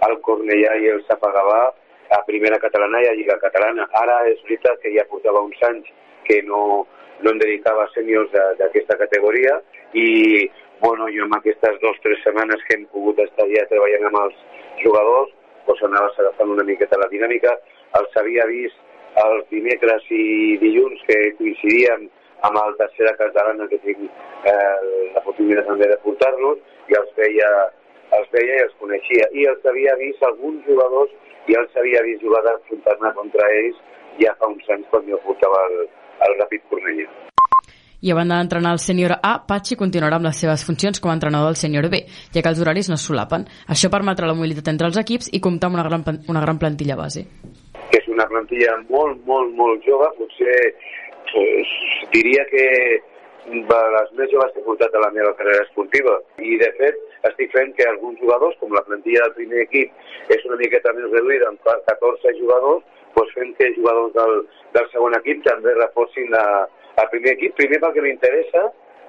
el 0.07 0.15
Cornellà 0.23 0.75
i 0.79 0.89
el 0.93 1.03
Sapagavà 1.07 1.61
a 2.15 2.21
primera 2.27 2.59
catalana 2.63 3.01
i 3.03 3.09
a 3.09 3.15
Lliga 3.15 3.37
Catalana. 3.43 3.87
Ara 4.01 4.21
és 4.31 4.39
veritat 4.47 4.79
que 4.83 4.93
ja 4.95 5.07
portava 5.11 5.43
uns 5.43 5.59
anys 5.67 5.91
que 6.27 6.41
no, 6.47 6.85
no 7.23 7.33
em 7.33 7.41
dedicava 7.43 7.85
a 7.85 7.91
sèniors 7.93 8.31
d'aquesta 8.59 8.97
categoria 9.03 9.59
i 9.93 10.49
bueno, 10.81 11.07
jo 11.15 11.25
en 11.25 11.35
aquestes 11.35 11.79
dues 11.81 11.97
o 11.97 12.03
tres 12.03 12.21
setmanes 12.23 12.63
que 12.67 12.77
hem 12.77 12.85
pogut 12.93 13.19
estar 13.19 13.47
ja 13.51 13.65
treballant 13.71 14.07
amb 14.09 14.21
els 14.23 14.37
jugadors 14.83 15.33
doncs 15.67 15.83
anaves 15.87 16.19
agafant 16.19 16.53
una 16.55 16.67
miqueta 16.67 16.99
la 17.01 17.09
dinàmica 17.11 17.55
els 17.99 18.15
havia 18.21 18.45
vist 18.51 18.79
els 19.25 19.45
dimecres 19.51 20.05
i 20.13 20.57
dilluns 20.61 21.01
que 21.07 21.17
coincidien 21.39 22.07
amb 22.47 22.59
el 22.63 22.75
tercera 22.79 23.15
catalana 23.19 23.67
que 23.67 23.79
tinc 23.83 24.05
eh, 24.51 24.79
la 25.15 25.23
possibilitat 25.25 25.67
també 25.67 25.89
de 25.91 25.97
portar-los 26.05 26.59
i 26.89 26.97
els 26.99 27.09
veia, 27.17 27.49
els 28.17 28.29
veia 28.35 28.59
i 28.59 28.65
els 28.67 28.77
coneixia 28.83 29.27
i 29.35 29.47
els 29.51 29.65
havia 29.71 29.97
vist 29.99 30.23
alguns 30.23 30.63
jugadors 30.69 31.11
i 31.51 31.57
els 31.59 31.75
havia 31.81 32.05
vist 32.07 32.23
jugar 32.23 32.43
d'enfrontar-me 32.45 33.13
contra 33.17 33.49
ells 33.61 33.81
ja 34.23 34.35
fa 34.39 34.53
uns 34.53 34.69
anys 34.75 34.87
quan 34.93 35.09
jo 35.09 35.19
portava 35.25 35.65
el, 35.71 35.83
el 36.27 36.39
Ràpid 36.39 36.65
Cornellà. 36.71 37.28
I 38.01 38.11
a 38.11 38.15
banda 38.15 38.37
d'entrenar 38.39 38.71
el 38.77 38.79
sènior 38.79 39.11
A, 39.19 39.33
Patxi 39.47 39.75
continuarà 39.75 40.19
amb 40.19 40.29
les 40.29 40.37
seves 40.39 40.63
funcions 40.63 41.01
com 41.03 41.11
a 41.11 41.15
entrenador 41.17 41.51
del 41.51 41.59
sènior 41.59 41.89
B, 41.91 42.05
ja 42.31 42.41
que 42.41 42.51
els 42.51 42.61
horaris 42.63 42.87
no 42.87 42.95
es 42.95 43.03
solapen. 43.03 43.43
Això 43.67 43.91
permetrà 43.91 44.29
la 44.29 44.35
mobilitat 44.37 44.71
entre 44.71 44.87
els 44.87 44.99
equips 45.01 45.27
i 45.35 45.41
comptar 45.43 45.67
amb 45.67 45.79
una 45.79 45.87
gran, 45.87 46.05
una 46.31 46.43
gran 46.45 46.61
plantilla 46.61 46.95
base. 46.95 47.25
que 47.91 47.97
és 47.97 48.07
una 48.07 48.27
plantilla 48.29 48.75
molt, 48.87 49.17
molt, 49.25 49.49
molt 49.57 49.81
jove, 49.81 50.07
potser 50.19 50.57
pues, 51.31 51.71
diria 52.13 52.43
que 52.51 52.65
de 53.49 53.79
les 53.95 54.11
més 54.17 54.29
joves 54.31 54.51
que 54.53 54.61
he 54.61 54.65
portat 54.67 54.93
a 54.93 55.01
la 55.03 55.11
meva 55.11 55.33
carrera 55.39 55.65
esportiva. 55.65 56.15
I, 56.37 56.57
de 56.61 56.69
fet, 56.77 56.99
estic 57.31 57.51
fent 57.55 57.73
que 57.75 57.87
alguns 57.89 58.19
jugadors, 58.21 58.55
com 58.61 58.75
la 58.77 58.85
plantilla 58.87 59.25
del 59.25 59.37
primer 59.41 59.63
equip 59.65 60.35
és 60.35 60.45
una 60.45 60.59
miqueta 60.61 60.93
més 60.95 61.09
reduïda, 61.09 61.49
amb 61.49 61.71
14 61.89 62.35
jugadors, 62.39 62.85
doncs 63.17 63.33
fem 63.35 63.55
que 63.57 63.73
jugadors 63.75 64.13
del, 64.15 64.35
del 64.77 64.91
segon 64.93 65.17
equip 65.17 65.41
també 65.47 65.73
reforcin 65.79 66.29
la, 66.35 66.45
el 67.03 67.09
primer 67.13 67.35
equip, 67.37 67.55
primer 67.57 67.79
perquè 67.83 68.03
m'interessa, 68.05 68.65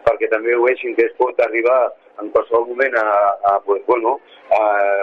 perquè 0.06 0.28
també 0.32 0.54
ho 0.56 0.62
vegin 0.64 0.94
que 0.96 1.06
es 1.08 1.16
pot 1.18 1.40
arribar 1.44 1.80
en 2.20 2.28
qualsevol 2.34 2.66
moment 2.68 2.96
a, 3.00 3.06
a, 3.50 3.52
pues, 3.64 3.80
bueno, 3.86 4.18
a, 4.56 4.60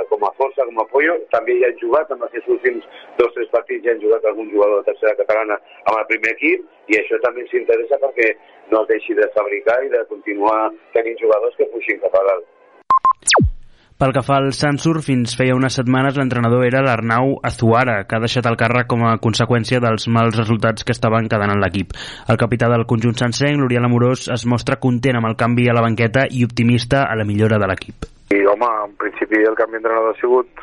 com 0.09 0.26
a 0.26 0.31
força, 0.38 0.65
com 0.65 0.80
a 0.80 0.85
apoyo. 0.85 1.18
També 1.34 1.57
ja 1.61 1.72
han 1.72 1.80
jugat, 1.81 2.11
en 2.14 2.23
aquests 2.27 2.51
últims 2.55 2.85
dos 3.18 3.31
o 3.31 3.35
tres 3.38 3.51
partits 3.55 3.85
ja 3.85 3.95
han 3.95 4.03
jugat 4.03 4.26
algun 4.26 4.51
jugador 4.53 4.81
de 4.84 4.91
tercera 4.91 5.18
catalana 5.22 5.59
amb 5.85 5.97
el 5.97 6.07
primer 6.14 6.35
equip 6.38 6.93
i 6.93 6.99
això 7.01 7.19
també 7.26 7.45
ens 7.45 7.57
interessa 7.61 8.01
perquè 8.03 8.34
no 8.72 8.84
es 8.84 8.91
deixi 8.93 9.18
de 9.18 9.30
fabricar 9.35 9.81
i 9.85 9.93
de 9.93 10.05
continuar 10.14 10.59
tenint 10.97 11.19
jugadors 11.23 11.57
que 11.57 11.72
puixin 11.73 12.03
cap 12.05 12.22
a 12.22 12.26
dalt. 12.31 13.55
Pel 13.98 14.11
que 14.14 14.22
fa 14.22 14.36
al 14.38 14.52
Sansur, 14.53 14.99
fins 15.02 15.32
feia 15.34 15.56
unes 15.57 15.74
setmanes 15.80 16.19
l'entrenador 16.19 16.68
era 16.68 16.84
l'Arnau 16.86 17.32
Azuara, 17.49 17.95
que 18.06 18.14
ha 18.14 18.22
deixat 18.22 18.45
el 18.45 18.57
càrrec 18.60 18.86
com 18.91 19.02
a 19.10 19.15
conseqüència 19.18 19.80
dels 19.82 20.03
mals 20.14 20.36
resultats 20.38 20.86
que 20.86 20.94
estaven 20.94 21.26
quedant 21.32 21.49
en 21.49 21.64
l'equip. 21.64 21.95
El 22.30 22.38
capità 22.38 22.69
del 22.69 22.86
conjunt 22.91 23.18
sencenc, 23.18 23.57
l'Oriol 23.57 23.88
Amorós, 23.88 24.28
es 24.36 24.44
mostra 24.45 24.78
content 24.84 25.18
amb 25.18 25.32
el 25.32 25.34
canvi 25.40 25.65
a 25.65 25.74
la 25.74 25.82
banqueta 25.82 26.28
i 26.30 26.44
optimista 26.45 27.07
a 27.10 27.15
la 27.18 27.26
millora 27.26 27.57
de 27.57 27.72
l'equip. 27.72 28.06
I, 28.38 28.44
home, 28.52 28.69
en 28.84 28.94
principi 29.02 29.41
el 29.41 29.57
canvi 29.57 29.80
d'entrenador 29.80 30.14
ha 30.14 30.22
sigut... 30.22 30.61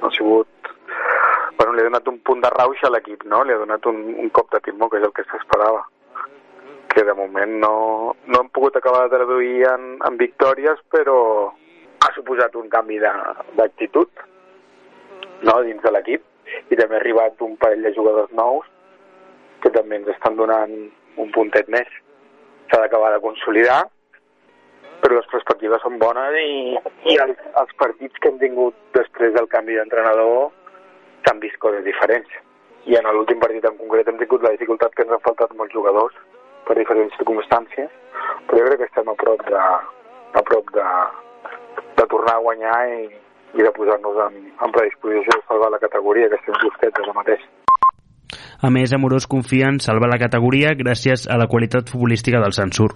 Ha 0.00 0.12
sigut... 0.16 0.72
Bueno, 1.60 1.76
li 1.76 1.84
ha 1.84 1.90
donat 1.90 2.08
un 2.08 2.16
punt 2.24 2.40
de 2.40 2.54
rauix 2.56 2.80
a 2.88 2.92
l'equip, 2.94 3.28
no? 3.28 3.42
Li 3.44 3.52
ha 3.52 3.60
donat 3.60 3.84
un, 3.92 4.00
un 4.24 4.32
cop 4.32 4.48
de 4.56 4.62
timó, 4.64 4.88
que 4.88 5.02
és 5.02 5.04
el 5.04 5.12
que 5.12 5.26
s'esperava. 5.28 5.84
Que 6.96 7.04
de 7.04 7.18
moment 7.20 7.54
no, 7.60 7.76
no 8.32 8.40
hem 8.40 8.48
pogut 8.56 8.80
acabar 8.80 9.04
de 9.04 9.12
traduir 9.18 9.68
en, 9.74 9.86
en 10.08 10.20
victòries, 10.24 10.80
però 10.88 11.20
ha 12.06 12.12
suposat 12.14 12.54
un 12.54 12.70
canvi 12.70 13.00
d'actitud 13.02 14.24
no? 15.42 15.58
dins 15.66 15.82
de 15.82 15.92
l'equip 15.92 16.70
i 16.70 16.78
també 16.78 16.96
ha 16.96 17.02
arribat 17.02 17.42
un 17.42 17.56
parell 17.58 17.82
de 17.82 17.94
jugadors 17.96 18.32
nous 18.38 18.68
que 19.64 19.72
també 19.74 19.98
ens 19.98 20.12
estan 20.14 20.36
donant 20.38 20.72
un 21.16 21.30
puntet 21.34 21.68
més. 21.72 21.88
S'ha 22.70 22.80
d'acabar 22.82 23.12
de 23.14 23.22
consolidar 23.24 23.82
però 25.02 25.18
les 25.18 25.28
perspectives 25.30 25.82
són 25.84 25.98
bones 26.02 26.36
i, 26.40 26.78
i 27.12 27.18
els, 27.22 27.42
els 27.60 27.74
partits 27.82 28.22
que 28.22 28.30
hem 28.32 28.38
tingut 28.40 28.78
després 28.96 29.34
del 29.34 29.48
canvi 29.52 29.76
d'entrenador 29.78 30.48
s'han 31.26 31.42
vist 31.42 31.58
coses 31.62 31.84
diferents. 31.84 32.30
I 32.86 32.96
en 32.98 33.08
l'últim 33.12 33.42
partit 33.42 33.66
en 33.66 33.76
concret 33.80 34.08
hem 34.08 34.18
tingut 34.22 34.46
la 34.46 34.54
dificultat 34.54 34.94
que 34.94 35.04
ens 35.04 35.14
han 35.16 35.22
faltat 35.26 35.54
molts 35.58 35.74
jugadors 35.74 36.16
per 36.66 36.78
diferents 36.78 37.14
circumstàncies, 37.18 37.90
però 38.46 38.62
jo 38.62 38.66
crec 38.68 38.82
que 38.82 38.88
estem 38.90 39.10
a 39.10 39.16
prop 39.22 39.42
de, 39.50 39.62
a 40.40 40.42
prop 40.50 40.70
de, 40.74 40.86
de 41.96 42.06
tornar 42.12 42.36
a 42.36 42.44
guanyar 42.44 42.80
i, 42.92 43.06
i 43.56 43.64
de 43.64 43.72
posar-nos 43.76 44.18
en, 44.26 44.40
en 44.52 44.74
predisposició 44.74 45.38
de 45.38 45.46
salvar 45.48 45.70
la 45.72 45.82
categoria, 45.82 46.28
que 46.30 46.40
estem 46.40 46.58
justets 46.62 47.02
ara 47.02 47.16
mateix. 47.16 47.44
A 48.66 48.70
més, 48.72 48.92
Amorós 48.96 49.26
confia 49.28 49.68
en 49.72 49.78
salvar 49.84 50.08
la 50.10 50.20
categoria 50.20 50.74
gràcies 50.78 51.26
a 51.28 51.36
la 51.40 51.48
qualitat 51.52 51.92
futbolística 51.92 52.40
del 52.42 52.56
Sansur. 52.56 52.90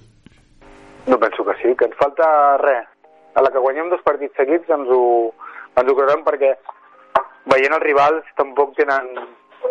No 1.07 1.19
penso 1.21 1.45
que 1.45 1.57
sí, 1.63 1.75
que 1.77 1.89
ens 1.89 1.99
falta 2.01 2.27
res. 2.63 2.89
A 3.37 3.45
la 3.45 3.51
que 3.53 3.63
guanyem 3.63 3.91
dos 3.93 4.03
partits 4.05 4.37
seguits 4.37 4.69
ens 4.75 4.89
ho, 4.91 5.03
ens 5.79 5.91
ho 5.91 5.97
creurem 5.97 6.25
perquè 6.27 6.55
veient 7.53 7.77
els 7.77 7.85
rivals 7.85 8.33
tampoc 8.41 8.75
tenen 8.79 9.13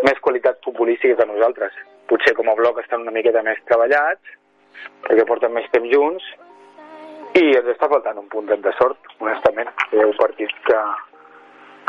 més 0.05 0.21
qualitat 0.23 0.61
futbolística 0.65 1.17
que 1.19 1.27
nosaltres. 1.29 1.73
Potser 2.09 2.33
com 2.37 2.49
a 2.49 2.55
bloc 2.57 2.79
estan 2.81 3.03
una 3.05 3.13
miqueta 3.13 3.43
més 3.45 3.59
treballats, 3.69 4.37
perquè 5.05 5.25
porten 5.27 5.53
més 5.53 5.67
temps 5.73 5.89
junts, 5.91 6.25
i 7.37 7.45
ens 7.59 7.69
està 7.75 7.89
faltant 7.91 8.17
un 8.21 8.29
puntet 8.31 8.61
de 8.65 8.73
sort, 8.79 9.11
honestament. 9.19 9.69
Hi 9.93 10.01
un 10.05 10.15
partit 10.17 10.53
que, 10.67 10.79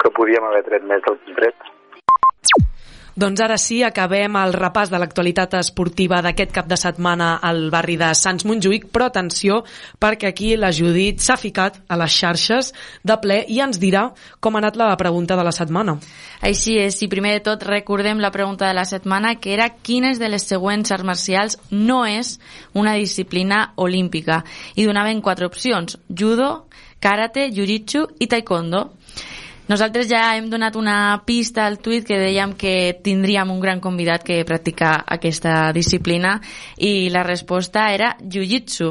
que 0.03 0.13
podíem 0.19 0.47
haver 0.49 0.65
tret 0.69 0.85
més 0.91 1.05
del 1.07 1.19
tret. 1.39 1.71
Doncs 3.17 3.41
ara 3.43 3.57
sí, 3.59 3.81
acabem 3.83 4.37
el 4.39 4.53
repàs 4.55 4.91
de 4.93 4.99
l'actualitat 5.01 5.57
esportiva 5.59 6.21
d'aquest 6.23 6.53
cap 6.55 6.69
de 6.71 6.77
setmana 6.79 7.33
al 7.43 7.65
barri 7.73 7.97
de 7.99 8.13
Sants 8.15 8.47
Montjuïc, 8.47 8.87
però 8.95 9.09
atenció, 9.11 9.65
perquè 9.99 10.31
aquí 10.31 10.53
la 10.57 10.71
Judit 10.71 11.19
s'ha 11.19 11.37
ficat 11.41 11.81
a 11.89 11.99
les 11.99 12.15
xarxes 12.15 12.71
de 13.03 13.17
ple 13.23 13.41
i 13.49 13.59
ens 13.65 13.81
dirà 13.83 14.07
com 14.39 14.55
ha 14.55 14.63
anat 14.63 14.79
la 14.79 14.95
pregunta 15.01 15.37
de 15.37 15.47
la 15.47 15.55
setmana. 15.55 15.97
Així 16.41 16.79
és, 16.79 17.01
i 17.03 17.11
primer 17.11 17.35
de 17.39 17.45
tot 17.51 17.67
recordem 17.67 18.23
la 18.23 18.31
pregunta 18.31 18.69
de 18.69 18.79
la 18.79 18.87
setmana, 18.87 19.35
que 19.41 19.55
era 19.57 19.69
quines 19.83 20.23
de 20.23 20.31
les 20.31 20.47
següents 20.47 20.95
arts 20.95 21.05
marcials 21.05 21.59
no 21.71 22.05
és 22.07 22.39
una 22.73 22.95
disciplina 22.95 23.73
olímpica. 23.77 24.45
I 24.77 24.87
donaven 24.87 25.21
quatre 25.21 25.51
opcions, 25.51 25.99
judo, 26.09 26.71
karate, 27.01 27.49
jiu-jitsu 27.51 28.07
i 28.21 28.29
taekwondo. 28.31 28.87
Nosaltres 29.71 30.09
ja 30.11 30.35
hem 30.35 30.49
donat 30.51 30.75
una 30.75 31.23
pista 31.23 31.63
al 31.63 31.77
tuit 31.79 32.03
que 32.03 32.17
dèiem 32.19 32.57
que 32.59 32.99
tindríem 33.05 33.53
un 33.53 33.61
gran 33.63 33.79
convidat 33.79 34.25
que 34.27 34.41
practica 34.43 34.97
aquesta 35.07 35.71
disciplina 35.71 36.33
i 36.83 37.07
la 37.15 37.23
resposta 37.23 37.85
era 37.95 38.09
Jiu-Jitsu, 38.19 38.89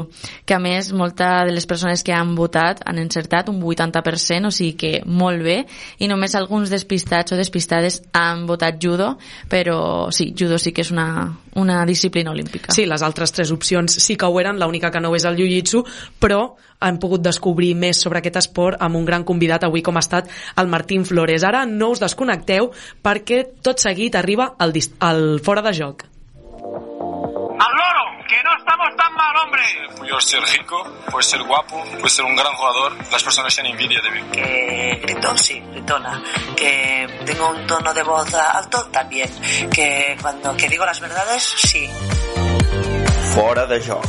que 0.48 0.56
a 0.56 0.60
més 0.62 0.88
molta 0.96 1.44
de 1.44 1.52
les 1.52 1.68
persones 1.68 2.00
que 2.00 2.14
han 2.16 2.32
votat 2.38 2.80
han 2.88 2.96
encertat 3.02 3.50
un 3.52 3.60
80%, 3.60 4.48
o 4.48 4.54
sigui 4.56 4.72
que 4.80 4.92
molt 5.04 5.44
bé, 5.44 5.58
i 6.00 6.08
només 6.08 6.38
alguns 6.38 6.72
despistats 6.72 7.36
o 7.36 7.36
despistades 7.36 8.00
han 8.16 8.46
votat 8.48 8.80
judo, 8.80 9.18
però 9.52 10.08
sí, 10.16 10.30
judo 10.32 10.56
sí 10.56 10.72
que 10.72 10.80
és 10.80 10.94
una, 10.96 11.28
una 11.60 11.84
disciplina 11.84 12.32
olímpica. 12.32 12.72
Sí, 12.72 12.88
les 12.88 13.04
altres 13.04 13.36
tres 13.36 13.52
opcions 13.52 14.00
sí 14.00 14.16
que 14.16 14.24
ho 14.24 14.40
eren, 14.40 14.56
l'única 14.56 14.88
que 14.88 15.04
no 15.04 15.12
és 15.12 15.28
el 15.28 15.36
jiu-jitsu, 15.36 15.84
però 16.16 16.54
hem 16.80 16.98
pogut 16.98 17.20
descobrir 17.22 17.74
més 17.76 18.00
sobre 18.00 18.18
aquest 18.22 18.36
esport 18.40 18.80
amb 18.80 18.96
un 18.96 19.04
gran 19.04 19.24
convidat 19.24 19.64
avui 19.64 19.82
com 19.82 19.96
ha 19.96 20.04
estat 20.04 20.30
el 20.56 20.66
Martín 20.68 21.04
Flores. 21.04 21.44
Ara 21.44 21.66
no 21.66 21.90
us 21.94 22.00
desconnecteu 22.00 22.70
perquè 23.04 23.44
tot 23.62 23.78
seguit 23.82 24.16
arriba 24.16 24.54
el, 24.60 24.72
dis- 24.72 24.92
el 25.00 25.40
fora 25.44 25.62
de 25.62 25.74
joc. 25.76 26.04
¡Al 27.60 27.72
loro! 27.76 28.04
¡Que 28.30 28.36
no 28.44 28.56
estamos 28.56 28.88
tan 28.96 29.12
mal, 29.14 29.36
hombre! 29.44 29.62
Puedo 29.98 30.20
ser 30.20 30.40
rico, 30.56 30.82
puedo 31.10 31.20
ser 31.22 31.42
guapo, 31.42 31.82
puedo 31.92 32.08
ser 32.08 32.24
un 32.24 32.34
gran 32.36 32.54
jugador, 32.54 32.92
las 33.12 33.22
personas 33.22 33.54
tienen 33.54 33.72
envidia 33.72 33.98
de 34.02 34.10
mí. 34.10 34.20
que 34.32 35.00
gritón 35.02 35.36
sí, 35.36 35.60
gritona, 35.72 36.22
que 36.56 37.08
tengo 37.26 37.50
un 37.50 37.66
tono 37.66 37.92
de 37.92 38.02
voz 38.02 38.32
alto 38.34 38.86
también, 38.92 39.28
que 39.74 40.16
cuando 40.22 40.56
que 40.56 40.68
digo 40.68 40.86
las 40.86 41.00
verdades 41.00 41.42
sí. 41.42 41.88
Fora 43.34 43.66
de 43.66 43.80
joc. 43.80 44.06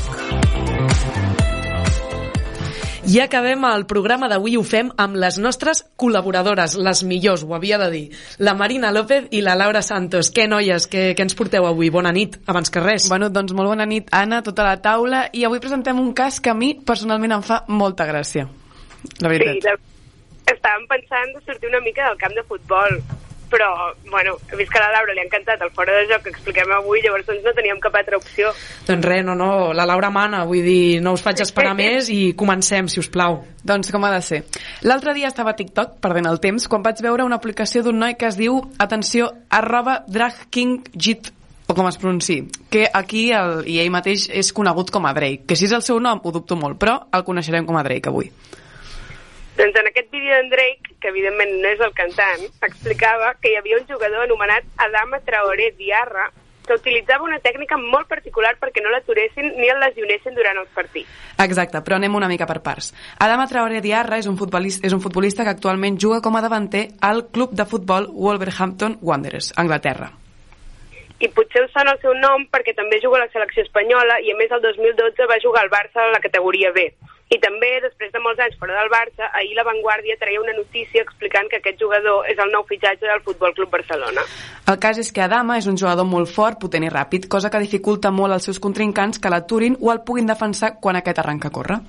I 3.11 3.17
acabem 3.19 3.65
el 3.67 3.81
programa 3.89 4.29
d'avui, 4.31 4.53
ho 4.55 4.61
fem 4.63 4.87
amb 5.03 5.17
les 5.19 5.35
nostres 5.41 5.81
col·laboradores, 5.99 6.77
les 6.79 7.01
millors, 7.03 7.41
ho 7.43 7.55
havia 7.57 7.75
de 7.81 7.89
dir, 7.91 8.03
la 8.39 8.53
Marina 8.55 8.91
López 8.95 9.25
i 9.35 9.41
la 9.43 9.57
Laura 9.59 9.81
Santos. 9.83 10.29
Què 10.31 10.45
noies, 10.47 10.85
què, 10.87 11.09
què 11.17 11.25
ens 11.25 11.35
porteu 11.35 11.67
avui? 11.67 11.89
Bona 11.91 12.13
nit, 12.15 12.37
abans 12.47 12.71
que 12.71 12.79
res. 12.79 13.09
Bueno, 13.11 13.27
doncs 13.27 13.51
molt 13.57 13.67
bona 13.73 13.87
nit, 13.89 14.07
Anna, 14.15 14.39
tota 14.45 14.63
la 14.63 14.77
taula, 14.79 15.25
i 15.35 15.43
avui 15.43 15.59
presentem 15.59 15.99
un 15.99 16.13
cas 16.15 16.39
que 16.39 16.53
a 16.53 16.55
mi 16.55 16.71
personalment 16.87 17.35
em 17.35 17.43
fa 17.43 17.65
molta 17.67 18.07
gràcia. 18.07 18.47
La 19.19 19.33
veritat. 19.33 19.59
Sí, 19.59 19.67
la... 19.67 19.75
estàvem 20.55 20.87
pensant 20.95 21.35
de 21.35 21.43
sortir 21.43 21.73
una 21.73 21.83
mica 21.83 22.07
del 22.07 22.21
camp 22.21 22.39
de 22.39 22.47
futbol, 22.47 23.01
però, 23.51 23.67
bueno, 24.09 24.37
he 24.51 24.55
vist 24.55 24.71
que 24.71 24.79
a 24.79 24.85
la 24.85 24.93
Laura 24.95 25.13
li 25.13 25.21
ha 25.21 25.27
encantat 25.27 25.61
el 25.61 25.73
fora 25.75 25.97
de 25.99 26.07
joc 26.09 26.23
que 26.25 26.31
expliquem 26.33 26.71
avui, 26.73 27.01
llavors 27.03 27.27
doncs 27.27 27.43
no 27.45 27.53
teníem 27.57 27.81
cap 27.83 27.97
altra 27.99 28.17
opció. 28.17 28.53
Doncs 28.87 29.05
res, 29.05 29.25
no, 29.27 29.35
no, 29.37 29.49
la 29.77 29.85
Laura 29.89 30.09
mana, 30.09 30.45
vull 30.49 30.63
dir, 30.65 31.01
no 31.03 31.13
us 31.17 31.25
faig 31.25 31.43
esperar 31.45 31.75
més 31.77 32.09
i 32.13 32.31
comencem, 32.39 32.89
si 32.89 33.03
us 33.03 33.11
plau. 33.11 33.41
Doncs 33.67 33.91
com 33.93 34.07
ha 34.07 34.13
de 34.15 34.23
ser. 34.25 34.41
L'altre 34.87 35.13
dia 35.17 35.29
estava 35.29 35.53
a 35.53 35.59
TikTok, 35.59 35.99
perdent 36.01 36.31
el 36.31 36.41
temps, 36.41 36.65
quan 36.71 36.81
vaig 36.85 37.03
veure 37.03 37.27
una 37.27 37.37
aplicació 37.37 37.83
d'un 37.85 37.99
noi 38.01 38.15
que 38.17 38.31
es 38.31 38.39
diu, 38.39 38.57
atenció, 38.81 39.29
arroba 39.51 39.99
dragkingjit 40.07 41.35
o 41.71 41.75
com 41.75 41.87
es 41.87 41.97
pronunciï, 41.99 42.41
que 42.71 42.87
aquí 42.91 43.29
el, 43.35 43.61
i 43.71 43.77
ell 43.79 43.91
mateix 43.93 44.27
és 44.27 44.51
conegut 44.55 44.91
com 44.91 45.05
a 45.07 45.13
Drake, 45.15 45.45
que 45.47 45.55
si 45.55 45.69
és 45.69 45.75
el 45.77 45.83
seu 45.85 46.01
nom 46.03 46.19
ho 46.19 46.33
dubto 46.35 46.57
molt, 46.59 46.75
però 46.81 46.97
el 47.15 47.23
coneixerem 47.27 47.67
com 47.67 47.77
a 47.79 47.83
Drake 47.87 48.11
avui. 48.11 48.27
Doncs 49.55 49.79
en 49.79 49.87
aquest 49.87 50.11
vídeo 50.11 50.35
d'en 50.35 50.51
Drake, 50.51 50.90
que 51.01 51.09
evidentment 51.09 51.57
no 51.63 51.73
és 51.73 51.81
el 51.81 51.95
cantant, 51.97 52.45
explicava 52.61 53.33
que 53.41 53.51
hi 53.51 53.57
havia 53.59 53.81
un 53.81 53.89
jugador 53.89 54.27
anomenat 54.27 54.67
Adama 54.85 55.19
Traoré 55.25 55.71
Diarra 55.77 56.29
que 56.61 56.77
utilitzava 56.77 57.25
una 57.25 57.39
tècnica 57.41 57.77
molt 57.81 58.07
particular 58.07 58.53
perquè 58.61 58.83
no 58.83 58.91
l'aturessin 58.93 59.51
ni 59.57 59.69
el 59.71 59.81
lesionessin 59.81 60.37
durant 60.37 60.61
els 60.61 60.69
partits. 60.75 61.09
Exacte, 61.41 61.81
però 61.81 61.97
anem 61.97 62.15
una 62.15 62.29
mica 62.31 62.47
per 62.47 62.61
parts. 62.63 62.91
Adama 63.19 63.47
Traoré 63.49 63.81
Diarra 63.81 64.21
és 64.21 64.29
un, 64.29 64.37
futbolista, 64.37 64.85
és 64.87 64.93
un 64.93 65.01
futbolista 65.03 65.43
que 65.43 65.55
actualment 65.55 65.97
juga 65.99 66.21
com 66.21 66.37
a 66.37 66.43
davanter 66.45 66.87
al 67.01 67.27
club 67.33 67.55
de 67.57 67.65
futbol 67.65 68.07
Wolverhampton 68.13 68.99
Wanderers, 69.01 69.53
Anglaterra. 69.57 70.11
I 71.21 71.27
potser 71.29 71.65
us 71.67 71.73
sona 71.73 71.93
el 71.93 72.01
seu 72.01 72.15
nom 72.17 72.47
perquè 72.49 72.73
també 72.77 72.97
juga 73.01 73.19
a 73.19 73.25
la 73.25 73.33
selecció 73.33 73.61
espanyola 73.65 74.17
i 74.25 74.31
a 74.33 74.37
més 74.39 74.53
el 74.53 74.61
2012 74.63 75.27
va 75.29 75.41
jugar 75.43 75.65
al 75.65 75.73
Barça 75.73 76.01
a 76.01 76.13
la 76.13 76.21
categoria 76.21 76.71
B. 76.73 76.87
I 77.31 77.37
també, 77.39 77.69
després 77.79 78.11
de 78.11 78.19
molts 78.19 78.41
anys 78.43 78.57
fora 78.59 78.75
del 78.75 78.89
Barça, 78.91 79.29
ahir 79.39 79.53
la 79.55 79.63
Vanguardia 79.63 80.17
traia 80.19 80.41
una 80.41 80.51
notícia 80.51 80.99
explicant 81.05 81.47
que 81.47 81.61
aquest 81.61 81.79
jugador 81.79 82.25
és 82.27 82.39
el 82.43 82.51
nou 82.51 82.65
fitxatge 82.67 83.07
del 83.07 83.21
Futbol 83.23 83.53
Club 83.55 83.71
Barcelona. 83.71 84.25
El 84.67 84.79
cas 84.83 84.99
és 84.99 85.13
que 85.15 85.23
Adama 85.23 85.55
és 85.61 85.69
un 85.71 85.79
jugador 85.79 86.03
molt 86.03 86.27
fort, 86.27 86.59
potent 86.59 86.83
i 86.83 86.91
ràpid, 86.91 87.29
cosa 87.31 87.49
que 87.53 87.61
dificulta 87.63 88.11
molt 88.11 88.35
als 88.35 88.49
seus 88.49 88.59
contrincants 88.59 89.21
que 89.23 89.31
l'aturin 89.31 89.79
o 89.79 89.93
el 89.93 90.03
puguin 90.03 90.27
defensar 90.27 90.73
quan 90.83 90.99
aquest 90.99 91.23
arranca 91.23 91.47
a 91.47 91.55
córrer. 91.55 91.79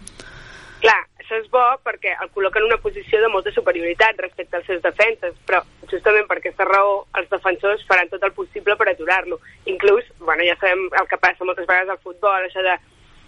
Clar, 0.87 1.01
això 1.19 1.41
és 1.43 1.51
bo 1.51 1.65
perquè 1.91 2.15
el 2.23 2.31
col·loca 2.31 2.63
en 2.63 2.69
una 2.71 2.79
posició 2.79 3.19
de 3.25 3.35
molta 3.35 3.51
superioritat 3.51 4.23
respecte 4.23 4.61
als 4.61 4.71
seus 4.71 4.83
defenses, 4.87 5.35
però 5.43 5.65
justament 5.91 6.31
per 6.31 6.39
aquesta 6.39 6.71
raó 6.71 7.01
els 7.19 7.27
defensors 7.35 7.83
faran 7.91 8.15
tot 8.15 8.23
el 8.23 8.39
possible 8.39 8.79
per 8.79 8.93
aturar-lo. 8.95 9.43
Inclús, 9.67 10.07
bueno, 10.23 10.47
ja 10.47 10.55
sabem 10.63 10.87
el 10.87 11.11
que 11.11 11.19
passa 11.19 11.43
moltes 11.43 11.67
vegades 11.67 11.91
al 11.91 12.03
futbol, 12.07 12.47
això 12.47 12.63
de 12.63 12.79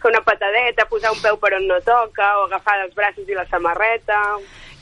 fer 0.05 0.12
una 0.12 0.20
patadeta, 0.24 0.85
posar 0.90 1.14
un 1.14 1.22
peu 1.22 1.39
per 1.40 1.55
on 1.56 1.66
no 1.68 1.81
toca, 1.81 2.28
o 2.40 2.44
agafar 2.44 2.76
dels 2.82 2.94
braços 2.94 3.28
i 3.28 3.35
la 3.35 3.48
samarreta... 3.48 4.20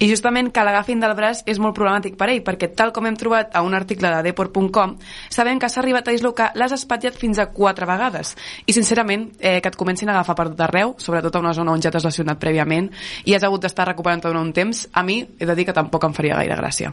I 0.03 0.09
justament 0.11 0.49
que 0.51 0.63
l'agafin 0.67 0.99
del 0.99 1.13
braç 1.15 1.45
és 1.47 1.61
molt 1.63 1.77
problemàtic 1.77 2.17
per 2.19 2.27
ell, 2.33 2.41
perquè 2.43 2.73
tal 2.75 2.91
com 2.91 3.07
hem 3.07 3.15
trobat 3.15 3.53
a 3.55 3.61
un 3.63 3.77
article 3.79 4.11
de 4.11 4.25
Deport.com, 4.27 4.97
sabem 5.31 5.61
que 5.63 5.69
s'ha 5.71 5.79
arribat 5.79 6.09
a 6.11 6.15
dislocar 6.17 6.49
les 6.59 6.75
espatlles 6.75 7.15
fins 7.21 7.39
a 7.39 7.47
quatre 7.55 7.87
vegades. 7.87 8.33
I 8.67 8.75
sincerament, 8.75 9.29
eh, 9.39 9.61
que 9.63 9.71
et 9.71 9.79
comencin 9.79 10.11
a 10.11 10.17
agafar 10.17 10.35
per 10.41 10.49
tot 10.51 10.65
arreu, 10.67 10.97
sobretot 10.99 11.39
a 11.39 11.45
una 11.45 11.55
zona 11.55 11.71
on 11.71 11.85
ja 11.85 11.93
t'has 11.95 12.09
lesionat 12.09 12.41
prèviament, 12.43 12.91
i 13.31 13.37
has 13.37 13.47
hagut 13.47 13.63
d'estar 13.63 13.87
recuperant 13.93 14.25
tot 14.27 14.35
un 14.35 14.51
temps, 14.53 14.89
a 14.93 15.05
mi 15.07 15.21
he 15.23 15.47
de 15.47 15.55
dir 15.55 15.69
que 15.71 15.77
tampoc 15.77 16.03
em 16.09 16.19
faria 16.19 16.41
gaire 16.41 16.59
gràcia. 16.59 16.91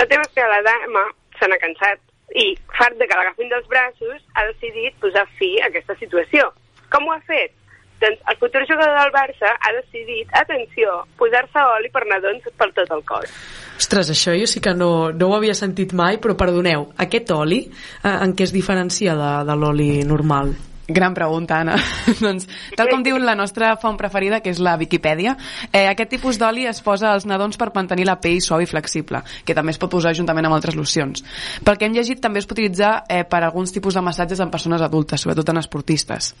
El 0.00 0.08
tema 0.08 0.24
és 0.24 0.32
que 0.32 0.48
la 0.48 0.62
dama 0.64 1.04
se 1.36 1.52
n'ha 1.52 1.60
cansat 1.60 2.00
i, 2.32 2.54
fart 2.78 2.96
de 2.96 3.06
que 3.10 3.18
l'agafin 3.18 3.52
dels 3.52 3.68
braços, 3.68 4.24
ha 4.34 4.46
decidit 4.54 4.96
posar 5.02 5.26
fi 5.36 5.58
a 5.60 5.68
aquesta 5.68 5.98
situació. 6.00 6.48
Com 6.92 7.08
ho 7.08 7.16
ha 7.16 7.20
fet? 7.26 7.56
Doncs 8.00 8.22
el 8.32 8.38
futur 8.40 8.62
jugador 8.64 8.96
del 8.96 9.12
Barça 9.12 9.50
ha 9.60 9.72
decidit, 9.76 10.30
atenció, 10.32 11.02
posar-se 11.20 11.64
oli 11.76 11.90
per 11.92 12.06
nadons 12.08 12.46
per 12.56 12.70
tot 12.76 12.94
el 12.96 13.04
cos. 13.04 13.34
Ostres, 13.76 14.08
això 14.14 14.32
jo 14.36 14.48
sí 14.48 14.62
que 14.64 14.72
no, 14.76 15.10
no 15.12 15.28
ho 15.28 15.36
havia 15.36 15.56
sentit 15.56 15.92
mai, 15.96 16.16
però 16.20 16.36
perdoneu, 16.36 16.88
aquest 17.04 17.30
oli, 17.36 17.60
eh, 17.68 18.16
en 18.16 18.32
què 18.36 18.48
es 18.48 18.56
diferencia 18.56 19.16
de, 19.18 19.30
de 19.48 19.56
l'oli 19.60 19.92
normal? 20.08 20.54
Gran 20.90 21.14
pregunta, 21.14 21.60
Anna. 21.60 21.76
doncs, 22.24 22.48
tal 22.74 22.88
com 22.90 23.04
diu 23.06 23.18
la 23.22 23.36
nostra 23.38 23.76
font 23.78 23.98
preferida, 24.00 24.40
que 24.42 24.50
és 24.50 24.58
la 24.58 24.74
Viquipèdia, 24.80 25.36
eh, 25.70 25.84
aquest 25.86 26.16
tipus 26.16 26.40
d'oli 26.40 26.64
es 26.66 26.80
posa 26.82 27.12
als 27.12 27.28
nadons 27.30 27.60
per 27.60 27.68
mantenir 27.74 28.08
la 28.08 28.18
pell 28.18 28.40
suau 28.42 28.64
i 28.64 28.66
flexible, 28.66 29.22
que 29.46 29.54
també 29.54 29.76
es 29.76 29.78
pot 29.78 29.92
posar 29.92 30.16
juntament 30.18 30.48
amb 30.48 30.56
altres 30.56 30.74
locions. 30.74 31.22
Pel 31.62 31.78
que 31.78 31.86
hem 31.86 31.94
llegit, 31.94 32.18
també 32.24 32.42
es 32.42 32.48
pot 32.48 32.58
utilitzar 32.58 33.04
eh, 33.06 33.22
per 33.28 33.44
alguns 33.44 33.76
tipus 33.76 33.94
de 33.94 34.02
massatges 34.02 34.40
en 34.42 34.50
persones 34.50 34.82
adultes, 34.82 35.22
sobretot 35.22 35.54
en 35.54 35.62
esportistes. 35.62 36.34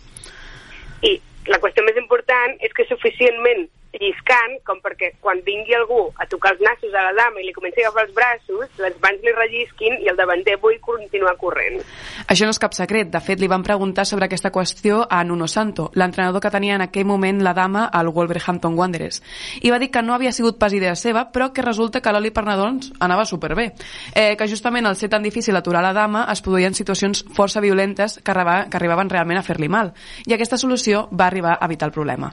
I 1.02 1.16
la 1.48 1.58
qüestió 1.62 1.84
més 1.86 1.98
important 2.00 2.56
és 2.66 2.74
que 2.76 2.88
suficientment 2.88 3.66
lliscant 3.98 4.58
com 4.66 4.78
perquè 4.82 5.12
quan 5.20 5.40
vingui 5.46 5.74
algú 5.74 6.02
a 6.20 6.26
tocar 6.30 6.54
els 6.54 6.62
nassos 6.62 6.94
a 6.94 7.08
la 7.08 7.14
dama 7.16 7.40
i 7.40 7.46
li 7.46 7.54
comenci 7.54 7.82
a 7.82 7.88
agafar 7.88 8.06
els 8.06 8.14
braços, 8.14 8.68
les 8.78 8.98
mans 9.02 9.24
li 9.24 9.34
rellisquin 9.34 9.98
i 10.04 10.10
el 10.12 10.18
davanter 10.18 10.56
vull 10.62 10.78
continuar 10.84 11.36
corrent. 11.40 11.80
Això 12.30 12.46
no 12.46 12.54
és 12.54 12.60
cap 12.62 12.76
secret. 12.76 13.10
De 13.10 13.20
fet, 13.24 13.40
li 13.40 13.48
van 13.50 13.64
preguntar 13.66 14.04
sobre 14.06 14.28
aquesta 14.28 14.52
qüestió 14.54 15.02
a 15.10 15.22
Nuno 15.24 15.48
Santo, 15.48 15.90
l'entrenador 15.94 16.42
que 16.42 16.52
tenia 16.52 16.76
en 16.76 16.84
aquell 16.86 17.08
moment 17.08 17.42
la 17.42 17.54
dama 17.56 17.86
al 17.86 18.12
Wolverhampton 18.14 18.76
Wanderers. 18.78 19.22
I 19.62 19.72
va 19.72 19.80
dir 19.82 19.90
que 19.90 20.02
no 20.02 20.14
havia 20.14 20.32
sigut 20.32 20.58
pas 20.58 20.74
idea 20.76 20.94
seva, 20.94 21.26
però 21.32 21.50
que 21.52 21.64
resulta 21.66 22.00
que 22.00 22.12
l'oli 22.14 22.30
per 22.30 22.44
nadons 22.46 22.92
anava 23.00 23.26
superbé. 23.26 23.72
Eh, 24.14 24.36
que 24.36 24.48
justament 24.48 24.86
al 24.86 24.96
ser 24.96 25.10
tan 25.10 25.22
difícil 25.22 25.56
aturar 25.56 25.82
la 25.82 25.94
dama 25.96 26.26
es 26.30 26.42
produïen 26.42 26.74
situacions 26.74 27.24
força 27.34 27.60
violentes 27.60 28.20
que, 28.22 28.32
que 28.32 28.78
arribaven 28.78 29.10
realment 29.10 29.40
a 29.40 29.46
fer-li 29.46 29.68
mal. 29.68 29.94
I 30.26 30.36
aquesta 30.36 30.60
solució 30.60 31.08
va 31.10 31.26
arribar 31.26 31.58
a 31.58 31.66
evitar 31.66 31.90
el 31.90 31.96
problema. 31.96 32.32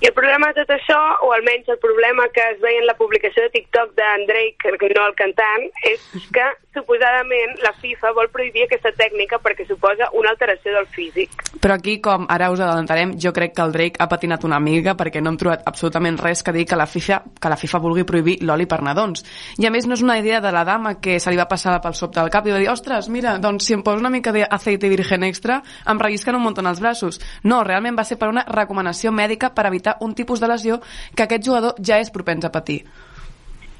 I 0.00 0.06
el 0.08 0.14
problema 0.16 0.48
de 0.48 0.62
tot 0.62 0.70
això, 0.72 0.98
o 1.26 1.32
almenys 1.36 1.68
el 1.68 1.78
problema 1.78 2.28
que 2.32 2.40
es 2.54 2.60
veia 2.62 2.80
en 2.80 2.86
la 2.88 2.96
publicació 2.96 3.44
de 3.44 3.52
TikTok 3.56 3.92
d'en 3.98 4.24
Drake, 4.30 4.72
no 4.96 5.06
el 5.06 5.16
cantant, 5.18 5.66
és 5.90 6.06
que 6.32 6.46
suposadament 6.74 7.58
la 7.64 7.72
FIFA 7.74 8.12
vol 8.14 8.28
prohibir 8.30 8.64
aquesta 8.66 8.92
tècnica 8.94 9.40
perquè 9.42 9.66
suposa 9.66 10.10
una 10.14 10.30
alteració 10.30 10.72
del 10.76 10.86
físic. 10.94 11.32
Però 11.60 11.74
aquí, 11.74 11.96
com 12.02 12.26
ara 12.30 12.50
us 12.52 12.62
adelantarem, 12.62 13.16
jo 13.18 13.32
crec 13.34 13.56
que 13.56 13.64
el 13.64 13.74
Drake 13.74 13.98
ha 13.98 14.08
patinat 14.08 14.46
una 14.46 14.60
mica 14.62 14.94
perquè 14.98 15.22
no 15.22 15.32
hem 15.32 15.38
trobat 15.40 15.66
absolutament 15.66 16.18
res 16.20 16.44
que 16.46 16.54
dir 16.54 16.66
que 16.70 16.78
la 16.78 16.86
FIFA, 16.86 17.22
que 17.40 17.50
la 17.50 17.58
FIFA 17.58 17.82
vulgui 17.82 18.06
prohibir 18.06 18.38
l'oli 18.46 18.68
per 18.70 18.80
nadons. 18.86 19.24
I 19.58 19.66
a 19.66 19.74
més 19.74 19.88
no 19.90 19.98
és 19.98 20.04
una 20.06 20.18
idea 20.20 20.40
de 20.40 20.54
la 20.54 20.64
dama 20.64 20.96
que 21.02 21.18
se 21.18 21.30
li 21.30 21.40
va 21.40 21.48
passar 21.50 21.80
pel 21.82 21.98
sobte 21.98 22.20
del 22.20 22.30
cap 22.30 22.46
i 22.46 22.54
va 22.54 22.62
dir, 22.62 22.70
ostres, 22.70 23.10
mira, 23.10 23.36
doncs 23.42 23.66
si 23.66 23.74
em 23.74 23.82
poso 23.82 23.98
una 23.98 24.12
mica 24.14 24.32
d'aceite 24.32 24.88
virgen 24.88 25.26
extra 25.26 25.60
em 25.90 25.98
rellisquen 25.98 26.38
un 26.38 26.46
munt 26.46 26.60
els 26.60 26.80
braços. 26.80 27.20
No, 27.42 27.64
realment 27.64 27.98
va 27.98 28.06
ser 28.06 28.18
per 28.20 28.30
una 28.30 28.46
recomanació 28.46 29.10
mèdica 29.12 29.50
per 29.54 29.66
evitar 29.66 29.98
un 30.00 30.14
tipus 30.14 30.40
de 30.40 30.48
lesió 30.48 30.80
que 31.16 31.26
aquest 31.26 31.46
jugador 31.46 31.74
ja 31.82 31.98
és 31.98 32.12
propens 32.14 32.44
a 32.46 32.54
patir. 32.54 32.84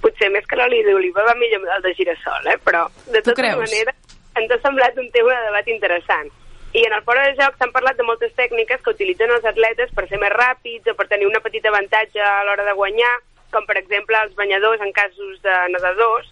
Potser 0.00 0.30
més 0.32 0.46
que 0.48 0.56
l'oli 0.56 0.82
d'oliva 0.86 1.24
va 1.26 1.34
millor 1.36 1.66
el 1.76 1.82
de 1.84 1.94
girassol, 1.94 2.46
eh? 2.48 2.58
però 2.64 2.86
de 3.12 3.20
tota 3.22 3.56
manera 3.56 3.92
ens 4.38 4.52
ha 4.54 4.60
semblat 4.62 4.96
un 4.98 5.10
tema 5.12 5.34
de 5.34 5.48
debat 5.48 5.68
interessant. 5.68 6.30
I 6.72 6.84
en 6.86 6.92
el 6.94 7.02
fora 7.02 7.24
de 7.26 7.34
joc 7.34 7.56
s'han 7.58 7.72
parlat 7.74 7.98
de 7.98 8.06
moltes 8.06 8.32
tècniques 8.38 8.82
que 8.82 8.92
utilitzen 8.94 9.32
els 9.34 9.44
atletes 9.44 9.90
per 9.94 10.06
ser 10.08 10.20
més 10.22 10.30
ràpids 10.30 10.86
o 10.92 10.94
per 10.94 11.08
tenir 11.10 11.26
una 11.26 11.42
petita 11.42 11.68
avantatge 11.68 12.22
a 12.22 12.44
l'hora 12.46 12.64
de 12.64 12.76
guanyar, 12.78 13.16
com 13.50 13.66
per 13.66 13.76
exemple 13.80 14.18
els 14.22 14.36
banyadors 14.38 14.82
en 14.86 14.92
casos 14.94 15.40
de 15.42 15.56
nedadors. 15.74 16.30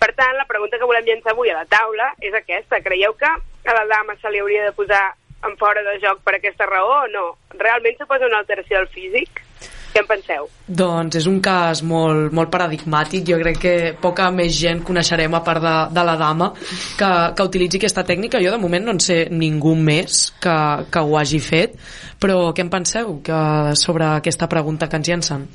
Per 0.00 0.10
tant, 0.16 0.32
la 0.38 0.48
pregunta 0.48 0.80
que 0.80 0.88
volem 0.88 1.04
llançar 1.04 1.34
avui 1.34 1.52
a 1.52 1.58
la 1.58 1.68
taula 1.68 2.10
és 2.24 2.32
aquesta. 2.34 2.80
Creieu 2.80 3.12
que 3.20 3.28
a 3.28 3.76
la 3.76 3.84
dama 3.92 4.16
se 4.20 4.32
li 4.32 4.40
hauria 4.40 4.64
de 4.64 4.72
posar 4.72 5.04
en 5.44 5.56
fora 5.60 5.84
de 5.84 5.98
joc 6.00 6.24
per 6.24 6.38
aquesta 6.38 6.66
raó 6.66 7.02
o 7.02 7.08
no? 7.12 7.26
Realment 7.60 8.00
suposa 8.00 8.26
una 8.26 8.40
alteració 8.40 8.80
del 8.80 8.88
físic? 8.88 9.44
Què 9.94 10.02
en 10.02 10.08
penseu? 10.10 10.48
Doncs 10.66 11.20
és 11.20 11.26
un 11.30 11.36
cas 11.44 11.78
molt, 11.86 12.32
molt 12.34 12.50
paradigmàtic. 12.50 13.22
Jo 13.28 13.38
crec 13.38 13.60
que 13.62 13.74
poca 14.02 14.26
més 14.34 14.56
gent 14.58 14.80
coneixerem 14.82 15.36
a 15.38 15.42
part 15.46 15.62
de, 15.62 15.74
de 15.94 16.04
la 16.08 16.16
dama 16.18 16.48
que, 16.58 17.10
que 17.38 17.46
utilitzi 17.46 17.78
aquesta 17.78 18.02
tècnica. 18.08 18.42
Jo 18.42 18.50
de 18.50 18.58
moment 18.58 18.88
no 18.88 18.96
en 18.96 19.02
sé 19.04 19.20
ningú 19.30 19.76
més 19.78 20.24
que, 20.42 20.58
que 20.90 21.04
ho 21.06 21.14
hagi 21.20 21.38
fet, 21.38 21.78
però 22.18 22.50
què 22.50 22.66
en 22.66 22.74
penseu 22.74 23.20
que, 23.22 23.40
sobre 23.78 24.10
aquesta 24.16 24.50
pregunta 24.50 24.90
que 24.90 24.98
ens 24.98 25.12
llancen? 25.12 25.46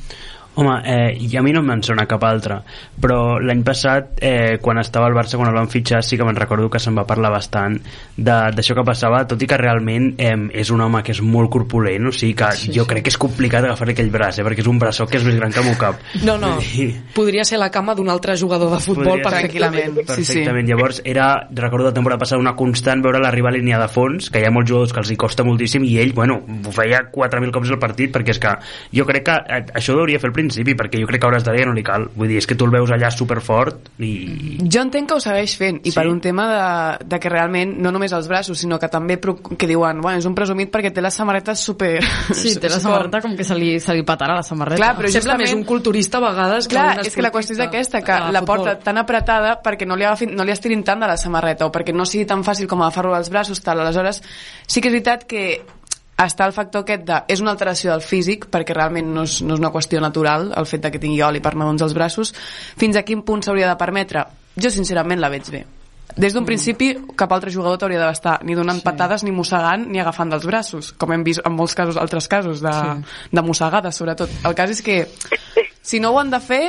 Home, 0.55 0.81
eh, 0.84 1.15
i 1.21 1.38
a 1.38 1.41
mi 1.41 1.53
no 1.53 1.61
me'n 1.63 1.81
sona 1.85 2.03
cap 2.09 2.23
altra, 2.27 2.57
però 2.99 3.38
l'any 3.39 3.61
passat, 3.63 4.17
eh, 4.19 4.57
quan 4.59 4.77
estava 4.81 5.05
al 5.07 5.13
Barça, 5.13 5.38
quan 5.38 5.47
el 5.47 5.55
van 5.55 5.69
fitxar, 5.71 6.01
sí 6.03 6.17
que 6.17 6.26
me'n 6.26 6.35
recordo 6.35 6.69
que 6.69 6.80
se'n 6.80 6.97
va 6.97 7.05
parlar 7.07 7.30
bastant 7.31 7.77
de- 8.17 8.51
d'això 8.57 8.76
que 8.76 8.84
passava, 8.84 9.21
tot 9.27 9.41
i 9.41 9.47
que 9.47 9.55
realment 9.57 10.15
eh, 10.17 10.35
és 10.59 10.69
un 10.71 10.81
home 10.81 11.01
que 11.03 11.13
és 11.13 11.21
molt 11.21 11.49
corpulent, 11.49 12.07
o 12.07 12.11
sigui 12.11 12.34
que 12.34 12.49
Sí, 12.57 12.73
jo 12.73 12.84
sí. 12.84 12.89
crec 12.89 13.03
que 13.03 13.09
és 13.13 13.17
complicat 13.17 13.63
agafar-li 13.63 13.93
aquell 13.93 14.09
braç, 14.11 14.39
eh, 14.39 14.43
perquè 14.43 14.59
és 14.59 14.67
un 14.67 14.80
braçó 14.80 15.07
que 15.07 15.17
és 15.17 15.23
més 15.23 15.35
gran 15.38 15.51
que 15.53 15.59
el 15.59 15.65
meu 15.65 15.77
cap. 15.77 15.95
No, 16.26 16.38
no, 16.38 16.57
dir, 16.76 16.89
podria 17.15 17.45
ser 17.45 17.59
la 17.59 17.69
cama 17.71 17.95
d'un 17.95 18.09
altre 18.09 18.35
jugador 18.35 18.71
de 18.73 18.80
futbol 18.84 19.21
Podria 19.21 19.30
ser. 19.30 19.47
perfectament. 19.47 19.95
Perfectament. 20.07 20.67
Llavors, 20.67 21.01
era, 21.05 21.47
recordo 21.51 21.85
la 21.85 21.93
temporada 21.93 22.19
passada, 22.19 22.41
una 22.41 22.55
constant 22.55 23.01
veure 23.01 23.19
l'arribar 23.21 23.53
a 23.53 23.55
línia 23.55 23.80
de 23.80 23.88
fons, 23.88 24.30
que 24.30 24.41
hi 24.41 24.45
ha 24.45 24.51
molts 24.51 24.69
jugadors 24.69 24.91
que 24.91 24.99
els 24.99 25.11
hi 25.11 25.15
costa 25.15 25.43
moltíssim, 25.45 25.85
i 25.85 25.99
ell, 25.99 26.11
bueno, 26.13 26.41
ho 26.65 26.71
feia 26.76 27.05
4.000 27.13 27.51
cops 27.55 27.69
al 27.71 27.80
partit, 27.80 28.11
perquè 28.11 28.30
és 28.35 28.39
que 28.39 28.57
jo 28.91 29.05
crec 29.05 29.23
que 29.30 29.39
eh, 29.47 29.63
això 29.80 29.95
hauria 29.95 30.19
fer 30.19 30.27
al 30.27 30.34
principi, 30.40 30.76
perquè 30.80 31.02
jo 31.02 31.10
crec 31.10 31.22
que 31.22 31.28
a 31.28 31.32
hores 31.34 31.45
d'ara 31.45 31.60
ja 31.61 31.68
no 31.70 31.76
li 31.78 31.84
cal. 31.86 32.07
Vull 32.16 32.32
dir, 32.32 32.40
és 32.41 32.48
que 32.49 32.57
tu 32.57 32.68
el 32.68 32.74
veus 32.74 32.91
allà 32.95 33.11
superfort 33.14 33.91
i... 33.99 34.11
Jo 34.66 34.84
entenc 34.86 35.11
que 35.11 35.18
ho 35.18 35.24
segueix 35.24 35.56
fent, 35.60 35.82
i 35.84 35.91
Sí? 35.91 35.98
per 35.98 36.07
un 36.10 36.22
tema 36.24 36.45
de, 36.49 37.07
de 37.10 37.20
que 37.20 37.32
realment, 37.32 37.76
no 37.84 37.91
només 37.91 38.14
els 38.16 38.30
braços, 38.32 38.60
sinó 38.61 38.80
que 38.80 38.90
també 38.91 39.20
que 39.20 39.68
diuen, 39.68 40.02
bueno, 40.02 40.18
és 40.20 40.28
un 40.30 40.36
presumit 40.38 40.72
perquè 40.72 40.94
té 40.95 41.03
la 41.03 41.11
samarreta 41.14 41.56
super... 41.56 41.98
Sí, 42.40 42.53
té 42.61 42.70
la 42.72 42.80
samarreta 42.80 43.20
com 43.24 43.36
que 43.36 43.44
se 43.44 43.56
li, 43.57 43.74
se 43.84 43.94
li 43.95 44.06
patarà 44.07 44.38
la 44.38 44.45
samarreta. 44.45 44.80
Clar, 44.80 44.94
però 44.98 45.10
Sembla 45.10 45.36
justament... 45.36 45.45
més 45.45 45.56
un 45.57 45.66
culturista 45.68 46.20
a 46.22 46.24
vegades 46.30 46.70
que 46.70 46.78
Clar, 46.78 47.03
és 47.03 47.16
que 47.16 47.26
la 47.26 47.34
qüestió 47.34 47.57
és 47.57 47.64
aquesta, 47.66 48.03
que 48.06 48.20
la 48.30 48.40
de 48.40 48.45
porta 48.48 48.78
tan 48.84 49.02
apretada 49.02 49.57
perquè 49.64 49.88
no 49.90 49.98
li, 49.99 50.07
agafin, 50.07 50.36
no 50.38 50.45
li 50.48 50.53
estirin 50.56 50.86
tant 50.88 51.03
de 51.03 51.10
la 51.10 51.18
samarreta 51.20 51.68
o 51.68 51.74
perquè 51.74 51.95
no 51.95 52.07
sigui 52.07 52.28
tan 52.30 52.45
fàcil 52.48 52.70
com 52.70 52.86
agafar-lo 52.86 53.18
als 53.18 53.32
braços, 53.34 53.61
tal. 53.66 53.82
Aleshores, 53.84 54.22
sí 54.68 54.80
que 54.80 54.90
és 54.91 54.95
veritat 54.99 55.26
que 55.30 55.44
està 56.19 56.47
el 56.49 56.55
factor 56.55 56.83
aquest 56.83 57.05
de... 57.07 57.17
És 57.31 57.41
una 57.43 57.53
alteració 57.55 57.93
del 57.93 58.03
físic, 58.05 58.49
perquè 58.51 58.75
realment 58.75 59.11
no 59.15 59.25
és, 59.27 59.39
no 59.45 59.55
és 59.55 59.63
una 59.63 59.71
qüestió 59.73 60.01
natural 60.03 60.51
el 60.57 60.67
fet 60.69 60.83
de 60.85 60.91
que 60.93 61.01
tingui 61.01 61.21
oli 61.25 61.43
per 61.43 61.55
nadons 61.55 61.85
als 61.85 61.95
braços. 61.97 62.33
Fins 62.79 62.99
a 62.99 63.05
quin 63.07 63.23
punt 63.27 63.45
s'hauria 63.45 63.69
de 63.71 63.77
permetre? 63.79 64.25
Jo, 64.59 64.71
sincerament, 64.73 65.21
la 65.21 65.31
veig 65.31 65.51
bé. 65.53 65.65
Des 66.19 66.33
d'un 66.33 66.45
principi, 66.45 66.89
cap 67.15 67.31
altre 67.31 67.51
jugador 67.53 67.77
t'hauria 67.79 68.01
d'estar 68.01 68.39
ni 68.43 68.55
donant 68.57 68.81
sí. 68.81 68.83
patades, 68.83 69.23
ni 69.23 69.31
mossegant, 69.31 69.85
ni 69.87 70.01
agafant 70.01 70.33
dels 70.33 70.47
braços, 70.49 70.91
com 70.97 71.13
hem 71.13 71.23
vist 71.23 71.43
en 71.45 71.53
molts 71.55 71.77
casos, 71.77 71.99
altres 72.01 72.27
casos, 72.27 72.63
de, 72.65 72.73
sí. 72.73 73.29
de 73.37 73.43
mossegades, 73.45 73.95
sobretot. 73.95 74.33
El 74.49 74.57
cas 74.57 74.73
és 74.73 74.81
que, 74.83 75.03
si 75.85 76.01
no 76.01 76.11
ho 76.11 76.19
han 76.19 76.33
de 76.33 76.41
fer, 76.43 76.63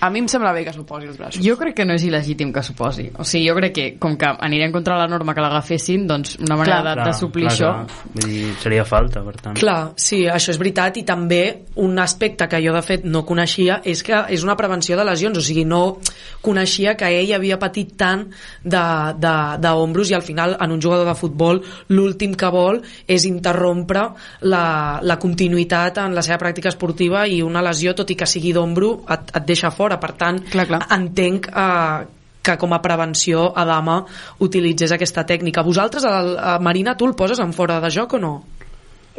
a 0.00 0.08
mi 0.10 0.18
em 0.22 0.28
sembla 0.28 0.52
bé 0.56 0.64
que 0.64 0.72
s'ho 0.72 0.84
posi 0.88 1.06
els 1.06 1.18
braços. 1.18 1.42
Jo 1.44 1.56
crec 1.60 1.74
que 1.76 1.84
no 1.84 1.94
és 1.94 2.04
il·legítim 2.06 2.52
que 2.52 2.62
s'ho 2.64 2.72
posi. 2.74 3.10
O 3.20 3.24
sigui, 3.24 3.48
jo 3.50 3.54
crec 3.58 3.72
que, 3.76 3.86
com 4.00 4.16
que 4.16 4.26
anirem 4.40 4.72
contra 4.72 4.96
la 4.98 5.06
norma 5.08 5.34
que 5.34 5.40
l'agafessin, 5.44 6.06
doncs 6.08 6.36
una 6.40 6.56
manera 6.56 6.80
Clar. 6.82 6.96
de, 6.96 7.04
de 7.10 7.12
suplir 7.18 7.46
clar, 7.46 7.52
això... 7.54 7.72
clar. 7.74 8.12
Vull 8.14 8.30
dir, 8.32 8.54
seria 8.62 8.84
falta, 8.88 9.22
per 9.26 9.36
tant. 9.40 9.56
Clar, 9.60 9.78
sí, 10.00 10.22
això 10.26 10.54
és 10.54 10.58
veritat 10.58 10.96
i 10.96 11.04
també 11.04 11.42
un 11.76 11.98
aspecte 12.00 12.48
que 12.48 12.62
jo 12.64 12.72
de 12.72 12.82
fet 12.82 13.04
no 13.04 13.24
coneixia 13.28 13.80
és 13.84 14.02
que 14.02 14.24
és 14.32 14.42
una 14.46 14.56
prevenció 14.56 14.96
de 14.96 15.04
lesions, 15.04 15.36
o 15.36 15.44
sigui, 15.44 15.64
no 15.68 15.98
coneixia 16.40 16.96
que 16.96 17.08
ell 17.20 17.32
havia 17.36 17.58
patit 17.60 17.92
tant 18.00 18.26
de- 18.64 19.14
de- 19.18 19.58
d'ombros 19.60 20.10
i 20.10 20.14
al 20.14 20.22
final 20.22 20.56
en 20.60 20.72
un 20.72 20.80
jugador 20.80 21.06
de 21.06 21.14
futbol 21.14 21.60
l'últim 21.88 22.34
que 22.34 22.48
vol 22.50 22.80
és 23.06 23.24
interrompre 23.28 24.02
la, 24.42 25.00
la 25.02 25.18
continuïtat 25.18 25.98
en 25.98 26.14
la 26.14 26.22
seva 26.22 26.38
pràctica 26.38 26.68
esportiva 26.72 27.26
i 27.26 27.42
una 27.42 27.62
lesió, 27.62 27.94
tot 27.94 28.10
i 28.10 28.16
que 28.16 28.26
sigui 28.26 28.52
d'ombro, 28.52 29.04
et, 29.10 29.30
et 29.36 29.44
deixa 29.46 29.70
fora. 29.70 29.89
Per 29.98 30.12
tant, 30.20 30.38
clar, 30.52 30.66
clar. 30.68 30.84
entenc 30.94 31.48
eh, 31.50 32.06
que 32.42 32.56
com 32.56 32.72
a 32.72 32.78
prevenció 32.80 33.50
Adama 33.56 34.04
utilitzés 34.38 34.92
aquesta 34.92 35.26
tècnica. 35.26 35.64
Vosaltres, 35.66 36.04
el, 36.04 36.36
a 36.38 36.58
Marina, 36.62 36.96
tu 36.96 37.08
el 37.08 37.16
poses 37.18 37.40
en 37.42 37.52
fora 37.52 37.80
de 37.80 37.90
joc 37.90 38.14
o 38.14 38.22
no? 38.22 38.32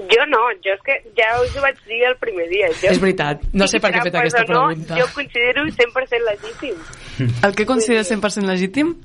Jo 0.10 0.24
no, 0.32 0.40
jo 0.64 0.72
és 0.74 0.82
que 0.88 0.96
ja 1.18 1.28
us 1.44 1.54
ho 1.58 1.62
vaig 1.62 1.78
dir 1.86 2.00
el 2.08 2.16
primer 2.18 2.48
dia. 2.50 2.72
Jo, 2.82 2.90
És 2.96 3.00
veritat, 3.02 3.44
no 3.54 3.68
sé 3.68 3.82
per 3.84 3.92
què 3.92 4.00
he 4.00 4.06
fet 4.08 4.16
aquesta 4.16 4.46
o 4.48 4.48
no, 4.48 4.66
pregunta. 4.72 4.98
Jo 4.98 5.06
considero 5.14 5.66
100% 5.68 6.28
legítim. 6.32 6.76
El 7.44 7.56
que 7.56 7.66
consideres 7.66 8.10
100% 8.12 8.48
legítim? 8.48 8.96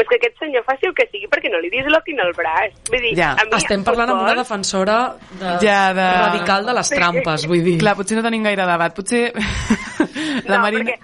pues 0.00 0.08
que 0.08 0.16
aquest 0.16 0.38
senyor 0.40 0.62
faci 0.64 0.86
el 0.88 0.94
que 0.96 1.04
sigui 1.12 1.26
perquè 1.28 1.50
no 1.52 1.58
li 1.60 1.68
disloquin 1.68 2.20
el 2.24 2.30
braç. 2.32 2.72
Vull 2.88 3.02
dir, 3.04 3.10
Ja. 3.18 3.34
a 3.36 3.44
mi, 3.44 3.52
Estem 3.58 3.82
parlant 3.84 4.08
amb 4.14 4.22
una 4.22 4.32
defensora 4.38 4.94
de... 5.28 5.50
Ja, 5.60 5.92
de... 5.92 6.06
radical 6.22 6.64
de 6.64 6.72
les 6.72 6.88
trampes, 6.88 7.44
vull 7.50 7.60
dir. 7.66 7.74
Clar, 7.82 7.92
potser 7.98 8.16
no 8.16 8.22
tenim 8.24 8.42
gaire 8.46 8.64
debat. 8.64 8.94
Potser 8.96 9.26
la 10.48 10.56
no, 10.56 10.62
Marina... 10.62 10.84
perquè 10.84 10.98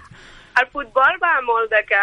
el 0.56 0.66
futbol 0.72 1.18
va 1.20 1.34
molt 1.44 1.68
de 1.70 1.82
que 1.84 2.02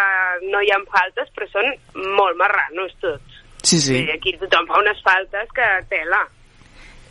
no 0.51 0.61
hi 0.61 0.69
ha 0.69 0.77
faltes, 0.91 1.31
però 1.33 1.47
són 1.49 1.71
molt 2.19 2.37
marranos 2.37 2.93
tots. 3.01 3.41
Sí, 3.63 3.79
sí. 3.79 3.95
Dir, 3.97 4.11
aquí 4.13 4.35
tothom 4.37 4.67
fa 4.69 4.81
unes 4.83 4.99
faltes 5.05 5.49
que 5.55 5.67
tela. 5.89 6.21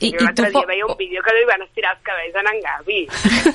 I, 0.02 0.10
jo 0.10 0.18
i 0.18 0.24
l'altre 0.24 0.48
tu 0.48 0.52
dia 0.52 0.60
po- 0.60 0.68
veia 0.68 0.86
un 0.86 0.96
vídeo 0.98 1.22
que 1.22 1.34
li 1.34 1.44
van 1.46 1.62
estirar 1.62 1.92
els 1.94 2.04
cabells 2.06 2.38
a 2.38 2.42
en 2.50 2.62
Gavi. 2.66 3.00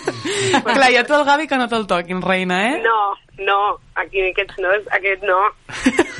Clar, 0.67 0.91
hi 0.91 0.99
ha 0.99 1.05
tu 1.07 1.15
el 1.15 1.25
Gavi 1.27 1.47
que 1.47 1.59
no 1.59 1.67
te'l 1.71 1.87
toquin, 1.87 2.21
reina, 2.23 2.59
eh? 2.69 2.77
No, 2.83 2.99
no, 3.43 3.59
aquí 3.95 4.23
aquests 4.29 4.59
no, 4.63 4.71
aquest 4.95 5.23
no. 5.27 5.41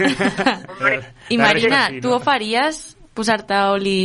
I 1.34 1.39
Marina, 1.39 1.88
tu 2.03 2.11
ho 2.15 2.19
faries 2.23 2.97
posar-te 3.17 3.59
oli... 3.73 4.01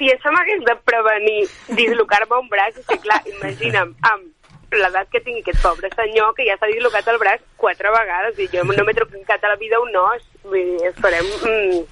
Si 0.00 0.08
això 0.08 0.32
m'hagués 0.32 0.62
de 0.64 0.74
prevenir 0.88 1.40
dislocar-me 1.76 2.38
un 2.40 2.48
braç, 2.48 2.78
és 2.80 2.86
que 2.88 2.96
clar, 3.04 3.20
imagina'm, 3.28 3.92
amb 4.08 4.78
l'edat 4.80 5.10
que 5.12 5.20
tingui 5.20 5.42
aquest 5.44 5.60
pobre 5.60 5.90
senyor 5.92 6.32
que 6.36 6.46
ja 6.46 6.56
s'ha 6.56 6.70
dislocat 6.70 7.08
el 7.12 7.18
braç 7.20 7.42
quatre 7.60 7.90
vegades 7.92 8.38
i 8.38 8.46
jo 8.48 8.64
no 8.64 8.84
m'he 8.86 8.94
trucat 8.96 9.44
a 9.44 9.52
la 9.52 9.58
vida 9.60 9.80
un 9.82 9.92
os. 10.00 10.24
Vull 10.46 10.56
dir, 10.72 10.88
esperem 10.88 11.26
mm, 11.26 11.82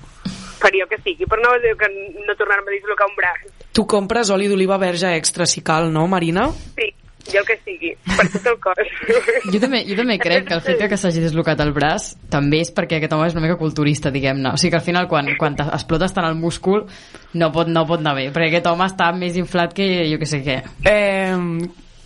faria 0.62 0.86
que 0.89 1.01
sigui 1.05 1.28
per 1.28 1.40
no, 1.43 1.52
que 1.60 1.90
no 1.93 2.36
tornar-me 2.39 2.72
a 2.72 2.76
dislocar 2.78 3.10
un 3.10 3.18
braç. 3.18 3.51
Tu 3.76 3.85
compres 3.86 4.32
oli 4.35 4.48
d'oliva 4.48 4.78
verge 4.80 5.12
extra 5.18 5.47
si 5.47 5.60
cal, 5.60 5.93
no, 5.93 6.06
Marina? 6.09 6.48
sí, 6.78 6.89
jo 7.27 7.40
el 7.43 7.47
que 7.49 7.57
sigui, 7.65 7.90
per 8.07 8.27
tot 8.32 8.47
el 8.53 8.59
cos 8.62 8.93
Jo 9.53 9.61
també, 9.61 9.82
jo 9.89 9.97
també 9.99 10.19
crec 10.23 10.47
que 10.49 10.57
el 10.57 10.62
fet 10.65 10.85
que 10.89 11.01
s'hagi 11.01 11.24
deslocat 11.24 11.61
el 11.65 11.74
braç 11.77 12.12
també 12.32 12.62
és 12.65 12.70
perquè 12.74 13.01
aquest 13.01 13.16
home 13.16 13.27
és 13.28 13.36
una 13.36 13.45
mica 13.45 13.59
culturista, 13.61 14.12
diguem-ne. 14.15 14.55
O 14.55 14.61
sigui 14.61 14.73
que 14.74 14.81
al 14.81 14.86
final 14.86 15.11
quan, 15.11 15.28
quan 15.40 15.59
explotes 15.66 16.15
tant 16.16 16.28
el 16.28 16.39
múscul 16.39 16.86
no 17.35 17.51
pot, 17.53 17.69
no 17.69 17.85
pot 17.89 18.01
anar 18.01 18.16
bé, 18.19 18.31
perquè 18.32 18.53
aquest 18.53 18.70
home 18.70 18.89
està 18.89 19.11
més 19.16 19.36
inflat 19.40 19.74
que 19.77 19.89
jo 20.09 20.20
que 20.20 20.31
sé 20.31 20.40
què. 20.47 20.62
Eh, 20.89 21.36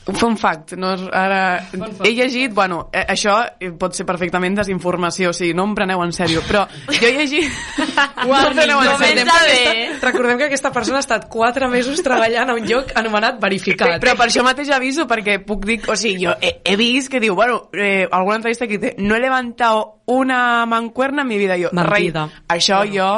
fun 0.04 0.36
fact, 0.36 0.72
no, 0.74 0.94
és- 0.96 1.04
ara, 1.14 1.68
he 2.02 2.10
llegit, 2.16 2.52
bueno, 2.54 2.88
eh, 2.92 3.04
això 3.14 3.36
pot 3.78 3.94
ser 3.94 4.06
perfectament 4.06 4.56
desinformació, 4.58 5.30
o 5.30 5.36
sigui, 5.36 5.54
no 5.54 5.64
em 5.68 5.74
preneu 5.78 6.02
en 6.02 6.12
sèrio, 6.12 6.42
però 6.48 6.64
jo 6.88 7.06
he 7.06 7.12
llegit... 7.20 7.52
no 8.26 8.38
em 8.40 8.56
preneu 8.56 8.82
en 8.82 8.96
sèrio. 8.98 9.22
Recordem 9.22 9.28
que, 9.28 9.76
aquesta, 9.86 10.06
recordem 10.06 10.40
que 10.40 10.48
aquesta 10.50 10.72
persona 10.74 10.98
ha 10.98 11.04
estat 11.06 11.28
4 11.30 11.68
mesos 11.70 12.02
treballant 12.02 12.50
a 12.50 12.56
un 12.58 12.66
lloc 12.66 12.90
anomenat 12.98 13.38
verificat. 13.42 14.00
Però 14.02 14.16
per 14.18 14.26
això 14.26 14.42
mateix 14.46 14.72
aviso, 14.74 15.06
perquè 15.10 15.38
puc 15.46 15.66
dir... 15.68 15.78
O 15.86 15.96
sigui, 15.98 16.26
jo 16.26 16.34
he, 16.40 16.56
he 16.64 16.76
vist 16.80 17.12
que 17.12 17.22
diu, 17.22 17.36
bueno, 17.38 17.68
eh, 17.72 18.08
alguna 18.10 18.40
entrevista 18.42 18.66
que 18.66 18.78
dice, 18.78 18.96
no 18.98 19.14
he 19.14 19.22
levantado 19.22 20.02
una 20.06 20.66
mancuerna 20.66 21.22
en 21.22 21.28
mi 21.28 21.38
vida. 21.38 21.56
Jo, 21.60 21.70
Mentida. 21.72 22.26
rei, 22.26 22.58
això 22.58 22.82
jo... 22.90 23.12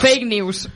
Fake 0.00 0.26
news. 0.26 0.68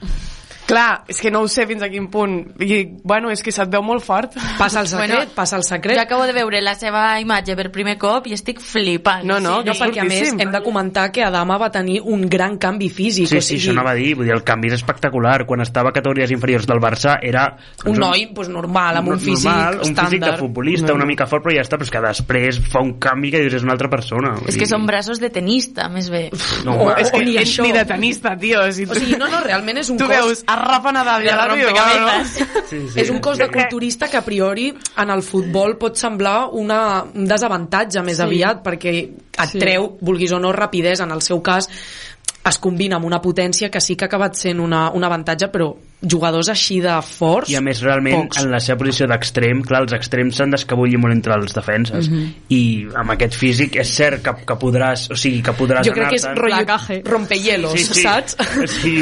Clar, 0.66 1.05
és 1.12 1.19
que 1.20 1.31
no 1.31 1.43
ho 1.45 1.49
sé 1.49 1.66
fins 1.69 1.82
a 1.85 1.91
quin 1.93 2.07
punt. 2.09 2.39
I, 2.65 2.78
bueno, 3.05 3.28
és 3.31 3.43
que 3.45 3.53
se't 3.53 3.69
veu 3.73 3.82
molt 3.85 4.05
fort. 4.05 4.32
Passa 4.59 4.81
el 4.81 4.89
secret, 4.89 5.11
bueno, 5.12 5.32
passa 5.36 5.59
el 5.59 5.65
secret. 5.66 5.97
Jo 5.99 6.03
acabo 6.03 6.24
de 6.24 6.32
veure 6.32 6.62
la 6.65 6.73
seva 6.78 7.03
imatge 7.20 7.53
per 7.59 7.66
primer 7.74 7.99
cop 8.01 8.27
i 8.31 8.32
estic 8.36 8.62
flipant. 8.65 9.27
No, 9.28 9.36
no, 9.45 9.59
Sí, 9.61 9.69
no, 9.69 9.74
perquè 9.77 10.01
a 10.01 10.07
més 10.09 10.32
hem 10.32 10.51
de 10.55 10.62
comentar 10.65 11.11
que 11.12 11.23
Adama 11.24 11.59
va 11.61 11.69
tenir 11.70 11.99
un 12.01 12.24
gran 12.31 12.57
canvi 12.59 12.89
físic. 12.89 13.28
Sí, 13.28 13.36
o 13.36 13.43
sí, 13.43 13.59
sigui, 13.59 13.61
això 13.66 13.74
anava 13.77 13.93
a 13.93 13.99
dir, 13.99 14.15
vull 14.16 14.24
dir, 14.28 14.32
el 14.35 14.43
canvi 14.45 14.70
és 14.73 14.78
espectacular. 14.78 15.45
Quan 15.47 15.61
estava 15.61 15.91
a 15.93 15.97
categories 15.97 16.32
inferiors 16.32 16.66
del 16.66 16.81
Barça 16.81 17.19
era... 17.23 17.45
un 17.85 17.99
noi 18.01 18.27
pues, 18.35 18.49
normal, 18.49 19.03
amb 19.03 19.12
un 19.12 19.20
físic 19.20 19.51
normal, 19.51 19.74
un 19.82 19.91
estàndard. 19.91 20.09
físic 20.15 20.24
de 20.24 20.32
futbolista, 20.39 20.95
una 20.97 21.05
mica 21.05 21.27
fort, 21.28 21.45
però 21.45 21.55
ja 21.59 21.66
està, 21.66 21.77
però 21.77 21.85
és 21.85 21.93
que 21.93 22.01
després 22.09 22.61
fa 22.73 22.81
un 22.81 22.95
canvi 22.99 23.31
que 23.35 23.45
dius 23.45 23.59
és 23.61 23.62
una 23.69 23.77
altra 23.77 23.91
persona. 23.93 24.32
vull 24.39 24.49
És 24.49 24.57
que 24.57 24.65
dir, 24.65 24.70
són 24.73 24.86
braços 24.89 25.20
de 25.20 25.28
tenista, 25.31 25.91
més 25.93 26.09
bé. 26.11 26.31
No, 26.65 26.78
O, 26.81 26.89
va, 26.89 26.97
és 27.05 27.11
que 27.12 27.20
ni 27.20 27.35
ni, 27.35 27.39
això. 27.43 27.62
ni 27.69 27.73
de 27.77 27.85
tenista, 27.85 28.35
tio. 28.41 28.65
Si 28.73 28.89
O 28.89 28.95
sigui, 28.97 29.19
no, 29.20 29.28
no, 29.28 29.41
realment 29.45 29.78
és 29.85 29.91
un 29.93 29.99
tu 30.01 30.09
cos... 30.09 30.15
veus 30.16 30.45
a 30.55 30.60
Rafa 30.62 30.93
Nadal 30.94 31.24
i 31.24 31.28
a 31.28 31.36
la 31.36 31.47
Rio, 31.51 31.66
rompecabezas. 31.68 32.48
Sí, 32.70 32.81
És 32.97 33.10
un 33.10 33.18
cos 33.20 33.39
de 33.39 33.48
culturista 33.51 34.09
que 34.09 34.16
a 34.16 34.24
priori 34.24 34.70
en 34.97 35.10
el 35.10 35.22
futbol 35.22 35.76
pot 35.78 35.97
semblar 36.01 36.48
una, 36.52 37.02
un 37.14 37.26
desavantatge 37.28 38.02
més 38.06 38.16
Sí. 38.18 38.22
aviat 38.22 38.62
perquè 38.64 38.94
et 39.05 39.51
Sí. 39.51 39.59
treu, 39.59 39.97
vulguis 40.01 40.32
o 40.32 40.39
no, 40.39 40.52
rapidesa. 40.52 41.05
En 41.05 41.10
el 41.10 41.22
seu 41.22 41.43
cas 41.43 41.68
es 42.45 42.59
combina 42.61 42.97
amb 42.99 43.07
una 43.09 43.21
potència 43.25 43.71
que 43.73 43.81
sí 43.81 43.97
que 43.97 44.05
ha 44.05 44.11
acabat 44.11 44.37
sent 44.37 44.61
una, 44.61 44.91
un 44.93 45.05
avantatge, 45.05 45.49
però 45.49 45.71
jugadors 46.05 46.51
així 46.53 46.83
de 46.85 46.93
forts... 47.01 47.49
I 47.49 47.57
a 47.57 47.62
més, 47.65 47.79
realment, 47.81 48.27
pocs. 48.27 48.43
en 48.45 48.51
la 48.53 48.59
seva 48.61 48.77
posició 48.83 49.07
d'extrem, 49.09 49.62
clar, 49.65 49.81
els 49.87 49.95
extrems 49.97 50.37
s'han 50.37 50.53
d'escabullir 50.53 50.99
molt 51.01 51.15
entre 51.16 51.33
els 51.39 51.55
defenses. 51.57 52.11
Mhm. 52.11 52.27
I 52.53 52.61
amb 53.01 53.15
aquest 53.15 53.39
físic 53.41 53.79
és 53.81 53.89
cert 53.97 54.21
que, 54.27 54.35
que 54.45 54.57
podràs, 54.61 55.07
o 55.11 55.16
sigui, 55.16 55.41
que 55.47 55.55
podràs 55.57 55.89
Jo 55.89 55.95
crec 55.97 56.12
que 56.12 56.21
és 56.21 56.27
rotllo 56.37 57.01
rompehielos, 57.09 57.73
Sí, 57.81 57.87
sí. 57.95 58.03
saps? 58.05 58.37
Sí, 58.69 58.95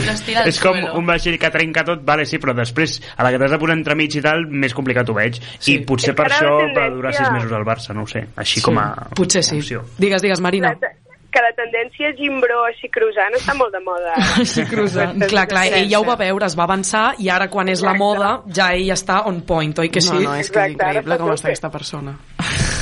és 0.44 0.60
com 0.62 0.78
suelo. 0.78 0.94
un 1.00 1.06
vaixell 1.10 1.38
que 1.42 1.50
trenca 1.50 1.82
tot, 1.84 2.04
vale, 2.06 2.24
sí, 2.30 2.38
però 2.38 2.54
després, 2.54 3.00
a 3.16 3.26
la 3.26 3.32
que 3.34 3.42
t'has 3.42 3.50
de 3.56 3.58
posar 3.58 3.76
entremig 3.76 4.14
i 4.14 4.22
tal, 4.22 4.46
més 4.46 4.72
complicat 4.74 5.10
ho 5.10 5.18
veig. 5.18 5.40
Sí. 5.58 5.80
I 5.80 5.84
potser 5.88 6.14
per 6.14 6.28
això 6.30 6.54
va 6.78 6.86
durar 6.94 7.12
sis 7.18 7.26
mesos 7.34 7.50
al 7.50 7.66
Barça, 7.66 7.90
no 7.96 8.06
ho 8.06 8.06
sé, 8.06 8.28
així 8.36 8.60
Sí, 8.60 8.66
com 8.70 8.78
a 8.78 8.92
Potser 9.16 9.42
sí. 9.42 9.58
opció. 9.58 9.82
Digues, 9.98 10.22
digues, 10.22 10.40
Marina. 10.40 10.76
La- 10.80 11.01
que 11.32 11.42
la 11.44 11.52
tendència 11.56 12.12
gimbró 12.18 12.62
així 12.68 12.90
cruzant 12.92 13.36
està 13.38 13.54
molt 13.58 13.74
de 13.74 13.80
moda 13.84 14.14
Així 14.42 14.66
cruzant. 14.68 15.22
clar, 15.30 15.46
clar, 15.50 15.66
ell 15.78 15.88
ja 15.90 16.00
ho 16.02 16.06
va 16.08 16.16
veure, 16.20 16.48
es 16.48 16.56
va 16.58 16.66
avançar 16.68 17.04
i 17.22 17.30
ara 17.32 17.48
quan 17.52 17.70
és 17.72 17.82
la 17.84 17.94
moda 17.98 18.34
ja 18.52 18.72
ell 18.76 18.92
està 18.94 19.22
on 19.30 19.42
point, 19.48 19.74
oi 19.82 19.90
que 19.92 20.02
sí? 20.04 20.14
No, 20.14 20.32
no, 20.32 20.36
és 20.38 20.50
que 20.50 20.60
és 20.60 20.74
Exacte, 20.74 20.76
increïble 20.76 21.18
com 21.22 21.32
està 21.34 21.50
aquesta 21.50 21.72
persona. 21.72 22.16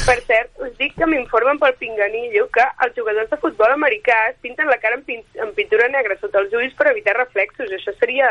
Per 0.01 0.16
cert, 0.27 0.51
us 0.64 0.72
dic 0.81 0.94
que 0.97 1.06
m'informen 1.06 1.60
pel 1.60 1.77
pinganillo 1.78 2.47
que 2.55 2.64
els 2.86 2.97
jugadors 2.97 3.31
de 3.31 3.39
futbol 3.43 3.74
americà 3.74 4.16
es 4.31 4.39
pinten 4.43 4.70
la 4.70 4.78
cara 4.82 4.98
amb 4.98 5.55
pintura 5.59 5.89
negra 5.93 6.16
sota 6.20 6.40
els 6.43 6.55
ulls 6.56 6.74
per 6.78 6.90
evitar 6.90 7.14
reflexos. 7.18 7.70
Això 7.77 7.94
seria 8.01 8.31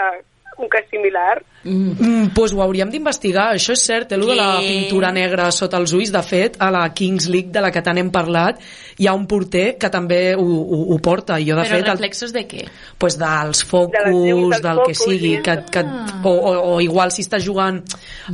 un 0.60 0.68
cas 0.69 0.86
similar. 0.91 1.40
Mm, 1.64 2.30
pues 2.36 2.53
ho 2.56 2.61
hauríem 2.64 2.90
d'investigar, 2.91 3.49
això 3.56 3.73
és 3.76 3.81
cert, 3.84 4.11
eh, 4.14 4.18
lo 4.18 4.27
de 4.30 4.36
la 4.38 4.60
pintura 4.64 5.10
negra 5.11 5.49
sota 5.52 5.77
els 5.77 5.91
ulls, 5.94 6.11
de 6.11 6.22
fet, 6.23 6.56
a 6.60 6.69
la 6.72 6.86
Kings 6.95 7.27
League 7.27 7.52
de 7.52 7.60
la 7.61 7.72
que 7.72 7.81
tant 7.84 7.98
hem 7.99 8.10
parlat, 8.11 8.61
hi 8.98 9.07
ha 9.07 9.14
un 9.15 9.26
porter 9.27 9.77
que 9.80 9.90
també 9.91 10.36
ho, 10.36 10.44
ho, 10.45 10.80
ho 10.94 10.98
porta, 11.03 11.40
i 11.40 11.49
jo 11.49 11.57
de 11.57 11.64
Però 11.68 11.76
fet... 11.76 11.84
el- 11.86 11.91
reflexos 11.98 12.31
de 12.36 12.45
què? 12.48 12.64
pues 12.98 13.18
dels 13.19 13.60
De 13.64 13.68
focus, 13.68 13.99
les 14.06 14.15
llums 14.15 14.56
dels 14.56 14.64
del 14.64 14.81
que 14.86 14.94
focus, 14.95 15.03
sigui, 15.11 15.36
sí. 15.36 15.41
que, 15.44 15.57
que, 15.72 15.84
o, 16.23 16.31
o, 16.31 16.56
o 16.76 16.81
igual 16.81 17.11
si 17.11 17.22
estàs 17.27 17.44
jugant 17.44 17.81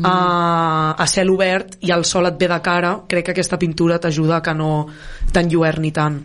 a, 0.03 0.95
a 0.97 1.07
cel 1.07 1.29
obert 1.33 1.77
i 1.81 1.91
el 1.91 2.05
sol 2.05 2.29
et 2.29 2.37
ve 2.39 2.47
de 2.51 2.61
cara, 2.61 2.95
crec 3.09 3.25
que 3.25 3.35
aquesta 3.37 3.57
pintura 3.61 3.99
t'ajuda 3.99 4.37
a 4.37 4.41
que 4.45 4.53
no 4.53 4.71
t'enlluerni 5.33 5.91
tant. 5.91 6.21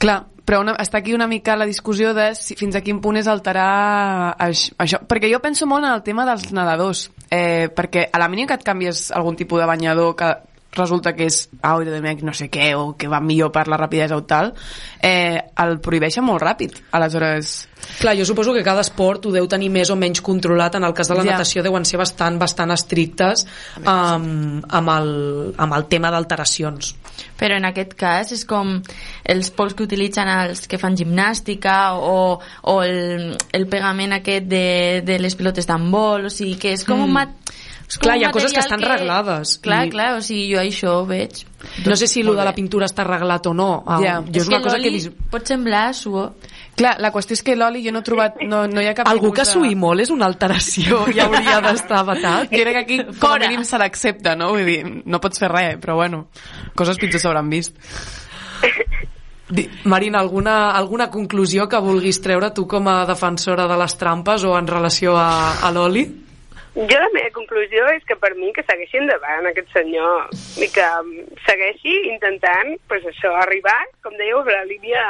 Clar, 0.00 0.29
però 0.50 0.64
una, 0.64 0.72
està 0.82 0.98
aquí 0.98 1.12
una 1.14 1.28
mica 1.30 1.54
la 1.54 1.66
discussió 1.68 2.10
de 2.10 2.32
si, 2.34 2.56
fins 2.58 2.74
a 2.74 2.80
quin 2.82 2.98
punt 2.98 3.20
és 3.20 3.28
alterar 3.30 4.34
això. 4.42 4.98
Perquè 5.06 5.30
jo 5.30 5.38
penso 5.38 5.68
molt 5.70 5.86
en 5.86 5.92
el 5.92 6.02
tema 6.02 6.24
dels 6.26 6.48
nedadors, 6.50 7.04
eh, 7.30 7.68
perquè 7.70 8.08
a 8.10 8.18
la 8.18 8.26
mínim 8.32 8.48
que 8.50 8.56
et 8.58 8.66
canvies 8.66 9.12
algun 9.14 9.38
tipus 9.38 9.62
de 9.62 9.68
banyador 9.70 10.16
que 10.18 10.32
resulta 10.72 11.14
que 11.16 11.26
és 11.26 11.48
aerodinàmic 11.62 12.22
no 12.22 12.32
sé 12.32 12.46
què, 12.50 12.74
o 12.78 12.92
que 12.96 13.08
va 13.10 13.18
millor 13.20 13.50
per 13.52 13.66
la 13.68 13.76
rapidesa 13.76 14.16
o 14.16 14.22
tal, 14.22 14.52
eh, 15.02 15.40
el 15.58 15.80
prohibeixen 15.80 16.24
molt 16.24 16.42
ràpid. 16.42 16.76
Aleshores, 16.92 17.66
Clar, 17.98 18.12
jo 18.16 18.26
suposo 18.28 18.52
que 18.52 18.62
cada 18.62 18.82
esport 18.84 19.24
ho 19.26 19.30
deu 19.32 19.46
tenir 19.48 19.70
més 19.72 19.88
o 19.90 19.96
menys 19.96 20.20
controlat. 20.20 20.74
En 20.76 20.84
el 20.84 20.92
cas 20.94 21.08
de 21.08 21.14
la 21.16 21.24
Ja. 21.24 21.30
natació 21.32 21.62
deuen 21.62 21.84
ser 21.88 21.96
bastant, 21.98 22.38
bastant 22.38 22.70
estrictes 22.70 23.46
amb, 23.84 24.64
amb, 24.68 24.88
el, 24.90 25.54
amb 25.56 25.74
el 25.74 25.86
tema 25.88 26.10
d'alteracions. 26.10 26.94
Però 27.40 27.56
en 27.56 27.64
aquest 27.64 27.94
cas 27.94 28.32
és 28.32 28.44
com 28.44 28.82
els 29.24 29.50
pols 29.56 29.74
que 29.74 29.82
utilitzen 29.84 30.28
els 30.28 30.66
que 30.68 30.78
fan 30.78 30.96
gimnàstica 30.96 31.94
o, 31.96 32.38
o 32.62 32.82
el, 32.82 33.34
el 33.52 33.66
pegament 33.66 34.12
aquest 34.12 34.46
de, 34.46 35.02
de 35.04 35.18
les 35.18 35.34
pilotes 35.34 35.66
d'handbol, 35.66 36.26
o 36.26 36.30
sigui 36.30 36.56
que 36.60 36.72
és 36.76 36.84
com 36.84 36.98
Mm. 37.00 37.04
un 37.08 37.12
mat... 37.16 37.28
és 37.90 37.96
com 37.98 38.04
Clar, 38.06 38.14
un 38.16 38.22
hi 38.22 38.24
ha 38.24 38.30
coses 38.30 38.52
que 38.54 38.60
estan 38.62 38.82
reglades. 38.86 39.56
Clar, 39.64 39.80
I- 39.88 39.90
clar, 39.90 40.12
o 40.14 40.20
sigui, 40.22 40.44
jo 40.54 40.60
això 40.62 40.92
ho 41.00 41.06
veig. 41.08 41.40
No 41.84 41.96
sé 41.98 42.06
si 42.06 42.22
lo 42.22 42.32
de 42.38 42.44
la 42.46 42.52
pintura 42.54 42.86
està 42.86 43.02
arreglat 43.02 43.48
o 43.50 43.52
no. 43.52 43.82
Ah, 43.86 43.98
Ja. 44.00 44.20
Jo 44.22 44.40
és, 44.44 44.46
una 44.48 44.60
cosa 44.62 44.76
que 44.78 44.84
l'oli 44.84 44.94
vist... 44.94 45.10
pot 45.30 45.44
semblar 45.50 45.90
suor. 45.94 46.30
clar, 46.76 46.94
la 47.02 47.10
qüestió 47.12 47.34
és 47.34 47.42
que 47.42 47.56
l'oli 47.56 47.82
jo 47.84 47.90
no 47.92 47.98
he 47.98 48.06
trobat, 48.06 48.38
no, 48.46 48.62
no 48.70 48.80
hi 48.80 48.86
ha 48.86 48.94
cap 48.94 49.08
Algú 49.10 49.32
que 49.34 49.42
de- 49.42 49.50
suï 49.50 49.74
molt 49.76 50.00
és 50.00 50.08
una 50.14 50.24
alteració 50.30 51.02
i 51.14 51.18
hauria 51.20 51.58
d'estar 51.60 52.04
vetat. 52.06 52.48
Jo 52.54 52.62
crec 52.62 52.72
que 52.78 52.84
aquí 52.84 53.18
com 53.18 53.32
a 53.34 53.38
mínim 53.42 53.64
se 53.64 53.76
l'accepta, 53.82 54.36
no? 54.36 54.52
Vull 54.54 54.64
dir, 54.64 54.78
no 55.04 55.20
pots 55.20 55.38
fer 55.42 55.50
res, 55.50 55.76
però 55.82 55.96
bueno, 55.98 56.28
coses 56.78 56.96
pitjors 56.96 57.26
s'hauran 57.26 57.50
vist. 57.50 57.74
Marina, 59.84 60.20
alguna, 60.20 60.70
alguna 60.70 61.10
conclusió 61.10 61.66
que 61.68 61.78
vulguis 61.82 62.20
treure 62.22 62.52
tu 62.54 62.68
com 62.70 62.86
a 62.86 63.00
defensora 63.04 63.66
de 63.66 63.76
les 63.76 63.96
trampes 63.98 64.44
o 64.46 64.54
en 64.56 64.68
relació 64.70 65.16
a, 65.18 65.58
a 65.66 65.70
l'oli? 65.74 66.04
Jo 66.74 66.96
la 67.02 67.08
meva 67.12 67.30
conclusió 67.34 67.82
és 67.96 68.04
que 68.06 68.14
per 68.14 68.30
mi 68.38 68.52
que 68.54 68.62
segueixi 68.62 69.00
endavant 69.00 69.46
aquest 69.50 69.66
senyor 69.74 70.28
i 70.62 70.68
que 70.70 70.84
segueixi 71.42 71.94
intentant 72.12 72.70
pues 72.86 73.02
això, 73.10 73.32
arribar, 73.42 73.74
com 74.04 74.14
dèieu, 74.14 74.38
a 74.38 74.44
la 74.46 74.62
línia, 74.68 75.02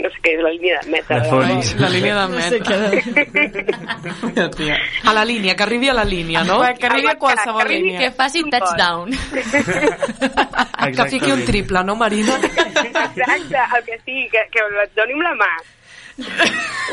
no 0.00 0.08
sé 0.14 0.22
què 0.24 0.32
és 0.38 0.40
la 0.46 0.52
línia 0.54 0.78
de 0.80 0.90
meta. 0.94 1.18
De 1.20 1.28
folis. 1.28 1.74
La 1.82 1.90
línia 1.92 2.14
de 2.16 2.24
No 2.32 2.40
sé 2.40 2.58
meta. 2.58 4.48
Tia. 4.56 4.78
A 5.04 5.12
la 5.12 5.24
línia, 5.28 5.54
que 5.54 5.62
arribi 5.62 5.88
a 5.92 5.94
la 5.94 6.04
línia, 6.08 6.42
no? 6.44 6.60
Que 6.78 6.86
arribi 6.88 7.08
a 7.12 7.18
qualsevol 7.20 7.60
Que 7.62 7.68
arribi- 7.68 7.82
línia. 7.92 7.98
Que 8.00 8.10
faci 8.10 8.42
touchdown. 8.48 9.10
Que 10.94 11.04
fiqui 11.08 11.32
un 11.32 11.44
triple, 11.44 11.82
no, 11.84 11.96
Marina? 11.96 12.34
Exacte, 12.36 13.56
el 13.76 13.84
que 13.84 13.98
sí, 14.04 14.28
que, 14.30 14.40
que 14.52 14.60
et 14.82 14.94
doni 14.96 15.12
amb 15.16 15.22
la 15.24 15.34
mà. 15.40 15.52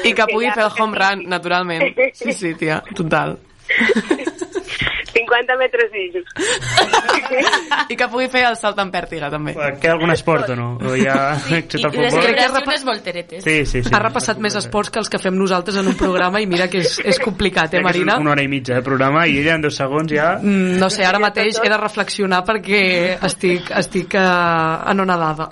I 0.07 0.13
que 0.15 0.25
pugui 0.31 0.49
fer 0.55 0.63
el 0.63 0.71
home 0.79 0.97
run, 0.97 1.23
naturalment. 1.29 1.83
Sí, 2.13 2.33
sí, 2.33 2.53
tia, 2.55 2.81
total. 2.95 3.37
50 5.11 5.55
metres 5.59 5.91
d'ells. 5.91 6.27
I 7.91 7.95
que 7.99 8.07
pugui 8.11 8.27
fer 8.31 8.43
el 8.47 8.55
salt 8.59 8.79
en 8.81 8.91
pèrtiga, 8.93 9.29
també. 9.31 9.53
Queda 9.81 9.93
algun 9.95 10.11
esport 10.13 10.49
o 10.53 10.55
no? 10.55 10.67
O 10.79 10.95
ja, 10.99 11.17
el 11.49 11.57
I 11.57 11.61
les 11.61 11.71
futbol? 11.71 12.07
celebracions 12.15 12.67
unes 12.67 12.85
volteretes. 12.87 13.43
Sí, 13.43 13.57
sí, 13.65 13.83
sí. 13.83 13.91
Ha 13.93 13.99
repassat 14.03 14.39
més 14.43 14.55
esports 14.59 14.91
que 14.91 15.01
els 15.03 15.11
que 15.11 15.19
fem 15.21 15.35
nosaltres 15.37 15.77
en 15.81 15.87
un 15.91 15.97
programa 15.99 16.41
i 16.43 16.47
mira 16.49 16.69
que 16.71 16.83
és, 16.85 16.97
és 17.03 17.19
complicat, 17.23 17.73
eh, 17.73 17.77
Ja 17.77 17.81
que 17.81 17.83
és 17.83 17.89
Marina? 17.89 18.17
Una 18.23 18.31
hora 18.35 18.45
i 18.45 18.49
mitja 18.51 18.75
de 18.79 18.85
programa 18.87 19.25
i 19.27 19.39
ella 19.41 19.55
en 19.59 19.65
dos 19.67 19.75
segons 19.79 20.11
ja... 20.11 20.33
Mm, 20.41 20.79
No 20.81 20.89
sé, 20.89 21.05
ara 21.05 21.19
mateix 21.21 21.59
he 21.61 21.69
de 21.69 21.77
reflexionar 21.79 22.43
perquè 22.47 22.83
estic, 23.27 23.71
estic 23.77 24.15
uh, 24.15 24.89
anonadada. 24.91 25.49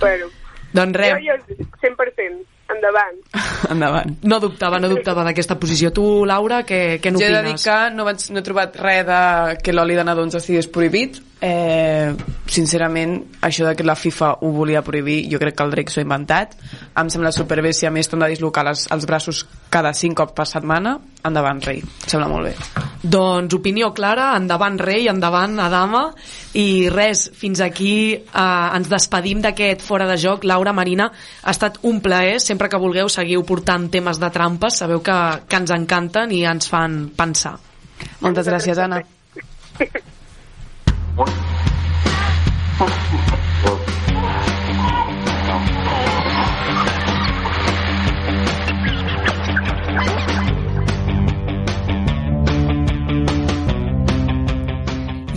Bueno, 0.00 0.28
Doncs 0.72 0.96
res, 0.96 1.16
jo, 1.24 1.34
jo 1.48 1.66
100%, 1.82 2.42
endavant. 2.72 3.20
endavant. 3.72 4.18
No 4.28 4.40
dubtava, 4.42 4.80
no 4.82 4.90
dubtava 4.92 5.24
d'aquesta 5.28 5.58
posició. 5.60 5.92
Tu, 5.94 6.04
Laura, 6.28 6.62
què, 6.68 6.98
què 7.02 7.12
Jo 7.14 7.24
he 7.24 7.32
de 7.32 7.42
dir 7.42 7.54
n'opines? 7.54 7.64
que 7.64 7.78
no, 7.96 8.06
vaig, 8.08 8.26
no 8.34 8.42
he 8.42 8.46
trobat 8.46 8.76
res 8.82 9.06
de 9.08 9.22
que 9.64 9.74
l'oli 9.74 9.98
de 9.98 10.04
nadons 10.06 10.38
estigués 10.38 10.70
prohibit. 10.72 11.22
Eh, 11.40 12.16
sincerament, 12.50 13.20
això 13.46 13.66
de 13.68 13.76
que 13.78 13.86
la 13.86 13.94
FIFA 13.94 14.32
ho 14.42 14.50
volia 14.50 14.82
prohibir, 14.82 15.20
jo 15.30 15.38
crec 15.38 15.54
que 15.54 15.62
el 15.62 15.70
Drake 15.70 15.92
s'ho 15.92 16.00
ha 16.00 16.06
inventat. 16.06 16.56
Em 16.98 17.10
sembla 17.12 17.30
superbé 17.34 17.72
si 17.72 17.86
a 17.86 17.92
més 17.94 18.10
t'han 18.10 18.24
de 18.24 18.32
dislocar 18.32 18.64
les, 18.66 18.88
els 18.90 19.06
braços 19.06 19.44
cada 19.70 19.92
5 19.94 20.18
cops 20.18 20.34
per 20.34 20.48
setmana. 20.50 20.96
Endavant, 21.28 21.62
rei. 21.62 21.78
Em 21.84 22.10
sembla 22.10 22.28
molt 22.32 22.50
bé. 22.50 22.54
Doncs 22.98 23.54
opinió 23.54 23.92
clara, 23.94 24.32
endavant 24.34 24.80
rei, 24.82 25.06
endavant 25.06 25.54
Adama 25.62 26.08
i 26.58 26.88
res, 26.90 27.28
fins 27.38 27.62
aquí 27.62 27.94
eh, 28.16 28.74
ens 28.74 28.90
despedim 28.90 29.44
d'aquest 29.44 29.84
fora 29.86 30.08
de 30.10 30.18
joc 30.18 30.42
Laura, 30.42 30.74
Marina, 30.74 31.06
ha 31.44 31.54
estat 31.54 31.78
un 31.86 32.02
plaer 32.02 32.40
sempre 32.42 32.66
que 32.68 32.82
vulgueu 32.82 33.06
seguiu 33.12 33.46
portant 33.46 33.86
temes 33.94 34.18
de 34.18 34.32
trampes 34.34 34.82
sabeu 34.82 35.04
que, 35.04 35.18
que 35.46 35.62
ens 35.62 35.76
encanten 35.78 36.34
i 36.34 36.42
ens 36.48 36.66
fan 36.72 37.04
pensar 37.14 37.54
Moltes 38.22 38.46
gràcies, 38.50 38.78
Anna. 38.78 39.02
What? 41.18 41.28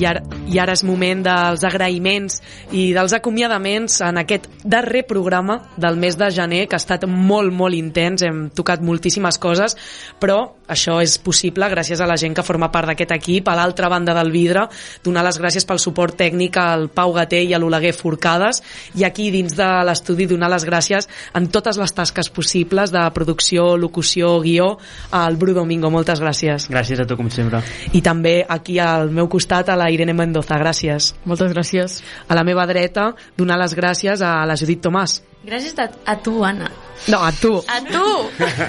I 0.02 0.08
ara, 0.10 0.24
I 0.50 0.58
ara 0.62 0.74
és 0.74 0.82
moment 0.88 1.22
dels 1.26 1.64
agraïments 1.68 2.40
i 2.74 2.90
dels 2.96 3.14
acomiadaments 3.14 4.00
en 4.08 4.18
aquest 4.22 4.48
darrer 4.64 5.04
programa 5.08 5.60
del 5.78 6.00
mes 6.02 6.18
de 6.18 6.32
gener, 6.34 6.64
que 6.68 6.78
ha 6.78 6.82
estat 6.82 7.06
molt, 7.06 7.54
molt 7.54 7.78
intens, 7.78 8.24
hem 8.26 8.48
tocat 8.56 8.82
moltíssimes 8.82 9.38
coses, 9.42 9.78
però 10.20 10.42
això 10.72 10.98
és 11.04 11.18
possible 11.22 11.68
gràcies 11.70 12.00
a 12.02 12.08
la 12.08 12.16
gent 12.18 12.34
que 12.34 12.46
forma 12.48 12.72
part 12.72 12.90
d'aquest 12.90 13.12
equip. 13.14 13.50
A 13.52 13.56
l'altra 13.60 13.90
banda 13.92 14.16
del 14.18 14.32
vidre, 14.34 14.66
donar 15.04 15.26
les 15.28 15.38
gràcies 15.42 15.68
pel 15.68 15.82
suport 15.84 16.16
tècnic 16.18 16.58
al 16.58 16.88
Pau 16.96 17.14
Gaté 17.14 17.44
i 17.44 17.54
a 17.54 17.60
l'Oleguer 17.60 17.94
Forcades, 17.94 18.62
i 18.98 19.06
aquí 19.06 19.30
dins 19.34 19.54
de 19.58 19.70
l'estudi 19.86 20.26
donar 20.32 20.50
les 20.54 20.66
gràcies 20.66 21.10
en 21.38 21.50
totes 21.52 21.78
les 21.78 21.94
tasques 21.94 22.32
possibles 22.34 22.94
de 22.94 23.04
producció, 23.14 23.76
locució, 23.78 24.34
guió, 24.42 24.72
al 25.12 25.38
Bru 25.38 25.54
Domingo. 25.54 25.92
Moltes 25.92 26.24
gràcies. 26.24 26.70
Gràcies 26.72 27.04
a 27.04 27.06
tu, 27.06 27.20
com 27.20 27.30
sempre. 27.30 27.62
I 27.94 28.02
també 28.02 28.40
aquí 28.48 28.80
al 28.80 29.12
meu 29.12 29.28
costat 29.30 29.70
a 29.70 29.78
la 29.78 29.91
Irene 29.92 30.16
Mendoza, 30.18 30.58
gràcies. 30.62 31.12
Moltes 31.26 31.54
gràcies. 31.54 32.00
A 32.28 32.38
la 32.38 32.46
meva 32.48 32.66
dreta, 32.70 33.12
donar 33.38 33.60
les 33.62 33.76
gràcies 33.78 34.24
a 34.26 34.34
la 34.48 34.58
Judit 34.60 34.82
Tomàs. 34.84 35.20
Gràcies 35.46 35.78
a, 35.82 35.90
a 36.06 36.16
tu, 36.22 36.40
Anna. 36.46 36.70
No, 37.10 37.22
a 37.26 37.32
tu. 37.34 37.56
A 37.66 37.80
tu! 37.88 38.06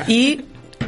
I 0.08 0.22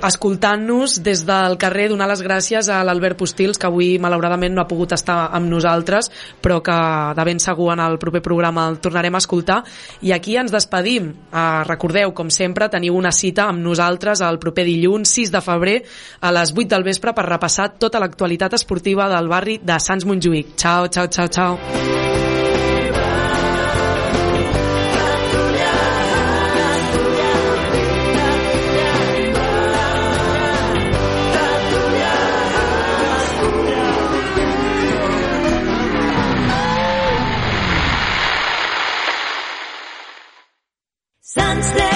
escoltant-nos 0.03 0.99
des 1.05 1.25
del 1.27 1.57
carrer, 1.61 1.89
donar 1.93 2.09
les 2.11 2.23
gràcies 2.25 2.69
a 2.69 2.83
l'Albert 2.87 3.19
Postils, 3.21 3.59
que 3.61 3.69
avui 3.69 3.95
malauradament 4.03 4.55
no 4.55 4.63
ha 4.63 4.69
pogut 4.71 4.95
estar 4.97 5.31
amb 5.37 5.51
nosaltres, 5.51 6.11
però 6.43 6.61
que 6.65 6.77
de 7.17 7.27
ben 7.29 7.41
segur 7.43 7.71
en 7.73 7.83
el 7.85 7.99
proper 8.03 8.23
programa 8.23 8.67
el 8.69 8.81
tornarem 8.83 9.15
a 9.15 9.23
escoltar. 9.23 9.63
I 10.03 10.15
aquí 10.17 10.37
ens 10.41 10.53
despedim. 10.55 11.13
Uh, 11.31 11.65
recordeu, 11.69 12.15
com 12.15 12.31
sempre, 12.31 12.69
teniu 12.73 12.97
una 12.97 13.13
cita 13.13 13.49
amb 13.49 13.63
nosaltres 13.65 14.25
el 14.25 14.41
proper 14.43 14.67
dilluns 14.69 15.15
6 15.19 15.35
de 15.35 15.45
febrer 15.45 15.77
a 16.21 16.33
les 16.35 16.55
8 16.55 16.71
del 16.75 16.87
vespre 16.87 17.15
per 17.15 17.29
repassar 17.29 17.73
tota 17.79 18.03
l'actualitat 18.03 18.59
esportiva 18.59 19.09
del 19.13 19.29
barri 19.29 19.61
de 19.63 19.79
Sants 19.81 20.07
Montjuïc. 20.09 20.57
Ciao, 20.57 20.89
ciao, 20.89 21.07
ciao, 21.09 21.29
ciao. 21.29 22.04
Sants 41.35 41.73
de 41.75 41.81
Ràdio. 41.81 41.94